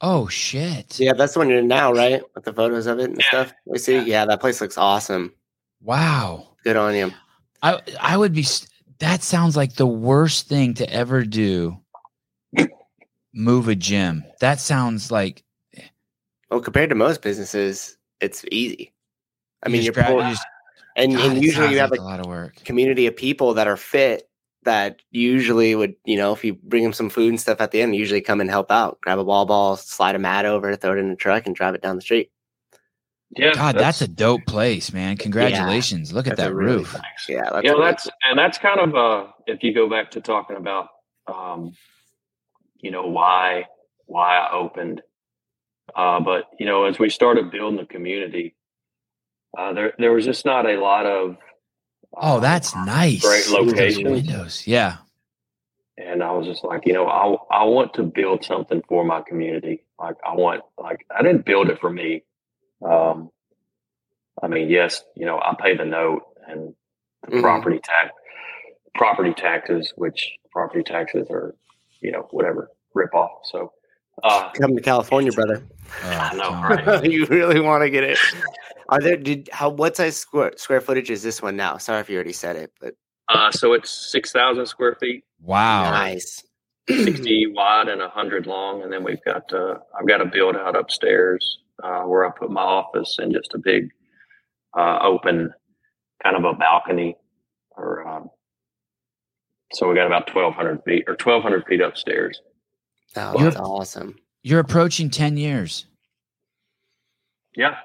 Oh 0.00 0.26
shit. 0.26 0.98
Yeah, 0.98 1.12
that's 1.12 1.34
the 1.34 1.38
one 1.38 1.48
you're 1.48 1.60
in 1.60 1.68
now, 1.68 1.92
right? 1.92 2.20
With 2.34 2.42
the 2.44 2.52
photos 2.52 2.86
of 2.88 2.98
it 2.98 3.04
and 3.10 3.18
Yeah. 3.20 3.26
stuff. 3.28 3.52
We 3.66 3.78
see. 3.78 3.94
Yeah. 3.98 4.02
Yeah, 4.02 4.24
that 4.26 4.40
place 4.40 4.60
looks 4.60 4.76
awesome. 4.76 5.32
Wow. 5.80 6.56
Good 6.64 6.76
on 6.76 6.96
you. 6.96 7.12
I 7.62 7.80
I 8.00 8.16
would 8.16 8.32
be 8.34 8.44
that 8.98 9.22
sounds 9.22 9.56
like 9.56 9.76
the 9.76 9.86
worst 9.86 10.48
thing 10.48 10.74
to 10.74 10.92
ever 10.92 11.22
do. 11.22 11.78
Move 13.32 13.68
a 13.68 13.76
gym. 13.76 14.24
That 14.40 14.58
sounds 14.60 15.10
like 15.12 15.44
Well, 16.50 16.60
compared 16.60 16.88
to 16.90 16.96
most 16.96 17.22
businesses, 17.22 17.96
it's 18.20 18.44
easy. 18.50 18.92
I 19.62 19.68
you 19.68 19.72
mean, 19.74 19.82
you're 19.82 19.92
grab- 19.92 20.08
poor, 20.08 20.22
you 20.24 20.30
just- 20.30 20.46
and, 20.96 21.14
God, 21.14 21.32
and 21.32 21.42
usually 21.42 21.70
you 21.70 21.78
have 21.78 21.90
like 21.90 22.00
a 22.00 22.02
a 22.02 22.04
lot 22.04 22.20
of 22.20 22.26
work. 22.26 22.56
community 22.64 23.06
of 23.06 23.16
people 23.16 23.54
that 23.54 23.68
are 23.68 23.76
fit 23.76 24.28
that 24.64 24.96
usually 25.10 25.74
would, 25.74 25.94
you 26.04 26.16
know, 26.16 26.32
if 26.32 26.44
you 26.44 26.54
bring 26.54 26.82
them 26.82 26.92
some 26.92 27.08
food 27.08 27.28
and 27.28 27.40
stuff 27.40 27.60
at 27.60 27.70
the 27.70 27.80
end, 27.80 27.94
usually 27.94 28.20
come 28.20 28.40
and 28.40 28.50
help 28.50 28.70
out. 28.70 29.00
Grab 29.00 29.18
a 29.18 29.24
wall 29.24 29.46
ball, 29.46 29.76
slide 29.76 30.16
a 30.16 30.18
mat 30.18 30.44
over, 30.44 30.74
throw 30.74 30.92
it 30.92 30.98
in 30.98 31.08
the 31.08 31.16
truck, 31.16 31.46
and 31.46 31.54
drive 31.54 31.74
it 31.74 31.82
down 31.82 31.94
the 31.94 32.02
street. 32.02 32.32
Yeah, 33.36 33.52
God, 33.54 33.76
that's, 33.76 34.00
a 34.00 34.08
dope 34.08 34.46
place, 34.46 34.92
man. 34.92 35.16
Congratulations. 35.16 36.12
Look 36.12 36.26
at 36.26 36.36
That's 36.36 36.46
a 36.46 36.50
that 36.50 36.54
really 36.54 36.78
roof. 36.78 36.92
thanks. 36.92 37.28
Yeah, 37.28 37.48
that's 37.50 37.64
yeah, 37.64 37.72
really 37.72 37.84
that's 37.84 38.08
and 38.22 38.38
that's 38.38 38.58
kind 38.58 38.80
of 38.80 38.94
uh 38.94 39.30
if 39.46 39.62
you 39.62 39.74
go 39.74 39.90
back 39.90 40.12
to 40.12 40.20
talking 40.20 40.56
about 40.56 40.88
um 41.26 41.72
you 42.80 42.90
know 42.90 43.06
why 43.06 43.66
why 44.06 44.38
I 44.38 44.52
opened 44.52 45.02
uh 45.94 46.20
but 46.20 46.44
you 46.58 46.66
know 46.66 46.84
as 46.84 46.98
we 46.98 47.10
started 47.10 47.50
building 47.50 47.78
the 47.78 47.86
community 47.86 48.55
uh 49.56 49.72
there 49.72 49.92
there 49.98 50.12
was 50.12 50.24
just 50.24 50.44
not 50.44 50.66
a 50.66 50.76
lot 50.78 51.06
of 51.06 51.36
Oh, 52.18 52.36
uh, 52.36 52.40
that's 52.40 52.74
nice. 52.74 53.22
great 53.22 53.48
Look 53.48 53.60
at 53.60 53.66
those 53.66 53.98
location. 53.98 54.10
Windows. 54.12 54.66
Yeah. 54.66 54.98
and 55.98 56.22
I 56.22 56.30
was 56.32 56.46
just 56.46 56.64
like 56.64 56.82
you 56.86 56.92
know 56.92 57.06
I 57.06 57.34
I 57.50 57.64
want 57.64 57.94
to 57.94 58.02
build 58.02 58.44
something 58.44 58.82
for 58.88 59.04
my 59.04 59.22
community 59.22 59.84
like 59.98 60.16
I 60.26 60.34
want 60.34 60.62
like 60.78 61.04
I 61.10 61.22
didn't 61.22 61.44
build 61.44 61.68
it 61.70 61.80
for 61.80 61.90
me 61.90 62.22
um 62.84 63.30
I 64.42 64.48
mean 64.48 64.68
yes 64.70 65.02
you 65.14 65.26
know 65.26 65.38
I 65.38 65.54
pay 65.60 65.76
the 65.76 65.84
note 65.84 66.22
and 66.48 66.74
the 67.26 67.32
Mhm. 67.36 67.40
property 67.42 67.80
tax 67.82 68.12
property 68.94 69.34
taxes 69.34 69.92
which 69.96 70.36
property 70.52 70.82
taxes 70.82 71.28
are 71.30 71.54
you 72.00 72.12
know 72.12 72.26
whatever 72.30 72.70
rip 72.94 73.14
off 73.14 73.40
so 73.44 73.72
uh 74.24 74.50
come 74.52 74.74
to 74.76 74.80
California, 74.82 75.30
brother. 75.32 75.62
Oh, 76.04 76.08
I 76.08 76.34
know, 76.34 76.50
right? 76.52 77.04
you 77.10 77.26
really 77.26 77.60
want 77.60 77.82
to 77.82 77.90
get 77.90 78.04
it. 78.04 78.18
Are 78.88 79.00
there 79.00 79.16
did 79.16 79.48
how 79.52 79.68
what 79.70 79.96
size 79.96 80.16
square 80.16 80.52
square 80.56 80.80
footage 80.80 81.10
is 81.10 81.22
this 81.22 81.42
one 81.42 81.56
now? 81.56 81.76
Sorry 81.78 82.00
if 82.00 82.08
you 82.08 82.14
already 82.16 82.32
said 82.32 82.56
it, 82.56 82.72
but 82.80 82.94
uh 83.28 83.50
so 83.50 83.72
it's 83.72 83.90
6000 84.12 84.66
square 84.66 84.96
feet 85.00 85.24
Wow. 85.40 85.90
nice. 85.90 86.44
60 86.88 87.46
wide 87.52 87.88
and 87.88 88.00
100 88.00 88.46
long 88.46 88.82
and 88.82 88.92
then 88.92 89.02
we've 89.02 89.22
got 89.24 89.52
uh 89.52 89.74
i've 89.98 90.06
got 90.06 90.20
a 90.20 90.24
build 90.26 90.54
out 90.54 90.76
upstairs 90.76 91.58
uh 91.82 92.02
where 92.02 92.24
i 92.24 92.30
put 92.30 92.48
my 92.48 92.60
office 92.62 93.16
and 93.18 93.32
just 93.34 93.52
a 93.54 93.58
big 93.58 93.88
uh 94.78 95.00
open 95.02 95.52
kind 96.22 96.36
of 96.36 96.44
a 96.44 96.52
balcony 96.54 97.16
or 97.76 98.06
um 98.06 98.30
so 99.72 99.88
we 99.88 99.96
got 99.96 100.06
about 100.06 100.32
1200 100.32 100.84
feet 100.84 101.04
or 101.08 101.14
1200 101.14 101.66
feet 101.66 101.80
upstairs 101.80 102.40
Oh, 103.16 103.32
You're- 103.32 103.44
that's 103.44 103.56
awesome. 103.56 104.16
You're 104.44 104.60
approaching 104.60 105.10
10 105.10 105.36
years. 105.38 105.86
yeah 107.56 107.76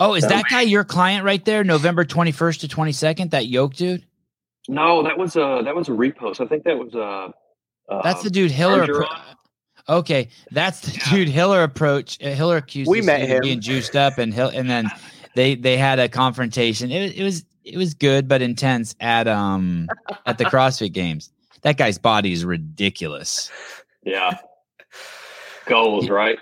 Oh, 0.00 0.14
is 0.14 0.22
So- 0.22 0.28
that 0.30 0.44
guy 0.50 0.62
your 0.62 0.84
client 0.84 1.24
right 1.24 1.44
there? 1.44 1.64
November 1.64 2.04
21st 2.04 2.60
to 2.60 2.68
22nd, 2.68 3.30
that 3.30 3.46
yoke 3.46 3.74
dude? 3.74 4.04
no 4.70 5.02
that 5.02 5.16
was 5.16 5.34
a 5.34 5.62
that 5.64 5.74
was 5.74 5.88
a 5.88 5.92
repost 5.92 6.44
i 6.44 6.46
think 6.46 6.62
that 6.64 6.76
was 6.76 6.94
a. 6.94 7.32
uh 7.90 8.02
That's 8.02 8.22
the 8.22 8.28
dude 8.28 8.50
Hiller. 8.50 8.86
Appro- 8.86 9.18
okay, 9.88 10.28
that's 10.50 10.80
the 10.80 10.92
Yeah. 10.92 11.10
dude 11.10 11.28
Hiller 11.30 11.62
approach. 11.62 12.18
Uh, 12.22 12.28
Hiller 12.28 12.58
accused 12.58 12.90
We 12.90 13.00
met 13.00 13.22
him. 13.26 13.40
being 13.40 13.60
juiced 13.62 13.96
up, 13.96 14.18
and 14.18 14.32
Hill, 14.34 14.50
and 14.54 14.68
then 14.68 14.90
they 15.34 15.54
they 15.54 15.78
had 15.78 15.98
a 15.98 16.08
confrontation. 16.10 16.90
It, 16.90 17.16
it 17.16 17.22
was 17.24 17.46
it 17.64 17.78
was 17.78 17.94
good 17.94 18.28
but 18.28 18.42
intense 18.42 18.94
at 19.00 19.26
um 19.26 19.88
at 20.26 20.36
the 20.36 20.44
CrossFit 20.52 20.92
Games. 20.92 21.30
That 21.62 21.78
guy's 21.78 21.96
body 21.98 22.32
is 22.32 22.44
ridiculous. 22.44 23.50
Yeah. 24.04 24.36
Goals, 25.66 26.08
right? 26.10 26.38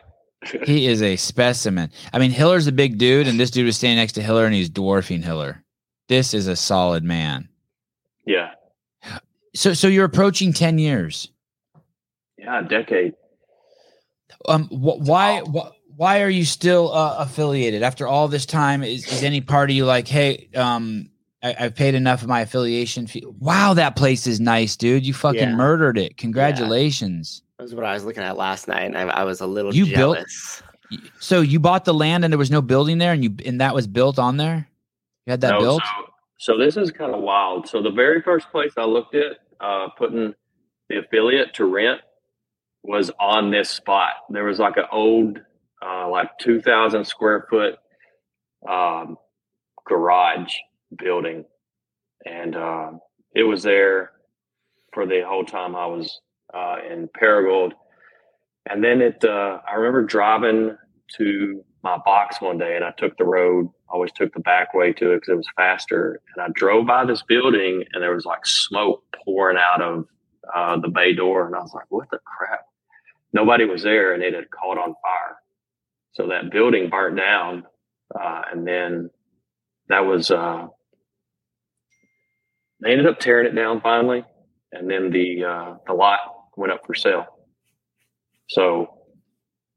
He 0.64 0.86
is 0.86 1.02
a 1.02 1.16
specimen. 1.16 1.90
I 2.12 2.18
mean, 2.18 2.30
Hiller's 2.30 2.66
a 2.66 2.72
big 2.72 2.98
dude, 2.98 3.26
and 3.28 3.38
this 3.38 3.50
dude 3.50 3.66
was 3.66 3.76
standing 3.76 3.98
next 3.98 4.12
to 4.12 4.22
Hiller, 4.22 4.44
and 4.46 4.54
he's 4.54 4.68
dwarfing 4.70 5.22
Hiller. 5.22 5.62
This 6.08 6.34
is 6.34 6.46
a 6.46 6.56
solid 6.56 7.04
man. 7.04 7.48
Yeah. 8.26 8.50
So, 9.54 9.72
so 9.74 9.88
you're 9.88 10.04
approaching 10.04 10.52
ten 10.52 10.78
years. 10.78 11.30
Yeah, 12.38 12.60
a 12.60 12.68
decade. 12.68 13.14
Um, 14.48 14.64
wh- 14.68 15.00
why, 15.00 15.40
wh- 15.40 15.70
why 15.98 16.22
are 16.22 16.28
you 16.28 16.44
still 16.44 16.92
uh, 16.92 17.16
affiliated 17.18 17.82
after 17.82 18.06
all 18.06 18.28
this 18.28 18.46
time? 18.46 18.82
Is, 18.82 19.10
is 19.10 19.22
any 19.22 19.40
part 19.40 19.70
of 19.70 19.76
you 19.76 19.86
like, 19.86 20.06
hey, 20.06 20.48
um, 20.54 21.10
I, 21.42 21.56
I've 21.58 21.74
paid 21.74 21.94
enough 21.94 22.22
of 22.22 22.28
my 22.28 22.42
affiliation 22.42 23.06
fee? 23.06 23.24
Wow, 23.38 23.74
that 23.74 23.96
place 23.96 24.26
is 24.26 24.38
nice, 24.40 24.76
dude. 24.76 25.06
You 25.06 25.14
fucking 25.14 25.40
Yeah. 25.40 25.54
murdered 25.54 25.96
it. 25.98 26.16
Congratulations. 26.18 27.40
That 27.40 27.45
was 27.60 27.74
what 27.74 27.84
I 27.84 27.94
was 27.94 28.04
looking 28.04 28.22
at 28.22 28.36
last 28.36 28.68
night, 28.68 28.84
and 28.84 28.96
I, 28.96 29.02
I 29.04 29.24
was 29.24 29.40
a 29.40 29.46
little 29.46 29.74
You 29.74 29.86
built- 29.86 30.18
So 31.18 31.40
you 31.40 31.58
bought 31.58 31.84
the 31.84 31.94
land 31.94 32.24
and 32.24 32.32
there 32.32 32.38
was 32.38 32.50
no 32.50 32.62
building 32.62 32.98
there, 32.98 33.12
and 33.12 33.24
you 33.24 33.34
and 33.44 33.60
that 33.60 33.74
was 33.74 33.86
built 33.86 34.18
on 34.18 34.36
there. 34.36 34.68
You 35.26 35.32
had 35.32 35.40
that 35.40 35.52
No, 35.52 35.60
built. 35.60 35.82
So, 35.82 36.04
so 36.38 36.58
this 36.58 36.76
is 36.76 36.92
kind 36.92 37.12
of 37.12 37.22
wild. 37.22 37.66
So 37.66 37.82
the 37.82 37.90
very 37.90 38.22
first 38.22 38.50
place 38.52 38.72
I 38.76 38.84
looked 38.84 39.16
at 39.16 39.38
uh, 39.60 39.88
putting 39.98 40.32
the 40.88 40.98
affiliate 40.98 41.54
to 41.54 41.64
rent 41.64 42.02
was 42.84 43.10
on 43.18 43.50
this 43.50 43.68
spot. 43.68 44.10
There 44.30 44.44
was 44.44 44.60
like 44.60 44.76
an 44.76 44.84
old, 44.92 45.40
uh, 45.84 46.08
like 46.08 46.30
two 46.38 46.60
thousand 46.60 47.04
square 47.04 47.46
foot 47.50 47.76
um, 48.68 49.16
garage 49.86 50.54
building, 50.96 51.46
and 52.24 52.54
uh, 52.54 52.90
it 53.34 53.42
was 53.42 53.64
there 53.64 54.12
for 54.94 55.04
the 55.04 55.22
whole 55.26 55.44
time 55.44 55.74
I 55.74 55.86
was 55.86 56.20
uh, 56.56 56.76
in 56.90 57.08
Paragould. 57.08 57.72
And 58.68 58.82
then 58.82 59.00
it, 59.00 59.24
uh, 59.24 59.58
I 59.68 59.74
remember 59.74 60.04
driving 60.04 60.76
to 61.18 61.64
my 61.82 61.98
box 62.04 62.40
one 62.40 62.58
day 62.58 62.74
and 62.74 62.84
I 62.84 62.92
took 62.98 63.16
the 63.16 63.24
road, 63.24 63.68
always 63.88 64.10
took 64.12 64.32
the 64.34 64.40
back 64.40 64.74
way 64.74 64.92
to 64.94 65.12
it 65.12 65.16
because 65.16 65.28
it 65.28 65.36
was 65.36 65.48
faster. 65.56 66.20
And 66.34 66.44
I 66.44 66.48
drove 66.54 66.86
by 66.86 67.04
this 67.04 67.22
building 67.22 67.84
and 67.92 68.02
there 68.02 68.14
was 68.14 68.24
like 68.24 68.44
smoke 68.44 69.04
pouring 69.24 69.58
out 69.58 69.82
of 69.82 70.04
uh, 70.52 70.80
the 70.80 70.88
bay 70.88 71.12
door. 71.12 71.46
And 71.46 71.54
I 71.54 71.60
was 71.60 71.72
like, 71.74 71.86
what 71.90 72.10
the 72.10 72.18
crap? 72.24 72.66
Nobody 73.32 73.66
was 73.66 73.82
there 73.82 74.14
and 74.14 74.22
it 74.22 74.34
had 74.34 74.50
caught 74.50 74.78
on 74.78 74.94
fire. 75.02 75.36
So 76.14 76.28
that 76.28 76.50
building 76.50 76.90
burnt 76.90 77.16
down. 77.16 77.64
Uh, 78.18 78.42
and 78.50 78.66
then 78.66 79.10
that 79.88 80.00
was, 80.00 80.30
uh, 80.30 80.66
they 82.82 82.90
ended 82.90 83.06
up 83.06 83.20
tearing 83.20 83.46
it 83.46 83.54
down 83.54 83.80
finally. 83.80 84.24
And 84.72 84.90
then 84.90 85.10
the, 85.10 85.44
uh, 85.44 85.74
the 85.86 85.92
lot 85.92 86.35
went 86.56 86.72
up 86.72 86.84
for 86.86 86.94
sale. 86.94 87.26
So 88.48 88.88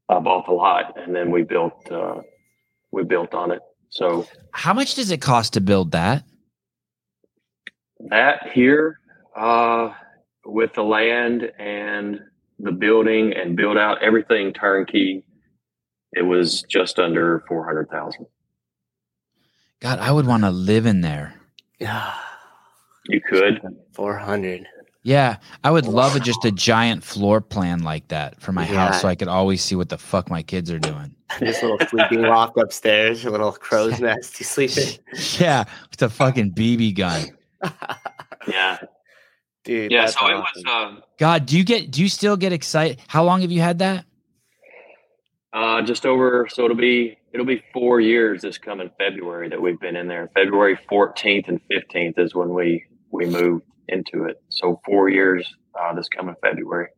I 0.08 0.18
bought 0.18 0.46
the 0.46 0.52
lot 0.52 0.96
and 0.98 1.14
then 1.14 1.30
we 1.30 1.42
built, 1.42 1.90
uh, 1.90 2.20
we 2.92 3.04
built 3.04 3.34
on 3.34 3.50
it. 3.52 3.60
So 3.90 4.26
How 4.52 4.72
much 4.72 4.94
does 4.94 5.10
it 5.10 5.20
cost 5.20 5.52
to 5.54 5.60
build 5.60 5.92
that? 5.92 6.24
that 8.08 8.50
here, 8.52 8.98
uh, 9.36 9.92
with 10.44 10.72
the 10.74 10.82
land 10.82 11.50
and 11.58 12.20
the 12.58 12.72
building 12.72 13.32
and 13.34 13.56
build 13.56 13.76
out 13.76 14.02
everything 14.02 14.52
turnkey, 14.52 15.24
it 16.12 16.22
was 16.22 16.62
just 16.62 16.98
under 16.98 17.44
400,000. 17.46 18.26
God, 19.80 19.98
I 19.98 20.10
would 20.12 20.26
want 20.26 20.44
to 20.44 20.50
live 20.50 20.86
in 20.86 21.00
there. 21.02 21.34
Yeah, 21.78 22.12
You 23.06 23.20
could. 23.20 23.60
four 23.94 24.16
hundred. 24.18 24.66
Yeah, 25.02 25.36
I 25.64 25.70
would 25.70 25.86
love 25.86 26.14
a, 26.14 26.20
just 26.20 26.44
a 26.44 26.50
giant 26.50 27.02
floor 27.02 27.40
plan 27.40 27.82
like 27.82 28.08
that 28.08 28.38
for 28.40 28.52
my 28.52 28.66
house, 28.66 29.00
so 29.00 29.08
I 29.08 29.14
could 29.14 29.28
always 29.28 29.62
see 29.64 29.74
what 29.74 29.88
the 29.88 29.96
fuck 29.96 30.28
my 30.28 30.42
kids 30.42 30.70
are 30.70 30.78
doing. 30.78 31.14
This 31.38 31.62
little 31.62 31.78
sleeping 31.88 32.22
loft 32.22 32.56
upstairs, 32.58 33.24
a 33.24 33.30
little 33.30 33.52
crow's 33.52 34.00
nest. 34.00 34.38
You 34.40 34.44
sleep 34.44 34.76
in, 34.76 34.88
Yeah, 35.38 35.62
with 35.90 36.02
a 36.02 36.10
fucking 36.10 36.52
BB 36.52 36.96
gun. 36.96 37.22
Yeah. 38.48 38.78
dude. 39.64 39.92
Yeah. 39.92 40.06
that's 40.06 40.18
So 40.18 40.26
it 40.26 40.32
awesome. 40.34 40.62
was, 40.64 40.96
uh, 40.98 41.00
God, 41.18 41.46
do 41.46 41.56
you 41.56 41.62
get? 41.64 41.90
Do 41.90 42.02
you 42.02 42.08
still 42.08 42.36
get 42.36 42.52
excited? 42.52 43.00
How 43.06 43.22
long 43.22 43.42
have 43.42 43.52
you 43.52 43.60
had 43.60 43.78
that? 43.78 44.06
Uh, 45.52 45.82
just 45.82 46.06
over. 46.06 46.48
So 46.50 46.64
it'll 46.64 46.76
be 46.76 47.16
it'll 47.32 47.46
be 47.46 47.62
four 47.72 48.00
years 48.00 48.42
this 48.42 48.58
coming 48.58 48.90
February 48.98 49.48
that 49.50 49.60
we've 49.60 49.78
been 49.78 49.94
in 49.96 50.08
there. 50.08 50.30
February 50.34 50.78
14th 50.90 51.48
and 51.48 51.60
15th 51.70 52.18
is 52.18 52.34
when 52.34 52.50
we 52.54 52.84
we 53.12 53.26
moved 53.26 53.64
into 53.90 54.24
it. 54.24 54.42
So 54.48 54.80
four 54.84 55.08
years 55.08 55.46
uh, 55.80 55.94
this 55.94 56.08
coming 56.08 56.34
February. 56.42 56.88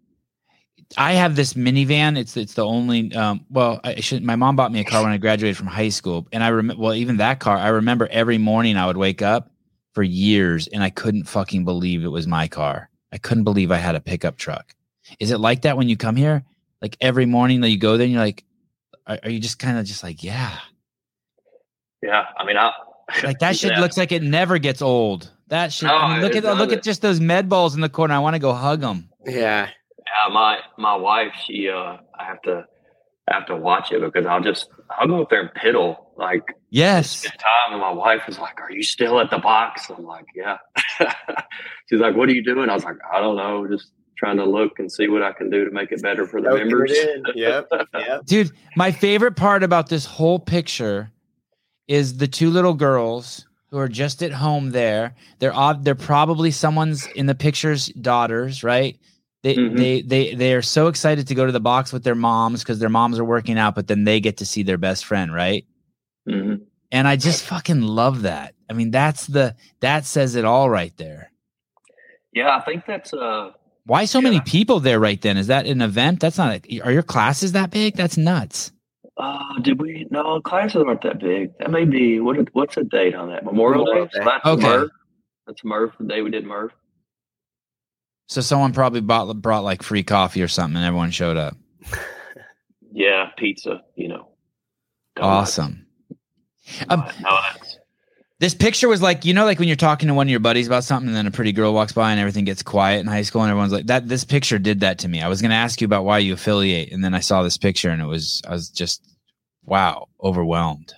I 0.98 1.12
have 1.14 1.36
this 1.36 1.54
minivan. 1.54 2.18
It's 2.18 2.36
it's 2.36 2.54
the 2.54 2.66
only. 2.66 3.14
Um, 3.14 3.46
well, 3.50 3.80
I 3.82 4.00
should. 4.00 4.22
My 4.22 4.36
mom 4.36 4.56
bought 4.56 4.72
me 4.72 4.80
a 4.80 4.84
car 4.84 5.02
when 5.02 5.12
I 5.12 5.16
graduated 5.16 5.56
from 5.56 5.68
high 5.68 5.88
school, 5.88 6.26
and 6.32 6.44
I 6.44 6.48
remember. 6.48 6.82
Well, 6.82 6.94
even 6.94 7.16
that 7.18 7.40
car, 7.40 7.56
I 7.56 7.68
remember 7.68 8.08
every 8.10 8.36
morning 8.38 8.76
I 8.76 8.86
would 8.86 8.96
wake 8.98 9.22
up 9.22 9.50
for 9.94 10.02
years, 10.02 10.66
and 10.68 10.82
I 10.82 10.90
couldn't 10.90 11.24
fucking 11.24 11.64
believe 11.64 12.04
it 12.04 12.08
was 12.08 12.26
my 12.26 12.46
car. 12.46 12.90
I 13.10 13.18
couldn't 13.18 13.44
believe 13.44 13.70
I 13.70 13.76
had 13.76 13.94
a 13.94 14.00
pickup 14.00 14.36
truck. 14.36 14.74
Is 15.18 15.30
it 15.30 15.38
like 15.38 15.62
that 15.62 15.76
when 15.76 15.88
you 15.88 15.96
come 15.96 16.16
here? 16.16 16.44
Like 16.82 16.96
every 17.00 17.26
morning 17.26 17.60
that 17.62 17.70
you 17.70 17.78
go 17.78 17.96
there, 17.96 18.04
and 18.04 18.12
you're 18.12 18.22
like, 18.22 18.44
are, 19.06 19.18
are 19.22 19.30
you 19.30 19.38
just 19.40 19.58
kind 19.58 19.78
of 19.78 19.86
just 19.86 20.02
like, 20.02 20.22
yeah, 20.22 20.58
Yeah. 22.02 22.24
I 22.38 22.44
mean, 22.44 22.56
I 22.56 22.72
like 23.22 23.38
that 23.38 23.56
shit 23.58 23.72
Yeah. 23.72 23.80
looks 23.80 23.96
like 23.96 24.12
it 24.12 24.22
never 24.22 24.58
gets 24.58 24.82
old. 24.82 25.30
That 25.52 25.72
shit. 25.72 25.86
No, 25.86 25.94
I 25.96 26.14
mean, 26.14 26.22
look 26.22 26.34
it 26.34 26.44
at 26.44 26.56
look 26.56 26.72
at 26.72 26.82
just 26.82 27.02
those 27.02 27.20
med 27.20 27.48
balls 27.48 27.74
in 27.74 27.82
the 27.82 27.88
corner. 27.90 28.14
I 28.14 28.18
want 28.20 28.34
to 28.34 28.40
go 28.40 28.52
hug 28.54 28.80
them. 28.80 29.08
yeah. 29.26 29.68
Yeah, 29.98 30.32
my 30.34 30.58
my 30.78 30.94
wife, 30.96 31.32
she 31.46 31.68
uh 31.68 31.98
I 32.18 32.24
have 32.24 32.40
to 32.42 32.64
I 33.30 33.34
have 33.34 33.46
to 33.46 33.56
watch 33.56 33.92
it 33.92 34.00
because 34.02 34.26
I'll 34.26 34.40
just 34.42 34.68
I'll 34.90 35.06
go 35.06 35.22
up 35.22 35.30
there 35.30 35.40
and 35.42 35.50
piddle 35.50 35.96
like 36.16 36.42
Yes. 36.70 37.22
time 37.22 37.72
and 37.72 37.80
my 37.80 37.90
wife 37.92 38.22
is 38.28 38.38
like, 38.38 38.60
Are 38.60 38.70
you 38.72 38.82
still 38.82 39.20
at 39.20 39.30
the 39.30 39.38
box? 39.38 39.90
I'm 39.90 40.04
like, 40.04 40.26
Yeah. 40.34 40.56
She's 41.90 42.00
like, 42.00 42.16
What 42.16 42.28
are 42.28 42.32
you 42.32 42.42
doing? 42.44 42.68
I 42.70 42.74
was 42.74 42.84
like, 42.84 42.96
I 43.12 43.20
don't 43.20 43.36
know, 43.36 43.66
just 43.70 43.90
trying 44.18 44.36
to 44.38 44.44
look 44.44 44.78
and 44.78 44.90
see 44.90 45.08
what 45.08 45.22
I 45.22 45.32
can 45.32 45.50
do 45.50 45.64
to 45.64 45.70
make 45.70 45.92
it 45.92 46.00
better 46.02 46.26
for 46.26 46.40
the 46.40 46.48
Soaking 46.50 46.68
members. 46.68 46.92
in. 46.92 47.22
Yep. 47.34 47.68
Yep. 47.94 48.24
Dude, 48.26 48.50
my 48.76 48.90
favorite 48.92 49.36
part 49.36 49.62
about 49.62 49.88
this 49.88 50.04
whole 50.06 50.38
picture 50.38 51.10
is 51.88 52.16
the 52.18 52.28
two 52.28 52.50
little 52.50 52.74
girls 52.74 53.46
who 53.72 53.78
are 53.78 53.88
just 53.88 54.22
at 54.22 54.32
home 54.32 54.70
there. 54.70 55.14
They're 55.38 55.54
ob- 55.54 55.82
they're 55.82 55.94
probably 55.94 56.50
someone's 56.50 57.06
in 57.16 57.24
the 57.26 57.34
picture's 57.34 57.86
daughters, 57.88 58.62
right? 58.62 58.98
They 59.42 59.56
Mhm. 59.56 59.76
they 59.78 60.02
they 60.02 60.34
they 60.34 60.54
are 60.54 60.60
so 60.62 60.86
excited 60.88 61.26
to 61.28 61.34
go 61.34 61.46
to 61.46 61.52
the 61.52 61.58
box 61.58 61.90
with 61.92 62.04
their 62.04 62.14
moms 62.14 62.62
because 62.62 62.78
their 62.78 62.90
moms 62.90 63.18
are 63.18 63.24
working 63.24 63.58
out, 63.58 63.74
but 63.74 63.86
then 63.88 64.04
they 64.04 64.20
get 64.20 64.36
to 64.36 64.46
see 64.46 64.62
their 64.62 64.76
best 64.76 65.06
friend, 65.06 65.32
right? 65.34 65.64
Mhm. 66.28 66.60
And 66.92 67.08
I 67.08 67.16
just 67.16 67.44
fucking 67.44 67.80
love 67.80 68.22
that. 68.22 68.54
I 68.70 68.74
mean, 68.74 68.90
that's 68.90 69.26
the 69.26 69.56
that 69.80 70.04
says 70.04 70.34
it 70.36 70.44
all 70.44 70.68
right 70.68 70.92
there. 70.98 71.32
Yeah, 72.34 72.54
I 72.54 72.60
think 72.60 72.84
that's 72.86 73.12
uh 73.14 73.52
Why 73.86 74.04
so 74.04 74.20
many 74.20 74.40
people 74.42 74.80
there 74.80 75.00
right 75.00 75.20
then? 75.20 75.38
Is 75.38 75.46
that 75.46 75.64
an 75.66 75.80
event? 75.80 76.20
That's 76.20 76.36
not. 76.38 76.60
A, 76.70 76.80
are 76.82 76.92
your 76.92 77.02
classes 77.02 77.52
that 77.52 77.70
big? 77.70 77.96
That's 77.96 78.18
nuts. 78.18 78.70
Uh 79.16 79.58
did 79.60 79.80
we 79.80 80.06
no 80.10 80.40
classes 80.40 80.82
aren't 80.86 81.02
that 81.02 81.20
big. 81.20 81.56
That 81.58 81.70
may 81.70 81.84
be 81.84 82.20
what 82.20 82.36
what's 82.54 82.74
the 82.76 82.84
date 82.84 83.14
on 83.14 83.28
that? 83.30 83.44
Memorial, 83.44 83.84
Memorial 83.84 84.06
Day? 84.06 84.10
So 84.12 84.18
Day. 84.20 84.24
that's 84.24 84.46
Okay. 84.46 84.62
Murph. 84.62 84.90
That's 85.46 85.64
Murph, 85.64 85.92
the 85.98 86.06
day 86.06 86.22
we 86.22 86.30
did 86.30 86.44
Murph. 86.46 86.72
So 88.28 88.40
someone 88.40 88.72
probably 88.72 89.00
bought 89.00 89.32
brought 89.42 89.64
like 89.64 89.82
free 89.82 90.02
coffee 90.02 90.42
or 90.42 90.48
something, 90.48 90.76
and 90.76 90.84
everyone 90.86 91.10
showed 91.10 91.36
up. 91.36 91.56
Yeah, 92.92 93.30
pizza, 93.36 93.82
you 93.96 94.08
know. 94.08 94.28
donuts. 95.16 95.58
Awesome. 95.58 95.86
Um, 96.88 97.00
But 97.00 97.20
no, 97.20 97.38
that's 97.52 97.78
This 98.42 98.54
picture 98.54 98.88
was 98.88 99.00
like, 99.00 99.24
you 99.24 99.34
know, 99.34 99.44
like 99.44 99.60
when 99.60 99.68
you're 99.68 99.76
talking 99.76 100.08
to 100.08 100.14
one 100.14 100.26
of 100.26 100.30
your 100.32 100.40
buddies 100.40 100.66
about 100.66 100.82
something, 100.82 101.06
and 101.06 101.16
then 101.16 101.28
a 101.28 101.30
pretty 101.30 101.52
girl 101.52 101.72
walks 101.72 101.92
by 101.92 102.10
and 102.10 102.18
everything 102.18 102.44
gets 102.44 102.60
quiet 102.60 102.98
in 102.98 103.06
high 103.06 103.22
school, 103.22 103.42
and 103.42 103.48
everyone's 103.48 103.72
like, 103.72 103.86
"That." 103.86 104.08
This 104.08 104.24
picture 104.24 104.58
did 104.58 104.80
that 104.80 104.98
to 104.98 105.08
me. 105.08 105.22
I 105.22 105.28
was 105.28 105.40
going 105.40 105.52
to 105.52 105.56
ask 105.56 105.80
you 105.80 105.84
about 105.84 106.04
why 106.04 106.18
you 106.18 106.32
affiliate, 106.32 106.90
and 106.90 107.04
then 107.04 107.14
I 107.14 107.20
saw 107.20 107.44
this 107.44 107.56
picture, 107.56 107.90
and 107.90 108.02
it 108.02 108.06
was, 108.06 108.42
I 108.44 108.50
was 108.50 108.68
just, 108.68 109.08
wow, 109.62 110.08
overwhelmed. 110.20 110.92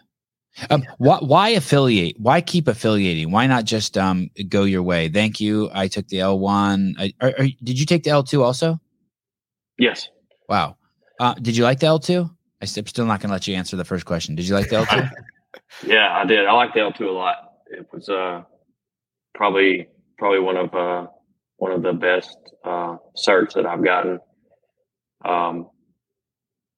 Um, 0.70 0.84
why, 0.96 1.18
why 1.18 1.48
affiliate? 1.50 2.18
Why 2.18 2.40
keep 2.40 2.66
affiliating? 2.66 3.30
Why 3.30 3.46
not 3.46 3.66
just 3.66 3.98
um 3.98 4.30
go 4.48 4.64
your 4.64 4.82
way? 4.82 5.10
Thank 5.10 5.38
you. 5.38 5.68
I 5.74 5.88
took 5.88 6.08
the 6.08 6.20
L 6.20 6.38
one. 6.38 6.94
I, 6.98 7.12
are, 7.20 7.34
are, 7.38 7.48
did 7.62 7.78
you 7.78 7.84
take 7.84 8.04
the 8.04 8.10
L 8.10 8.22
two 8.22 8.42
also? 8.42 8.80
yes. 9.78 10.08
Wow. 10.48 10.78
Uh, 11.20 11.34
did 11.34 11.58
you 11.58 11.64
like 11.64 11.80
the 11.80 11.88
L 11.88 11.98
two? 11.98 12.30
I'm 12.62 12.66
still 12.68 13.04
not 13.04 13.20
going 13.20 13.28
to 13.28 13.34
let 13.34 13.46
you 13.46 13.54
answer 13.54 13.76
the 13.76 13.84
first 13.84 14.06
question. 14.06 14.34
Did 14.34 14.48
you 14.48 14.54
like 14.54 14.70
the 14.70 14.76
L 14.76 14.86
two? 14.86 15.02
Yeah, 15.85 16.09
I 16.12 16.24
did. 16.26 16.47
I 16.47 16.52
like 16.52 16.74
the 16.74 16.81
L 16.81 16.93
two 16.93 17.09
a 17.09 17.12
lot. 17.12 17.36
It 17.66 17.86
was 17.93 18.09
uh 18.09 18.43
probably 19.35 19.89
probably 20.18 20.40
one 20.40 20.56
of 20.56 20.74
uh 20.74 21.06
one 21.56 21.72
of 21.72 21.82
the 21.82 21.93
best 21.93 22.36
uh 22.64 22.97
certs 23.16 23.55
that 23.55 23.66
I've 23.66 23.85
gotten. 23.85 24.18
Um 25.24 25.68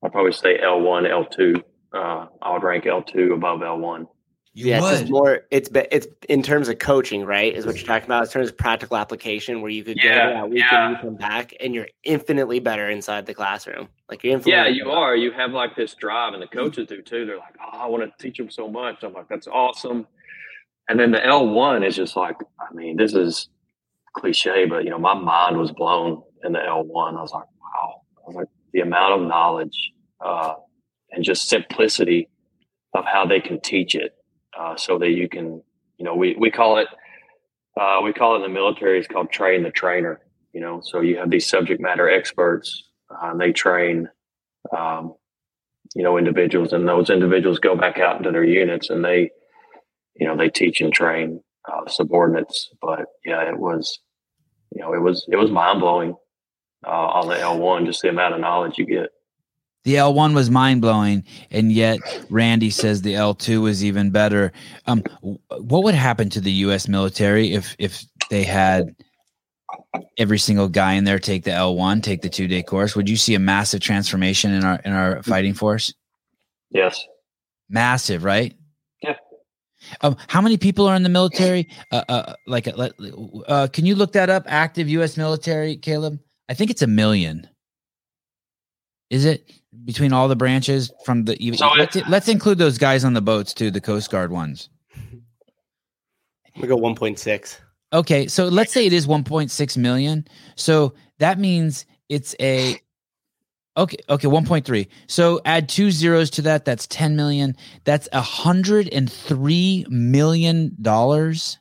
I'd 0.05 0.13
probably 0.13 0.33
say 0.33 0.59
L 0.63 0.81
one, 0.81 1.07
L 1.07 1.25
two. 1.27 1.63
Uh 1.95 2.27
I 2.43 2.53
would 2.53 2.63
rank 2.63 2.87
L 2.87 3.03
two 3.03 3.33
above 3.35 3.63
L 3.63 3.79
one. 3.79 4.07
You 4.57 4.69
yeah, 4.69 4.79
it's 4.79 4.85
would. 4.85 4.99
just 5.01 5.11
more. 5.11 5.41
It's 5.51 5.69
it's 5.75 6.07
in 6.31 6.43
terms 6.43 6.71
of 6.71 6.79
coaching, 6.79 7.27
right? 7.27 7.55
Is 7.55 7.67
what 7.67 7.77
you're 7.77 7.87
talking 7.87 8.07
about. 8.07 8.25
In 8.25 8.31
terms 8.31 8.49
of 8.49 8.57
practical 8.57 8.97
application, 8.97 9.61
where 9.61 9.71
you 9.71 9.85
could 9.85 10.01
go 10.01 10.09
that 10.09 10.49
week 10.49 10.61
yeah. 10.61 10.87
and 10.87 10.97
you 10.97 11.03
come 11.03 11.17
back, 11.17 11.55
and 11.61 11.75
you're 11.75 11.89
infinitely 12.05 12.59
better 12.59 12.89
inside 12.89 13.27
the 13.27 13.35
classroom. 13.35 13.89
Like 14.09 14.25
you're 14.25 14.41
Yeah, 14.47 14.67
you 14.67 14.91
are. 14.91 15.15
You 15.15 15.31
have 15.33 15.51
like 15.51 15.77
this 15.77 15.93
drive, 15.93 16.33
and 16.33 16.43
the 16.43 16.47
coaches 16.47 16.87
do 16.89 17.03
too. 17.03 17.27
They're 17.27 17.37
like, 17.37 17.55
"Oh, 17.61 17.81
I 17.81 17.87
want 17.87 18.05
to 18.05 18.11
teach 18.23 18.39
them 18.39 18.49
so 18.49 18.67
much." 18.67 19.03
I'm 19.03 19.13
like, 19.13 19.29
"That's 19.29 19.47
awesome." 19.47 20.07
And 20.89 20.99
then 20.99 21.11
the 21.11 21.23
L 21.23 21.51
one 21.51 21.83
is 21.83 21.95
just 21.95 22.17
like, 22.17 22.37
I 22.59 22.73
mean, 22.73 22.97
this 22.97 23.13
is 23.13 23.51
cliche, 24.15 24.65
but 24.65 24.85
you 24.85 24.91
know, 24.91 24.99
my 24.99 25.13
mind 25.13 25.59
was 25.59 25.71
blown 25.71 26.23
in 26.45 26.53
the 26.53 26.65
L 26.65 26.83
one. 26.83 27.15
I 27.15 27.21
was 27.21 27.33
like, 27.33 27.45
"Wow!" 27.61 28.01
I 28.17 28.23
was 28.27 28.37
like, 28.37 28.49
the 28.73 28.81
amount 28.81 29.21
of 29.21 29.29
knowledge 29.29 29.93
uh, 30.25 30.55
and 31.11 31.23
just 31.23 31.47
simplicity 31.51 32.31
of 32.95 33.05
how 33.05 33.27
they 33.27 33.41
can 33.41 33.61
teach 33.61 33.95
it, 33.95 34.15
uh, 34.59 34.77
so 34.77 34.99
that 34.99 35.11
you 35.11 35.29
can, 35.29 35.63
you 35.99 36.05
know, 36.05 36.15
we 36.15 36.37
we 36.39 36.51
call 36.51 36.79
it 36.79 36.89
uh, 37.81 38.01
we 38.03 38.13
call 38.13 38.35
it 38.35 38.37
in 38.37 38.43
the 38.43 38.49
military. 38.49 38.99
It's 38.99 39.09
called 39.09 39.31
train 39.31 39.63
the 39.63 39.71
trainer. 39.71 40.21
You 40.53 40.61
know, 40.61 40.81
so 40.83 41.01
you 41.01 41.19
have 41.19 41.31
these 41.31 41.49
subject 41.49 41.81
matter 41.81 42.09
experts, 42.09 42.85
uh, 43.11 43.31
and 43.31 43.41
they 43.41 43.53
train 43.53 44.09
um, 44.77 45.15
you 45.95 46.03
know, 46.03 46.19
individuals, 46.19 46.73
and 46.73 46.87
those 46.87 47.11
individuals 47.11 47.59
go 47.59 47.77
back 47.77 47.99
out 47.99 48.19
into 48.19 48.31
their 48.31 48.45
units 48.45 48.91
and 48.91 49.05
they, 49.05 49.31
you 50.17 50.27
know, 50.27 50.37
they 50.37 50.49
teach 50.49 50.81
and 50.81 50.93
train 50.93 51.41
uh, 51.71 51.89
subordinates. 51.89 52.71
But 52.81 53.07
yeah, 53.25 53.49
it 53.49 53.59
was, 53.59 53.99
you 54.73 54.83
know, 54.83 54.93
it 54.93 55.01
was 55.01 55.27
it 55.31 55.37
was 55.37 55.51
mind 55.51 55.81
blowing 55.81 56.15
uh, 56.87 56.91
on 56.91 57.29
the 57.29 57.41
L 57.41 57.59
one, 57.59 57.87
just 57.87 58.03
the 58.03 58.09
amount 58.09 58.35
of 58.35 58.41
knowledge 58.41 58.79
you 58.79 58.87
get. 58.87 59.11
The 59.87 59.95
L1 59.95 60.35
was 60.35 60.51
mind 60.51 60.81
blowing, 60.81 61.23
and 61.53 61.71
yet 61.71 62.01
Randy 62.29 62.71
says 62.71 63.03
the 63.03 63.15
L2 63.15 63.63
was 63.63 63.85
even 63.85 64.11
better. 64.11 64.53
Um, 64.87 65.05
what 65.21 65.85
would 65.85 65.95
happen 65.95 66.29
to 66.31 66.41
the 66.41 66.51
U.S. 66.67 66.89
military 66.89 67.53
if 67.53 67.77
if 67.79 68.05
they 68.29 68.43
had 68.43 68.97
every 70.19 70.39
single 70.39 70.69
guy 70.69 70.95
in 70.95 71.05
there 71.05 71.21
take 71.21 71.45
the 71.45 71.53
L1, 71.53 72.03
take 72.03 72.23
the 72.23 72.29
two 72.29 72.49
day 72.49 72.65
course? 72.65 72.97
Would 72.97 73.09
you 73.09 73.17
see 73.17 73.37
a 73.37 73.39
massive 73.39 73.81
transformation 73.81 74.51
in 74.51 74.65
our 74.65 74.81
in 74.85 74.93
our 74.93 75.23
fighting 75.23 75.55
force? 75.55 75.95
Yes, 76.71 77.07
Massive, 77.69 78.25
right? 78.25 78.57
Yeah. 79.03 79.15
Um, 80.01 80.17
how 80.27 80.41
many 80.41 80.57
people 80.57 80.89
are 80.89 80.97
in 80.97 81.05
the 81.05 81.09
military? 81.09 81.69
Uh, 81.93 82.03
uh, 82.09 82.35
like, 82.49 82.67
uh, 82.67 82.91
uh, 83.47 83.69
can 83.69 83.87
you 83.87 83.95
look 83.95 84.15
that 84.15 84.31
up? 84.31 84.43
Active 84.49 84.89
U.S. 84.89 85.17
military, 85.17 85.77
Caleb. 85.77 86.19
I 86.49 86.55
think 86.55 86.73
it's 86.73 86.83
a 86.83 86.89
million. 86.89 87.49
Is 89.11 89.25
it 89.25 89.53
between 89.85 90.13
all 90.13 90.29
the 90.29 90.37
branches 90.37 90.93
from 91.05 91.25
the? 91.25 91.37
Even, 91.43 91.59
So 91.59 91.69
let's, 91.77 91.97
it- 91.97 92.09
let's 92.09 92.29
include 92.29 92.59
those 92.59 92.79
guys 92.79 93.05
on 93.05 93.13
the 93.15 93.21
boats 93.21 93.53
too, 93.55 93.71
the 93.71 93.81
Coast 93.81 94.11
Guard 94.11 94.31
ones. 94.33 94.69
We 96.61 96.67
go 96.67 96.77
1.6. 96.77 97.59
Okay, 97.93 98.27
so 98.27 98.47
let's 98.47 98.73
say 98.73 98.87
it 98.87 98.93
is 98.93 99.07
1.6 99.07 99.77
million. 99.77 100.27
So 100.57 100.95
that 101.19 101.39
means 101.39 101.87
it's 102.09 102.35
a 102.41 102.81
okay, 103.77 103.97
okay, 104.09 104.27
1.3. 104.27 104.89
So 105.07 105.41
add 105.45 105.69
two 105.69 105.91
zeros 105.91 106.31
to 106.31 106.43
that, 106.43 106.65
that's 106.65 106.87
10 106.87 107.15
million. 107.15 107.57
That's 107.85 108.09
a 108.13 108.21
hundred 108.23 108.89
and 108.89 109.11
three 109.13 109.85
million 109.89 110.75
dollars. 110.81 111.59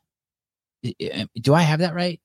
I- 0.86 0.96
I- 1.14 1.28
Do 1.42 1.54
I 1.54 1.62
have 1.62 1.80
that 1.80 1.94
right? 1.94 2.20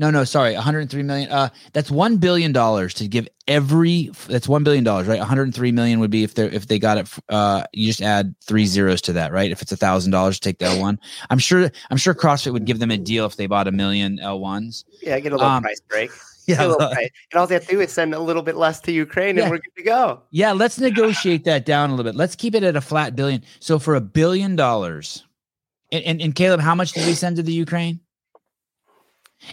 No, 0.00 0.08
no, 0.10 0.24
sorry, 0.24 0.54
103 0.54 1.02
million. 1.02 1.30
Uh, 1.30 1.50
that's 1.74 1.90
one 1.90 2.16
billion 2.16 2.52
dollars 2.52 2.94
to 2.94 3.06
give 3.06 3.28
every. 3.46 4.10
That's 4.28 4.48
one 4.48 4.64
billion 4.64 4.82
dollars, 4.82 5.06
right? 5.06 5.18
103 5.18 5.72
million 5.72 6.00
would 6.00 6.10
be 6.10 6.24
if 6.24 6.32
they 6.36 6.46
if 6.46 6.68
they 6.68 6.78
got 6.78 6.96
it. 6.96 7.06
Uh, 7.28 7.64
you 7.74 7.86
just 7.86 8.00
add 8.00 8.34
three 8.42 8.64
zeros 8.64 9.02
to 9.02 9.12
that, 9.12 9.30
right? 9.30 9.50
If 9.50 9.60
it's 9.60 9.72
a 9.72 9.76
thousand 9.76 10.12
dollars, 10.12 10.40
to 10.40 10.48
take 10.48 10.58
the 10.58 10.64
L 10.64 10.80
one. 10.80 10.98
I'm 11.28 11.38
sure. 11.38 11.70
I'm 11.90 11.98
sure 11.98 12.14
CrossFit 12.14 12.54
would 12.54 12.64
give 12.64 12.78
them 12.78 12.90
a 12.90 12.96
deal 12.96 13.26
if 13.26 13.36
they 13.36 13.46
bought 13.46 13.68
a 13.68 13.72
million 13.72 14.18
L 14.20 14.40
ones. 14.40 14.86
Yeah, 15.02 15.20
get 15.20 15.32
a 15.32 15.36
little 15.36 15.50
Um, 15.50 15.62
price 15.62 15.80
break. 15.86 16.10
Yeah, 16.46 16.72
a 16.72 16.76
price. 16.76 17.10
And 17.30 17.38
all 17.38 17.46
they 17.46 17.54
have 17.54 17.66
to 17.66 17.70
do 17.70 17.80
is 17.82 17.92
send 17.92 18.14
a 18.14 18.18
little 18.18 18.42
bit 18.42 18.56
less 18.56 18.80
to 18.80 18.92
Ukraine, 18.92 19.36
Yeah. 19.36 19.42
and 19.42 19.50
we're 19.50 19.58
good 19.58 19.76
to 19.76 19.82
go. 19.82 20.22
Yeah, 20.30 20.52
let's 20.52 20.80
negotiate 20.80 21.44
that 21.44 21.66
down 21.66 21.90
a 21.90 21.94
little 21.94 22.10
bit. 22.10 22.16
Let's 22.16 22.34
keep 22.34 22.54
it 22.54 22.64
at 22.64 22.74
a 22.74 22.80
flat 22.80 23.14
billion. 23.14 23.44
So 23.60 23.78
for 23.78 23.94
a 23.94 24.00
billion 24.00 24.56
dollars, 24.56 25.26
and, 25.92 26.02
and, 26.04 26.22
and 26.22 26.34
Caleb, 26.34 26.60
how 26.60 26.74
much 26.74 26.92
did 26.92 27.06
we 27.06 27.12
send 27.12 27.36
to 27.36 27.42
the 27.42 27.52
Ukraine? 27.52 28.00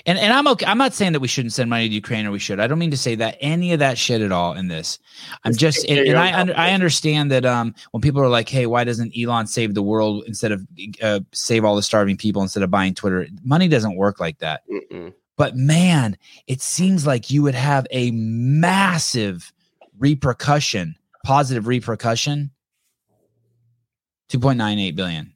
And 0.06 0.18
and 0.18 0.34
I'm 0.34 0.48
okay. 0.48 0.66
I'm 0.66 0.78
not 0.78 0.94
saying 0.94 1.14
that 1.14 1.20
we 1.20 1.28
shouldn't 1.28 1.54
send 1.54 1.70
money 1.70 1.88
to 1.88 1.94
Ukraine 1.96 2.26
or 2.26 2.32
we 2.32 2.40
should. 2.40 2.60
I 2.60 2.68
don't 2.68 2.80
mean 2.80 2.92
to 2.92 2.98
say 2.98 3.16
that 3.16 3.38
any 3.40 3.74
of 3.74 3.80
that 3.80 3.98
shit 3.98 4.22
at 4.22 4.32
all 4.32 4.54
in 4.54 4.68
this. 4.68 5.00
I'm 5.44 5.54
Just 5.54 5.78
just 5.78 5.90
and, 5.90 6.00
and 6.00 6.18
I 6.18 6.40
under, 6.40 6.58
I 6.58 6.72
understand 6.72 7.32
that 7.32 7.46
um 7.46 7.74
when 7.92 8.02
people 8.02 8.22
are 8.22 8.30
like, 8.30 8.50
hey, 8.50 8.66
why 8.66 8.84
doesn't 8.84 9.14
Elon 9.18 9.48
save 9.48 9.74
the 9.74 9.82
world 9.82 10.24
instead 10.28 10.52
of 10.52 10.68
uh, 11.02 11.22
save 11.32 11.64
all 11.64 11.76
the 11.76 11.84
starving 11.84 12.18
people 12.18 12.42
instead 12.42 12.64
of 12.64 12.72
buying 12.72 12.94
Twitter? 12.94 13.28
Money 13.44 13.68
doesn't 13.68 13.96
work 13.96 14.20
like 14.20 14.40
that. 14.40 14.62
Mm-mm. 14.70 15.14
But 15.38 15.56
man, 15.56 16.18
it 16.48 16.62
seems 16.62 17.06
like 17.06 17.30
you 17.30 17.44
would 17.44 17.56
have 17.56 17.86
a 17.92 18.12
massive 18.12 19.54
repercussion, 20.00 20.96
positive 21.24 21.68
repercussion. 21.68 22.52
2.98 24.30 24.96
billion. 24.96 25.34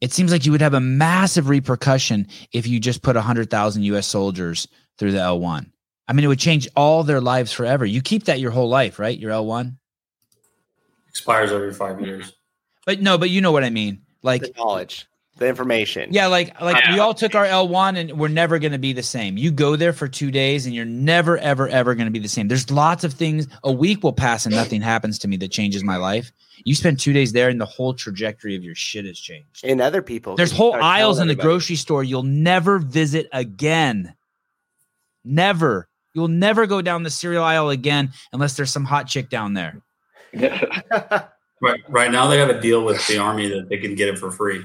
It 0.00 0.12
seems 0.12 0.32
like 0.32 0.46
you 0.46 0.52
would 0.52 0.62
have 0.62 0.74
a 0.74 0.80
massive 0.80 1.48
repercussion 1.48 2.26
if 2.52 2.66
you 2.66 2.80
just 2.80 3.02
put 3.02 3.16
100,000 3.16 3.82
US 3.82 4.06
soldiers 4.06 4.66
through 4.98 5.12
the 5.12 5.18
L1. 5.18 5.70
I 6.08 6.12
mean, 6.12 6.24
it 6.24 6.28
would 6.28 6.38
change 6.38 6.68
all 6.74 7.04
their 7.04 7.20
lives 7.20 7.52
forever. 7.52 7.84
You 7.84 8.02
keep 8.02 8.24
that 8.24 8.40
your 8.40 8.50
whole 8.50 8.68
life, 8.68 8.98
right? 8.98 9.16
Your 9.16 9.30
L1. 9.30 9.76
Expires 11.08 11.52
every 11.52 11.72
five 11.72 12.00
years. 12.00 12.32
But 12.86 13.00
no, 13.00 13.18
but 13.18 13.30
you 13.30 13.40
know 13.40 13.52
what 13.52 13.64
I 13.64 13.70
mean. 13.70 14.02
Like 14.22 14.42
The 14.42 14.52
knowledge, 14.56 15.06
the 15.40 15.48
information. 15.48 16.12
Yeah, 16.12 16.28
like 16.28 16.60
like 16.60 16.76
we 16.92 17.00
all 17.00 17.14
took 17.14 17.34
our 17.34 17.46
L1 17.46 17.98
and 17.98 18.18
we're 18.18 18.28
never 18.28 18.60
going 18.60 18.72
to 18.72 18.78
be 18.78 18.92
the 18.92 19.02
same. 19.02 19.36
You 19.36 19.50
go 19.50 19.74
there 19.74 19.92
for 19.92 20.06
2 20.06 20.30
days 20.30 20.66
and 20.66 20.74
you're 20.74 20.84
never 20.84 21.36
ever 21.38 21.66
ever 21.66 21.96
going 21.96 22.06
to 22.06 22.12
be 22.12 22.20
the 22.20 22.28
same. 22.28 22.46
There's 22.46 22.70
lots 22.70 23.02
of 23.02 23.14
things 23.14 23.48
a 23.64 23.72
week 23.72 24.04
will 24.04 24.12
pass 24.12 24.46
and 24.46 24.54
nothing 24.54 24.80
happens 24.80 25.18
to 25.20 25.28
me 25.28 25.36
that 25.38 25.50
changes 25.50 25.82
my 25.82 25.96
life. 25.96 26.30
You 26.64 26.74
spend 26.74 27.00
2 27.00 27.12
days 27.12 27.32
there 27.32 27.48
and 27.48 27.60
the 27.60 27.66
whole 27.66 27.94
trajectory 27.94 28.54
of 28.54 28.62
your 28.62 28.76
shit 28.76 29.06
has 29.06 29.18
changed. 29.18 29.64
And 29.64 29.80
other 29.80 30.02
people. 30.02 30.36
There's 30.36 30.52
whole 30.52 30.74
aisles 30.74 31.18
in 31.18 31.26
the 31.26 31.32
everybody. 31.32 31.48
grocery 31.48 31.76
store 31.76 32.04
you'll 32.04 32.22
never 32.22 32.78
visit 32.78 33.28
again. 33.32 34.14
Never. 35.24 35.88
You'll 36.14 36.28
never 36.28 36.66
go 36.66 36.82
down 36.82 37.02
the 37.02 37.10
cereal 37.10 37.42
aisle 37.42 37.70
again 37.70 38.12
unless 38.32 38.56
there's 38.56 38.70
some 38.70 38.84
hot 38.84 39.08
chick 39.08 39.30
down 39.30 39.54
there. 39.54 39.80
Right, 41.62 41.80
right 41.90 42.10
now 42.10 42.26
they 42.26 42.38
have 42.38 42.48
a 42.48 42.58
deal 42.58 42.84
with 42.86 43.06
the 43.06 43.18
army 43.18 43.46
that 43.50 43.68
they 43.68 43.76
can 43.76 43.94
get 43.94 44.08
it 44.08 44.18
for 44.18 44.30
free. 44.30 44.64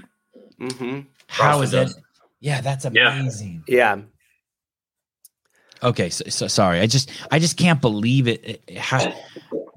Hmm 0.59 1.01
How 1.27 1.59
CrossFit 1.59 1.63
is 1.63 1.71
that? 1.71 1.83
does. 1.87 1.99
Yeah, 2.39 2.61
that's 2.61 2.85
amazing. 2.85 3.63
Yeah. 3.67 4.01
Okay, 5.83 6.09
so, 6.09 6.23
so 6.29 6.47
sorry. 6.47 6.79
I 6.79 6.87
just 6.87 7.11
I 7.31 7.39
just 7.39 7.57
can't 7.57 7.81
believe 7.81 8.27
it, 8.27 8.61
it- 8.67 8.77
how 8.77 9.13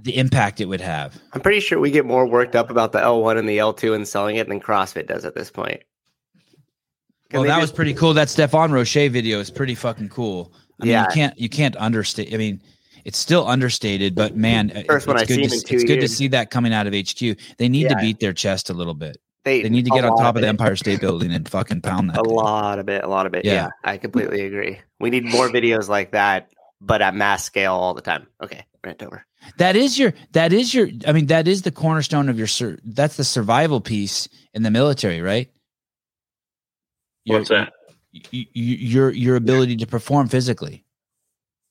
the 0.02 0.16
impact 0.16 0.60
it 0.60 0.66
would 0.66 0.80
have. 0.80 1.20
I'm 1.32 1.40
pretty 1.40 1.60
sure 1.60 1.78
we 1.80 1.90
get 1.90 2.06
more 2.06 2.26
worked 2.26 2.54
up 2.54 2.70
about 2.70 2.92
the 2.92 3.00
L1 3.00 3.36
and 3.36 3.48
the 3.48 3.58
L2 3.58 3.94
and 3.96 4.06
selling 4.06 4.36
it 4.36 4.48
than 4.48 4.60
CrossFit 4.60 5.08
does 5.08 5.24
at 5.24 5.34
this 5.34 5.50
point. 5.50 5.82
Well, 7.32 7.42
that 7.42 7.48
just- 7.48 7.60
was 7.60 7.72
pretty 7.72 7.94
cool. 7.94 8.14
That 8.14 8.28
Stefan 8.30 8.70
Roche 8.72 8.94
video 8.94 9.40
is 9.40 9.50
pretty 9.50 9.74
fucking 9.74 10.08
cool. 10.10 10.52
I 10.80 10.84
mean, 10.84 10.92
Yeah. 10.92 11.02
you 11.08 11.14
can't 11.14 11.38
you 11.38 11.48
can't 11.48 11.76
understate. 11.76 12.32
I 12.32 12.36
mean, 12.36 12.62
it's 13.04 13.18
still 13.18 13.46
understated, 13.46 14.14
but 14.14 14.36
man, 14.36 14.70
First 14.86 15.06
one 15.06 15.16
it's 15.16 15.22
I've 15.22 15.28
good 15.28 15.34
seen 15.34 15.48
to, 15.48 15.54
in 15.54 15.58
s- 15.58 15.62
two 15.64 15.74
it's 15.76 15.84
good 15.84 16.00
to 16.00 16.08
see 16.08 16.28
that 16.28 16.50
coming 16.50 16.72
out 16.72 16.86
of 16.86 16.94
HQ. 16.94 17.36
They 17.58 17.68
need 17.68 17.88
to 17.88 17.96
beat 17.96 18.20
their 18.20 18.32
chest 18.32 18.70
a 18.70 18.74
little 18.74 18.94
bit. 18.94 19.18
They, 19.44 19.62
They 19.62 19.68
need 19.68 19.84
to 19.86 19.90
get 19.90 20.04
on 20.04 20.16
top 20.18 20.36
of 20.36 20.42
the. 20.42 20.48
Empire 20.48 20.76
State 20.84 21.00
Building 21.00 21.32
and 21.32 21.48
fucking 21.48 21.80
pound 21.82 22.10
that. 22.10 22.18
A 22.20 22.24
thing. 22.24 22.32
lot 22.34 22.78
of 22.78 22.88
it, 22.88 23.02
a 23.04 23.08
lot 23.08 23.26
of 23.26 23.34
it. 23.34 23.44
Yeah. 23.44 23.52
Yeah. 23.54 23.68
I 23.84 23.96
completely 23.96 24.42
agree. 24.44 24.78
We 25.00 25.10
need 25.10 25.24
more 25.24 25.48
videos 25.48 25.88
like 25.88 26.12
that, 26.12 26.50
but 26.80 27.00
at 27.02 27.14
mass 27.14 27.44
scale 27.44 27.72
all 27.74 27.94
the 27.94 28.02
time. 28.02 28.26
Okay, 28.42 28.64
rant 28.84 29.02
over. 29.02 29.24
That 29.58 29.76
is 29.76 29.98
your 29.98 30.12
that 30.32 30.52
is 30.52 30.74
your 30.74 30.88
I 31.06 31.12
mean 31.12 31.26
that 31.26 31.46
is 31.48 31.62
the 31.62 31.70
cornerstone 31.70 32.28
of 32.28 32.36
your 32.36 32.48
sur- 32.48 32.78
that's 32.84 33.16
the 33.16 33.24
survival 33.24 33.80
piece 33.80 34.28
in 34.52 34.62
the 34.64 34.70
military, 34.70 35.20
right? 35.22 35.50
Your- 37.24 37.38
What's 37.38 37.50
that? 37.50 37.72
y- 38.12 38.20
y- 38.32 38.46
your 38.54 39.10
your 39.10 39.36
ability 39.36 39.76
to 39.76 39.86
perform 39.86 40.28
physically 40.28 40.84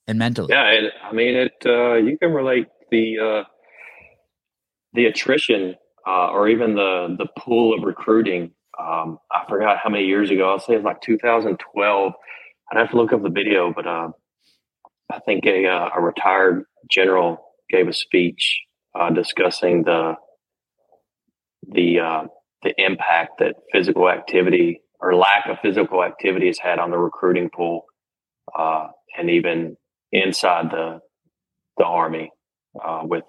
and 0.07 0.17
mentally. 0.17 0.47
Yeah, 0.51 0.69
it, 0.69 0.93
I 1.03 1.11
mean 1.11 1.35
it. 1.35 1.51
Uh, 1.65 1.95
you 1.95 2.17
can 2.17 2.31
relate 2.31 2.67
the 2.89 3.19
uh, 3.19 3.43
the 4.93 5.05
attrition 5.07 5.75
uh, 6.07 6.29
or 6.29 6.47
even 6.47 6.75
the 6.75 7.15
the 7.17 7.27
pool 7.37 7.77
of 7.77 7.83
recruiting. 7.83 8.51
Um, 8.79 9.19
I 9.31 9.43
forgot 9.49 9.79
how 9.83 9.89
many 9.89 10.05
years 10.05 10.31
ago. 10.31 10.49
I'll 10.49 10.59
say 10.59 10.75
it's 10.75 10.85
like 10.85 11.01
2012. 11.01 12.13
I'd 12.71 12.77
have 12.79 12.91
to 12.91 12.97
look 12.97 13.11
up 13.11 13.23
the 13.23 13.29
video, 13.29 13.73
but 13.73 13.85
uh, 13.85 14.09
I 15.11 15.19
think 15.19 15.45
a 15.45 15.67
uh, 15.67 15.89
a 15.95 16.01
retired 16.01 16.63
general 16.89 17.43
gave 17.69 17.87
a 17.89 17.93
speech 17.93 18.61
uh, 18.97 19.09
discussing 19.09 19.83
the 19.83 20.15
the 21.69 21.99
uh, 21.99 22.23
the 22.63 22.73
impact 22.77 23.39
that 23.39 23.55
physical 23.73 24.09
activity 24.09 24.81
or 24.99 25.13
lack 25.13 25.47
of 25.47 25.59
physical 25.61 26.03
activity 26.03 26.47
has 26.47 26.57
had 26.57 26.79
on 26.79 26.89
the 26.89 26.97
recruiting 26.97 27.49
pool, 27.49 27.85
uh, 28.57 28.87
and 29.17 29.29
even 29.29 29.75
inside 30.13 30.71
the 30.71 30.99
the 31.77 31.85
army 31.85 32.31
with 33.03 33.25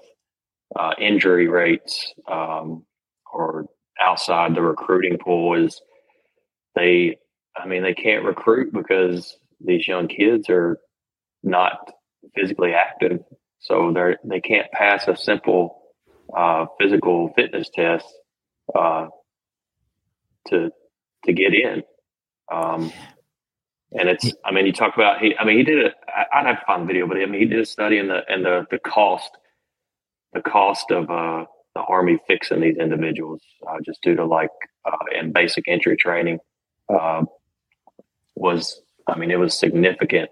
uh, 0.77 0.93
injury 0.99 1.49
rates 1.49 2.12
um, 2.31 2.85
or 3.32 3.66
outside 4.01 4.55
the 4.55 4.62
recruiting 4.62 5.19
pool 5.19 5.55
is 5.55 5.81
they, 6.74 7.19
I 7.57 7.66
mean, 7.66 7.82
they 7.82 7.95
can't 7.95 8.24
recruit 8.24 8.73
because 8.73 9.36
these 9.61 9.86
young 9.89 10.09
kids 10.09 10.49
are 10.49 10.78
not 11.43 11.93
physically 12.35 12.74
active, 12.74 13.20
so 13.59 13.93
they're 13.93 14.19
they 14.24 14.40
can't 14.40 14.70
pass 14.73 15.09
a 15.09 15.16
simple 15.16 15.82
uh, 16.36 16.66
physical 16.81 17.32
fitness 17.35 17.69
test 17.74 18.07
uh, 18.74 19.09
to 20.49 20.70
to 21.24 21.32
get 21.32 21.55
in. 21.55 21.82
Um, 22.53 22.93
and 23.93 24.09
it's, 24.09 24.32
I 24.45 24.53
mean, 24.53 24.66
you 24.66 24.73
talk 24.73 24.95
about 24.95 25.20
he. 25.20 25.35
I 25.36 25.45
mean, 25.45 25.57
he 25.59 25.65
did 25.65 25.78
it. 25.78 25.95
I'd 26.32 26.47
have 26.47 26.61
to 26.61 26.66
find 26.66 26.82
the 26.82 26.86
video, 26.86 27.07
but 27.07 27.16
I 27.16 27.27
mean, 27.27 27.40
he 27.40 27.47
did 27.47 27.61
a 27.61 27.66
study 27.66 27.99
in 27.99 28.09
the 28.09 28.20
and 28.28 28.45
the 28.45 28.66
the 28.70 28.78
cost, 28.78 29.31
the 30.32 30.42
cost 30.42 30.90
of 30.90 31.10
uh, 31.10 31.44
the 31.74 31.80
army 31.80 32.18
fixing 32.26 32.60
these 32.60 32.76
individuals 32.76 33.42
uh, 33.66 33.76
just 33.84 34.02
due 34.02 34.16
to 34.16 34.24
like 34.24 34.50
uh, 34.84 35.18
in 35.18 35.32
basic 35.32 35.64
entry 35.68 35.96
training 35.96 36.38
uh, 36.88 37.22
was. 38.34 38.80
I 39.06 39.16
mean, 39.16 39.30
it 39.30 39.38
was 39.38 39.59
significant, 39.59 40.28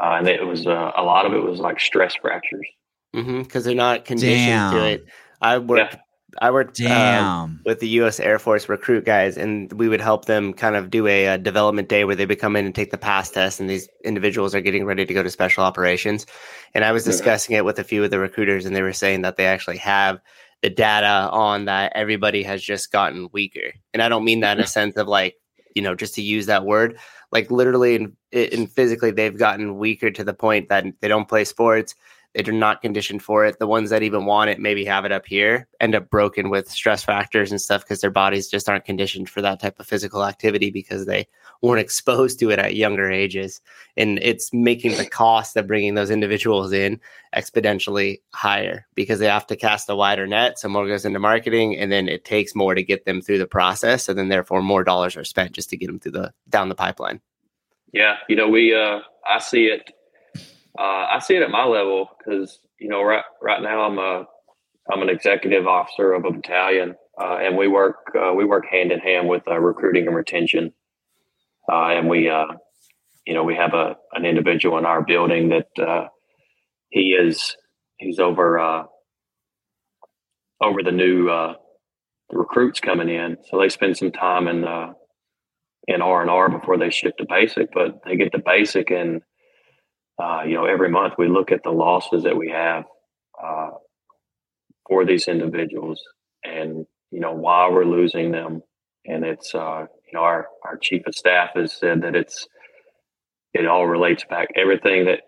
uh, 0.00 0.18
and 0.18 0.28
it 0.28 0.46
was 0.46 0.68
uh, 0.68 0.92
a 0.96 1.02
lot 1.02 1.26
of 1.26 1.32
it 1.32 1.42
was 1.42 1.58
like 1.58 1.80
stress 1.80 2.14
fractures 2.14 2.66
because 3.12 3.26
mm-hmm, 3.26 3.60
they're 3.60 3.74
not 3.74 4.04
conditioned 4.04 4.46
Damn. 4.46 4.72
to 4.74 4.84
it. 4.86 5.06
I 5.40 5.58
worked. 5.58 5.94
Yeah. 5.94 6.00
I 6.40 6.50
worked 6.50 6.80
um, 6.80 6.86
Damn. 6.86 7.60
with 7.64 7.80
the 7.80 7.88
U.S. 7.88 8.20
Air 8.20 8.38
Force 8.38 8.68
recruit 8.68 9.04
guys, 9.04 9.36
and 9.36 9.72
we 9.74 9.88
would 9.88 10.00
help 10.00 10.24
them 10.24 10.52
kind 10.52 10.76
of 10.76 10.90
do 10.90 11.06
a, 11.06 11.26
a 11.26 11.38
development 11.38 11.88
day 11.88 12.04
where 12.04 12.16
they 12.16 12.26
would 12.26 12.38
come 12.38 12.56
in 12.56 12.66
and 12.66 12.74
take 12.74 12.90
the 12.90 12.98
PAST 12.98 13.34
test, 13.34 13.60
and 13.60 13.68
these 13.68 13.88
individuals 14.04 14.54
are 14.54 14.60
getting 14.60 14.84
ready 14.84 15.04
to 15.06 15.14
go 15.14 15.22
to 15.22 15.30
special 15.30 15.64
operations. 15.64 16.26
And 16.74 16.84
I 16.84 16.92
was 16.92 17.06
Yeah. 17.06 17.12
discussing 17.12 17.56
it 17.56 17.64
with 17.64 17.78
a 17.78 17.84
few 17.84 18.02
of 18.04 18.10
the 18.10 18.18
recruiters, 18.18 18.66
and 18.66 18.74
they 18.74 18.82
were 18.82 18.92
saying 18.92 19.22
that 19.22 19.36
they 19.36 19.46
actually 19.46 19.78
have 19.78 20.20
the 20.62 20.70
data 20.70 21.28
on 21.30 21.66
that 21.66 21.92
everybody 21.94 22.42
has 22.42 22.62
just 22.62 22.90
gotten 22.90 23.28
weaker. 23.32 23.74
And 23.92 24.02
I 24.02 24.08
don't 24.08 24.24
mean 24.24 24.40
that 24.40 24.56
in 24.56 24.64
a 24.64 24.66
sense 24.78 24.96
of 24.96 25.06
like, 25.08 25.36
you 25.74 25.82
know, 25.82 25.94
just 25.94 26.14
to 26.14 26.22
use 26.22 26.46
that 26.46 26.64
word, 26.64 26.98
like 27.32 27.50
literally 27.50 27.96
and, 27.96 28.16
and 28.32 28.70
physically, 28.72 29.10
they've 29.10 29.36
gotten 29.36 29.76
weaker 29.76 30.10
to 30.10 30.24
the 30.24 30.32
point 30.32 30.70
that 30.70 30.86
they 31.00 31.08
don't 31.08 31.28
play 31.28 31.44
sports. 31.44 31.94
They're 32.34 32.52
not 32.52 32.82
conditioned 32.82 33.22
for 33.22 33.44
it. 33.44 33.58
The 33.58 33.66
ones 33.66 33.90
that 33.90 34.02
even 34.02 34.24
want 34.24 34.50
it, 34.50 34.58
maybe 34.58 34.84
have 34.84 35.04
it 35.04 35.12
up 35.12 35.24
here, 35.24 35.68
end 35.80 35.94
up 35.94 36.10
broken 36.10 36.50
with 36.50 36.68
stress 36.68 37.04
factors 37.04 37.52
and 37.52 37.60
stuff 37.60 37.82
because 37.82 38.00
their 38.00 38.10
bodies 38.10 38.48
just 38.48 38.68
aren't 38.68 38.84
conditioned 38.84 39.30
for 39.30 39.40
that 39.42 39.60
type 39.60 39.78
of 39.78 39.86
physical 39.86 40.24
activity 40.24 40.70
because 40.70 41.06
they 41.06 41.28
weren't 41.62 41.80
exposed 41.84 42.40
to 42.40 42.50
it 42.50 42.58
at 42.58 42.74
younger 42.74 43.10
ages. 43.10 43.60
And 43.96 44.18
it's 44.20 44.52
making 44.52 44.96
the 44.96 45.06
cost 45.06 45.56
of 45.56 45.68
bringing 45.68 45.94
those 45.94 46.10
individuals 46.10 46.72
in 46.72 47.00
exponentially 47.36 48.20
higher 48.32 48.86
because 48.94 49.20
they 49.20 49.26
have 49.26 49.46
to 49.46 49.56
cast 49.56 49.88
a 49.88 49.94
wider 49.94 50.26
net. 50.26 50.58
So 50.58 50.68
more 50.68 50.88
goes 50.88 51.04
into 51.04 51.20
marketing, 51.20 51.76
and 51.76 51.92
then 51.92 52.08
it 52.08 52.24
takes 52.24 52.54
more 52.54 52.74
to 52.74 52.82
get 52.82 53.04
them 53.04 53.20
through 53.20 53.38
the 53.38 53.46
process. 53.46 54.04
So 54.04 54.14
then, 54.14 54.28
therefore, 54.28 54.62
more 54.62 54.82
dollars 54.82 55.16
are 55.16 55.24
spent 55.24 55.52
just 55.52 55.70
to 55.70 55.76
get 55.76 55.86
them 55.86 56.00
through 56.00 56.12
the 56.12 56.32
down 56.48 56.68
the 56.68 56.74
pipeline. 56.74 57.20
Yeah, 57.92 58.16
you 58.28 58.34
know, 58.34 58.48
we 58.48 58.74
uh 58.74 59.00
I 59.24 59.38
see 59.38 59.66
it 59.66 59.92
uh 60.78 61.06
I 61.12 61.18
see 61.20 61.36
it 61.36 61.42
at 61.42 61.50
my 61.50 61.64
level 61.64 62.08
because 62.18 62.58
you 62.80 62.88
know 62.88 63.02
right 63.02 63.24
right 63.42 63.62
now 63.62 63.82
I'm 63.82 63.98
a 63.98 64.24
I'm 64.92 65.02
an 65.02 65.08
executive 65.08 65.66
officer 65.66 66.12
of 66.12 66.24
a 66.24 66.30
battalion 66.30 66.94
uh, 67.20 67.38
and 67.40 67.56
we 67.56 67.68
work 67.68 67.96
uh, 68.16 68.32
we 68.34 68.44
work 68.44 68.64
hand 68.70 68.90
in 68.92 68.98
hand 68.98 69.28
with 69.28 69.42
uh, 69.48 69.58
recruiting 69.58 70.06
and 70.06 70.16
retention. 70.16 70.72
Uh, 71.70 71.90
and 71.90 72.08
we 72.08 72.28
uh 72.28 72.46
you 73.26 73.34
know 73.34 73.44
we 73.44 73.54
have 73.54 73.74
a 73.74 73.96
an 74.12 74.24
individual 74.24 74.78
in 74.78 74.84
our 74.84 75.02
building 75.02 75.50
that 75.50 76.08
he 76.90 77.10
is 77.12 77.56
he's 77.98 78.18
over 78.18 78.58
over 80.60 80.82
the 80.82 80.92
new 80.92 81.54
recruits 82.30 82.80
coming 82.80 83.08
in. 83.08 83.36
So 83.48 83.58
they 83.58 83.68
spend 83.68 83.96
some 83.96 84.12
time 84.12 84.48
in 84.48 84.64
in 85.86 86.02
R 86.02 86.20
and 86.22 86.30
R 86.30 86.48
before 86.50 86.78
they 86.78 86.90
shift 86.90 87.18
to 87.18 87.26
basic, 87.28 87.72
but 87.72 88.00
they 88.04 88.16
get 88.16 88.32
to 88.32 88.42
basic 88.44 88.90
and 88.90 89.22
uh, 90.18 90.42
you 90.46 90.54
know 90.54 90.64
every 90.64 90.90
month 90.90 91.14
we 91.18 91.28
look 91.28 91.52
at 91.52 91.62
the 91.62 91.70
losses 91.70 92.24
that 92.24 92.36
we 92.36 92.50
have 92.50 92.84
uh, 93.42 93.70
for 94.88 95.04
these 95.04 95.28
individuals 95.28 96.02
and 96.44 96.86
you 97.10 97.20
know 97.20 97.32
why 97.32 97.70
we're 97.70 97.84
losing 97.84 98.32
them. 98.32 98.62
And 99.06 99.24
it's 99.24 99.54
uh, 99.54 99.86
you 100.06 100.12
know 100.12 100.20
our 100.20 100.48
our 100.64 100.76
chief 100.76 101.06
of 101.06 101.14
staff 101.14 101.50
has 101.54 101.72
said 101.72 102.02
that 102.02 102.14
it's 102.14 102.46
it 103.52 103.66
all 103.66 103.86
relates 103.86 104.24
back. 104.24 104.48
Everything 104.56 105.04
that 105.06 105.20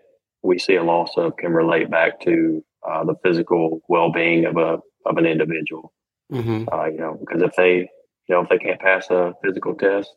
we 0.43 0.59
see 0.59 0.75
a 0.75 0.83
loss 0.83 1.11
of 1.17 1.37
can 1.37 1.53
relate 1.53 1.89
back 1.89 2.19
to 2.21 2.63
uh, 2.87 3.03
the 3.03 3.15
physical 3.23 3.81
well-being 3.87 4.45
of 4.45 4.57
a 4.57 4.79
of 5.05 5.17
an 5.17 5.25
individual. 5.25 5.93
Mm-hmm. 6.31 6.65
uh, 6.69 6.87
you 6.87 6.97
know, 6.97 7.17
because 7.17 7.41
if 7.41 7.55
they, 7.55 7.75
you 7.77 8.35
know, 8.35 8.41
if 8.41 8.49
they 8.49 8.57
can't 8.57 8.81
pass 8.81 9.09
a 9.09 9.33
physical 9.41 9.75
test, 9.75 10.11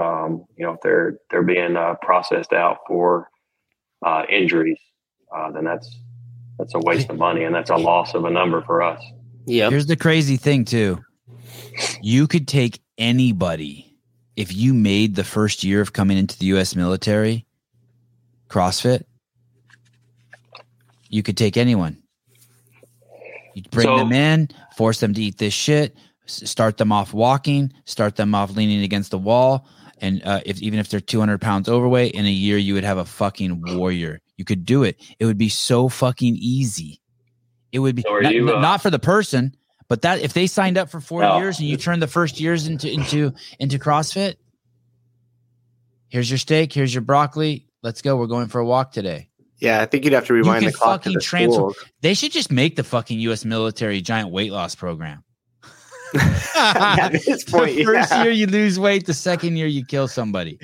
um, 0.00 0.44
you 0.56 0.64
know, 0.64 0.74
if 0.74 0.80
they're 0.82 1.18
they're 1.30 1.42
being 1.42 1.76
uh, 1.76 1.94
processed 2.02 2.52
out 2.52 2.78
for 2.86 3.28
uh, 4.06 4.22
injuries, 4.30 4.78
uh, 5.34 5.50
then 5.50 5.64
that's 5.64 5.98
that's 6.58 6.74
a 6.74 6.78
waste 6.78 7.10
of 7.10 7.18
money 7.18 7.44
and 7.44 7.54
that's 7.54 7.68
a 7.68 7.76
loss 7.76 8.14
of 8.14 8.24
a 8.24 8.30
number 8.30 8.62
for 8.62 8.80
us. 8.80 9.02
Yeah. 9.44 9.68
Here's 9.68 9.86
the 9.86 9.96
crazy 9.96 10.38
thing, 10.38 10.64
too. 10.64 11.04
You 12.00 12.26
could 12.26 12.48
take 12.48 12.80
anybody 12.96 13.98
if 14.36 14.54
you 14.54 14.72
made 14.72 15.16
the 15.16 15.24
first 15.24 15.62
year 15.64 15.82
of 15.82 15.92
coming 15.92 16.16
into 16.16 16.38
the 16.38 16.46
U.S. 16.46 16.74
military 16.74 17.44
CrossFit. 18.48 19.02
You 21.10 21.22
could 21.22 21.36
take 21.36 21.58
anyone. 21.58 22.02
You 23.54 23.62
bring 23.70 23.86
So- 23.86 23.98
them 23.98 24.12
in, 24.12 24.48
force 24.76 25.00
them 25.00 25.12
to 25.14 25.20
eat 25.22 25.36
this 25.38 25.52
shit, 25.54 25.94
start 26.26 26.78
them 26.78 26.90
off 26.90 27.12
walking, 27.12 27.72
start 27.84 28.16
them 28.16 28.34
off 28.34 28.56
leaning 28.56 28.82
against 28.82 29.10
the 29.10 29.18
wall, 29.18 29.68
and 29.98 30.22
uh, 30.24 30.40
if 30.44 30.60
even 30.62 30.78
if 30.78 30.88
they're 30.88 31.00
200 31.00 31.40
pounds 31.40 31.68
overweight, 31.68 32.12
in 32.14 32.26
a 32.26 32.30
year 32.30 32.58
you 32.58 32.74
would 32.74 32.84
have 32.84 32.98
a 32.98 33.04
fucking 33.04 33.62
warrior. 33.76 34.20
You 34.36 34.44
could 34.44 34.64
do 34.64 34.82
it. 34.82 35.00
It 35.18 35.24
would 35.24 35.38
be 35.38 35.48
so 35.48 35.88
fucking 35.88 36.36
easy. 36.38 37.00
It 37.72 37.78
would 37.78 37.96
be 37.96 38.02
So 38.02 38.18
not, 38.18 38.34
you, 38.34 38.54
uh, 38.54 38.60
not 38.60 38.82
for 38.82 38.90
the 38.90 38.98
person, 38.98 39.56
but 39.88 40.02
that 40.02 40.20
if 40.20 40.32
they 40.32 40.46
signed 40.46 40.76
up 40.78 40.90
for 40.90 41.00
four 41.00 41.22
No. 41.22 41.38
years 41.38 41.58
and 41.58 41.68
you 41.68 41.76
turn 41.76 42.00
the 42.00 42.06
first 42.06 42.38
years 42.40 42.66
into 42.66 42.90
into 42.92 43.32
into 43.58 43.78
CrossFit, 43.78 44.36
here's 46.08 46.30
your 46.30 46.38
steak, 46.38 46.72
here's 46.72 46.94
your 46.94 47.02
broccoli. 47.02 47.66
Let's 47.82 48.02
go. 48.02 48.16
We're 48.16 48.26
going 48.26 48.48
for 48.48 48.60
a 48.60 48.66
walk 48.66 48.92
today. 48.92 49.28
Yeah, 49.58 49.80
I 49.80 49.86
think 49.86 50.04
you'd 50.04 50.12
have 50.12 50.26
to 50.26 50.34
rewind 50.34 50.64
could 50.64 50.74
the 50.74 50.76
clock 50.76 51.02
to 51.02 51.08
fucking 51.08 51.14
the 51.14 51.20
transfer- 51.20 51.54
schools. 51.54 51.76
They 52.02 52.12
should 52.14 52.32
just 52.32 52.52
make 52.52 52.76
the 52.76 52.84
fucking 52.84 53.18
U.S. 53.20 53.44
military 53.44 54.00
giant 54.02 54.30
weight 54.30 54.52
loss 54.52 54.74
program. 54.74 55.24
At 56.56 57.12
this 57.12 57.44
point, 57.44 57.76
the 57.76 57.84
first 57.84 58.10
yeah. 58.10 58.22
year 58.24 58.32
you 58.32 58.46
lose 58.46 58.78
weight, 58.78 59.06
the 59.06 59.14
second 59.14 59.56
year 59.56 59.66
you 59.66 59.84
kill 59.84 60.08
somebody. 60.08 60.58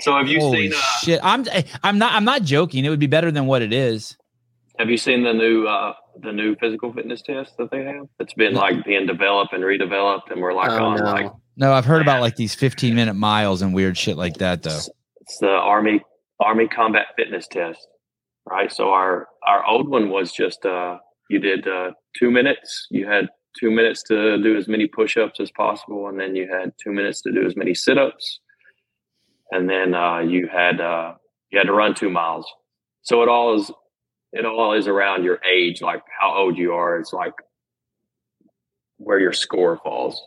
So 0.00 0.16
have 0.16 0.28
you 0.28 0.38
Holy 0.40 0.70
seen 0.70 0.78
uh, 0.78 0.82
shit! 1.02 1.20
I'm 1.22 1.44
I'm 1.82 1.98
not 1.98 2.12
I'm 2.12 2.24
not 2.24 2.42
joking. 2.42 2.84
It 2.84 2.90
would 2.90 3.00
be 3.00 3.06
better 3.08 3.30
than 3.32 3.46
what 3.46 3.62
it 3.62 3.72
is. 3.72 4.16
have 4.78 4.88
you 4.90 4.96
seen 4.96 5.24
the 5.24 5.32
new 5.32 5.66
uh, 5.66 5.92
the 6.22 6.32
new 6.32 6.54
physical 6.56 6.92
fitness 6.92 7.20
test 7.22 7.56
that 7.58 7.70
they 7.72 7.82
have? 7.84 8.06
It's 8.20 8.34
been 8.34 8.54
like 8.54 8.84
being 8.84 9.06
developed 9.06 9.52
and 9.52 9.64
redeveloped, 9.64 10.30
and 10.30 10.40
we're 10.40 10.54
like 10.54 10.70
Oh, 10.70 10.84
on 10.84 10.98
no. 10.98 11.04
like 11.04 11.32
No, 11.56 11.72
I've 11.72 11.84
heard 11.84 12.02
about 12.02 12.20
like 12.20 12.36
these 12.36 12.54
15 12.54 12.94
minute 12.94 13.14
miles 13.14 13.60
and 13.60 13.74
weird 13.74 13.96
shit 13.98 14.16
like 14.16 14.34
that 14.34 14.62
though. 14.62 14.78
it's 15.20 15.38
the 15.40 15.48
army 15.48 16.00
army 16.40 16.68
combat 16.68 17.06
fitness 17.16 17.48
test 17.48 17.84
right 18.48 18.70
so 18.72 18.90
our 18.90 19.26
our 19.46 19.66
old 19.66 19.88
one 19.88 20.08
was 20.10 20.30
just 20.32 20.64
uh 20.64 20.96
you 21.28 21.40
did 21.40 21.66
uh 21.66 21.90
two 22.16 22.30
minutes 22.30 22.86
you 22.90 23.04
had 23.08 23.28
two 23.58 23.70
minutes 23.70 24.02
to 24.04 24.40
do 24.42 24.56
as 24.56 24.68
many 24.68 24.86
push-ups 24.86 25.40
as 25.40 25.50
possible 25.50 26.08
and 26.08 26.18
then 26.18 26.34
you 26.34 26.48
had 26.50 26.72
two 26.82 26.92
minutes 26.92 27.22
to 27.22 27.32
do 27.32 27.46
as 27.46 27.56
many 27.56 27.74
sit-ups 27.74 28.40
and 29.50 29.68
then 29.68 29.94
uh 29.94 30.18
you 30.18 30.46
had 30.46 30.80
uh 30.80 31.14
you 31.50 31.58
had 31.58 31.66
to 31.66 31.72
run 31.72 31.94
two 31.94 32.10
miles 32.10 32.46
so 33.02 33.22
it 33.22 33.28
all 33.28 33.54
is 33.58 33.70
it 34.32 34.44
all 34.44 34.74
is 34.74 34.86
around 34.86 35.24
your 35.24 35.40
age 35.44 35.80
like 35.82 36.02
how 36.20 36.34
old 36.34 36.56
you 36.56 36.72
are 36.72 36.98
it's 36.98 37.12
like 37.12 37.34
where 38.98 39.18
your 39.20 39.32
score 39.32 39.78
falls 39.82 40.20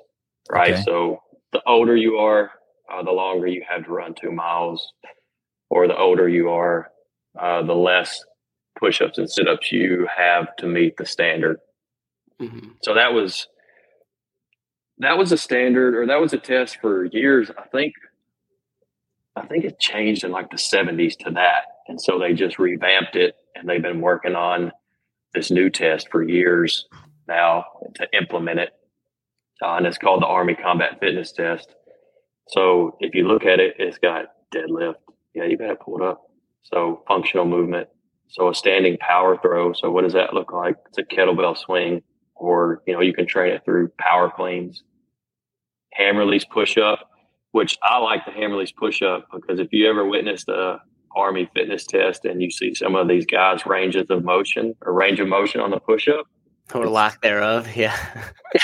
right 0.51 0.73
Okay. 0.73 0.83
so 0.83 1.21
the 1.53 1.61
older 1.67 1.95
you 1.95 2.17
are 2.17 2.51
uh, 2.91 3.03
the 3.03 3.11
longer 3.11 3.47
you 3.47 3.63
have 3.67 3.85
to 3.85 3.91
run 3.91 4.13
two 4.13 4.31
miles 4.31 4.91
or 5.69 5.87
the 5.87 5.97
older 5.97 6.27
you 6.27 6.49
are, 6.49 6.91
uh, 7.39 7.63
the 7.63 7.73
less 7.73 8.23
push-ups 8.77 9.17
and 9.17 9.29
sit-ups 9.29 9.71
you 9.71 10.07
have 10.15 10.53
to 10.57 10.67
meet 10.67 10.97
the 10.97 11.05
standard. 11.05 11.57
Mhm. 12.41 12.75
So 12.83 12.95
that 12.95 13.13
was 13.13 13.47
that 14.99 15.17
was 15.17 15.31
a 15.31 15.37
standard, 15.37 15.95
or 15.95 16.05
that 16.07 16.21
was 16.21 16.33
a 16.33 16.37
test 16.37 16.77
for 16.79 17.05
years. 17.05 17.51
I 17.57 17.63
think 17.69 17.93
I 19.35 19.45
think 19.45 19.65
it 19.65 19.79
changed 19.79 20.23
in 20.23 20.31
like 20.31 20.49
the 20.49 20.57
'70s 20.57 21.15
to 21.17 21.31
that, 21.31 21.65
and 21.87 22.01
so 22.01 22.19
they 22.19 22.33
just 22.33 22.59
revamped 22.59 23.15
it, 23.15 23.35
and 23.55 23.67
they've 23.67 23.81
been 23.81 24.01
working 24.01 24.35
on 24.35 24.71
this 25.33 25.51
new 25.51 25.69
test 25.69 26.09
for 26.11 26.23
years 26.23 26.87
now 27.27 27.65
to 27.95 28.07
implement 28.17 28.59
it, 28.59 28.73
uh, 29.63 29.75
and 29.75 29.87
it's 29.87 29.97
called 29.97 30.21
the 30.21 30.27
Army 30.27 30.55
Combat 30.55 30.99
Fitness 30.99 31.31
Test. 31.31 31.73
So 32.49 32.97
if 32.99 33.15
you 33.15 33.27
look 33.27 33.45
at 33.45 33.59
it, 33.59 33.75
it's 33.79 33.97
got 33.97 34.25
deadlift. 34.53 34.95
Yeah, 35.33 35.45
you 35.45 35.57
got 35.57 35.71
it 35.71 36.01
up. 36.03 36.23
So 36.63 37.03
functional 37.07 37.45
movement. 37.45 37.87
So 38.29 38.49
a 38.49 38.55
standing 38.55 38.97
power 38.97 39.37
throw. 39.37 39.73
So 39.73 39.91
what 39.91 40.03
does 40.03 40.13
that 40.13 40.33
look 40.33 40.51
like? 40.53 40.75
It's 40.87 40.97
a 40.97 41.03
kettlebell 41.03 41.57
swing 41.57 42.03
or 42.41 42.81
you 42.87 42.93
know 42.93 43.01
you 43.01 43.13
can 43.13 43.27
train 43.27 43.53
it 43.53 43.63
through 43.63 43.89
power 43.99 44.29
cleans, 44.35 44.83
release 45.99 46.43
push 46.43 46.77
up, 46.77 47.07
which 47.51 47.77
I 47.83 47.99
like 47.99 48.25
the 48.25 48.31
release 48.31 48.71
push 48.71 49.01
up 49.01 49.27
because 49.31 49.59
if 49.59 49.67
you 49.71 49.87
ever 49.87 50.05
witnessed 50.05 50.49
a 50.49 50.79
army 51.15 51.49
fitness 51.53 51.85
test 51.85 52.25
and 52.25 52.41
you 52.41 52.49
see 52.49 52.73
some 52.73 52.95
of 52.95 53.07
these 53.07 53.25
guys 53.25 53.65
ranges 53.65 54.05
of 54.09 54.23
motion 54.23 54.73
or 54.81 54.93
range 54.93 55.19
of 55.19 55.27
motion 55.27 55.61
on 55.61 55.69
the 55.69 55.79
push 55.79 56.07
up 56.07 56.25
or 56.73 56.87
lack 56.87 57.21
thereof, 57.21 57.67
yeah, 57.75 57.95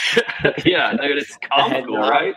yeah, 0.65 0.93
dude, 0.93 1.17
it's 1.17 1.37
comical, 1.53 1.97
right? 1.97 2.35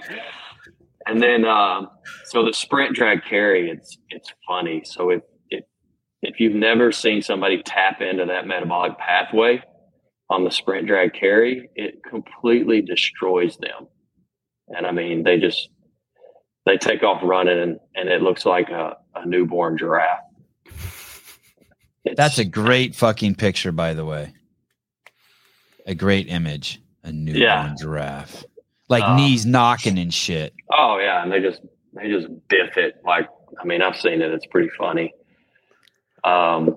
And 1.07 1.23
then 1.23 1.47
um, 1.47 1.89
so 2.27 2.45
the 2.45 2.53
sprint 2.53 2.95
drag 2.95 3.25
carry, 3.25 3.71
it's 3.71 3.97
it's 4.11 4.31
funny. 4.47 4.83
So 4.85 5.09
if 5.09 5.23
if 5.49 5.65
if 6.21 6.39
you've 6.39 6.55
never 6.55 6.93
seen 6.93 7.23
somebody 7.23 7.63
tap 7.63 8.03
into 8.03 8.27
that 8.27 8.47
metabolic 8.47 8.99
pathway 8.99 9.63
on 10.31 10.45
the 10.45 10.51
sprint 10.51 10.87
drag 10.87 11.13
carry, 11.13 11.69
it 11.75 12.03
completely 12.09 12.81
destroys 12.81 13.59
them. 13.59 13.89
And 14.69 14.87
I 14.87 14.93
mean, 14.93 15.25
they 15.25 15.39
just 15.39 15.69
they 16.65 16.79
take 16.79 17.03
off 17.03 17.21
running 17.23 17.59
and, 17.59 17.81
and 17.97 18.09
it 18.09 18.23
looks 18.23 18.47
like 18.47 18.71
a, 18.71 18.97
a 19.17 19.27
newborn 19.27 19.77
giraffe. 19.77 20.21
It's, 22.05 22.17
That's 22.17 22.39
a 22.39 22.45
great 22.45 22.95
fucking 22.95 23.35
picture, 23.35 23.73
by 23.73 23.93
the 23.93 24.05
way. 24.05 24.33
A 25.87 25.95
great 25.95 26.29
image. 26.29 26.81
A 27.03 27.11
newborn 27.11 27.43
yeah. 27.43 27.75
giraffe. 27.79 28.45
Like 28.89 29.03
uh, 29.03 29.17
knees 29.17 29.45
knocking 29.45 29.99
and 29.99 30.15
shit. 30.15 30.55
Oh 30.73 30.99
yeah, 30.99 31.23
and 31.23 31.33
they 31.33 31.41
just 31.41 31.61
they 31.95 32.09
just 32.09 32.29
biff 32.49 32.77
it. 32.77 32.97
Like 33.05 33.29
I 33.61 33.65
mean, 33.65 33.83
I've 33.83 33.97
seen 33.97 34.23
it. 34.23 34.31
It's 34.31 34.47
pretty 34.47 34.71
funny. 34.79 35.13
Um, 36.25 36.77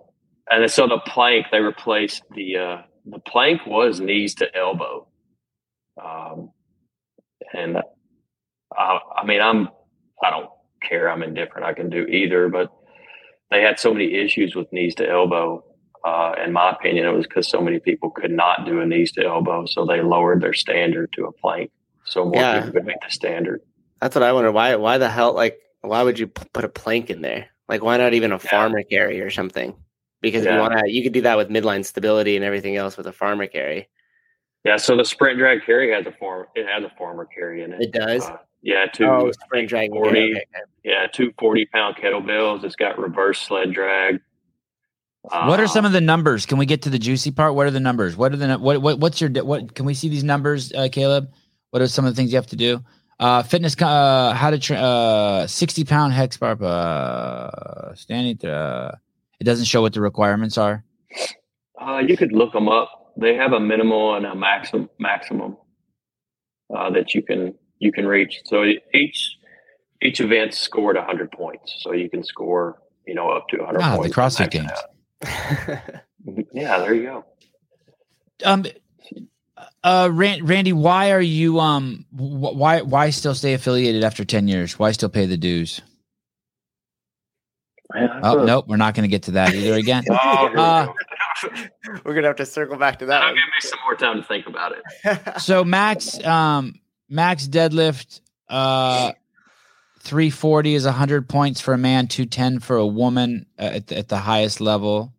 and 0.50 0.70
so 0.72 0.88
the 0.88 1.00
plank 1.06 1.48
they 1.52 1.60
replaced 1.60 2.24
the 2.36 2.58
uh, 2.58 2.82
the 3.06 3.20
plank 3.20 3.66
was 3.66 4.00
knees 4.00 4.36
to 4.36 4.56
elbow. 4.56 5.08
Um, 6.04 6.52
and 7.54 7.78
I, 8.76 9.00
I 9.18 9.26
mean, 9.26 9.42
I'm 9.42 9.70
I 10.24 10.30
don't 10.30 10.50
care. 10.82 11.10
I'm 11.10 11.24
indifferent. 11.24 11.66
I 11.66 11.74
can 11.74 11.90
do 11.90 12.06
either. 12.06 12.50
But 12.50 12.72
they 13.52 13.62
had 13.62 13.80
so 13.80 13.94
many 13.94 14.14
issues 14.14 14.56
with 14.56 14.72
knees 14.72 14.96
to 14.96 15.10
elbow. 15.10 15.64
Uh, 16.06 16.34
in 16.44 16.52
my 16.52 16.72
opinion, 16.72 17.06
it 17.06 17.14
was 17.14 17.26
because 17.26 17.50
so 17.50 17.62
many 17.62 17.80
people 17.80 18.10
could 18.10 18.32
not 18.32 18.66
do 18.66 18.82
a 18.82 18.86
knees 18.86 19.12
to 19.14 19.24
elbow, 19.24 19.66
so 19.66 19.86
they 19.86 20.02
lowered 20.02 20.42
their 20.42 20.54
standard 20.54 21.10
to 21.14 21.26
a 21.26 21.32
plank, 21.32 21.72
so 22.04 22.26
more 22.26 22.36
yeah. 22.36 22.60
people 22.60 22.74
could 22.74 22.86
make 22.86 23.00
the 23.02 23.10
standard. 23.10 23.62
That's 24.02 24.14
what 24.14 24.24
I 24.24 24.34
wonder. 24.34 24.52
Why? 24.52 24.76
Why 24.76 24.98
the 24.98 25.10
hell? 25.10 25.34
Like, 25.34 25.60
why 25.82 26.04
would 26.04 26.20
you 26.20 26.28
put 26.28 26.66
a 26.66 26.70
plank 26.70 27.10
in 27.10 27.22
there? 27.22 27.48
Like, 27.70 27.84
why 27.84 27.96
not 27.96 28.14
even 28.14 28.32
a 28.32 28.36
yeah. 28.36 28.50
farmer 28.50 28.84
carry 28.84 29.22
or 29.22 29.30
something? 29.30 29.76
Because 30.24 30.46
yeah. 30.46 30.56
you 30.56 30.60
want 30.60 30.74
to, 30.74 30.92
you 30.92 31.04
could 31.04 31.14
do 31.14 31.22
that 31.22 31.38
with 31.38 31.50
midline 31.50 31.86
stability 31.86 32.36
and 32.36 32.44
everything 32.44 32.76
else 32.76 32.98
with 32.98 33.06
a 33.06 33.14
farmer 33.14 33.46
carry. 33.46 33.88
Yeah. 34.66 34.78
So 34.78 34.98
the 34.98 35.06
sprint 35.06 35.38
drag 35.38 35.64
carry 35.64 35.94
has 35.94 36.08
a 36.08 36.12
form. 36.14 36.48
It 36.56 36.66
has 36.66 36.84
a 36.84 36.92
farmer 36.98 37.26
carry 37.26 37.62
in 37.62 37.74
it. 37.74 37.82
It 37.82 37.92
does. 37.92 38.24
Uh, 38.24 38.38
yeah, 38.64 38.86
two 38.86 39.06
oh, 39.06 39.32
sprint 39.32 39.68
drag 39.68 39.92
40, 39.92 40.32
okay. 40.32 40.46
Yeah, 40.86 41.08
two 41.08 41.34
40 41.38 41.66
pound 41.66 41.98
kettlebells. 41.98 42.64
It's 42.64 42.78
got 42.78 42.98
reverse 42.98 43.42
sled 43.42 43.74
drag. 43.74 44.22
what 45.22 45.60
are 45.60 45.68
some 45.68 45.84
of 45.84 45.92
the 45.92 46.00
numbers? 46.00 46.46
Can 46.46 46.58
we 46.58 46.66
get 46.66 46.82
to 46.84 46.90
the 46.90 46.98
juicy 46.98 47.32
part? 47.32 47.56
What 47.56 47.68
are 47.68 47.72
the 47.72 47.82
numbers? 47.82 48.16
What 48.16 48.32
are 48.32 48.38
the 48.38 48.58
what 48.58 48.82
what 48.82 49.00
what's 49.00 49.20
your 49.20 49.30
what? 49.44 49.76
Can 49.76 49.86
we 49.86 49.94
see 49.94 50.08
these 50.08 50.24
numbers, 50.24 50.72
uh, 50.72 50.88
Caleb? 50.90 51.30
What 51.72 51.82
are 51.82 51.88
some 51.88 52.06
of 52.06 52.14
the 52.14 52.16
things 52.16 52.32
you 52.32 52.38
have 52.38 52.48
to 52.48 52.56
do? 52.56 52.82
Uh, 53.20 53.44
fitness, 53.44 53.76
uh, 53.82 54.34
how 54.34 54.50
to 54.50 54.60
train, 54.60 54.80
uh, 54.80 55.46
60 55.46 55.84
pound 55.84 56.14
hex 56.14 56.38
bar, 56.38 56.58
uh, 56.62 57.94
standing, 57.96 58.50
uh, 58.50 58.96
it 59.40 59.44
doesn't 59.44 59.66
show 59.66 59.82
what 59.82 59.94
the 59.94 60.02
requirements 60.02 60.58
are. 60.58 60.84
Uh, 61.80 62.00
you 62.00 62.18
could 62.18 62.32
look 62.32 62.54
them 62.54 62.70
up. 62.70 63.14
They 63.18 63.36
have 63.36 63.54
a 63.54 63.60
minimal 63.60 64.16
and 64.16 64.26
a 64.26 64.36
maximum, 64.36 64.90
maximum, 65.00 65.58
uh, 66.76 66.90
that 66.92 67.14
you 67.14 67.22
can 67.22 67.54
you 67.80 67.92
can 67.92 68.08
reach. 68.08 68.42
So 68.46 68.64
each 68.94 69.38
each 70.02 70.20
event 70.20 70.54
scored 70.54 70.96
100 70.96 71.32
points. 71.32 71.80
So 71.80 71.94
you 71.94 72.10
can 72.10 72.24
score, 72.24 72.82
you 73.06 73.16
know, 73.16 73.30
up 73.30 73.48
to 73.50 73.58
100 73.58 73.82
ah, 73.82 73.98
points. 73.98 74.16
the 74.16 74.22
CrossFit 74.22 74.52
Games. 74.52 74.72
yeah, 76.54 76.80
there 76.80 76.94
you 76.94 77.04
go. 77.04 77.26
Um, 78.44 78.66
uh, 79.84 80.10
Randy, 80.12 80.74
why 80.74 81.12
are 81.12 81.22
you 81.22 81.60
um, 81.60 82.06
why 82.12 82.82
why 82.82 83.10
still 83.10 83.36
stay 83.36 83.54
affiliated 83.54 84.04
after 84.04 84.26
10 84.26 84.48
years? 84.48 84.80
Why 84.80 84.92
still 84.92 85.10
pay 85.10 85.26
the 85.26 85.38
dues? 85.38 85.82
Man, 87.94 88.10
oh 88.24 88.40
a... 88.40 88.46
nope, 88.46 88.66
we're 88.68 88.78
not 88.78 88.96
going 88.96 89.04
to 89.04 89.12
get 89.12 89.24
to 89.24 89.32
that 89.32 89.54
either 89.54 89.74
again. 89.74 90.04
oh, 90.12 90.54
uh, 90.56 90.94
we're 92.04 92.14
gonna 92.14 92.28
have 92.28 92.38
to 92.38 92.46
circle 92.46 92.78
back 92.78 93.00
to 93.00 93.06
that. 93.08 93.20
That'll 93.20 93.36
give 93.36 93.38
me 93.38 93.60
some 93.60 93.80
more 93.84 93.96
time 93.96 94.22
to 94.22 94.28
think 94.28 94.48
about 94.48 94.74
it. 94.74 95.40
so 95.42 95.64
Max, 95.64 96.24
um, 96.24 96.80
max 97.14 97.48
deadlift 97.48 98.22
uh 98.50 99.12
340 100.00 100.76
is 100.76 100.86
100 100.86 101.30
points 101.30 101.62
for 101.62 101.74
a 101.74 101.78
man 101.78 102.08
210 102.08 102.60
for 102.60 102.76
a 102.76 102.86
woman 102.86 103.46
uh, 103.58 103.64
at, 103.64 103.88
the, 103.88 103.98
at 103.98 104.08
the 104.10 104.18
highest 104.18 104.60
level 104.60 105.14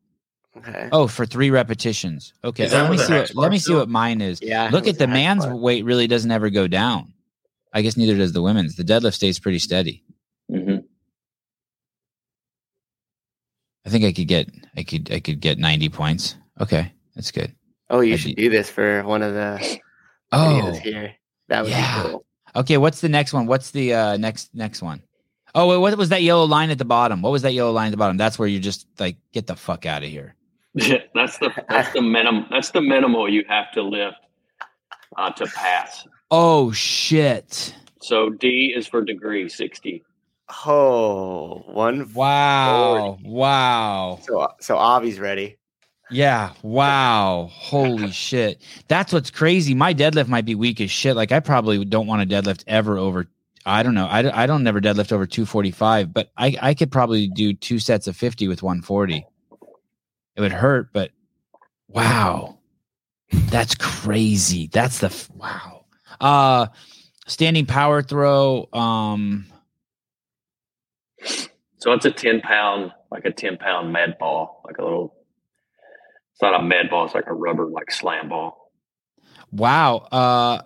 okay 0.56 0.88
oh 0.92 1.06
for 1.06 1.24
three 1.24 1.50
repetitions 1.50 2.34
okay 2.42 2.68
let 2.68 2.90
me 2.90 2.98
see 2.98 3.12
what, 3.12 3.34
let 3.34 3.50
me 3.50 3.58
see 3.58 3.74
what 3.74 3.88
mine 3.88 4.20
is 4.20 4.42
yeah 4.42 4.68
look 4.72 4.86
at 4.86 4.98
the 4.98 5.06
man's 5.06 5.44
part. 5.44 5.58
weight 5.58 5.84
really 5.84 6.06
doesn't 6.06 6.30
ever 6.30 6.50
go 6.50 6.66
down 6.66 7.14
i 7.72 7.80
guess 7.80 7.96
neither 7.96 8.16
does 8.16 8.32
the 8.32 8.42
women's 8.42 8.76
the 8.76 8.84
deadlift 8.84 9.14
stays 9.14 9.38
pretty 9.38 9.58
steady 9.58 10.02
i 13.86 13.88
think 13.88 14.04
i 14.04 14.12
could 14.12 14.28
get 14.28 14.48
i 14.76 14.82
could 14.82 15.10
i 15.12 15.20
could 15.20 15.40
get 15.40 15.58
90 15.58 15.88
points 15.88 16.36
okay 16.60 16.92
that's 17.14 17.30
good 17.30 17.54
oh 17.90 18.00
you 18.00 18.14
I'd 18.14 18.20
should 18.20 18.36
be, 18.36 18.42
do 18.44 18.50
this 18.50 18.70
for 18.70 19.02
one 19.04 19.22
of 19.22 19.34
the 19.34 19.78
oh 20.32 20.72
here 20.72 21.14
that 21.48 21.62
would 21.62 21.70
yeah. 21.70 22.02
be 22.02 22.08
cool. 22.10 22.24
Okay, 22.56 22.76
what's 22.76 23.00
the 23.00 23.08
next 23.08 23.32
one? 23.32 23.46
What's 23.46 23.70
the 23.70 23.94
uh, 23.94 24.16
next 24.16 24.54
next 24.54 24.82
one? 24.82 25.02
Oh, 25.54 25.68
wait, 25.68 25.78
what 25.78 25.96
was 25.96 26.08
that 26.08 26.22
yellow 26.22 26.44
line 26.44 26.70
at 26.70 26.78
the 26.78 26.84
bottom? 26.84 27.22
What 27.22 27.30
was 27.30 27.42
that 27.42 27.52
yellow 27.52 27.72
line 27.72 27.88
at 27.88 27.90
the 27.90 27.96
bottom? 27.96 28.16
That's 28.16 28.38
where 28.38 28.48
you 28.48 28.58
just 28.58 28.86
like 28.98 29.16
get 29.32 29.46
the 29.46 29.56
fuck 29.56 29.86
out 29.86 30.02
of 30.02 30.08
here. 30.08 30.34
Yeah, 30.74 30.98
that's 31.14 31.38
the 31.38 31.52
that's 31.68 31.92
the 31.92 32.02
minimum. 32.02 32.46
That's 32.50 32.70
the 32.70 32.80
minimal 32.80 33.28
you 33.28 33.44
have 33.48 33.70
to 33.72 33.82
lift 33.82 34.16
uh, 35.16 35.30
to 35.30 35.46
pass. 35.46 36.06
Oh 36.30 36.72
shit! 36.72 37.74
So 38.00 38.30
D 38.30 38.72
is 38.74 38.86
for 38.86 39.02
degree 39.02 39.48
sixty. 39.48 40.02
Oh, 40.66 41.64
one. 41.66 42.12
Wow! 42.14 43.18
Wow! 43.22 44.18
So 44.22 44.48
so 44.60 44.76
Avi's 44.76 45.18
ready. 45.18 45.58
Yeah. 46.10 46.52
Wow. 46.62 47.48
Holy 47.52 48.10
shit. 48.10 48.60
That's 48.88 49.12
what's 49.12 49.30
crazy. 49.30 49.74
My 49.74 49.94
deadlift 49.94 50.28
might 50.28 50.44
be 50.44 50.54
weak 50.54 50.80
as 50.80 50.90
shit. 50.90 51.16
Like 51.16 51.32
I 51.32 51.40
probably 51.40 51.84
don't 51.84 52.06
want 52.06 52.28
to 52.28 52.34
deadlift 52.34 52.64
ever 52.66 52.98
over. 52.98 53.26
I 53.66 53.82
don't 53.82 53.94
know. 53.94 54.06
I, 54.06 54.42
I 54.42 54.46
don't 54.46 54.62
never 54.62 54.80
deadlift 54.80 55.10
over 55.12 55.26
245, 55.26 56.12
but 56.12 56.30
I, 56.36 56.56
I 56.60 56.74
could 56.74 56.92
probably 56.92 57.28
do 57.28 57.54
two 57.54 57.78
sets 57.78 58.06
of 58.06 58.16
50 58.16 58.46
with 58.46 58.62
140. 58.62 59.26
It 60.36 60.40
would 60.40 60.52
hurt, 60.52 60.92
but 60.92 61.12
wow. 61.88 62.58
That's 63.32 63.74
crazy. 63.74 64.68
That's 64.68 64.98
the 64.98 65.28
wow. 65.34 65.86
Uh 66.20 66.66
standing 67.26 67.66
power 67.66 68.02
throw. 68.02 68.68
Um 68.72 69.46
so 71.78 71.92
it's 71.92 72.04
a 72.04 72.10
10 72.10 72.40
pound, 72.40 72.92
like 73.10 73.24
a 73.24 73.32
10 73.32 73.58
pound 73.58 73.92
med 73.92 74.16
ball, 74.18 74.62
like 74.64 74.78
a 74.78 74.82
little 74.82 75.14
it's 76.34 76.42
not 76.42 76.58
a 76.58 76.62
med 76.62 76.90
ball. 76.90 77.04
It's 77.04 77.14
like 77.14 77.28
a 77.28 77.32
rubber, 77.32 77.66
like 77.66 77.92
slam 77.92 78.28
ball. 78.28 78.72
Wow. 79.52 79.98
Uh, 80.10 80.62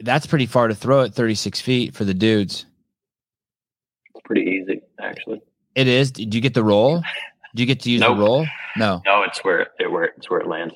that's 0.00 0.26
pretty 0.26 0.44
far 0.44 0.68
to 0.68 0.74
throw 0.74 1.02
at 1.02 1.14
36 1.14 1.60
feet 1.62 1.94
for 1.94 2.04
the 2.04 2.12
dudes. 2.12 2.66
It's 4.14 4.22
pretty 4.26 4.42
easy, 4.42 4.82
actually. 5.00 5.40
It 5.74 5.88
is. 5.88 6.10
Did 6.10 6.34
you 6.34 6.42
get 6.42 6.52
the 6.52 6.62
roll? 6.62 7.00
Do 7.54 7.62
you 7.62 7.66
get 7.66 7.80
to 7.80 7.90
use 7.90 8.02
nope. 8.02 8.18
the 8.18 8.22
roll? 8.22 8.46
No. 8.76 9.00
No, 9.06 9.22
it's 9.22 9.42
where 9.42 9.68
it 9.78 9.90
where 9.90 10.04
it's 10.04 10.28
where 10.28 10.40
it 10.40 10.46
lands. 10.46 10.74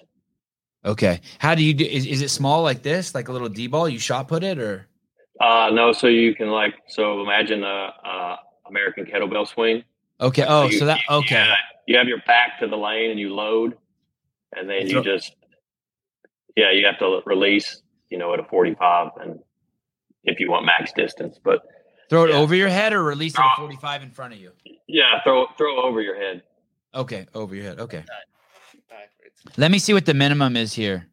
Okay. 0.84 1.20
How 1.38 1.54
do 1.54 1.62
you 1.62 1.74
do? 1.74 1.84
Is, 1.84 2.06
is 2.06 2.22
it 2.22 2.30
small 2.30 2.62
like 2.62 2.82
this, 2.82 3.14
like 3.14 3.28
a 3.28 3.32
little 3.32 3.48
D 3.48 3.66
ball? 3.66 3.88
You 3.88 3.98
shot 3.98 4.28
put 4.28 4.42
it 4.42 4.58
or? 4.58 4.86
Uh 5.40 5.70
no. 5.72 5.92
So 5.92 6.06
you 6.06 6.34
can 6.34 6.48
like 6.48 6.74
so 6.88 7.22
imagine 7.22 7.62
a, 7.62 7.92
a 8.04 8.36
American 8.68 9.04
kettlebell 9.04 9.46
swing. 9.46 9.84
Okay. 10.20 10.44
Oh, 10.46 10.66
so, 10.66 10.72
you, 10.72 10.78
so 10.78 10.86
that 10.86 11.00
okay. 11.10 11.34
Yeah, 11.34 11.54
you 11.86 11.98
have 11.98 12.08
your 12.08 12.22
back 12.26 12.58
to 12.60 12.66
the 12.66 12.76
lane 12.76 13.10
and 13.10 13.20
you 13.20 13.34
load, 13.34 13.76
and 14.54 14.68
then 14.68 14.86
you 14.88 15.02
just 15.02 15.34
yeah, 16.56 16.72
you 16.72 16.86
have 16.86 16.98
to 16.98 17.20
release, 17.26 17.82
you 18.10 18.18
know, 18.18 18.32
at 18.32 18.40
a 18.40 18.44
45 18.44 19.10
and 19.20 19.38
if 20.24 20.40
you 20.40 20.50
want 20.50 20.66
max 20.66 20.92
distance, 20.92 21.38
but 21.42 21.62
throw 22.10 22.24
it 22.24 22.30
yeah. 22.30 22.36
over 22.36 22.54
your 22.54 22.68
head 22.68 22.92
or 22.92 23.02
release 23.02 23.34
it 23.34 23.40
at 23.40 23.56
45 23.58 24.02
in 24.02 24.10
front 24.10 24.32
of 24.32 24.40
you. 24.40 24.52
Yeah, 24.88 25.22
throw 25.22 25.46
throw 25.56 25.82
over 25.82 26.00
your 26.00 26.16
head. 26.16 26.42
Okay, 26.94 27.26
over 27.34 27.54
your 27.54 27.64
head. 27.64 27.80
Okay. 27.80 28.02
Let 29.56 29.70
me 29.70 29.78
see 29.78 29.92
what 29.92 30.06
the 30.06 30.14
minimum 30.14 30.56
is 30.56 30.72
here. 30.72 31.06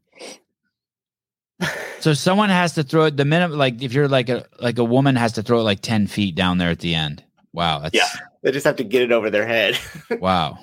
so 2.00 2.14
someone 2.14 2.50
has 2.50 2.74
to 2.74 2.84
throw 2.84 3.06
it 3.06 3.18
the 3.18 3.26
minimum 3.26 3.58
like 3.58 3.82
if 3.82 3.94
you're 3.94 4.08
like 4.08 4.30
a 4.30 4.46
like 4.60 4.78
a 4.78 4.84
woman 4.84 5.16
has 5.16 5.34
to 5.34 5.44
throw 5.44 5.60
it 5.60 5.64
like 5.64 5.82
10 5.82 6.08
feet 6.08 6.36
down 6.36 6.58
there 6.58 6.70
at 6.70 6.80
the 6.80 6.96
end. 6.96 7.24
Wow, 7.54 7.80
that's 7.80 7.96
yeah. 7.96 8.08
They 8.42 8.52
just 8.52 8.66
have 8.66 8.78
to 8.78 8.84
get 8.84 9.04
it 9.04 9.12
over 9.12 9.30
their 9.30 9.46
head. 9.46 9.78
wow. 10.20 10.58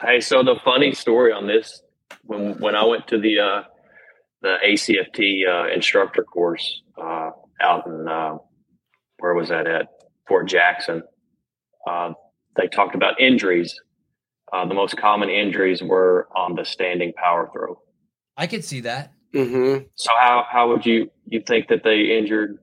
Hey, 0.00 0.20
so 0.20 0.42
the 0.42 0.56
funny 0.64 0.92
story 0.92 1.32
on 1.32 1.46
this, 1.46 1.82
when 2.24 2.58
when 2.58 2.74
I 2.74 2.84
went 2.84 3.06
to 3.08 3.18
the 3.18 3.38
uh, 3.38 3.62
the 4.42 4.56
ACFT 4.66 5.48
uh, 5.48 5.72
instructor 5.72 6.24
course 6.24 6.82
uh, 7.00 7.30
out 7.60 7.86
in 7.86 8.08
uh, 8.08 8.38
where 9.18 9.34
was 9.34 9.48
that 9.48 9.66
at 9.66 9.86
Fort 10.28 10.48
Jackson. 10.48 11.02
Uh, 11.88 12.12
they 12.56 12.66
talked 12.66 12.94
about 12.94 13.20
injuries. 13.20 13.80
Uh, 14.52 14.66
the 14.66 14.74
most 14.74 14.96
common 14.96 15.30
injuries 15.30 15.82
were 15.82 16.28
on 16.36 16.54
the 16.54 16.64
standing 16.64 17.12
power 17.14 17.48
throw. 17.52 17.78
I 18.36 18.46
could 18.46 18.64
see 18.64 18.80
that. 18.80 19.12
hmm 19.32 19.78
So 19.94 20.10
how 20.18 20.44
how 20.50 20.68
would 20.68 20.84
you 20.84 21.10
you 21.26 21.40
think 21.46 21.68
that 21.68 21.84
they 21.84 22.18
injured? 22.18 22.58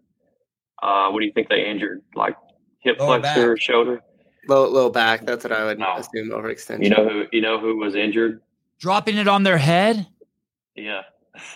Uh, 0.82 1.10
what 1.10 1.22
do 1.22 1.26
you 1.26 1.32
think 1.34 1.50
they 1.50 1.66
injured? 1.66 2.02
Like 2.14 2.36
hip 2.80 3.00
Lower 3.00 3.20
flexor, 3.20 3.54
back. 3.56 3.62
shoulder? 3.62 4.02
Low, 4.48 4.68
low 4.68 4.90
back. 4.90 5.26
That's 5.26 5.44
what 5.44 5.52
I 5.54 5.66
would 5.66 5.80
No. 5.80 5.96
assume 5.98 6.30
overextension. 6.30 6.84
You 6.84 6.90
know 6.92 7.08
who 7.10 7.26
you 7.32 7.42
know 7.42 7.60
who 7.60 7.78
was 7.78 7.96
injured? 7.96 8.42
Dropping 8.80 9.18
it 9.18 9.28
on 9.28 9.44
their 9.44 9.58
head? 9.58 10.08
Yeah. 10.76 11.02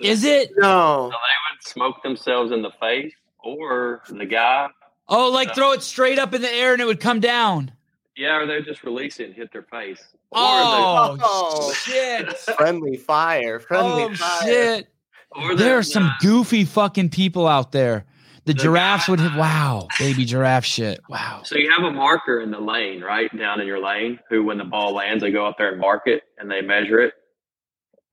Is 0.02 0.24
it? 0.26 0.52
No. 0.58 0.62
So 0.62 0.68
No. 0.68 1.10
they 1.10 1.14
would 1.56 1.64
smoke 1.64 2.04
themselves 2.04 2.52
in 2.52 2.62
the 2.62 2.72
face, 2.80 3.14
or 3.44 4.02
the 4.10 4.26
guy, 4.26 4.68
Oh, 5.08 5.30
like 5.30 5.54
throw 5.56 5.72
it 5.74 5.82
straight 5.84 6.18
up 6.20 6.34
in 6.34 6.42
the 6.42 6.52
air 6.54 6.74
and 6.74 6.82
it 6.82 6.86
would 6.86 7.00
come 7.02 7.20
down. 7.20 7.72
yeah, 8.16 8.38
or 8.38 8.46
they 8.46 8.56
would 8.56 8.66
just 8.66 8.84
release 8.84 9.20
it 9.20 9.26
and 9.26 9.34
hit 9.34 9.52
their 9.52 9.64
face. 9.64 10.02
Oh, 10.32 11.18
Oh. 11.22 11.74
shit. 11.74 12.30
Friendly 12.38 12.98
fire. 12.98 13.60
Friendly 13.60 14.04
Oh 14.04 14.14
fire. 14.16 14.44
shit. 14.44 14.88
or 15.32 15.56
There 15.56 15.78
are 15.78 15.84
some 15.84 16.04
the- 16.04 16.10
uh, 16.10 16.14
goofy 16.22 16.64
fucking 16.64 17.10
people 17.10 17.48
out 17.48 17.72
there. 17.72 18.06
The, 18.46 18.54
The 18.54 18.60
giraffes 18.62 19.08
guy- 19.08 19.12
would 19.12 19.20
have 19.22 19.38
wow, 19.38 19.88
baby 20.00 20.26
giraffe 20.26 20.66
shit. 20.66 21.00
Wow. 21.10 21.42
So 21.46 21.58
you 21.58 21.72
have 21.72 21.84
a 21.84 21.92
marker 21.92 22.42
in 22.42 22.52
the 22.52 22.60
lane, 22.60 23.02
right 23.02 23.30
down 23.38 23.62
in 23.62 23.68
your 23.68 23.82
lane. 23.84 24.20
Who, 24.30 24.44
when 24.44 24.58
the 24.58 24.66
ball 24.66 24.94
lands, 24.94 25.24
they 25.24 25.32
go 25.32 25.46
up 25.46 25.56
there 25.58 25.72
and 25.72 25.80
mark 25.80 26.04
it, 26.08 26.24
and 26.38 26.52
they 26.52 26.62
measure 26.62 27.00
it. 27.00 27.14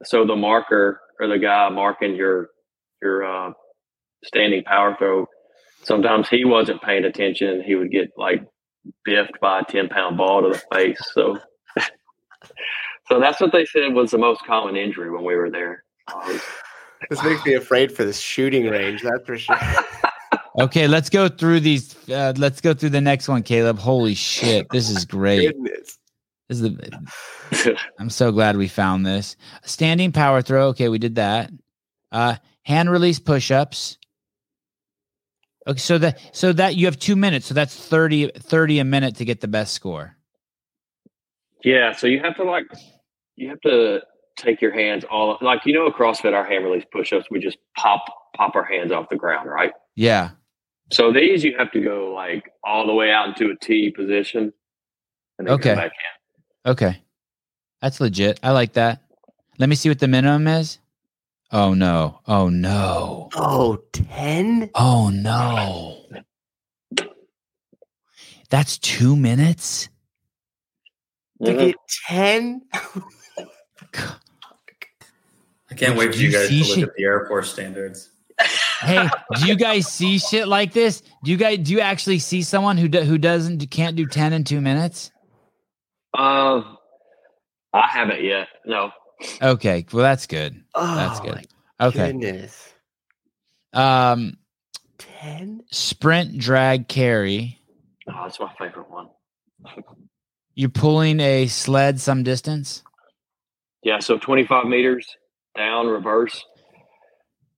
So 0.04 0.24
the 0.26 0.36
marker 0.36 1.00
or 1.20 1.26
the 1.26 1.38
guy 1.38 1.68
marking 1.70 2.14
your 2.14 2.48
your 3.02 3.24
uh, 3.24 3.52
standing 4.24 4.62
power 4.64 4.94
throw, 4.98 5.26
sometimes 5.82 6.28
he 6.28 6.44
wasn't 6.44 6.80
paying 6.82 7.04
attention. 7.04 7.62
He 7.66 7.74
would 7.74 7.90
get 7.90 8.10
like 8.16 8.42
biffed 9.04 9.40
by 9.40 9.60
a 9.60 9.64
ten 9.64 9.88
pound 9.88 10.16
ball 10.16 10.42
to 10.42 10.50
the 10.50 10.62
face. 10.72 10.98
So, 11.12 11.38
so 13.08 13.18
that's 13.20 13.40
what 13.40 13.52
they 13.52 13.66
said 13.66 13.92
was 13.94 14.10
the 14.12 14.18
most 14.18 14.44
common 14.46 14.76
injury 14.76 15.10
when 15.10 15.24
we 15.24 15.34
were 15.34 15.50
there. 15.50 15.82
Uh, 16.06 16.38
This 17.08 17.22
makes 17.24 17.44
me 17.44 17.54
afraid 17.54 17.90
for 17.92 18.04
the 18.04 18.12
shooting 18.12 18.66
range. 18.68 19.02
That's 19.02 19.24
for 19.26 19.36
sure. 19.38 19.56
Okay, 20.58 20.88
let's 20.88 21.10
go 21.10 21.28
through 21.28 21.60
these. 21.60 21.96
Uh, 22.08 22.32
let's 22.36 22.60
go 22.60 22.74
through 22.74 22.90
the 22.90 23.00
next 23.00 23.28
one, 23.28 23.42
Caleb. 23.42 23.78
Holy 23.78 24.14
shit, 24.14 24.68
this 24.70 24.90
is 24.90 25.04
great. 25.04 25.52
Goodness. 25.52 25.98
This 26.48 26.60
is 26.60 26.62
the, 26.62 27.78
I'm 28.00 28.10
so 28.10 28.32
glad 28.32 28.56
we 28.56 28.66
found 28.66 29.06
this. 29.06 29.36
Standing 29.62 30.10
power 30.10 30.42
throw. 30.42 30.68
Okay, 30.68 30.88
we 30.88 30.98
did 30.98 31.14
that. 31.14 31.50
Uh, 32.10 32.36
hand 32.62 32.90
release 32.90 33.20
push 33.20 33.52
ups. 33.52 33.98
Okay, 35.66 35.78
so 35.78 35.98
that 35.98 36.20
so 36.32 36.52
that 36.52 36.74
you 36.74 36.86
have 36.86 36.98
two 36.98 37.14
minutes. 37.14 37.46
So 37.46 37.54
that's 37.54 37.76
30, 37.76 38.32
30 38.36 38.80
a 38.80 38.84
minute 38.84 39.16
to 39.16 39.24
get 39.24 39.40
the 39.40 39.48
best 39.48 39.74
score. 39.74 40.16
Yeah, 41.62 41.92
so 41.92 42.06
you 42.06 42.20
have 42.20 42.34
to 42.36 42.44
like 42.44 42.64
you 43.36 43.48
have 43.50 43.60
to 43.60 44.00
take 44.36 44.60
your 44.60 44.72
hands 44.72 45.04
all 45.04 45.36
like 45.40 45.66
you 45.66 45.74
know 45.74 45.86
at 45.86 45.92
CrossFit 45.92 46.32
our 46.32 46.46
hand 46.46 46.64
release 46.64 46.84
push-ups 46.90 47.26
we 47.30 47.38
just 47.38 47.58
pop 47.76 48.02
pop 48.34 48.56
our 48.56 48.64
hands 48.64 48.90
off 48.90 49.08
the 49.10 49.16
ground, 49.16 49.50
right? 49.50 49.72
Yeah. 49.94 50.30
So 50.92 51.12
these 51.12 51.44
you 51.44 51.56
have 51.58 51.70
to 51.72 51.80
go 51.80 52.12
like 52.12 52.50
all 52.64 52.86
the 52.86 52.94
way 52.94 53.10
out 53.12 53.28
into 53.28 53.50
a 53.52 53.56
T 53.56 53.90
position 53.90 54.52
and 55.38 55.46
then 55.46 55.54
Okay. 55.54 55.70
come 55.70 55.78
back 55.78 55.92
in. 56.64 56.70
Okay. 56.72 57.02
That's 57.80 58.00
legit. 58.00 58.40
I 58.42 58.50
like 58.50 58.72
that. 58.74 59.02
Let 59.58 59.68
me 59.68 59.74
see 59.76 59.88
what 59.88 59.98
the 60.00 60.08
minimum 60.08 60.46
is. 60.48 60.78
Oh 61.52 61.74
no. 61.74 62.20
Oh 62.26 62.48
no. 62.48 63.28
Oh, 63.34 63.82
10? 63.92 64.70
Oh 64.74 65.10
no. 65.10 66.04
That's 68.50 68.78
two 68.78 69.14
minutes? 69.16 69.88
To 71.44 71.52
Mhm. 71.52 71.58
get 71.58 71.76
10? 72.08 72.62
I 75.70 75.74
can't 75.76 75.96
wait 75.96 76.12
for 76.12 76.18
you 76.20 76.28
you 76.28 76.32
guys 76.32 76.48
to 76.48 76.54
look 76.56 76.66
shit? 76.78 76.88
at 76.88 76.94
the 76.96 77.04
Air 77.04 77.26
Force 77.28 77.52
standards. 77.52 78.10
Hey, 78.80 79.08
do 79.36 79.46
you 79.46 79.56
guys 79.56 79.86
see 79.86 80.18
shit 80.18 80.48
like 80.48 80.72
this? 80.72 81.02
Do 81.22 81.30
you 81.30 81.36
guys 81.36 81.58
do 81.58 81.72
you 81.72 81.80
actually 81.80 82.18
see 82.18 82.42
someone 82.42 82.76
who 82.76 82.88
do, 82.88 83.00
who 83.02 83.18
doesn't 83.18 83.70
can't 83.70 83.96
do 83.96 84.06
10 84.06 84.32
in 84.32 84.44
2 84.44 84.60
minutes? 84.60 85.10
Uh, 86.16 86.62
I 87.72 87.86
haven't 87.88 88.22
yet. 88.22 88.48
No. 88.64 88.90
Okay, 89.42 89.84
well 89.92 90.02
that's 90.02 90.26
good. 90.26 90.62
Oh, 90.74 90.96
That's 90.96 91.20
good. 91.20 91.46
my 91.78 91.86
Okay. 91.86 92.12
Goodness. 92.12 92.74
Um 93.72 94.38
10? 94.98 95.62
sprint 95.70 96.38
drag 96.38 96.88
carry. 96.88 97.58
Oh, 98.08 98.22
that's 98.22 98.40
my 98.40 98.50
favorite 98.58 98.90
one. 98.90 99.08
You're 100.54 100.70
pulling 100.70 101.20
a 101.20 101.46
sled 101.46 102.00
some 102.00 102.22
distance? 102.22 102.82
Yeah, 103.82 103.98
so 104.00 104.18
25 104.18 104.66
meters 104.66 105.06
down, 105.56 105.86
reverse. 105.86 106.44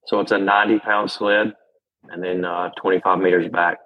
So 0.07 0.21
it's 0.21 0.33
a 0.33 0.39
90 0.39 0.81
pound 0.81 1.11
sled, 1.11 1.53
and 2.09 2.23
then 2.23 2.45
uh, 2.45 2.71
25 2.81 3.19
meters 3.19 3.49
back. 3.49 3.79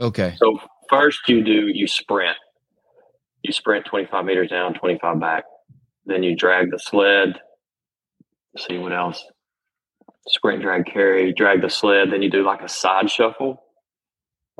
Okay. 0.00 0.34
So 0.38 0.58
first 0.88 1.20
you 1.28 1.42
do 1.44 1.68
you 1.68 1.86
sprint. 1.86 2.36
You 3.42 3.52
sprint 3.52 3.86
25 3.86 4.24
meters 4.24 4.50
down, 4.50 4.74
25 4.74 5.20
back. 5.20 5.44
Then 6.06 6.22
you 6.22 6.34
drag 6.34 6.70
the 6.70 6.78
sled. 6.78 7.38
Let's 8.54 8.66
see 8.66 8.78
what 8.78 8.92
else. 8.92 9.24
Sprint, 10.26 10.62
drag, 10.62 10.86
carry, 10.86 11.32
drag 11.32 11.62
the 11.62 11.70
sled. 11.70 12.10
Then 12.10 12.22
you 12.22 12.30
do 12.30 12.44
like 12.44 12.62
a 12.62 12.68
side 12.68 13.10
shuffle, 13.10 13.62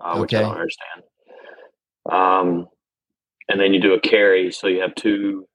uh, 0.03 0.19
which 0.19 0.33
I 0.35 0.41
don't 0.41 0.55
understand. 0.55 1.03
Um, 2.11 2.69
and 3.49 3.61
then 3.61 3.75
you 3.75 3.81
do 3.81 3.95
a 3.95 4.01
carry. 4.01 4.51
So 4.53 4.67
you 4.67 4.81
have 4.81 4.95
two 4.95 5.47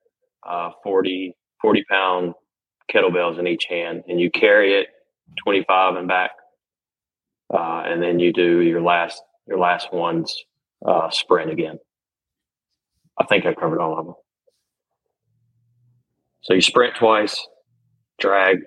uh, 0.47 0.71
40, 0.83 1.35
40 1.61 1.83
pound 1.89 2.33
kettlebells 2.91 3.39
in 3.39 3.47
each 3.47 3.65
hand, 3.69 4.03
and 4.07 4.19
you 4.19 4.29
carry 4.31 4.79
it 4.79 4.87
25 5.43 5.95
and 5.95 6.07
back. 6.07 6.31
Uh, 7.53 7.83
and 7.85 8.01
then 8.01 8.19
you 8.19 8.33
do 8.33 8.61
your 8.61 8.81
last 8.81 9.21
your 9.47 9.59
last 9.59 9.91
one's 9.91 10.35
uh, 10.85 11.09
sprint 11.09 11.51
again. 11.51 11.77
I 13.19 13.25
think 13.25 13.45
I 13.45 13.53
covered 13.53 13.79
all 13.79 13.99
of 13.99 14.05
them. 14.05 14.15
So 16.41 16.53
you 16.53 16.61
sprint 16.61 16.95
twice, 16.95 17.45
drag, 18.19 18.59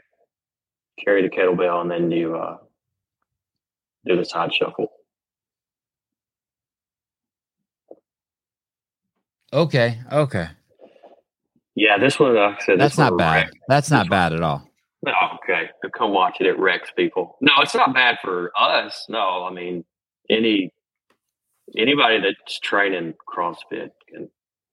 carry 1.03 1.23
the 1.23 1.29
kettlebell, 1.29 1.81
and 1.81 1.91
then 1.91 2.11
you 2.11 2.37
uh, 2.37 2.57
do 4.07 4.17
the 4.17 4.25
side 4.25 4.55
shuffle. 4.55 4.89
Okay. 9.53 9.99
Okay. 10.13 10.49
Yeah, 11.77 11.99
this 11.99 12.19
one, 12.19 12.35
like 12.35 12.55
I 12.61 12.65
said, 12.65 12.79
this 12.81 12.97
That's 12.97 12.99
not 12.99 13.13
one 13.13 13.19
bad. 13.19 13.35
wrecked. 13.45 13.57
That's 13.69 13.91
not 13.91 14.09
bad 14.09 14.33
at 14.33 14.41
all. 14.43 14.69
No, 15.05 15.13
okay. 15.35 15.71
Come 15.97 16.13
watch 16.13 16.39
it. 16.41 16.47
It 16.47 16.59
wrecks 16.59 16.91
people. 16.97 17.37
No, 17.41 17.53
it's 17.61 17.75
not 17.75 17.95
bad 17.95 18.17
for 18.23 18.51
us. 18.59 19.05
No, 19.09 19.45
I 19.45 19.53
mean 19.53 19.85
any 20.31 20.73
anybody 21.77 22.21
that's 22.21 22.59
training 22.61 23.15
CrossFit 23.29 23.91
can. 24.09 24.29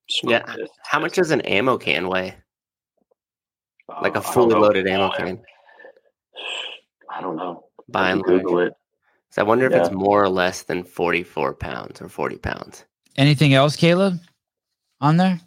smoke 0.09 0.31
Yeah. 0.47 0.55
this. 0.55 0.69
How 0.85 0.99
much 0.99 1.13
does 1.15 1.31
an 1.31 1.41
ammo 1.41 1.77
can 1.77 2.07
weigh? 2.07 2.35
Uh, 3.89 3.99
Like 4.01 4.15
a 4.15 4.21
fully 4.21 4.55
loaded 4.55 4.87
ammo 4.87 5.11
can? 5.11 5.41
I 7.11 7.21
don't 7.21 7.35
know. 7.35 7.65
By 7.89 8.11
and 8.11 8.23
can 8.23 8.33
large. 8.33 8.43
Google 8.43 8.59
it. 8.59 8.73
So 9.29 9.41
I 9.41 9.45
wonder 9.45 9.65
if 9.65 9.73
it's 9.73 9.91
more 9.91 10.23
or 10.23 10.29
less 10.29 10.63
than 10.63 10.83
44 10.83 11.55
pounds 11.55 12.01
or 12.01 12.07
40 12.07 12.37
pounds. 12.37 12.85
Anything 13.17 13.53
else, 13.53 13.75
Caleb? 13.75 14.19
On 15.01 15.17
there? 15.17 15.39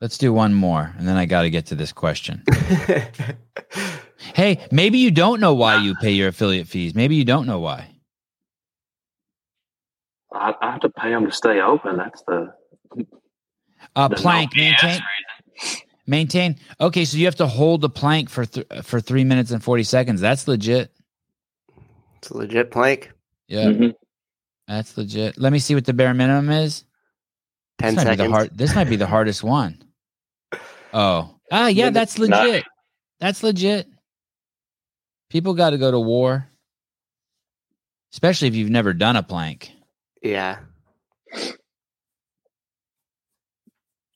Let's 0.00 0.18
do 0.18 0.32
one 0.32 0.52
more, 0.52 0.92
and 0.98 1.08
then 1.08 1.16
I 1.16 1.24
got 1.24 1.42
to 1.42 1.50
get 1.50 1.66
to 1.66 1.74
this 1.74 1.90
question. 1.92 2.42
Hey, 4.34 4.66
maybe 4.70 4.98
you 4.98 5.10
don't 5.10 5.40
know 5.40 5.54
why 5.54 5.82
you 5.82 5.94
pay 5.96 6.10
your 6.10 6.28
affiliate 6.28 6.68
fees. 6.68 6.94
Maybe 6.94 7.16
you 7.16 7.24
don't 7.24 7.46
know 7.46 7.60
why. 7.60 7.90
I, 10.32 10.54
I 10.60 10.70
have 10.72 10.80
to 10.80 10.90
pay 10.90 11.10
them 11.10 11.24
to 11.26 11.32
stay 11.32 11.60
open. 11.60 11.96
That's 11.96 12.22
the, 12.22 12.52
Uh, 13.94 14.08
the 14.08 14.16
no 14.16 14.20
plank 14.22 14.52
BS 14.52 14.58
maintain 14.82 15.00
reason. 15.60 15.80
maintain. 16.06 16.56
Okay, 16.80 17.04
so 17.04 17.16
you 17.16 17.24
have 17.26 17.36
to 17.36 17.46
hold 17.46 17.80
the 17.80 17.88
plank 17.88 18.28
for 18.28 18.44
th- 18.44 18.66
for 18.82 19.00
three 19.00 19.24
minutes 19.24 19.50
and 19.50 19.62
forty 19.62 19.82
seconds. 19.84 20.20
That's 20.20 20.46
legit. 20.48 20.90
it's 22.18 22.30
a 22.30 22.36
legit 22.36 22.70
plank. 22.70 23.12
Yeah, 23.48 23.66
Mhm. 23.66 23.94
that's 24.66 24.96
legit. 24.98 25.38
Let 25.38 25.52
me 25.52 25.58
see 25.58 25.74
what 25.74 25.84
the 25.86 25.92
bare 25.94 26.12
minimum 26.14 26.50
is. 26.50 26.84
10 27.78 27.94
this 27.94 28.04
might 28.04 28.10
be 28.10 28.16
the 28.16 28.22
seconds. 28.22 28.32
hard. 28.34 28.58
This 28.58 28.74
might 28.74 28.88
be 28.90 28.96
the 28.96 29.06
hardest 29.06 29.42
one. 29.44 29.82
Oh, 30.98 31.34
ah, 31.52 31.66
yeah, 31.66 31.84
Maybe 31.84 31.94
that's 31.94 32.18
not. 32.18 32.46
legit. 32.46 32.64
That's 33.20 33.42
legit. 33.42 33.86
People 35.28 35.52
got 35.52 35.70
to 35.70 35.78
go 35.78 35.90
to 35.90 36.00
war, 36.00 36.48
especially 38.14 38.48
if 38.48 38.54
you've 38.54 38.70
never 38.70 38.94
done 38.94 39.16
a 39.16 39.22
plank. 39.22 39.70
Yeah. 40.22 40.60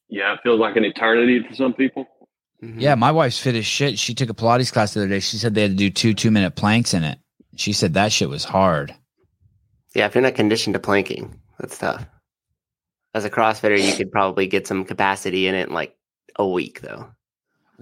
Yeah, 0.09 0.33
it 0.35 0.41
feels 0.43 0.59
like 0.59 0.77
an 0.77 0.85
eternity 0.85 1.43
to 1.43 1.55
some 1.55 1.75
people. 1.75 2.07
Mhm. 2.63 2.81
Yeah, 2.81 2.95
my 2.95 3.11
wife's 3.13 3.39
fit 3.39 3.55
as 3.55 3.67
shit. 3.67 3.99
She 3.99 4.15
took 4.15 4.31
a 4.31 4.35
Pilates 4.35 4.73
class 4.73 4.95
the 4.95 5.01
other 5.01 5.09
day. 5.09 5.21
She 5.21 5.37
said 5.37 5.55
they 5.55 5.63
had 5.63 5.73
to 5.73 5.77
do 5.77 5.91
two 5.91 6.15
two 6.15 6.31
minute 6.31 6.57
planks 6.57 6.95
in 6.95 7.05
it. 7.05 7.19
She 7.57 7.73
said 7.73 7.95
that 7.95 8.11
shit 8.13 8.29
was 8.29 8.45
hard. 8.45 8.95
Yeah, 9.95 10.07
if 10.07 10.15
you're 10.15 10.23
not 10.23 10.35
conditioned 10.35 10.75
to 10.75 10.81
planking, 10.81 11.39
that's 11.59 11.77
tough. 11.79 12.07
As 13.13 13.25
a 13.25 13.31
CrossFitter, 13.31 13.79
you 13.83 13.95
could 13.97 14.11
probably 14.13 14.47
get 14.47 14.67
some 14.67 14.85
capacity 14.85 15.47
in 15.47 15.55
it 15.55 15.69
in 15.69 15.75
like 15.75 15.95
a 16.37 16.47
week, 16.47 16.81
though. 16.81 17.11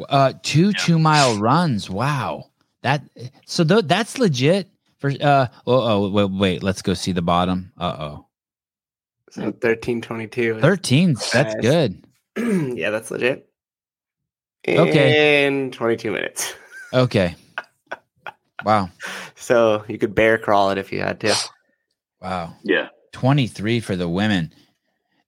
Uh, 0.08 0.32
two 0.42 0.72
two 0.72 0.98
mile 0.98 1.38
runs. 1.38 1.90
Wow, 1.90 2.44
that 2.82 3.02
so 3.46 3.64
th- 3.64 3.84
that's 3.86 4.18
legit. 4.18 4.68
For 4.98 5.10
uh, 5.20 5.48
oh, 5.66 6.04
oh 6.06 6.10
wait, 6.10 6.30
wait, 6.30 6.62
let's 6.62 6.82
go 6.82 6.94
see 6.94 7.12
the 7.12 7.22
bottom. 7.22 7.72
Uh 7.78 7.96
oh, 7.98 8.26
So 9.30 9.50
thirteen 9.52 10.00
twenty 10.00 10.26
two. 10.28 10.60
thirteen. 10.60 11.16
That's 11.32 11.54
good. 11.60 12.04
yeah, 12.36 12.90
that's 12.90 13.10
legit. 13.10 13.48
Okay. 14.68 15.46
In 15.46 15.70
twenty 15.70 15.96
two 15.96 16.12
minutes. 16.12 16.54
Okay. 16.94 17.34
Wow, 18.64 18.88
So 19.36 19.84
you 19.88 19.98
could 19.98 20.14
bear 20.14 20.38
crawl 20.38 20.70
it 20.70 20.78
if 20.78 20.90
you 20.90 21.00
had 21.00 21.20
to. 21.20 21.34
wow. 22.22 22.54
Yeah. 22.64 22.88
Twenty 23.12 23.46
three 23.46 23.80
for 23.80 23.94
the 23.94 24.08
women. 24.08 24.52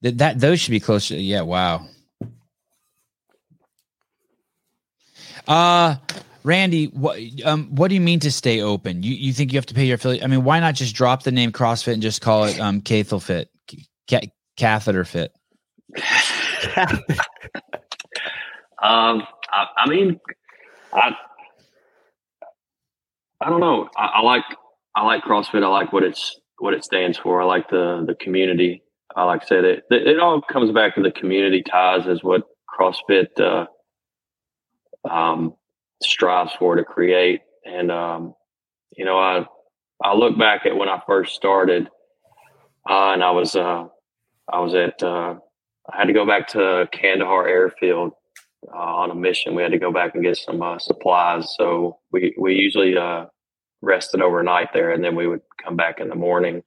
That 0.02 0.18
that 0.18 0.40
those 0.40 0.58
should 0.60 0.70
be 0.72 0.80
closer. 0.80 1.16
Yeah. 1.16 1.42
Wow. 1.42 1.86
Uh 5.50 5.96
Randy, 6.44 6.86
what 6.86 7.18
um 7.44 7.74
what 7.74 7.88
do 7.88 7.94
you 7.94 8.00
mean 8.00 8.20
to 8.20 8.30
stay 8.30 8.62
open? 8.62 9.02
You 9.02 9.12
you 9.12 9.32
think 9.32 9.52
you 9.52 9.58
have 9.58 9.66
to 9.66 9.74
pay 9.74 9.84
your 9.84 9.96
affiliate? 9.96 10.24
I 10.24 10.28
mean, 10.28 10.44
why 10.44 10.60
not 10.60 10.74
just 10.74 10.94
drop 10.94 11.24
the 11.24 11.32
name 11.32 11.52
CrossFit 11.52 11.94
and 11.94 12.02
just 12.02 12.22
call 12.22 12.44
it 12.44 12.58
um 12.60 12.80
Cathal 12.80 13.20
Fit, 13.20 13.50
ca- 14.08 14.30
catheter 14.56 15.04
fit? 15.04 15.32
Um, 18.82 19.22
I, 19.50 19.66
I 19.76 19.88
mean, 19.88 20.18
I, 20.92 21.10
I 23.40 23.50
don't 23.50 23.60
know. 23.60 23.88
I, 23.96 24.06
I 24.06 24.20
like, 24.22 24.44
I 24.96 25.04
like 25.04 25.22
CrossFit. 25.22 25.62
I 25.62 25.68
like 25.68 25.92
what 25.92 26.02
it's, 26.02 26.40
what 26.58 26.74
it 26.74 26.84
stands 26.84 27.18
for. 27.18 27.42
I 27.42 27.44
like 27.44 27.68
the, 27.68 28.04
the 28.06 28.14
community. 28.14 28.82
I 29.16 29.24
like 29.24 29.46
said, 29.46 29.64
it, 29.64 29.84
it 29.90 30.18
all 30.18 30.40
comes 30.40 30.72
back 30.72 30.94
to 30.94 31.02
the 31.02 31.10
community 31.12 31.62
ties 31.62 32.06
is 32.06 32.22
what 32.22 32.42
CrossFit, 32.78 33.38
uh, 33.38 33.66
um, 35.08 35.54
strives 36.02 36.52
for 36.58 36.76
to 36.76 36.84
create. 36.84 37.42
And, 37.64 37.90
um, 37.90 38.34
you 38.96 39.04
know, 39.04 39.18
I, 39.18 39.46
I 40.02 40.14
look 40.14 40.38
back 40.38 40.66
at 40.66 40.76
when 40.76 40.88
I 40.88 41.00
first 41.06 41.34
started, 41.34 41.88
uh, 42.88 43.12
and 43.12 43.22
I 43.22 43.30
was, 43.30 43.54
uh, 43.54 43.84
I 44.52 44.60
was 44.60 44.74
at, 44.74 45.02
uh, 45.02 45.36
I 45.92 45.96
had 45.96 46.06
to 46.06 46.12
go 46.12 46.26
back 46.26 46.48
to 46.48 46.88
Kandahar 46.92 47.46
Airfield 47.48 48.12
uh, 48.72 48.76
on 48.76 49.10
a 49.10 49.14
mission. 49.14 49.54
We 49.54 49.62
had 49.62 49.72
to 49.72 49.78
go 49.78 49.92
back 49.92 50.14
and 50.14 50.22
get 50.22 50.36
some 50.36 50.62
uh, 50.62 50.78
supplies. 50.78 51.54
So 51.56 51.98
we 52.12 52.34
we 52.38 52.54
usually 52.54 52.96
uh, 52.96 53.26
rested 53.80 54.22
overnight 54.22 54.72
there, 54.72 54.90
and 54.90 55.02
then 55.02 55.16
we 55.16 55.26
would 55.26 55.40
come 55.62 55.76
back 55.76 56.00
in 56.00 56.08
the 56.08 56.14
morning. 56.14 56.62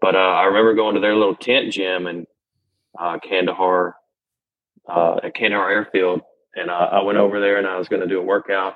But 0.00 0.16
I 0.16 0.44
remember 0.44 0.74
going 0.74 0.94
to 0.94 1.00
their 1.00 1.14
little 1.14 1.36
tent 1.36 1.72
gym 1.72 2.06
in 2.06 2.26
Kandahar 2.98 3.96
at 4.88 5.34
Kandahar 5.34 5.70
Airfield, 5.70 6.20
and 6.56 6.70
uh, 6.70 6.88
I 6.92 7.02
went 7.02 7.18
over 7.18 7.38
there 7.38 7.58
and 7.58 7.66
I 7.66 7.78
was 7.78 7.88
going 7.88 8.02
to 8.02 8.08
do 8.08 8.18
a 8.18 8.24
workout. 8.24 8.74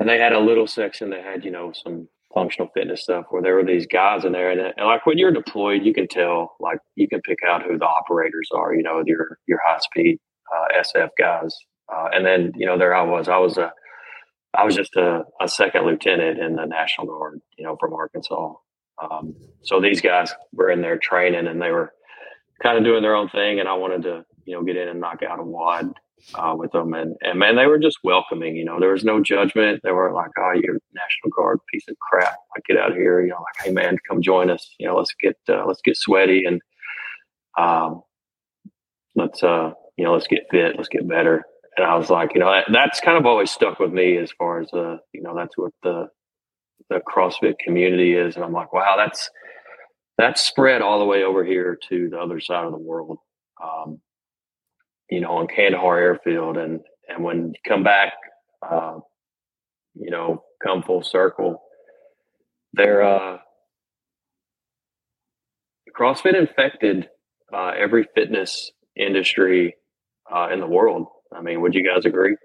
And 0.00 0.08
they 0.08 0.18
had 0.18 0.32
a 0.32 0.40
little 0.40 0.66
section 0.66 1.10
that 1.10 1.22
had, 1.22 1.44
you 1.44 1.50
know, 1.50 1.72
some 1.84 2.08
functional 2.34 2.70
fitness 2.74 3.02
stuff 3.02 3.26
where 3.30 3.42
there 3.42 3.54
were 3.54 3.64
these 3.64 3.86
guys 3.86 4.24
in 4.24 4.32
there. 4.32 4.50
And, 4.50 4.60
and 4.60 4.86
like 4.86 5.04
when 5.06 5.18
you're 5.18 5.32
deployed, 5.32 5.82
you 5.84 5.92
can 5.92 6.08
tell, 6.08 6.56
like 6.60 6.78
you 6.96 7.06
can 7.06 7.20
pick 7.20 7.38
out 7.46 7.62
who 7.62 7.78
the 7.78 7.84
operators 7.84 8.48
are, 8.54 8.74
you 8.74 8.82
know, 8.82 9.02
your, 9.06 9.38
your 9.46 9.60
high 9.64 9.78
speed 9.80 10.18
uh, 10.52 10.80
SF 10.80 11.10
guys. 11.18 11.54
Uh, 11.94 12.08
and 12.12 12.24
then, 12.24 12.52
you 12.56 12.66
know, 12.66 12.78
there 12.78 12.94
I 12.94 13.02
was, 13.02 13.28
I 13.28 13.36
was 13.36 13.58
a, 13.58 13.70
I 14.54 14.64
was 14.64 14.74
just 14.74 14.96
a, 14.96 15.22
a 15.40 15.48
second 15.48 15.86
lieutenant 15.86 16.38
in 16.38 16.56
the 16.56 16.64
National 16.64 17.06
Guard, 17.06 17.40
you 17.58 17.64
know, 17.64 17.76
from 17.78 17.92
Arkansas. 17.92 18.54
Um, 19.02 19.34
so 19.62 19.80
these 19.80 20.00
guys 20.00 20.32
were 20.52 20.70
in 20.70 20.80
there 20.80 20.98
training 20.98 21.46
and 21.46 21.60
they 21.60 21.70
were 21.70 21.92
kind 22.62 22.78
of 22.78 22.84
doing 22.84 23.02
their 23.02 23.14
own 23.14 23.28
thing. 23.28 23.60
And 23.60 23.68
I 23.68 23.74
wanted 23.74 24.02
to, 24.02 24.24
you 24.44 24.54
know, 24.54 24.62
get 24.62 24.76
in 24.76 24.88
and 24.88 25.00
knock 25.00 25.22
out 25.22 25.40
a 25.40 25.42
WOD 25.42 25.92
uh, 26.34 26.54
with 26.56 26.72
them. 26.72 26.94
And, 26.94 27.16
and 27.22 27.38
man, 27.38 27.56
they 27.56 27.66
were 27.66 27.78
just 27.78 27.98
welcoming, 28.04 28.56
you 28.56 28.64
know, 28.64 28.78
there 28.80 28.92
was 28.92 29.04
no 29.04 29.20
judgment. 29.20 29.80
They 29.82 29.92
weren't 29.92 30.14
like, 30.14 30.30
oh, 30.38 30.52
you're 30.54 30.78
National 30.94 31.30
Guard 31.36 31.58
piece 31.72 31.84
of 31.88 31.96
crap. 31.98 32.36
Like, 32.54 32.64
get 32.66 32.76
out 32.76 32.90
of 32.90 32.96
here. 32.96 33.22
You 33.22 33.30
know, 33.30 33.36
like, 33.36 33.66
hey, 33.66 33.72
man, 33.72 33.98
come 34.08 34.22
join 34.22 34.50
us. 34.50 34.74
You 34.78 34.88
know, 34.88 34.96
let's 34.96 35.14
get, 35.20 35.36
uh, 35.48 35.66
let's 35.66 35.82
get 35.82 35.96
sweaty 35.96 36.44
and, 36.44 36.60
um, 37.58 38.02
let's, 39.14 39.42
uh, 39.42 39.72
you 39.96 40.04
know, 40.04 40.14
let's 40.14 40.26
get 40.26 40.46
fit, 40.50 40.76
let's 40.76 40.88
get 40.88 41.06
better. 41.06 41.44
And 41.76 41.86
I 41.86 41.96
was 41.96 42.10
like, 42.10 42.34
you 42.34 42.40
know, 42.40 42.50
that, 42.50 42.66
that's 42.72 43.00
kind 43.00 43.18
of 43.18 43.26
always 43.26 43.50
stuck 43.50 43.78
with 43.78 43.92
me 43.92 44.16
as 44.16 44.30
far 44.32 44.60
as, 44.60 44.72
uh, 44.72 44.96
you 45.12 45.22
know, 45.22 45.34
that's 45.34 45.56
what 45.56 45.72
the, 45.82 46.08
the 46.88 47.00
CrossFit 47.00 47.58
community 47.58 48.14
is. 48.14 48.36
And 48.36 48.44
I'm 48.44 48.52
like, 48.52 48.72
wow, 48.72 48.94
that's, 48.96 49.30
that's 50.18 50.42
spread 50.42 50.82
all 50.82 50.98
the 50.98 51.04
way 51.04 51.24
over 51.24 51.44
here 51.44 51.78
to 51.88 52.08
the 52.10 52.18
other 52.18 52.40
side 52.40 52.64
of 52.64 52.72
the 52.72 52.78
world. 52.78 53.18
Um, 53.62 54.00
you 55.12 55.20
know, 55.20 55.32
on 55.36 55.46
Kandahar 55.46 55.98
Airfield, 55.98 56.56
and 56.56 56.80
and 57.06 57.22
when 57.22 57.48
you 57.48 57.60
come 57.68 57.82
back, 57.82 58.14
uh, 58.66 58.98
you 59.94 60.10
know, 60.10 60.42
come 60.64 60.82
full 60.82 61.02
circle, 61.02 61.62
they're 62.72 63.02
uh, 63.02 63.36
CrossFit 65.94 66.34
infected 66.34 67.10
uh, 67.52 67.72
every 67.78 68.08
fitness 68.14 68.70
industry 68.96 69.74
uh, 70.34 70.48
in 70.50 70.60
the 70.60 70.66
world. 70.66 71.08
I 71.30 71.42
mean, 71.42 71.60
would 71.60 71.74
you 71.74 71.86
guys 71.86 72.06
agree? 72.06 72.36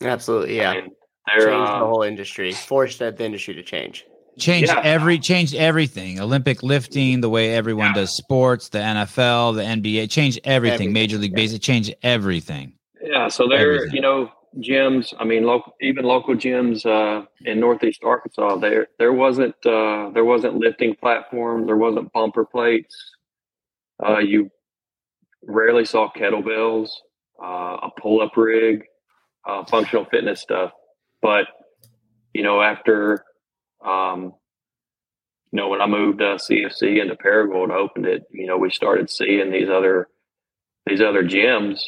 Absolutely, 0.00 0.58
yeah. 0.58 0.70
I 0.70 0.74
mean, 0.74 0.82
Changed 0.82 1.44
they're 1.44 1.50
the 1.50 1.56
uh, 1.56 1.78
whole 1.80 2.04
industry, 2.04 2.52
forced 2.52 3.00
the 3.00 3.24
industry 3.24 3.54
to 3.54 3.64
change. 3.64 4.04
Changed 4.38 4.70
Yeah. 4.72 4.80
every 4.84 5.18
changed 5.18 5.54
everything. 5.54 6.20
Olympic 6.20 6.62
lifting, 6.62 7.20
the 7.20 7.28
way 7.28 7.54
everyone 7.54 7.88
Yeah. 7.88 7.94
does 8.02 8.16
sports, 8.16 8.68
the 8.68 8.78
NFL, 8.78 9.52
the 9.54 9.64
NBA, 9.64 10.06
changed 10.06 10.40
everything. 10.44 10.74
Everything, 10.74 10.92
Major 10.92 11.18
League 11.18 11.32
yeah. 11.32 11.36
Baseball 11.36 11.58
changed 11.58 11.94
everything. 12.02 12.72
Yeah, 13.02 13.28
so 13.28 13.48
there, 13.48 13.74
Everything. 13.74 13.96
you 13.96 14.00
know, 14.02 14.30
gyms. 14.58 15.14
I 15.18 15.24
mean, 15.24 15.44
local, 15.44 15.74
even 15.80 16.04
local 16.04 16.34
gyms 16.34 16.84
uh, 16.86 17.26
in 17.44 17.60
Northeast 17.60 18.02
Arkansas. 18.04 18.56
There, 18.56 18.88
there 18.98 19.12
wasn't, 19.12 19.54
uh, 19.66 20.10
there 20.10 20.24
wasn't 20.24 20.54
lifting 20.56 20.94
platforms. 20.96 21.66
There 21.66 21.76
wasn't 21.76 22.12
bumper 22.12 22.44
plates. 22.44 22.94
Uh, 24.04 24.18
you 24.18 24.50
rarely 25.44 25.84
saw 25.84 26.10
kettlebells, 26.16 26.90
uh, 27.42 27.78
a 27.82 27.90
pull-up 28.00 28.36
rig, 28.36 28.84
uh, 29.46 29.64
functional 29.64 30.04
fitness 30.06 30.40
stuff. 30.40 30.72
But 31.22 31.46
you 32.34 32.42
know, 32.42 32.60
after, 32.60 33.24
um, 33.84 34.32
you 35.50 35.56
know, 35.56 35.68
when 35.68 35.80
I 35.80 35.86
moved 35.86 36.20
uh, 36.20 36.36
CFC 36.36 37.00
into 37.00 37.16
Paragould, 37.16 37.70
opened 37.70 38.06
it. 38.06 38.24
You 38.30 38.46
know, 38.46 38.58
we 38.58 38.70
started 38.70 39.08
seeing 39.08 39.50
these 39.50 39.68
other, 39.68 40.08
these 40.86 41.00
other 41.00 41.22
gyms 41.22 41.80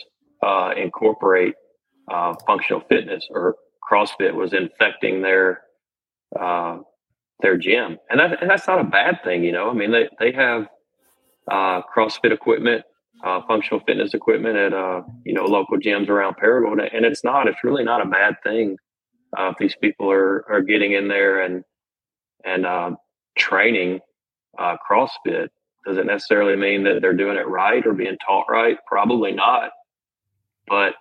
uh, 0.43 0.73
incorporate 0.77 1.55
uh, 2.11 2.35
functional 2.47 2.83
fitness 2.89 3.27
or 3.31 3.57
CrossFit 3.91 4.35
was 4.35 4.53
infecting 4.53 5.23
their 5.23 5.63
uh, 6.39 6.79
their 7.43 7.57
gym, 7.57 7.99
and 8.09 8.21
that 8.21 8.41
and 8.41 8.51
that's 8.51 8.67
not 8.67 8.81
a 8.81 8.85
bad 8.85 9.21
thing, 9.25 9.43
you 9.43 9.53
know. 9.53 9.71
I 9.71 9.75
mean, 9.75 9.91
they 9.91 10.09
they 10.19 10.33
have 10.33 10.69
uh, 11.51 11.83
CrossFit 11.95 12.33
equipment, 12.33 12.85
uh, 13.25 13.41
functional 13.47 13.81
fitness 13.87 14.15
equipment 14.15 14.57
at 14.57 14.73
uh, 14.73 15.03
you 15.25 15.35
know 15.35 15.45
local 15.45 15.79
gyms 15.79 16.09
around 16.09 16.37
Paragould, 16.37 16.81
and 16.95 17.05
it's 17.05 17.25
not. 17.25 17.49
It's 17.49 17.65
really 17.65 17.85
not 17.85 18.05
a 18.05 18.09
bad 18.09 18.37
thing 18.43 18.77
uh, 19.37 19.51
if 19.51 19.57
these 19.59 19.75
people 19.81 20.11
are 20.11 20.45
are 20.51 20.63
getting 20.63 20.93
in 20.93 21.09
there 21.09 21.41
and 21.41 21.65
and 22.45 22.67
uh, 22.67 22.93
training 23.39 24.01
uh, 24.59 24.77
CrossFit. 24.89 25.49
Does 25.87 25.97
it 25.97 26.07
necessarily 26.07 26.57
mean 26.57 26.85
that 26.85 27.01
they're 27.01 27.15
doing 27.15 27.37
it 27.37 27.49
right 27.49 27.87
or 27.87 27.95
being 27.95 28.19
taught 28.27 28.47
right? 28.51 28.77
Probably 28.87 29.33
not 29.33 29.71
but 30.71 30.95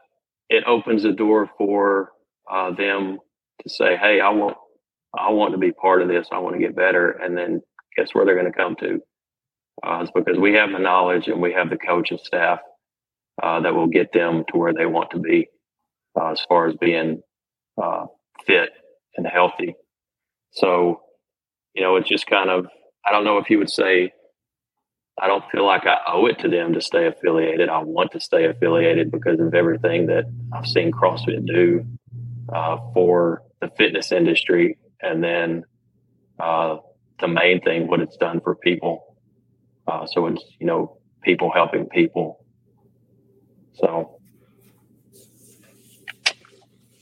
it 0.50 0.64
opens 0.66 1.04
the 1.04 1.14
door 1.14 1.50
for 1.58 2.12
uh, 2.52 2.72
them 2.72 3.20
to 3.62 3.70
say, 3.70 3.96
"Hey, 3.96 4.20
I 4.20 4.30
want, 4.30 4.58
I 5.18 5.30
want 5.30 5.54
to 5.54 5.58
be 5.58 5.72
part 5.72 6.02
of 6.02 6.10
this. 6.10 6.28
I 6.32 6.40
want 6.40 6.56
to 6.56 6.62
get 6.62 6.76
better." 6.76 7.12
And 7.12 7.38
then 7.38 7.62
guess 7.96 8.10
where 8.14 8.26
they're 8.26 8.40
going 8.40 8.52
to 8.52 8.58
come 8.58 8.76
to? 8.78 9.00
Uh, 9.86 10.00
it's 10.02 10.12
because 10.14 10.38
we 10.38 10.54
have 10.56 10.72
the 10.72 10.80
knowledge 10.80 11.28
and 11.28 11.42
we 11.42 11.54
have 11.54 11.70
the 11.70 11.78
coaching 11.78 12.20
staff 12.22 12.60
uh, 13.42 13.62
that 13.62 13.74
will 13.74 13.88
get 13.88 14.12
them 14.12 14.44
to 14.52 14.58
where 14.58 14.74
they 14.74 14.86
want 14.86 15.12
to 15.12 15.20
be 15.20 15.48
uh, 16.20 16.32
as 16.32 16.42
far 16.50 16.68
as 16.68 16.76
being 16.76 17.22
uh, 17.82 18.06
fit 18.46 18.72
and 19.16 19.28
healthy. 19.28 19.76
So, 20.52 21.02
you 21.74 21.82
know, 21.82 21.96
it's 21.96 22.10
just 22.10 22.28
kind 22.28 22.50
of, 22.50 22.68
I 23.06 23.12
don't 23.12 23.24
know 23.24 23.38
if 23.38 23.50
you 23.50 23.58
would 23.60 23.70
say 23.70 24.12
I 25.22 25.28
don't 25.28 25.44
feel 25.52 25.66
like 25.66 25.86
I 25.86 25.98
owe 26.08 26.26
it 26.28 26.40
to 26.40 26.50
them 26.50 26.74
to 26.74 26.82
stay 26.82 27.08
affiliated. 27.08 27.70
I 27.70 27.80
want 27.80 28.12
to 28.12 28.20
stay 28.20 28.46
affiliated 28.46 29.12
because 29.12 29.40
of 29.40 29.54
everything 29.54 30.08
that 30.08 30.26
I've 30.54 30.66
seen 30.66 30.92
CrossFit 30.92 31.46
do 31.46 31.86
uh, 32.54 32.78
for 32.94 33.44
the 33.60 33.70
fitness 33.78 34.14
industry, 34.14 34.78
and 35.02 35.22
then 35.22 35.66
uh, 36.40 36.78
the 37.20 37.28
main 37.28 37.60
thing, 37.62 37.88
what 37.88 38.00
it's 38.00 38.16
done 38.16 38.40
for 38.40 38.56
people. 38.56 39.18
Uh, 39.88 40.06
so 40.06 40.28
it's 40.28 40.44
you 40.60 40.68
know 40.68 40.98
people 41.22 41.52
helping 41.52 41.88
people. 41.88 42.46
So 43.74 44.20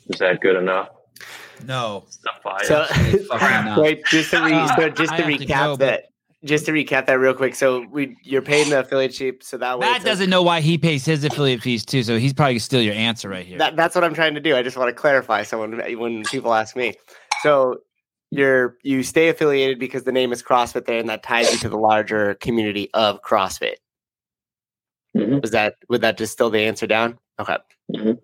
Is 0.09 0.19
that 0.19 0.39
good 0.39 0.55
enough? 0.55 0.87
No. 1.65 2.05
Suffice. 2.09 2.67
So, 2.67 2.85
wait, 3.81 4.05
just 4.05 4.31
to, 4.31 4.41
re- 4.43 4.53
Uh, 4.53 4.75
so 4.75 4.89
just 4.89 5.15
to 5.15 5.23
have 5.23 5.37
to 5.37 5.45
recap 5.45 5.47
go, 5.65 5.77
but- 5.77 5.79
that, 5.79 6.03
just 6.45 6.65
to 6.67 6.71
recap 6.71 7.07
that 7.07 7.19
real 7.19 7.33
quick. 7.33 7.55
So 7.55 7.85
we, 7.91 8.15
you're 8.23 8.43
paying 8.43 8.69
the 8.69 8.79
affiliate 8.81 9.13
sheep, 9.13 9.41
so 9.43 9.57
that 9.57 9.79
way 9.79 9.87
Matt 9.87 10.01
it 10.01 10.05
doesn't 10.05 10.29
know 10.29 10.43
why 10.43 10.61
he 10.61 10.77
pays 10.77 11.03
his 11.03 11.23
affiliate 11.23 11.61
fees 11.61 11.83
too, 11.83 12.03
so 12.03 12.17
he's 12.19 12.31
probably 12.31 12.53
gonna 12.53 12.59
steal 12.59 12.81
your 12.81 12.93
answer 12.93 13.27
right 13.27 13.45
here. 13.45 13.57
That, 13.57 13.75
that's 13.75 13.95
what 13.95 14.03
I'm 14.03 14.13
trying 14.13 14.35
to 14.35 14.39
do. 14.39 14.55
I 14.55 14.61
just 14.61 14.77
want 14.77 14.89
to 14.89 14.93
clarify. 14.93 15.41
So 15.43 15.59
when 15.59 15.97
when 15.99 16.23
people 16.25 16.53
ask 16.53 16.75
me, 16.75 16.93
so 17.41 17.77
you're 18.29 18.77
you 18.83 19.01
stay 19.01 19.29
affiliated 19.29 19.79
because 19.79 20.03
the 20.03 20.11
name 20.11 20.31
is 20.31 20.43
CrossFit 20.43 20.85
there, 20.85 20.99
and 20.99 21.09
that 21.09 21.23
ties 21.23 21.51
you 21.51 21.57
to 21.59 21.69
the 21.69 21.77
larger 21.77 22.35
community 22.35 22.89
of 22.93 23.19
CrossFit. 23.23 23.75
Mhm. 25.17 25.41
Was 25.41 25.51
that 25.51 25.73
would 25.89 26.01
that 26.01 26.17
distill 26.17 26.51
the 26.51 26.59
answer 26.59 26.85
down? 26.85 27.17
Okay. 27.39 27.57
Here- 27.91 28.17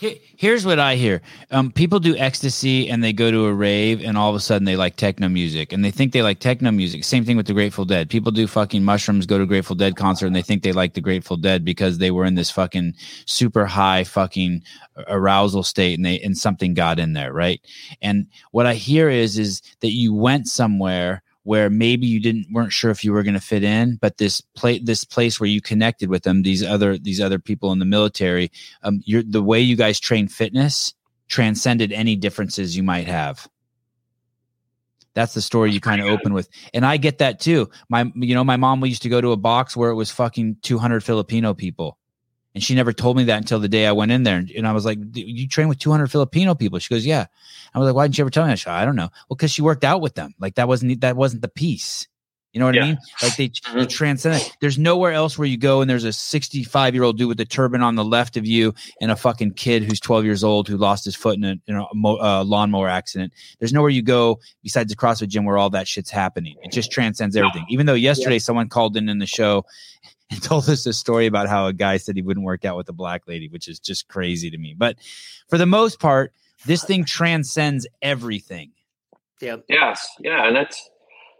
Here's 0.00 0.64
what 0.64 0.78
I 0.78 0.94
hear. 0.94 1.22
Um, 1.50 1.72
people 1.72 1.98
do 1.98 2.16
ecstasy 2.16 2.88
and 2.88 3.02
they 3.02 3.12
go 3.12 3.30
to 3.32 3.46
a 3.46 3.52
rave 3.52 4.00
and 4.00 4.16
all 4.16 4.30
of 4.30 4.36
a 4.36 4.40
sudden 4.40 4.64
they 4.64 4.76
like 4.76 4.96
techno 4.96 5.28
music 5.28 5.72
and 5.72 5.84
they 5.84 5.90
think 5.90 6.12
they 6.12 6.22
like 6.22 6.38
techno 6.38 6.70
music. 6.70 7.02
Same 7.02 7.24
thing 7.24 7.36
with 7.36 7.46
the 7.46 7.52
Grateful 7.52 7.84
Dead. 7.84 8.08
People 8.08 8.30
do 8.30 8.46
fucking 8.46 8.84
mushrooms, 8.84 9.26
go 9.26 9.38
to 9.38 9.46
Grateful 9.46 9.74
Dead 9.74 9.96
concert 9.96 10.26
and 10.26 10.36
they 10.36 10.42
think 10.42 10.62
they 10.62 10.72
like 10.72 10.94
the 10.94 11.00
Grateful 11.00 11.36
Dead 11.36 11.64
because 11.64 11.98
they 11.98 12.12
were 12.12 12.24
in 12.24 12.36
this 12.36 12.50
fucking 12.50 12.94
super 13.26 13.66
high 13.66 14.04
fucking 14.04 14.62
arousal 15.08 15.64
state 15.64 15.98
and 15.98 16.06
they 16.06 16.20
and 16.20 16.38
something 16.38 16.74
got 16.74 17.00
in 17.00 17.14
there, 17.14 17.32
right? 17.32 17.60
And 18.00 18.26
what 18.52 18.66
I 18.66 18.74
hear 18.74 19.10
is 19.10 19.36
is 19.36 19.62
that 19.80 19.92
you 19.92 20.14
went 20.14 20.46
somewhere 20.46 21.22
where 21.48 21.70
maybe 21.70 22.06
you 22.06 22.20
didn't 22.20 22.46
weren't 22.52 22.74
sure 22.74 22.90
if 22.90 23.02
you 23.02 23.10
were 23.10 23.22
going 23.22 23.32
to 23.32 23.40
fit 23.40 23.64
in, 23.64 23.96
but 24.02 24.18
this 24.18 24.42
place 24.54 24.82
this 24.84 25.02
place 25.02 25.40
where 25.40 25.48
you 25.48 25.62
connected 25.62 26.10
with 26.10 26.22
them, 26.22 26.42
these 26.42 26.62
other 26.62 26.98
these 26.98 27.22
other 27.22 27.38
people 27.38 27.72
in 27.72 27.78
the 27.78 27.86
military, 27.86 28.50
um, 28.82 29.00
you're 29.06 29.22
the 29.22 29.42
way 29.42 29.58
you 29.58 29.74
guys 29.74 29.98
train 29.98 30.28
fitness 30.28 30.92
transcended 31.28 31.90
any 31.90 32.16
differences 32.16 32.76
you 32.76 32.82
might 32.82 33.06
have. 33.06 33.48
That's 35.14 35.32
the 35.32 35.40
story 35.40 35.72
you 35.72 35.80
kind 35.80 36.02
of 36.02 36.08
open 36.08 36.34
with, 36.34 36.50
and 36.74 36.84
I 36.84 36.98
get 36.98 37.16
that 37.16 37.40
too. 37.40 37.70
My, 37.88 38.12
you 38.14 38.34
know, 38.34 38.44
my 38.44 38.58
mom 38.58 38.82
we 38.82 38.90
used 38.90 39.02
to 39.02 39.08
go 39.08 39.22
to 39.22 39.32
a 39.32 39.36
box 39.38 39.74
where 39.74 39.88
it 39.88 39.96
was 39.96 40.10
fucking 40.10 40.58
two 40.60 40.76
hundred 40.76 41.02
Filipino 41.02 41.54
people, 41.54 41.96
and 42.58 42.64
she 42.64 42.74
never 42.74 42.92
told 42.92 43.16
me 43.16 43.22
that 43.24 43.36
until 43.36 43.60
the 43.60 43.68
day 43.68 43.86
I 43.86 43.92
went 43.92 44.10
in 44.10 44.24
there, 44.24 44.36
and, 44.38 44.50
and 44.50 44.66
I 44.66 44.72
was 44.72 44.84
like, 44.84 44.98
"You 45.14 45.46
train 45.46 45.68
with 45.68 45.78
two 45.78 45.92
hundred 45.92 46.08
Filipino 46.10 46.56
people?" 46.56 46.80
She 46.80 46.92
goes, 46.92 47.06
"Yeah." 47.06 47.26
I 47.72 47.78
was 47.78 47.86
like, 47.86 47.94
"Why 47.94 48.04
didn't 48.04 48.18
you 48.18 48.22
ever 48.24 48.30
tell 48.30 48.44
me?" 48.44 48.50
that?" 48.50 48.58
She 48.58 48.64
goes, 48.64 48.72
I 48.72 48.84
don't 48.84 48.96
know. 48.96 49.10
Well, 49.28 49.36
because 49.36 49.52
she 49.52 49.62
worked 49.62 49.84
out 49.84 50.00
with 50.00 50.14
them. 50.16 50.34
Like 50.40 50.56
that 50.56 50.66
wasn't 50.66 51.00
that 51.02 51.16
wasn't 51.16 51.42
the 51.42 51.48
piece. 51.48 52.08
You 52.54 52.60
know 52.60 52.66
what 52.66 52.78
I 52.78 52.80
mean? 52.86 52.98
Like 53.22 53.36
they, 53.36 53.46
they 53.46 53.50
Mhm. 53.84 53.88
transcend 53.90 54.34
it. 54.36 54.50
There's 54.60 54.78
nowhere 54.78 55.12
else 55.12 55.38
where 55.38 55.46
you 55.46 55.58
go 55.58 55.80
and 55.82 55.88
there's 55.88 56.02
a 56.04 56.12
65 56.12 56.94
year 56.94 57.04
old 57.04 57.18
dude 57.18 57.28
with 57.28 57.38
a 57.38 57.44
turban 57.44 57.82
on 57.82 57.94
the 57.94 58.02
left 58.04 58.36
of 58.38 58.46
you 58.46 58.74
and 59.02 59.10
a 59.12 59.16
fucking 59.16 59.52
kid 59.52 59.84
who's 59.84 60.00
12 60.00 60.24
years 60.24 60.42
old 60.42 60.66
who 60.66 60.76
lost 60.78 61.04
his 61.04 61.14
foot 61.14 61.36
in 61.36 61.44
a, 61.44 61.56
in 61.66 61.76
a 61.76 61.84
mo- 61.94 62.16
uh, 62.18 62.42
lawnmower 62.44 62.88
accident. 62.88 63.32
There's 63.60 63.72
nowhere 63.74 63.90
you 63.90 64.02
go 64.02 64.40
besides 64.62 64.90
the 64.90 64.96
CrossFit 64.96 65.28
gym 65.28 65.44
where 65.44 65.58
all 65.58 65.70
that 65.70 65.86
shit's 65.86 66.10
happening. 66.10 66.56
It 66.62 66.72
just 66.72 66.90
transcends 66.90 67.36
everything. 67.36 67.66
Even 67.68 67.84
though 67.86 67.94
yesterday 67.94 68.38
someone 68.40 68.68
called 68.70 68.96
in 68.96 69.08
in 69.10 69.18
the 69.18 69.26
show 69.26 69.64
and 70.30 70.42
told 70.42 70.68
us 70.68 70.84
a 70.86 70.92
story 70.92 71.26
about 71.26 71.48
how 71.48 71.66
a 71.66 71.72
guy 71.72 71.96
said 71.96 72.16
he 72.16 72.22
wouldn't 72.22 72.44
work 72.44 72.64
out 72.64 72.76
with 72.76 72.88
a 72.88 72.92
black 72.92 73.26
lady, 73.26 73.48
which 73.48 73.68
is 73.68 73.78
just 73.78 74.08
crazy 74.08 74.50
to 74.50 74.58
me. 74.58 74.74
But 74.76 74.96
for 75.48 75.56
the 75.58 75.66
most 75.66 76.00
part, 76.00 76.32
this 76.66 76.84
thing 76.84 77.04
transcends 77.04 77.86
everything. 78.02 78.72
Yeah. 79.40 79.56
Yes. 79.68 80.06
Yeah. 80.20 80.46
And 80.46 80.56
that's, 80.56 80.90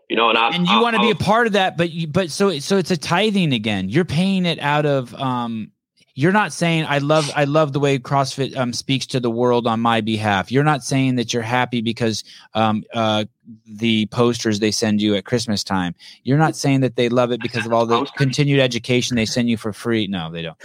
you 0.08 0.16
know, 0.16 0.28
and 0.30 0.38
I, 0.38 0.50
and 0.54 0.66
you 0.66 0.78
I- 0.78 0.80
want 0.80 0.96
to 0.96 1.02
be 1.02 1.10
a 1.10 1.14
part 1.16 1.46
of 1.46 1.52
that 1.54 1.76
but 1.76 1.90
you 1.90 2.06
but 2.06 2.30
so 2.30 2.58
so 2.60 2.78
it's 2.78 2.90
a 2.90 2.96
tithing 2.96 3.52
again 3.52 3.90
you're 3.90 4.06
paying 4.06 4.46
it 4.46 4.58
out 4.58 4.86
of 4.86 5.14
um 5.16 5.70
you're 6.18 6.32
not 6.32 6.52
saying 6.52 6.84
i 6.88 6.98
love 6.98 7.30
i 7.36 7.44
love 7.44 7.72
the 7.72 7.78
way 7.78 7.96
crossfit 7.96 8.56
um 8.56 8.72
speaks 8.72 9.06
to 9.06 9.20
the 9.20 9.30
world 9.30 9.68
on 9.68 9.78
my 9.78 10.00
behalf. 10.00 10.50
You're 10.50 10.64
not 10.64 10.82
saying 10.82 11.14
that 11.14 11.32
you're 11.32 11.44
happy 11.58 11.80
because 11.80 12.24
um 12.54 12.82
uh 12.92 13.24
the 13.66 14.06
posters 14.06 14.58
they 14.58 14.72
send 14.72 15.00
you 15.00 15.14
at 15.14 15.24
christmas 15.24 15.62
time. 15.62 15.94
You're 16.24 16.38
not 16.38 16.56
saying 16.56 16.80
that 16.80 16.96
they 16.96 17.08
love 17.08 17.30
it 17.30 17.40
because 17.40 17.64
of 17.66 17.72
all 17.72 17.86
the 17.86 18.04
continued 18.16 18.58
education 18.58 19.14
they 19.14 19.26
send 19.26 19.48
you 19.48 19.56
for 19.56 19.72
free. 19.72 20.08
No 20.08 20.28
they 20.32 20.42
don't. 20.42 20.58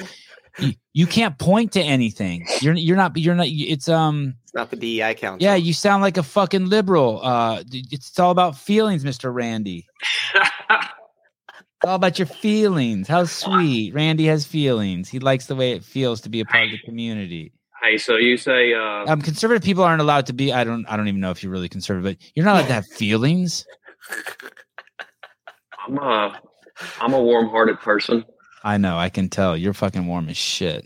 You, 0.58 0.74
you 0.94 1.06
can't 1.08 1.38
point 1.38 1.72
to 1.74 1.82
anything. 1.82 2.48
You're 2.62 2.74
you're 2.74 2.98
not 2.98 3.16
you're 3.16 3.36
not 3.36 3.48
it's 3.48 3.88
um 3.88 4.34
It's 4.46 4.56
not 4.56 4.72
the 4.72 4.76
DEI 4.76 5.14
council. 5.14 5.44
yeah 5.46 5.54
you 5.56 5.74
sound 5.74 6.02
like 6.02 6.18
a 6.18 6.24
fucking 6.24 6.68
liberal. 6.68 7.20
Uh 7.24 7.62
it's 7.72 8.18
all 8.18 8.32
about 8.32 8.58
feelings 8.58 9.04
mr 9.04 9.32
randy 9.32 9.86
it's 11.84 11.89
all 11.89 11.95
about 11.95 12.18
your 12.18 12.27
feelings. 12.27 13.10
How 13.10 13.26
sweet. 13.26 13.93
Randy 13.93 14.26
has 14.27 14.45
feelings. 14.45 15.10
He 15.10 15.19
likes 15.19 15.47
the 15.47 15.55
way 15.55 15.73
it 15.73 15.84
feels 15.84 16.22
to 16.22 16.30
be 16.30 16.39
a 16.39 16.45
part 16.45 16.64
of 16.65 16.72
the 16.72 16.77
community. 16.80 17.51
hey, 17.84 17.97
so 17.97 18.15
you 18.15 18.38
say, 18.38 18.73
uh, 18.73 19.05
Um, 19.11 19.22
conservative 19.22 19.64
people 19.64 19.84
aren't 19.84 20.01
allowed 20.01 20.27
to 20.27 20.34
be. 20.34 20.53
I 20.53 20.64
don't. 20.64 20.85
I 20.88 20.95
don't 20.95 21.10
even 21.10 21.19
know 21.19 21.31
if 21.31 21.43
you're 21.43 21.51
really 21.51 21.68
conservative, 21.68 22.18
but 22.18 22.31
you're 22.35 22.45
not 22.45 22.55
allowed 22.55 22.68
to 22.68 22.73
have 22.73 22.88
feelings. 22.88 23.65
I'm 25.85 25.97
a, 25.97 26.41
I'm 27.01 27.14
a 27.14 27.22
warm 27.22 27.49
hearted 27.49 27.80
person. 27.80 28.23
I 28.64 28.77
know. 28.77 28.97
I 28.97 29.10
can 29.10 29.27
tell. 29.27 29.57
You're 29.57 29.73
fucking 29.73 30.07
warm 30.07 30.30
as 30.30 30.38
shit. 30.38 30.85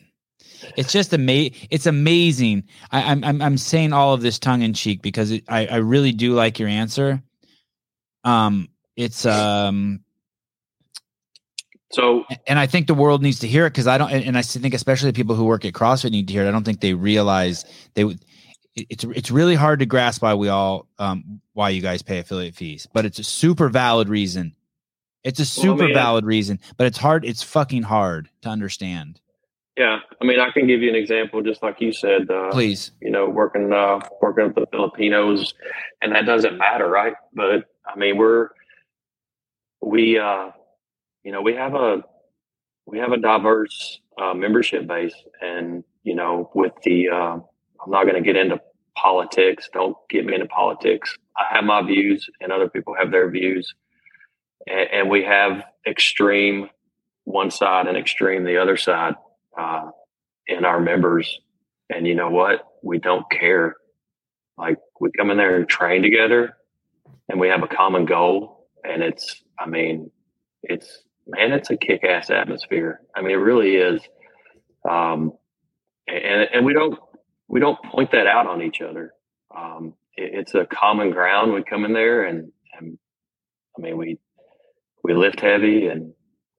It's 0.76 0.92
just 0.92 1.14
ama- 1.14 1.52
It's 1.70 1.86
amazing. 1.86 2.64
I, 2.92 3.04
I'm, 3.12 3.24
I'm 3.24 3.40
I'm 3.44 3.58
saying 3.60 3.94
all 3.94 4.16
of 4.16 4.22
this 4.22 4.40
tongue 4.40 4.64
in 4.64 4.74
cheek 4.74 5.04
because 5.04 5.30
it, 5.30 5.44
I 5.48 5.68
I 5.68 5.76
really 5.78 6.12
do 6.12 6.34
like 6.34 6.58
your 6.58 6.70
answer. 6.70 7.22
Um, 8.24 8.70
it's 8.96 9.28
um 9.28 10.00
So, 11.92 12.26
and 12.48 12.60
I 12.60 12.68
think 12.68 12.88
the 12.88 12.94
world 12.94 13.22
needs 13.24 13.40
to 13.40 13.48
hear 13.48 13.66
it 13.66 13.70
because 13.70 13.88
I 13.88 13.98
don't, 13.98 14.12
and, 14.12 14.38
I 14.38 14.42
think 14.42 14.74
especially 14.74 15.12
people 15.14 15.36
who 15.36 15.46
work 15.46 15.64
at 15.64 15.74
CrossFit 15.74 16.12
need 16.12 16.28
to 16.28 16.34
hear 16.34 16.44
it. 16.44 16.50
I 16.50 16.52
don't 16.52 16.66
think 16.66 16.82
they 16.82 16.94
realize 16.94 17.64
they 17.94 18.04
would. 18.04 18.20
It's 18.76 19.04
it's 19.06 19.32
really 19.32 19.56
hard 19.56 19.80
to 19.80 19.86
grasp 19.86 20.22
why 20.22 20.34
we 20.36 20.50
all 20.50 20.88
um 21.00 21.42
why 21.54 21.70
you 21.70 21.82
guys 21.82 22.02
pay 22.04 22.20
affiliate 22.20 22.56
fees, 22.56 22.88
but 22.94 23.06
it's 23.06 23.18
a 23.20 23.24
super 23.24 23.70
valid 23.70 24.10
reason. 24.10 24.54
It's 25.24 25.40
a 25.40 25.44
Well, 25.44 25.74
I 25.74 25.78
super 25.78 25.86
mean, 25.86 25.94
valid 25.96 26.26
reason, 26.26 26.60
but 26.78 26.88
it's 26.88 26.98
hard. 26.98 27.26
It's 27.26 27.42
fucking 27.42 27.84
hard 27.84 28.30
to 28.44 28.50
understand. 28.50 29.20
yeah, 29.78 30.00
I 30.22 30.26
mean, 30.26 30.40
I 30.40 30.52
can 30.52 30.68
give 30.68 30.82
you 30.82 30.90
an 30.90 30.96
example, 30.96 31.42
just 31.42 31.64
like 31.64 31.82
you 31.82 31.92
said, 31.92 32.30
uh, 32.30 32.52
Please, 32.52 32.92
you 33.02 33.10
know, 33.10 33.28
working, 33.30 33.72
uh, 33.74 34.00
working 34.22 34.46
with 34.46 34.56
the 34.56 34.68
Filipinos 34.72 35.54
and 36.02 36.14
that 36.14 36.26
doesn't 36.26 36.58
matter. 36.58 36.88
Right. 36.88 37.14
But 37.34 37.66
I 37.86 37.98
mean, 37.98 38.18
we're, 38.18 38.50
we, 39.82 40.18
uh, 40.20 40.52
you 41.24 41.32
know, 41.32 41.42
we 41.42 41.56
have 41.56 41.76
a, 41.76 42.04
we 42.86 43.00
have 43.00 43.12
a 43.12 43.18
diverse, 43.18 44.00
uh, 44.22 44.34
membership 44.34 44.88
base 44.88 45.14
and, 45.42 45.84
you 46.04 46.16
know, 46.16 46.50
with 46.56 46.74
the, 46.84 47.10
uh, 47.10 47.34
I'm 47.36 47.92
not 47.92 48.04
going 48.04 48.16
to 48.16 48.22
get 48.22 48.36
into 48.36 48.60
politics. 48.96 49.70
Don't 49.74 49.96
get 50.10 50.26
me 50.26 50.34
into 50.34 50.48
politics. 50.48 51.18
I 51.38 51.56
have 51.56 51.64
my 51.64 51.86
views 51.86 52.30
and 52.42 52.52
other 52.52 52.70
people 52.70 52.96
have 52.98 53.12
their 53.12 53.30
views 53.30 53.74
and, 54.66 54.90
and 54.92 55.10
we 55.10 55.24
have 55.24 55.64
extreme 55.86 56.70
one 57.26 57.52
side 57.52 57.88
and 57.88 57.98
extreme 57.98 58.44
the 58.44 58.58
other 58.58 58.78
side, 58.78 59.16
uh, 59.58 59.90
in 60.48 60.66
our 60.66 60.80
members. 60.80 61.40
And 61.90 62.08
you 62.08 62.16
know 62.16 62.30
what? 62.30 62.66
We 62.84 63.00
don't 63.00 63.30
care. 63.30 63.76
Like 64.58 64.78
we 65.00 65.12
come 65.18 65.30
in 65.30 65.38
there 65.38 65.56
and 65.58 65.68
train 65.68 66.02
together 66.02 66.56
and 67.30 67.40
we 67.40 67.50
have 67.50 67.64
a 67.64 67.68
common 67.68 68.06
goal. 68.06 68.70
And 68.84 69.04
it's, 69.04 69.44
I 69.60 69.66
mean, 69.68 70.10
it's, 70.64 71.04
man, 71.28 71.52
it's 71.52 71.70
a 71.70 71.78
kick 71.78 72.04
ass 72.04 72.30
atmosphere. 72.30 73.02
I 73.16 73.22
mean, 73.22 73.32
it 73.32 73.36
really 73.36 73.76
is. 73.76 74.02
Um, 74.90 75.34
and, 76.08 76.48
and 76.54 76.66
we 76.66 76.74
don't, 76.74 76.98
we 77.48 77.60
don't 77.60 77.82
point 77.84 78.12
that 78.12 78.28
out 78.28 78.48
on 78.48 78.62
each 78.62 78.82
other. 78.82 79.12
Um, 79.56 79.94
it, 80.16 80.32
it's 80.34 80.56
a 80.56 80.66
common 80.66 81.12
ground. 81.12 81.54
We 81.54 81.64
come 81.64 81.86
in 81.86 81.94
there 81.94 82.24
and, 82.24 82.52
and 82.80 82.98
I 83.78 83.82
mean, 83.82 83.98
we, 83.98 84.18
we 85.04 85.14
lift 85.14 85.40
heavy 85.40 85.88
and 85.88 86.14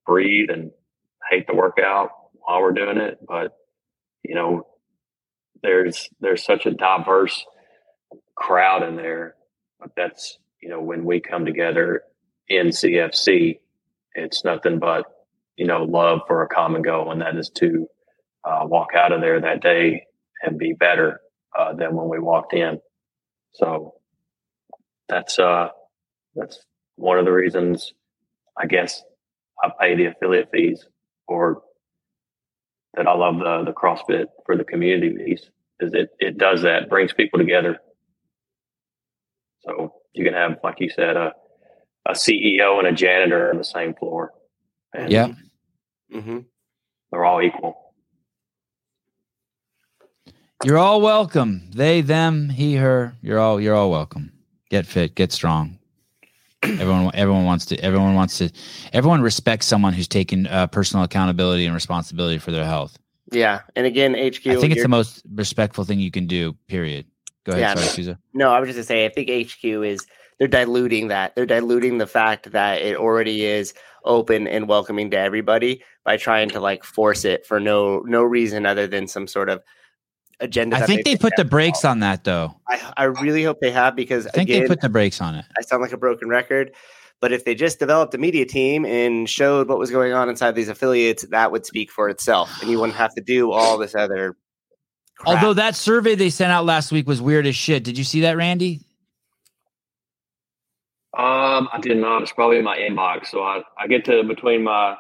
breathe 0.07 0.51
and 0.51 0.71
hate 1.31 1.47
the 1.47 1.55
workout 1.55 2.11
while 2.33 2.61
we're 2.61 2.73
doing 2.73 2.99
it. 2.99 3.19
But, 3.27 3.57
you 4.23 4.35
know, 4.35 4.67
there's 5.63 6.09
there's 6.21 6.45
such 6.45 6.67
a 6.67 6.71
diverse 6.71 7.45
crowd 8.37 8.83
in 8.83 8.97
there. 8.97 9.35
But 9.81 9.91
that's 9.97 10.39
you 10.61 10.69
know 10.69 10.81
when 10.81 11.05
we 11.05 11.21
come 11.21 11.45
together 11.45 12.03
in 12.49 12.69
CFC, 12.69 13.59
it's 14.19 14.45
nothing 14.45 14.79
but 14.79 15.05
you 15.57 15.67
know 15.67 15.85
love 15.85 16.21
for 16.27 16.43
a 16.43 16.49
common 16.49 16.83
goal, 16.83 17.11
and 17.13 17.21
that 17.23 17.37
is 17.37 17.51
to 17.57 17.87
uh, 18.45 18.61
walk 18.65 18.89
out 18.95 19.13
of 19.13 19.21
there 19.21 19.41
that 19.41 19.63
day 19.63 20.05
and 20.43 20.59
be 20.59 20.73
better 20.73 21.21
uh, 21.59 21.75
than 21.75 21.95
when 21.95 22.09
we 22.09 22.19
walked 22.19 22.55
in. 22.55 22.81
So 23.53 23.95
that's 25.09 25.39
uh 25.39 25.69
that's 26.35 26.61
one 26.97 27.19
of 27.19 27.25
the 27.25 27.33
reasons 27.33 27.93
I 28.57 28.67
guess 28.67 29.03
I 29.63 29.71
pay 29.81 29.97
the 29.97 30.07
affiliate 30.07 30.51
fees 30.53 30.85
or 31.27 31.63
that 32.95 33.07
I 33.07 33.15
love 33.15 33.39
the 33.39 33.65
the 33.65 33.73
CrossFit 33.73 34.27
for 34.47 34.57
the 34.57 34.65
community 34.65 35.11
piece 35.25 35.51
is 35.81 35.93
it 35.95 36.11
it 36.19 36.39
does 36.39 36.63
that 36.63 36.89
brings 36.89 37.13
people 37.13 37.39
together. 37.39 37.79
So 39.61 39.95
you 40.15 40.25
can 40.25 40.35
have, 40.35 40.59
like 40.65 40.81
you 40.81 40.91
said, 40.91 41.17
a 41.17 41.33
a 42.09 42.13
CEO 42.13 42.79
and 42.79 42.87
a 42.89 42.93
janitor 42.93 43.51
on 43.51 43.59
the 43.59 43.65
same 43.65 43.95
floor, 43.95 44.33
and 44.95 45.13
yeah, 45.13 45.29
hmm 46.11 46.39
they're 47.11 47.25
all 47.25 47.41
equal. 47.43 47.77
You're 50.65 50.79
all 50.79 51.01
welcome. 51.01 51.71
They, 51.73 52.01
them, 52.01 52.49
he, 52.49 52.77
her. 52.77 53.15
You're 53.23 53.39
all 53.39 53.61
you're 53.61 53.75
all 53.75 53.91
welcome. 53.91 54.33
Get 54.71 54.87
fit, 54.87 55.15
get 55.15 55.33
strong. 55.33 55.79
Everyone 56.65 57.11
everyone 57.15 57.45
wants 57.45 57.67
to 57.67 57.79
everyone 57.79 58.15
wants 58.15 58.39
to 58.39 58.51
everyone 58.93 59.23
respects 59.23 59.67
someone 59.67 59.93
who's 59.93 60.09
taking 60.09 60.47
uh, 60.49 60.67
personal 60.67 61.05
accountability 61.05 61.65
and 61.67 61.75
responsibility 61.75 62.39
for 62.39 62.51
their 62.51 62.65
health. 62.65 62.99
Yeah, 63.31 63.61
and 63.77 63.87
again, 63.87 64.15
HQ. 64.15 64.47
I 64.47 64.57
think 64.57 64.73
it's 64.73 64.83
the 64.83 64.89
most 64.89 65.23
respectful 65.33 65.85
thing 65.85 66.01
you 66.01 66.11
can 66.11 66.27
do. 66.27 66.55
Period. 66.67 67.07
Go 67.45 67.53
ahead, 67.53 67.63
Yeah. 67.63 67.75
sorry, 67.75 67.87
Susan. 67.87 68.19
No, 68.35 68.51
I 68.51 68.59
was 68.59 68.69
just 68.69 68.77
gonna 68.77 68.85
say, 68.85 69.07
I 69.07 69.11
think 69.11 69.29
HQ 69.31 69.65
is 69.65 70.07
they're 70.39 70.49
diluting 70.49 71.09
that. 71.09 71.35
They're 71.35 71.47
diluting 71.47 71.99
the 71.99 72.07
fact 72.07 72.53
that 72.53 72.81
it 72.83 72.97
already 72.97 73.45
is 73.45 73.75
open 74.05 74.47
and 74.47 74.69
welcoming 74.69 75.11
to 75.11 75.19
everybody 75.19 75.83
by 76.05 76.17
trying 76.17 76.51
to 76.51 76.61
like 76.61 76.85
force 76.85 77.25
it 77.25 77.45
for 77.47 77.61
no 77.61 78.01
no 78.01 78.23
reason 78.23 78.65
other 78.65 78.87
than 78.87 79.09
some 79.09 79.27
sort 79.27 79.51
of 79.51 79.63
agenda. 80.41 80.77
I 80.77 80.87
think 80.87 81.05
they 81.05 81.17
put 81.17 81.35
the 81.37 81.45
brakes 81.45 81.85
on 81.85 82.01
that 82.01 82.25
though. 82.25 82.61
I, 82.69 82.93
I 82.97 83.05
really 83.05 83.43
hope 83.43 83.59
they 83.61 83.71
have 83.71 83.97
because 83.97 84.27
I 84.27 84.31
think 84.31 84.49
again, 84.49 84.63
they 84.63 84.69
put 84.69 84.81
the 84.81 84.89
brakes 84.89 85.21
on 85.21 85.35
it. 85.35 85.45
I 85.59 85.63
sound 85.63 85.83
like 85.83 85.93
a 85.93 85.99
broken 85.99 86.29
record. 86.29 86.73
But 87.21 87.33
if 87.33 87.45
they 87.45 87.57
just 87.57 87.81
developed 87.81 88.15
a 88.15 88.19
media 88.19 88.47
team 88.47 88.87
and 88.87 89.29
showed 89.29 89.69
what 89.69 89.77
was 89.77 89.91
going 89.91 90.13
on 90.13 90.29
inside 90.29 90.55
these 90.55 90.69
affiliates, 90.69 91.27
that 91.31 91.51
would 91.51 91.67
speak 91.67 91.91
for 91.91 92.09
itself, 92.09 92.63
and 92.63 92.71
you 92.71 92.79
wouldn't 92.79 92.97
have 92.97 93.13
to 93.15 93.21
do 93.21 93.51
all 93.51 93.77
this 93.77 93.97
other. 93.97 94.37
crap. 95.19 95.35
Although 95.35 95.55
that 95.55 95.75
survey 95.75 96.15
they 96.15 96.31
sent 96.31 96.53
out 96.53 96.65
last 96.65 96.93
week 96.93 97.09
was 97.09 97.21
weird 97.21 97.45
as 97.49 97.57
shit. 97.57 97.83
Did 97.83 97.99
you 97.99 98.05
see 98.05 98.21
that, 98.21 98.37
Randy? 98.37 98.83
Um, 101.17 101.69
I 101.73 101.79
did 101.81 101.97
not. 101.97 102.23
It's 102.23 102.33
probably 102.33 102.59
in 102.59 102.65
my 102.65 102.77
inbox. 102.77 103.29
So 103.29 103.43
I, 103.43 103.63
I 103.79 103.87
get 103.87 104.05
to 104.07 104.23
between 104.25 104.63
my 104.63 104.97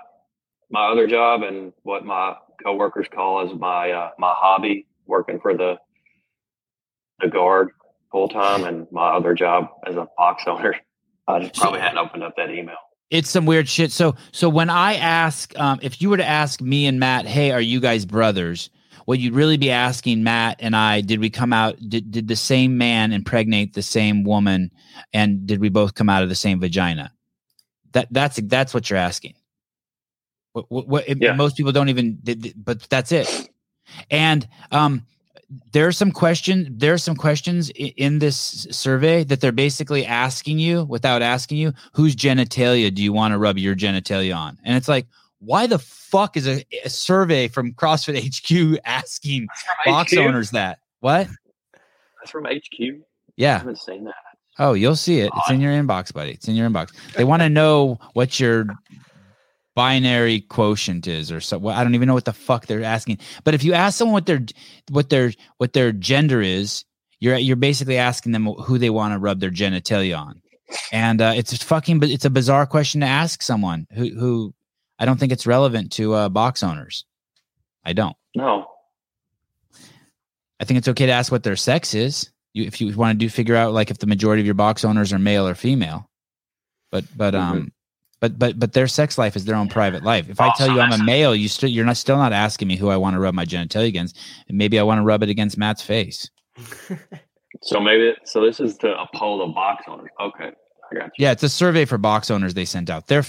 my 0.70 0.88
other 0.88 1.06
job 1.06 1.42
and 1.42 1.72
what 1.82 2.04
my 2.04 2.34
coworkers 2.62 3.06
call 3.12 3.46
as 3.46 3.58
my 3.58 3.90
uh, 3.90 4.10
my 4.18 4.32
hobby, 4.34 4.86
working 5.06 5.38
for 5.40 5.56
the 5.56 5.76
the 7.20 7.28
guard 7.28 7.70
full 8.10 8.28
time, 8.28 8.64
and 8.64 8.86
my 8.90 9.10
other 9.10 9.34
job 9.34 9.68
as 9.86 9.96
a 9.96 10.08
box 10.16 10.44
owner. 10.46 10.74
I 11.26 11.40
just 11.40 11.54
probably 11.54 11.80
hadn't 11.80 11.98
opened 11.98 12.22
up 12.22 12.34
that 12.36 12.50
email. 12.50 12.76
It's 13.10 13.28
some 13.28 13.44
weird 13.44 13.68
shit. 13.68 13.92
So 13.92 14.16
so 14.32 14.48
when 14.48 14.70
I 14.70 14.94
ask, 14.94 15.56
um, 15.58 15.78
if 15.82 16.00
you 16.00 16.08
were 16.08 16.16
to 16.16 16.26
ask 16.26 16.60
me 16.60 16.86
and 16.86 16.98
Matt, 16.98 17.26
hey, 17.26 17.50
are 17.50 17.60
you 17.60 17.80
guys 17.80 18.06
brothers? 18.06 18.70
What 19.08 19.20
you'd 19.20 19.32
really 19.32 19.56
be 19.56 19.70
asking 19.70 20.22
Matt 20.22 20.56
and 20.60 20.76
I, 20.76 21.00
did 21.00 21.18
we 21.18 21.30
come 21.30 21.50
out? 21.50 21.78
Did 21.88 22.10
did 22.10 22.28
the 22.28 22.36
same 22.36 22.76
man 22.76 23.10
impregnate 23.10 23.72
the 23.72 23.80
same 23.80 24.22
woman, 24.22 24.70
and 25.14 25.46
did 25.46 25.60
we 25.60 25.70
both 25.70 25.94
come 25.94 26.10
out 26.10 26.22
of 26.22 26.28
the 26.28 26.34
same 26.34 26.60
vagina? 26.60 27.10
That 27.92 28.08
that's 28.10 28.38
that's 28.42 28.74
what 28.74 28.90
you're 28.90 28.98
asking. 28.98 29.32
What, 30.52 30.66
what, 30.70 30.88
what 30.88 31.22
Yeah. 31.22 31.32
most 31.32 31.56
people 31.56 31.72
don't 31.72 31.88
even, 31.88 32.18
but 32.56 32.82
that's 32.90 33.10
it. 33.10 33.48
And 34.10 34.46
um, 34.72 35.06
there 35.72 35.86
are 35.86 35.92
some 35.92 36.12
question. 36.12 36.68
There 36.76 36.92
are 36.92 36.98
some 36.98 37.16
questions 37.16 37.70
in 37.70 38.18
this 38.18 38.66
survey 38.70 39.24
that 39.24 39.40
they're 39.40 39.52
basically 39.52 40.04
asking 40.04 40.58
you 40.58 40.84
without 40.84 41.22
asking 41.22 41.56
you, 41.56 41.72
whose 41.94 42.14
genitalia 42.14 42.94
do 42.94 43.02
you 43.02 43.14
want 43.14 43.32
to 43.32 43.38
rub 43.38 43.56
your 43.56 43.74
genitalia 43.74 44.36
on? 44.36 44.58
And 44.64 44.76
it's 44.76 44.86
like, 44.86 45.06
why 45.40 45.66
the 45.66 45.78
fuck 45.78 46.36
is 46.36 46.46
a, 46.48 46.64
a 46.84 46.90
survey 46.90 47.48
from 47.48 47.72
CrossFit 47.72 48.16
HQ 48.18 48.80
asking 48.84 49.46
box 49.84 50.12
HQ? 50.12 50.18
owners 50.18 50.50
that? 50.52 50.78
What? 51.00 51.28
That's 52.20 52.30
from 52.30 52.44
HQ. 52.44 52.80
I 52.80 52.92
Yeah. 53.36 53.58
haven't 53.58 53.78
seen 53.78 54.04
that. 54.04 54.14
Oh, 54.58 54.72
you'll 54.72 54.96
see 54.96 55.20
it. 55.20 55.30
It's 55.36 55.50
in 55.50 55.60
your 55.60 55.72
inbox, 55.72 56.12
buddy. 56.12 56.32
It's 56.32 56.48
in 56.48 56.56
your 56.56 56.68
inbox. 56.68 56.92
They 57.14 57.22
want 57.22 57.42
to 57.42 57.48
know 57.48 58.00
what 58.14 58.40
your 58.40 58.66
binary 59.76 60.40
quotient 60.40 61.06
is, 61.06 61.30
or 61.30 61.40
so. 61.40 61.58
Well, 61.58 61.76
I 61.76 61.84
don't 61.84 61.94
even 61.94 62.08
know 62.08 62.14
what 62.14 62.24
the 62.24 62.32
fuck 62.32 62.66
they're 62.66 62.82
asking. 62.82 63.18
But 63.44 63.54
if 63.54 63.62
you 63.62 63.72
ask 63.74 63.96
someone 63.98 64.14
what 64.14 64.26
their 64.26 64.40
what 64.90 65.10
their 65.10 65.32
what 65.58 65.72
their 65.74 65.92
gender 65.92 66.40
is, 66.40 66.84
you're 67.20 67.36
you're 67.36 67.54
basically 67.56 67.98
asking 67.98 68.32
them 68.32 68.46
who 68.46 68.78
they 68.78 68.90
want 68.90 69.14
to 69.14 69.18
rub 69.18 69.38
their 69.38 69.50
genitalia 69.52 70.18
on, 70.18 70.42
and 70.92 71.20
uh, 71.20 71.32
it's 71.36 71.56
fucking. 71.62 72.00
But 72.00 72.10
it's 72.10 72.24
a 72.24 72.30
bizarre 72.30 72.66
question 72.66 73.00
to 73.02 73.06
ask 73.06 73.42
someone 73.42 73.86
who 73.94 74.08
who 74.18 74.54
I 74.98 75.04
don't 75.04 75.18
think 75.18 75.32
it's 75.32 75.46
relevant 75.46 75.92
to 75.92 76.14
uh, 76.14 76.28
box 76.28 76.62
owners. 76.62 77.04
I 77.84 77.92
don't. 77.92 78.16
No. 78.34 78.66
I 80.60 80.64
think 80.64 80.78
it's 80.78 80.88
okay 80.88 81.06
to 81.06 81.12
ask 81.12 81.30
what 81.30 81.42
their 81.42 81.56
sex 81.56 81.94
is. 81.94 82.30
You, 82.52 82.64
if 82.64 82.80
you 82.80 82.94
want 82.96 83.18
to 83.18 83.24
do 83.24 83.30
figure 83.30 83.54
out 83.54 83.72
like 83.72 83.90
if 83.90 83.98
the 83.98 84.06
majority 84.06 84.40
of 84.40 84.46
your 84.46 84.54
box 84.54 84.84
owners 84.84 85.12
are 85.12 85.18
male 85.18 85.46
or 85.46 85.54
female, 85.54 86.10
but 86.90 87.04
but 87.16 87.34
um, 87.34 87.72
but 88.20 88.38
but 88.38 88.58
but 88.58 88.72
their 88.72 88.88
sex 88.88 89.18
life 89.18 89.36
is 89.36 89.44
their 89.44 89.54
own 89.54 89.68
private 89.68 90.02
life. 90.02 90.28
If 90.28 90.40
I 90.40 90.50
tell 90.56 90.68
you 90.68 90.80
I'm 90.80 90.92
a 90.92 91.04
male, 91.04 91.36
you 91.36 91.48
still 91.48 91.68
you're 91.68 91.84
not 91.84 91.96
still 91.96 92.16
not 92.16 92.32
asking 92.32 92.66
me 92.66 92.76
who 92.76 92.88
I 92.88 92.96
want 92.96 93.14
to 93.14 93.20
rub 93.20 93.34
my 93.34 93.44
genitalia 93.44 93.86
against. 93.86 94.18
And 94.48 94.58
maybe 94.58 94.78
I 94.78 94.82
want 94.82 94.98
to 94.98 95.02
rub 95.04 95.22
it 95.22 95.28
against 95.28 95.58
Matt's 95.58 95.82
face. 95.82 96.30
So 97.62 97.80
maybe 97.80 98.14
so. 98.24 98.44
This 98.44 98.60
is 98.60 98.76
to 98.78 98.94
poll 99.14 99.42
of 99.42 99.54
box 99.54 99.84
owners. 99.88 100.10
Okay, 100.20 100.50
I 100.92 100.94
got 100.94 101.04
you. 101.06 101.10
Yeah, 101.18 101.32
it's 101.32 101.42
a 101.42 101.48
survey 101.48 101.84
for 101.84 101.98
box 101.98 102.30
owners 102.30 102.54
they 102.54 102.64
sent 102.64 102.90
out. 102.90 103.06
They're 103.06 103.24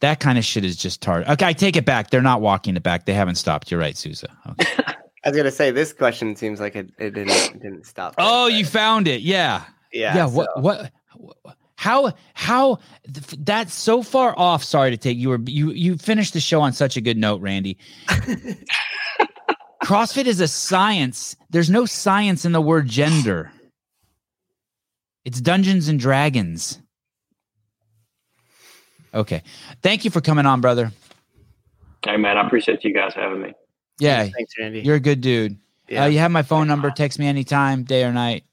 that 0.00 0.20
kind 0.20 0.38
of 0.38 0.44
shit 0.44 0.64
is 0.64 0.76
just 0.76 1.04
hard. 1.04 1.26
Okay, 1.28 1.46
I 1.46 1.52
take 1.52 1.76
it 1.76 1.84
back. 1.84 2.10
They're 2.10 2.22
not 2.22 2.40
walking 2.40 2.76
it 2.76 2.82
back. 2.82 3.06
They 3.06 3.14
haven't 3.14 3.34
stopped. 3.36 3.70
You're 3.70 3.80
right, 3.80 3.96
Souza. 3.96 4.28
Okay. 4.50 4.68
I 5.24 5.28
was 5.28 5.36
gonna 5.36 5.50
say 5.50 5.70
this 5.70 5.92
question 5.92 6.34
seems 6.36 6.60
like 6.60 6.74
it, 6.76 6.90
it 6.98 7.10
didn't 7.10 7.30
it 7.30 7.62
didn't 7.62 7.84
stop. 7.86 8.16
there, 8.16 8.24
Oh, 8.26 8.46
but 8.48 8.54
you 8.54 8.64
found 8.64 9.06
it. 9.06 9.20
Yeah. 9.20 9.64
yeah 9.92 10.16
yeah 10.16 10.26
what 10.26 10.48
so- 10.54 10.60
what 10.62 10.92
how 11.76 12.12
how 12.34 12.78
that's 13.38 13.74
so 13.74 14.02
far 14.02 14.34
off 14.38 14.62
sorry 14.64 14.90
to 14.90 14.96
take 14.96 15.18
you 15.18 15.28
were 15.30 15.40
you 15.46 15.70
you 15.72 15.96
finished 15.98 16.32
the 16.32 16.40
show 16.40 16.60
on 16.62 16.72
such 16.72 16.96
a 16.96 17.00
good 17.00 17.16
note 17.18 17.40
randy 17.42 17.76
crossfit 19.82 20.26
is 20.26 20.40
a 20.40 20.48
science 20.48 21.36
there's 21.50 21.70
no 21.70 21.86
science 21.86 22.44
in 22.44 22.52
the 22.52 22.60
word 22.60 22.86
gender 22.86 23.50
it's 25.24 25.40
dungeons 25.40 25.88
and 25.88 25.98
dragons 25.98 26.80
okay 29.14 29.42
thank 29.82 30.04
you 30.04 30.10
for 30.10 30.20
coming 30.20 30.46
on 30.46 30.60
brother 30.60 30.90
Hey 32.04 32.16
man, 32.16 32.38
I 32.38 32.46
appreciate 32.46 32.82
you 32.82 32.94
guys 32.94 33.12
having 33.14 33.42
me. 33.42 33.52
yeah 33.98 34.22
Thanks, 34.28 34.54
Randy. 34.58 34.80
you're 34.80 34.96
a 34.96 35.00
good 35.00 35.20
dude 35.20 35.58
yeah. 35.88 36.04
uh, 36.04 36.06
you 36.06 36.18
have 36.18 36.30
my 36.30 36.42
phone 36.42 36.66
number 36.66 36.90
text 36.96 37.18
me 37.18 37.26
anytime 37.26 37.82
day 37.84 38.04
or 38.04 38.12
night 38.12 38.44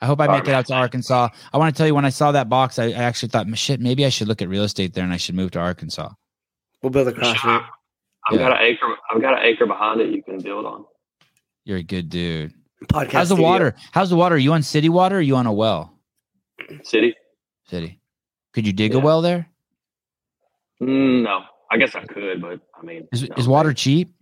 I 0.00 0.06
hope 0.06 0.20
I 0.20 0.28
make 0.28 0.46
it 0.46 0.54
out 0.54 0.64
to 0.66 0.74
Arkansas. 0.74 1.30
I 1.52 1.58
want 1.58 1.74
to 1.74 1.76
tell 1.76 1.84
you 1.88 1.92
when 1.92 2.04
I 2.04 2.10
saw 2.10 2.30
that 2.30 2.48
box, 2.48 2.78
I, 2.78 2.84
I 2.84 2.92
actually 2.92 3.30
thought, 3.30 3.48
shit, 3.58 3.80
maybe 3.80 4.06
I 4.06 4.10
should 4.10 4.28
look 4.28 4.40
at 4.40 4.48
real 4.48 4.62
estate 4.62 4.94
there 4.94 5.02
and 5.02 5.12
I 5.12 5.16
should 5.16 5.34
move 5.34 5.50
to 5.50 5.58
Arkansas. 5.58 6.10
we'll 6.84 6.90
build 6.90 7.08
a 7.08 7.12
CrossFit. 7.12 7.64
I've 7.64 7.64
Yeah. 8.30 8.38
got 8.38 8.52
an 8.52 8.58
acre. 8.64 8.94
I've 9.12 9.20
got 9.20 9.32
an 9.36 9.44
acre 9.44 9.66
behind 9.66 10.00
it. 10.00 10.10
You 10.14 10.22
can 10.22 10.38
build 10.40 10.66
on. 10.66 10.84
You're 11.64 11.78
a 11.78 11.82
good 11.82 12.10
dude. 12.10 12.54
podcast. 12.84 13.10
How's 13.10 13.28
the 13.30 13.34
studio. 13.34 13.48
water? 13.50 13.74
How's 13.90 14.10
the 14.10 14.14
water? 14.16 14.36
Are 14.36 14.38
you 14.38 14.52
on 14.52 14.62
city 14.62 14.88
water 14.88 15.16
or 15.16 15.18
are 15.18 15.20
you 15.20 15.34
on 15.34 15.46
a 15.46 15.52
well? 15.52 15.92
City? 16.84 17.16
City. 17.66 18.00
Could 18.58 18.66
you 18.66 18.72
dig 18.72 18.90
yeah. 18.90 18.98
a 18.98 19.00
well 19.00 19.22
there? 19.22 19.48
Mm, 20.82 21.22
no, 21.22 21.44
I 21.70 21.76
guess 21.76 21.94
I 21.94 22.02
could, 22.02 22.42
but 22.42 22.60
I 22.76 22.84
mean, 22.84 23.06
is, 23.12 23.22
no. 23.22 23.36
is 23.36 23.46
water 23.46 23.72
cheap? 23.72 24.12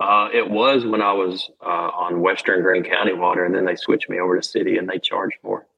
Uh, 0.00 0.28
it 0.34 0.50
was 0.50 0.84
when 0.84 1.00
I 1.00 1.12
was 1.12 1.48
uh, 1.64 1.68
on 1.68 2.20
Western 2.20 2.62
Greene 2.62 2.82
County 2.82 3.12
water, 3.12 3.44
and 3.44 3.54
then 3.54 3.64
they 3.64 3.76
switched 3.76 4.10
me 4.10 4.18
over 4.18 4.36
to 4.36 4.42
city, 4.42 4.76
and 4.76 4.88
they 4.88 4.98
charge 4.98 5.30
more. 5.44 5.68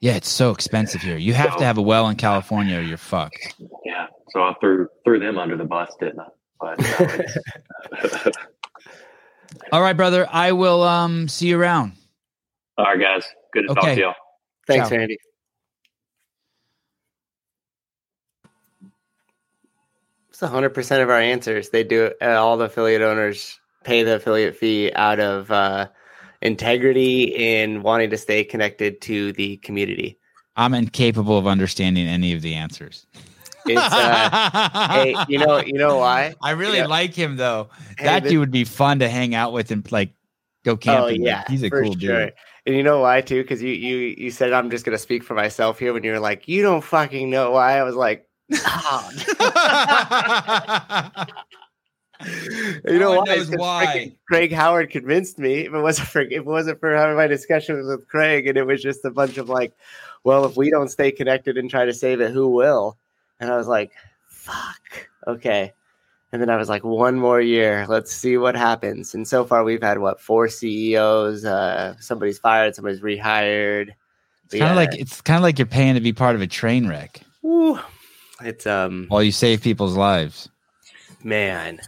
Yeah, 0.00 0.16
it's 0.16 0.28
so 0.28 0.50
expensive 0.50 1.00
here. 1.00 1.16
You 1.16 1.32
have 1.32 1.52
so, 1.52 1.58
to 1.60 1.64
have 1.64 1.78
a 1.78 1.82
well 1.82 2.08
in 2.08 2.16
California, 2.16 2.78
or 2.78 2.82
you're 2.82 2.98
fucked. 2.98 3.54
Yeah, 3.84 4.08
so 4.30 4.42
I 4.42 4.54
threw 4.60 4.88
threw 5.04 5.20
them 5.20 5.38
under 5.38 5.56
the 5.56 5.64
bus, 5.64 5.94
didn't 6.00 6.18
I? 6.18 6.26
But, 6.60 8.02
uh, 8.02 8.30
All 9.70 9.80
right, 9.80 9.96
brother. 9.96 10.26
I 10.28 10.50
will 10.50 10.82
um 10.82 11.28
see 11.28 11.46
you 11.46 11.60
around. 11.60 11.92
All 12.76 12.86
right, 12.86 13.00
guys. 13.00 13.28
Good 13.52 13.68
to 13.68 13.70
okay. 13.70 13.80
talk 13.80 13.94
to 13.94 14.00
y'all. 14.00 14.14
Thanks, 14.66 14.88
Ciao. 14.88 14.96
Andy. 14.96 15.18
100% 20.42 21.02
of 21.02 21.08
our 21.08 21.20
answers. 21.20 21.70
They 21.70 21.84
do 21.84 22.06
it. 22.06 22.16
Uh, 22.20 22.40
all 22.40 22.56
the 22.56 22.66
affiliate 22.66 23.02
owners 23.02 23.58
pay 23.84 24.02
the 24.02 24.16
affiliate 24.16 24.56
fee 24.56 24.92
out 24.94 25.20
of 25.20 25.50
uh, 25.50 25.88
integrity 26.40 27.24
in 27.24 27.82
wanting 27.82 28.10
to 28.10 28.18
stay 28.18 28.44
connected 28.44 29.00
to 29.02 29.32
the 29.32 29.56
community. 29.58 30.18
I'm 30.56 30.74
incapable 30.74 31.38
of 31.38 31.46
understanding 31.46 32.06
any 32.06 32.34
of 32.34 32.42
the 32.42 32.54
answers. 32.54 33.06
Uh, 33.68 34.88
hey, 34.90 35.14
you 35.28 35.38
know, 35.38 35.60
you 35.60 35.74
know 35.74 35.98
why? 35.98 36.34
I 36.42 36.50
really 36.50 36.78
you 36.78 36.82
know, 36.82 36.90
like 36.90 37.14
him 37.14 37.36
though. 37.36 37.70
Hey, 37.96 38.04
that 38.04 38.22
this, 38.24 38.32
dude 38.32 38.40
would 38.40 38.50
be 38.50 38.64
fun 38.64 38.98
to 38.98 39.08
hang 39.08 39.34
out 39.34 39.52
with 39.52 39.70
and 39.70 39.90
like 39.92 40.12
go 40.64 40.72
oh, 40.72 40.76
camping. 40.76 41.22
Oh 41.22 41.24
yeah, 41.24 41.44
he's 41.48 41.62
a 41.62 41.70
cool 41.70 41.96
sure. 41.98 42.26
dude. 42.26 42.34
And 42.66 42.76
you 42.76 42.82
know 42.82 43.00
why 43.00 43.20
too? 43.20 43.42
Because 43.42 43.62
you 43.62 43.72
you 43.72 44.14
you 44.18 44.30
said 44.30 44.52
I'm 44.52 44.70
just 44.70 44.84
gonna 44.84 44.98
speak 44.98 45.22
for 45.22 45.34
myself 45.34 45.78
here. 45.78 45.92
When 45.92 46.04
you 46.04 46.12
were 46.12 46.20
like, 46.20 46.48
you 46.48 46.62
don't 46.62 46.82
fucking 46.82 47.30
know 47.30 47.52
why. 47.52 47.78
I 47.78 47.82
was 47.82 47.94
like, 47.94 48.26
oh. 48.52 49.10
you 52.86 52.98
know 52.98 53.18
why? 53.18 53.44
why. 53.44 53.86
freaking 53.86 54.16
Craig 54.26 54.52
Howard 54.52 54.90
convinced 54.90 55.38
me. 55.38 55.66
If 55.66 55.72
it 55.72 55.80
wasn't 55.80 56.08
for 56.08 56.20
if 56.22 56.32
it 56.32 56.44
wasn't 56.44 56.80
for 56.80 56.94
having 56.96 57.16
my 57.16 57.26
discussions 57.26 57.86
with 57.86 58.08
Craig, 58.08 58.46
and 58.46 58.56
it 58.56 58.66
was 58.66 58.82
just 58.82 59.04
a 59.04 59.10
bunch 59.10 59.38
of 59.38 59.48
like, 59.48 59.72
well, 60.24 60.44
if 60.44 60.56
we 60.56 60.70
don't 60.70 60.88
stay 60.88 61.10
connected 61.10 61.56
and 61.58 61.70
try 61.70 61.84
to 61.84 61.94
save 61.94 62.20
it, 62.20 62.32
who 62.32 62.48
will? 62.48 62.96
And 63.40 63.50
I 63.50 63.56
was 63.56 63.68
like, 63.68 63.92
fuck. 64.26 65.08
Okay. 65.26 65.72
And 66.32 66.40
then 66.40 66.48
I 66.48 66.56
was 66.56 66.68
like, 66.68 66.82
one 66.82 67.16
more 67.16 67.40
year. 67.40 67.84
Let's 67.88 68.10
see 68.12 68.38
what 68.38 68.56
happens. 68.56 69.14
And 69.14 69.28
so 69.28 69.44
far, 69.44 69.64
we've 69.64 69.82
had 69.82 69.98
what 69.98 70.20
four 70.20 70.48
CEOs. 70.48 71.44
Uh, 71.44 71.94
somebody's 72.00 72.38
fired. 72.38 72.74
Somebody's 72.74 73.00
rehired. 73.00 73.90
It's 74.44 74.58
kind 74.58 74.70
of 74.70 74.76
like 74.76 74.94
it's 74.94 75.20
kind 75.20 75.36
of 75.38 75.42
like 75.42 75.58
you're 75.58 75.66
paying 75.66 75.94
to 75.94 76.00
be 76.00 76.12
part 76.12 76.34
of 76.34 76.42
a 76.42 76.46
train 76.46 76.86
wreck 76.86 77.22
Whew. 77.40 77.78
It's 78.44 78.66
um 78.66 79.06
while 79.08 79.22
you 79.22 79.32
save 79.32 79.62
people's 79.62 79.96
lives. 79.96 80.48
man, 81.24 81.80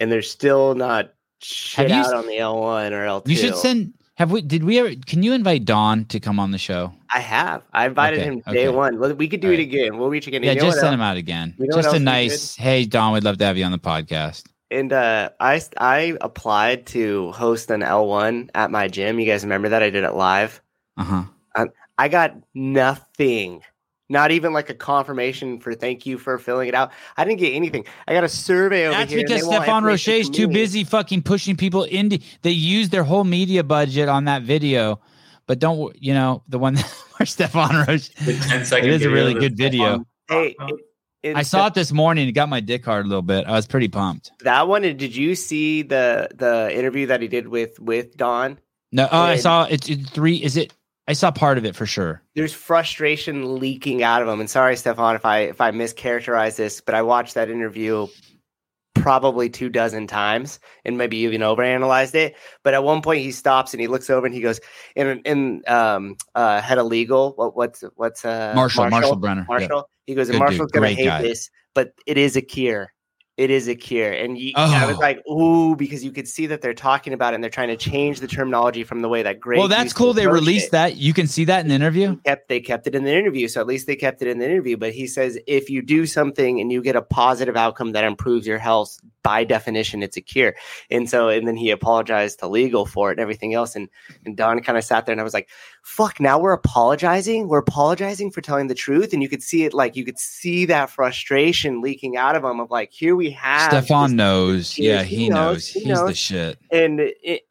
and 0.00 0.10
they're 0.10 0.22
still 0.22 0.74
not 0.74 1.12
shit 1.40 1.90
out 1.90 2.06
s- 2.06 2.12
on 2.12 2.26
the 2.26 2.38
L 2.38 2.60
one 2.60 2.92
or 2.92 3.04
L 3.04 3.20
two. 3.20 3.32
You 3.32 3.38
should 3.38 3.56
send. 3.56 3.94
Have 4.16 4.30
we? 4.30 4.42
Did 4.42 4.64
we 4.64 4.78
ever? 4.78 4.90
Can 5.06 5.22
you 5.22 5.32
invite 5.32 5.64
Don 5.64 6.04
to 6.06 6.20
come 6.20 6.38
on 6.38 6.50
the 6.50 6.58
show? 6.58 6.92
I 7.12 7.20
have. 7.20 7.62
I 7.72 7.86
invited 7.86 8.20
Okay, 8.20 8.28
him 8.28 8.42
day 8.52 8.68
okay. 8.68 8.76
one. 8.76 9.16
We 9.16 9.28
could 9.28 9.40
do 9.40 9.48
All 9.48 9.54
it 9.54 9.56
right. 9.56 9.60
again. 9.66 9.98
We'll 9.98 10.10
reach 10.10 10.26
again. 10.26 10.42
Yeah, 10.42 10.52
You 10.52 10.56
know 10.60 10.64
just 10.66 10.76
send 10.78 10.88
else? 10.88 10.94
him 10.94 11.00
out 11.00 11.16
again. 11.16 11.54
You 11.58 11.66
know 11.68 11.76
just 11.76 11.94
a 11.94 11.98
nice. 11.98 12.54
Hey, 12.54 12.84
Don, 12.84 13.14
we'd 13.14 13.24
love 13.24 13.38
to 13.38 13.44
have 13.46 13.56
you 13.56 13.64
on 13.64 13.72
the 13.72 13.78
podcast. 13.78 14.44
And 14.70 14.92
uh, 14.92 15.30
I 15.40 15.62
I 15.78 16.16
applied 16.20 16.86
to 16.88 17.32
host 17.32 17.70
an 17.70 17.82
L 17.82 18.06
one 18.06 18.50
at 18.54 18.70
my 18.70 18.88
gym. 18.88 19.18
You 19.18 19.24
guys 19.26 19.42
remember 19.42 19.70
that? 19.70 19.82
I 19.82 19.88
did 19.90 20.04
it 20.04 20.12
live. 20.14 20.60
Uh 20.98 21.04
huh. 21.04 21.66
I 21.98 22.08
got 22.08 22.34
nothing. 22.54 23.62
Not 24.10 24.32
even 24.32 24.52
like 24.52 24.68
a 24.68 24.74
confirmation 24.74 25.60
for 25.60 25.72
thank 25.72 26.04
you 26.04 26.18
for 26.18 26.36
filling 26.36 26.68
it 26.68 26.74
out. 26.74 26.90
I 27.16 27.24
didn't 27.24 27.38
get 27.38 27.54
anything. 27.54 27.84
I 28.08 28.12
got 28.12 28.24
a 28.24 28.28
survey 28.28 28.86
over 28.86 28.96
That's 28.98 29.10
here. 29.12 29.20
and 29.20 29.28
because 29.28 29.42
they 29.42 29.46
Stefan 29.46 29.84
information 29.84 30.12
Roche 30.14 30.20
is 30.20 30.30
too 30.30 30.48
busy 30.48 30.82
fucking 30.82 31.22
pushing 31.22 31.56
people 31.56 31.84
into. 31.84 32.18
They 32.42 32.50
use 32.50 32.88
their 32.88 33.04
whole 33.04 33.22
media 33.22 33.62
budget 33.62 34.08
on 34.08 34.24
that 34.24 34.42
video, 34.42 35.00
but 35.46 35.60
don't 35.60 35.94
you 36.02 36.12
know 36.12 36.42
the 36.48 36.58
one 36.58 36.76
where 37.16 37.24
Stefan 37.26 37.86
Roche? 37.86 38.10
The 38.26 38.36
10 38.36 38.64
second 38.66 38.88
It 38.88 38.94
is 38.94 39.04
a 39.04 39.10
really 39.10 39.34
good 39.34 39.56
video. 39.56 40.04
Hey, 40.28 40.56
it- 40.58 40.80
I 41.36 41.40
it's 41.40 41.50
saw 41.50 41.66
it 41.66 41.74
this 41.74 41.92
morning. 41.92 42.26
It 42.26 42.32
got 42.32 42.48
my 42.48 42.60
dick 42.60 42.82
hard 42.84 43.04
a 43.04 43.08
little 43.08 43.20
bit. 43.20 43.46
I 43.46 43.52
was 43.52 43.66
pretty 43.66 43.88
pumped. 43.88 44.32
that 44.40 44.66
one. 44.68 44.82
Did 44.82 45.14
you 45.14 45.34
see 45.34 45.82
the 45.82 46.30
the 46.34 46.74
interview 46.76 47.06
that 47.06 47.20
he 47.20 47.28
did 47.28 47.46
with 47.46 47.78
with 47.78 48.16
Don? 48.16 48.58
No, 48.90 49.06
oh, 49.12 49.20
I 49.20 49.36
saw 49.36 49.64
it's 49.64 49.88
it's 49.88 50.10
three. 50.10 50.36
Is 50.42 50.56
it? 50.56 50.72
I 51.10 51.12
saw 51.12 51.32
part 51.32 51.58
of 51.58 51.64
it 51.64 51.74
for 51.74 51.86
sure. 51.86 52.22
There's 52.36 52.52
frustration 52.52 53.58
leaking 53.58 54.04
out 54.04 54.22
of 54.22 54.28
him. 54.28 54.38
And 54.38 54.48
sorry, 54.48 54.76
Stefan, 54.76 55.16
if 55.16 55.24
I 55.24 55.40
if 55.40 55.60
I 55.60 55.72
mischaracterize 55.72 56.54
this, 56.54 56.80
but 56.80 56.94
I 56.94 57.02
watched 57.02 57.34
that 57.34 57.50
interview 57.50 58.06
probably 58.94 59.50
two 59.50 59.68
dozen 59.68 60.06
times 60.06 60.60
and 60.84 60.96
maybe 60.96 61.16
even 61.16 61.40
overanalyzed 61.40 62.14
it. 62.14 62.36
But 62.62 62.74
at 62.74 62.84
one 62.84 63.02
point 63.02 63.22
he 63.22 63.32
stops 63.32 63.74
and 63.74 63.80
he 63.80 63.88
looks 63.88 64.08
over 64.08 64.24
and 64.24 64.32
he 64.32 64.40
goes, 64.40 64.60
in 64.94 65.20
in 65.24 65.62
um 65.66 66.14
uh 66.36 66.60
head 66.60 66.78
of 66.78 66.86
legal, 66.86 67.32
what 67.32 67.56
what's 67.56 67.82
what's 67.96 68.24
uh 68.24 68.52
Marshall, 68.54 68.88
Marshall, 68.88 69.16
Brenner. 69.16 69.40
Yeah. 69.40 69.58
Marshall. 69.58 69.90
He 70.06 70.14
goes, 70.14 70.30
Marshall's 70.30 70.70
dude, 70.70 70.74
gonna 70.74 70.90
hate 70.90 71.06
guy. 71.06 71.22
this, 71.22 71.50
but 71.74 71.92
it 72.06 72.18
is 72.18 72.36
a 72.36 72.40
cure. 72.40 72.92
It 73.40 73.50
is 73.50 73.68
a 73.68 73.74
cure. 73.74 74.12
And 74.12 74.36
you, 74.36 74.52
I 74.54 74.84
was 74.86 74.96
Oh. 74.96 75.00
like, 75.00 75.26
ooh, 75.26 75.74
because 75.74 76.04
you 76.04 76.12
could 76.12 76.28
see 76.28 76.46
that 76.48 76.60
they're 76.60 76.74
talking 76.74 77.12
about 77.14 77.32
it 77.32 77.36
and 77.36 77.42
they're 77.44 77.50
trying 77.50 77.68
to 77.68 77.76
change 77.76 78.20
the 78.20 78.26
terminology 78.26 78.84
from 78.84 79.00
the 79.00 79.08
way 79.08 79.22
that 79.22 79.40
great. 79.40 79.58
Well, 79.58 79.68
that's 79.68 79.92
cool. 79.94 80.12
They 80.12 80.26
released 80.26 80.72
that. 80.72 80.96
You 80.96 81.14
can 81.14 81.26
see 81.26 81.44
that 81.46 81.60
in 81.62 81.68
the 81.68 81.74
interview. 81.74 82.16
kept 82.26 82.48
they 82.48 82.60
kept 82.60 82.86
it 82.86 82.94
in 82.94 83.04
the 83.04 83.14
interview 83.16 83.48
so 83.48 83.60
at 83.60 83.66
least 83.66 83.86
they 83.86 83.96
kept 83.96 84.20
it 84.22 84.28
in 84.28 84.38
the 84.38 84.44
interview 84.44 84.76
but 84.76 84.92
he 84.92 85.06
says 85.06 85.38
if 85.46 85.70
you 85.70 85.80
do 85.82 86.04
something 86.06 86.60
and 86.60 86.70
you 86.70 86.82
get 86.82 86.96
a 86.96 87.02
positive 87.02 87.56
outcome 87.56 87.92
that 87.92 88.04
improves 88.04 88.46
your 88.46 88.58
health 88.58 88.98
by 89.22 89.44
definition 89.44 90.02
it's 90.02 90.16
a 90.16 90.20
cure 90.20 90.54
and 90.90 91.08
so 91.08 91.28
and 91.28 91.46
then 91.46 91.56
he 91.56 91.70
apologized 91.70 92.38
to 92.38 92.46
legal 92.48 92.86
for 92.86 93.10
it 93.10 93.12
and 93.14 93.20
everything 93.20 93.54
else 93.54 93.74
and 93.76 93.88
and 94.24 94.36
don 94.36 94.60
kind 94.60 94.76
of 94.78 94.84
sat 94.84 95.06
there 95.06 95.12
and 95.12 95.20
i 95.20 95.24
was 95.24 95.34
like 95.34 95.48
fuck 95.82 96.18
now 96.20 96.38
we're 96.38 96.52
apologizing 96.52 97.48
we're 97.48 97.58
apologizing 97.58 98.30
for 98.30 98.40
telling 98.40 98.66
the 98.68 98.74
truth 98.74 99.12
and 99.12 99.22
you 99.22 99.28
could 99.28 99.42
see 99.42 99.64
it 99.64 99.72
like 99.74 99.94
you 99.96 100.04
could 100.04 100.18
see 100.18 100.64
that 100.66 100.90
frustration 100.90 101.80
leaking 101.80 102.16
out 102.16 102.34
of 102.36 102.44
him 102.44 102.60
of 102.60 102.70
like 102.70 102.90
here 102.92 103.14
we 103.16 103.29
have 103.30 103.70
Stefan 103.70 104.16
knows. 104.16 104.78
Yeah, 104.78 105.02
he 105.02 105.16
he 105.16 105.28
knows, 105.28 105.54
knows. 105.54 105.68
he 105.68 105.80
He's 105.84 106.04
the 106.04 106.14
shit. 106.14 106.58
and 106.70 107.00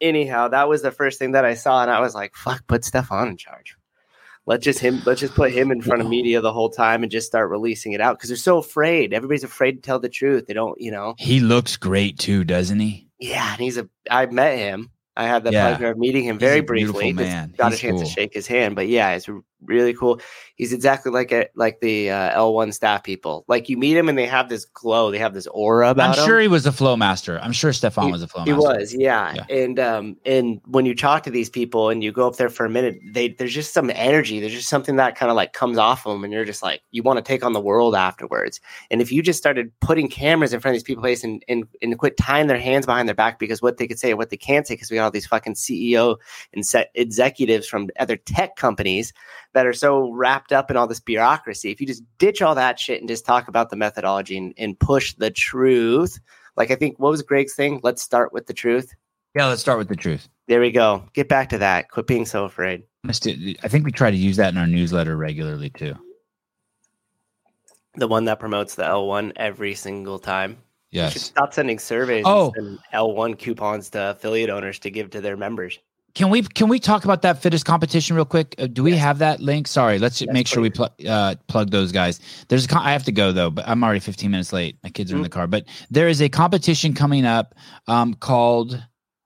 anyhow, 0.01 0.47
that 0.49 0.69
was 0.69 0.81
the 0.81 0.91
first 0.91 1.19
thing 1.19 1.31
that 1.31 1.45
I 1.45 1.53
saw, 1.53 1.81
and 1.81 1.91
I 1.91 1.99
was 1.99 2.15
like, 2.15 2.35
"Fuck, 2.35 2.65
put 2.67 2.83
Stefan 2.85 3.27
in 3.27 3.37
charge. 3.37 3.75
Let's 4.45 4.63
just 4.63 4.79
him. 4.79 5.01
Let's 5.05 5.21
just 5.21 5.35
put 5.35 5.51
him 5.51 5.69
in 5.71 5.81
front 5.81 6.01
of 6.01 6.09
media 6.09 6.41
the 6.41 6.51
whole 6.51 6.69
time 6.71 7.03
and 7.03 7.11
just 7.11 7.27
start 7.27 7.51
releasing 7.51 7.91
it 7.91 8.01
out 8.01 8.17
because 8.17 8.29
they're 8.29 8.37
so 8.37 8.57
afraid. 8.57 9.13
Everybody's 9.13 9.43
afraid 9.43 9.73
to 9.73 9.81
tell 9.81 9.99
the 9.99 10.09
truth. 10.09 10.47
They 10.47 10.55
don't, 10.55 10.79
you 10.81 10.91
know. 10.91 11.13
He 11.19 11.39
looks 11.39 11.77
great 11.77 12.17
too, 12.17 12.43
doesn't 12.43 12.79
he? 12.79 13.07
Yeah, 13.19 13.51
and 13.51 13.61
he's 13.61 13.77
a. 13.77 13.87
I 14.09 14.25
met 14.25 14.57
him. 14.57 14.89
I 15.19 15.27
had 15.27 15.43
the 15.43 15.51
Yeah. 15.51 15.69
pleasure 15.75 15.91
of 15.91 15.97
meeting 15.97 16.23
him 16.23 16.39
very 16.39 16.61
briefly. 16.61 17.11
Just 17.13 17.29
man. 17.29 17.53
Got 17.57 17.71
He's 17.71 17.79
a 17.79 17.81
chance 17.81 17.99
cool. 18.01 18.07
to 18.07 18.13
shake 18.13 18.33
his 18.33 18.47
hand, 18.47 18.75
but 18.75 18.87
yeah, 18.87 19.11
it's 19.11 19.29
really 19.65 19.93
cool. 19.93 20.21
He's 20.55 20.71
exactly 20.71 21.11
like 21.11 21.33
a 21.33 21.47
like 21.55 21.81
the 21.81 22.09
uh, 22.09 22.39
L1 22.39 22.73
staff 22.73 23.03
people. 23.03 23.43
Like 23.49 23.67
you 23.67 23.75
meet 23.75 23.97
him 23.97 24.07
and 24.07 24.17
they 24.17 24.25
have 24.25 24.47
this 24.47 24.63
glow. 24.63 25.11
They 25.11 25.17
have 25.17 25.33
this 25.33 25.47
aura 25.47 25.89
about 25.89 26.17
I'm 26.17 26.25
sure 26.25 26.39
he 26.39 26.47
was 26.47 26.65
a 26.65 26.71
flow 26.71 26.95
master. 26.95 27.39
I'm 27.41 27.51
sure 27.51 27.73
Stefan 27.73 28.09
was 28.11 28.23
a 28.23 28.27
flow 28.27 28.45
He 28.45 28.53
master. 28.53 28.67
was, 28.79 28.93
yeah. 28.93 29.33
Yeah. 29.35 29.55
And 29.55 29.77
um, 29.79 30.15
and 30.25 30.61
when 30.65 30.85
you 30.85 30.95
talk 30.95 31.23
to 31.23 31.29
these 31.29 31.49
people 31.49 31.89
and 31.89 32.01
you 32.01 32.13
go 32.13 32.25
up 32.27 32.37
there 32.37 32.47
for 32.47 32.65
a 32.65 32.69
minute, 32.69 32.97
they 33.11 33.29
there's 33.29 33.53
just 33.53 33.73
some 33.73 33.91
energy. 33.93 34.39
There's 34.39 34.53
just 34.53 34.69
something 34.69 34.95
that 34.95 35.17
kind 35.17 35.29
of 35.29 35.35
like 35.35 35.51
comes 35.51 35.77
off 35.77 36.05
of 36.07 36.13
them, 36.13 36.23
and 36.23 36.31
you're 36.31 36.45
just 36.45 36.63
like 36.63 36.81
you 36.91 37.03
want 37.03 37.17
to 37.17 37.23
take 37.23 37.43
on 37.43 37.51
the 37.51 37.59
world 37.59 37.95
afterwards. 37.95 38.61
And 38.91 39.01
if 39.01 39.11
you 39.11 39.21
just 39.21 39.39
started 39.39 39.71
putting 39.81 40.07
cameras 40.07 40.53
in 40.53 40.61
front 40.61 40.71
of 40.73 40.75
these 40.75 40.83
people's 40.83 41.03
face 41.05 41.23
and 41.25 41.43
and 41.49 41.65
and 41.81 41.97
quit 41.99 42.15
tying 42.15 42.47
their 42.47 42.59
hands 42.59 42.85
behind 42.85 43.09
their 43.09 43.15
back 43.15 43.39
because 43.39 43.61
what 43.61 43.75
they 43.77 43.87
could 43.87 43.99
say 43.99 44.13
or 44.13 44.15
what 44.15 44.29
they 44.29 44.37
can't 44.37 44.65
say 44.65 44.75
because 44.75 44.89
we 44.89 44.95
got 44.95 45.08
all 45.09 45.11
these 45.11 45.25
fucking 45.25 45.55
CEO 45.55 46.17
and 46.53 46.65
set 46.65 46.91
executives 46.93 47.67
from 47.67 47.89
other 47.99 48.15
tech 48.15 48.55
companies 48.55 49.11
that 49.53 49.65
are 49.65 49.73
so 49.73 50.11
wrapped 50.11 50.53
up 50.53 50.69
in 50.69 50.77
all 50.77 50.85
this 50.85 50.99
bureaucracy. 50.99 51.71
If 51.71 51.81
you 51.81 51.87
just 51.87 52.03
ditch 52.19 52.41
all 52.43 52.55
that 52.55 52.79
shit 52.79 53.01
and 53.01 53.09
just 53.09 53.25
talk 53.25 53.47
about 53.47 53.71
the 53.71 53.75
methodology 53.75 54.37
and, 54.37 54.53
and 54.57 54.79
push 54.79 55.15
the 55.15 55.31
truth, 55.31 56.19
like 56.55 56.69
I 56.69 56.75
think 56.75 56.99
what 56.99 57.09
was 57.09 57.23
Greg's 57.23 57.55
thing? 57.55 57.79
Let's 57.81 58.03
start 58.03 58.31
with 58.31 58.45
the 58.45 58.53
truth. 58.53 58.93
Yeah, 59.35 59.47
let's 59.47 59.61
start 59.61 59.79
with 59.79 59.89
the 59.89 59.95
truth. 59.95 60.29
There 60.47 60.61
we 60.61 60.71
go. 60.71 61.03
Get 61.13 61.27
back 61.27 61.49
to 61.49 61.57
that. 61.59 61.89
Quit 61.89 62.07
being 62.07 62.25
so 62.25 62.45
afraid. 62.45 62.83
Let's 63.03 63.19
do- 63.19 63.55
I 63.63 63.67
think 63.67 63.85
we 63.85 63.91
try 63.91 64.11
to 64.11 64.17
use 64.17 64.37
that 64.37 64.53
in 64.53 64.57
our 64.57 64.67
newsletter 64.67 65.17
regularly 65.17 65.71
too. 65.71 65.95
The 67.95 68.07
one 68.07 68.25
that 68.25 68.39
promotes 68.39 68.75
the 68.75 68.83
L1 68.83 69.33
every 69.35 69.73
single 69.73 70.19
time. 70.19 70.57
You 70.91 71.01
should 71.03 71.15
Yes. 71.15 71.21
stop 71.25 71.53
sending 71.53 71.77
surveys 71.79 72.23
Oh. 72.27 72.51
and 72.55 72.65
send 72.67 72.79
L1 72.93 73.35
coupons 73.37 73.89
to 73.91 74.11
affiliate 74.11 74.49
owners 74.49 74.79
to 74.79 74.89
give 74.89 75.09
to 75.11 75.21
their 75.21 75.37
members. 75.37 75.77
Can 76.15 76.31
we 76.31 76.41
can 76.41 76.67
we 76.69 76.79
talk 76.79 77.05
about 77.05 77.21
that 77.21 77.39
fittest 77.39 77.65
competition 77.65 78.15
real 78.15 78.25
quick? 78.25 78.55
Uh, 78.57 78.65
do 78.65 78.81
we 78.81 78.91
Yes. 78.91 78.99
have 79.01 79.19
that 79.19 79.39
link? 79.39 79.67
Sorry, 79.67 79.99
let's 79.99 80.19
Yes, 80.19 80.29
make 80.33 80.47
sure 80.47 80.59
we 80.61 80.71
pl- 80.71 80.89
uh, 81.07 81.35
plug 81.47 81.69
those 81.69 81.91
guys. 81.91 82.19
There's 82.47 82.65
a 82.65 82.67
con- 82.67 82.83
I 82.83 82.91
have 82.93 83.03
to 83.03 83.11
go 83.11 83.31
though, 83.31 83.51
but 83.51 83.67
I'm 83.67 83.83
already 83.83 83.99
15 83.99 84.31
minutes 84.31 84.51
late. 84.51 84.77
My 84.83 84.89
kids 84.89 85.11
are 85.11 85.15
in 85.15 85.21
Mm. 85.21 85.25
the 85.25 85.29
car, 85.29 85.45
but 85.45 85.65
there 85.91 86.07
is 86.07 86.19
a 86.19 86.27
competition 86.27 86.95
coming 86.95 87.25
up 87.25 87.53
um, 87.87 88.15
called 88.15 88.81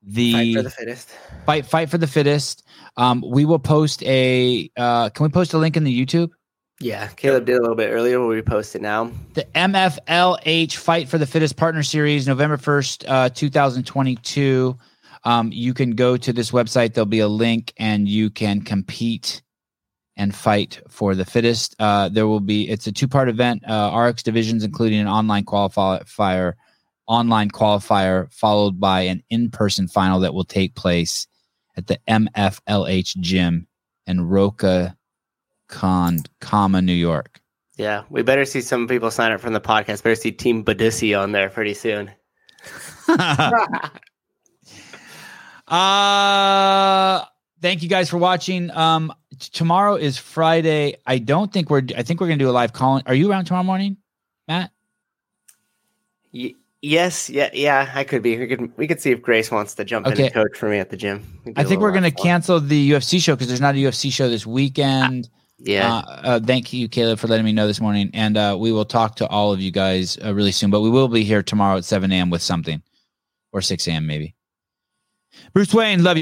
the 0.06 0.34
Fight 0.34 0.56
for 0.57 0.61
the 0.64 0.69
fittest. 0.69 1.10
fight 1.45 1.65
fight 1.65 1.90
for 1.90 1.98
the 1.98 2.07
fittest. 2.07 2.64
Um, 2.98 3.23
we 3.26 3.45
will 3.45 3.60
post 3.60 4.03
a. 4.03 4.69
Uh, 4.76 5.07
can 5.10 5.23
we 5.23 5.30
post 5.30 5.53
a 5.53 5.57
link 5.57 5.77
in 5.77 5.85
the 5.85 6.06
YouTube? 6.06 6.31
Yeah, 6.79 7.07
Caleb 7.07 7.45
did 7.45 7.57
a 7.57 7.61
little 7.61 7.75
bit 7.75 7.91
earlier. 7.91 8.19
We'll 8.19 8.41
repost 8.41 8.75
it 8.75 8.81
now. 8.81 9.11
The 9.35 9.45
MFLH 9.55 10.75
Fight 10.75 11.07
for 11.07 11.17
the 11.17 11.25
Fittest 11.25 11.55
Partner 11.55 11.83
Series, 11.83 12.27
November 12.27 12.57
1st, 12.57 13.05
uh, 13.07 13.29
2022. 13.29 14.77
Um, 15.23 15.51
you 15.53 15.73
can 15.73 15.91
go 15.91 16.17
to 16.17 16.33
this 16.33 16.51
website. 16.51 16.93
There'll 16.93 17.05
be 17.05 17.19
a 17.19 17.27
link 17.27 17.73
and 17.77 18.07
you 18.07 18.29
can 18.29 18.61
compete 18.61 19.41
and 20.17 20.35
fight 20.35 20.81
for 20.89 21.15
the 21.15 21.25
fittest. 21.25 21.75
Uh, 21.79 22.09
there 22.09 22.27
will 22.27 22.39
be, 22.39 22.69
it's 22.69 22.87
a 22.87 22.91
two 22.91 23.07
part 23.07 23.29
event, 23.29 23.63
uh, 23.67 23.95
RX 23.95 24.23
divisions, 24.23 24.63
including 24.63 24.99
an 24.99 25.07
online 25.07 25.45
qualifier, 25.45 26.53
online 27.07 27.49
qualifier, 27.49 28.31
followed 28.33 28.79
by 28.79 29.01
an 29.01 29.23
in 29.29 29.49
person 29.49 29.87
final 29.87 30.19
that 30.19 30.33
will 30.33 30.43
take 30.43 30.75
place 30.75 31.27
at 31.77 31.87
the 31.87 31.99
MFLH 32.07 33.17
gym 33.17 33.67
in 34.05 34.21
Roca 34.27 34.95
Con, 35.73 36.19
Comma, 36.39 36.81
New 36.81 36.93
York. 36.93 37.41
Yeah, 37.77 38.03
we 38.11 38.21
better 38.21 38.45
see 38.45 38.61
some 38.61 38.87
people 38.87 39.09
sign 39.09 39.31
up 39.31 39.41
from 39.41 39.53
the 39.53 39.59
podcast. 39.59 40.03
Better 40.03 40.13
see 40.15 40.31
Team 40.31 40.63
Badissi 40.63 41.19
on 41.19 41.31
there 41.31 41.49
pretty 41.49 41.73
soon. 41.73 42.11
Uh 45.67 47.23
thank 47.61 47.81
you 47.81 47.89
guys 47.89 48.09
for 48.09 48.17
watching. 48.17 48.69
Um 48.71 49.13
t- 49.39 49.49
tomorrow 49.53 49.95
is 49.95 50.17
Friday. 50.17 50.95
I 51.05 51.17
don't 51.19 51.51
think 51.53 51.69
we're 51.69 51.83
I 51.97 52.03
think 52.03 52.19
we're 52.19 52.27
gonna 52.27 52.37
do 52.37 52.49
a 52.49 52.51
live 52.51 52.73
call. 52.73 53.01
Are 53.05 53.13
you 53.15 53.31
around 53.31 53.45
tomorrow 53.45 53.63
morning, 53.63 53.97
Matt? 54.47 54.71
Y- 56.33 56.53
yes, 56.81 57.29
yeah, 57.29 57.49
yeah, 57.53 57.89
I 57.95 58.03
could 58.03 58.21
be. 58.21 58.37
We 58.37 58.47
could 58.47 58.77
we 58.77 58.87
could 58.87 58.99
see 59.01 59.11
if 59.11 59.21
Grace 59.21 59.51
wants 59.51 59.73
to 59.75 59.85
jump 59.85 60.05
in 60.07 60.13
Okay. 60.13 60.25
and 60.25 60.33
coach 60.33 60.57
for 60.57 60.67
me 60.69 60.79
at 60.79 60.89
the 60.89 60.97
gym. 60.97 61.23
I 61.55 61.63
think 61.63 61.81
we're 61.81 61.91
gonna 61.93 62.07
live 62.07 62.15
cancel 62.17 62.59
the 62.59 62.91
UFC 62.91 63.21
show 63.21 63.33
because 63.33 63.47
there's 63.47 63.61
not 63.61 63.75
a 63.75 63.77
UFC 63.77 64.11
show 64.11 64.29
this 64.29 64.45
weekend. 64.45 65.29
Yeah, 65.65 65.95
Uh, 65.95 66.02
uh, 66.23 66.40
thank 66.41 66.73
you, 66.73 66.90
Caleb, 66.90 67.19
for 67.19 67.27
letting 67.27 67.45
me 67.45 67.53
know 67.53 67.68
this 67.68 67.80
morning. 67.80 68.10
And 68.14 68.35
uh, 68.35 68.57
we 68.60 68.73
will 68.73 68.84
talk 68.84 69.15
to 69.18 69.27
all 69.27 69.53
of 69.53 69.61
you 69.61 69.72
guys 69.72 70.18
uh, 70.23 70.34
really 70.34 70.52
soon. 70.52 70.69
But 70.69 70.81
we 70.81 70.90
will 70.90 71.07
be 71.07 71.23
here 71.23 71.41
tomorrow 71.41 71.77
at 71.77 71.85
7 71.85 72.11
a.m. 72.11 72.30
with 72.30 72.41
something 72.41 72.81
or 73.53 73.61
6 73.61 73.88
a.m. 73.88 74.06
maybe. 74.06 74.35
Bruce 75.53 75.73
Wayne, 75.73 76.03
love 76.03 76.03
you. 76.03 76.11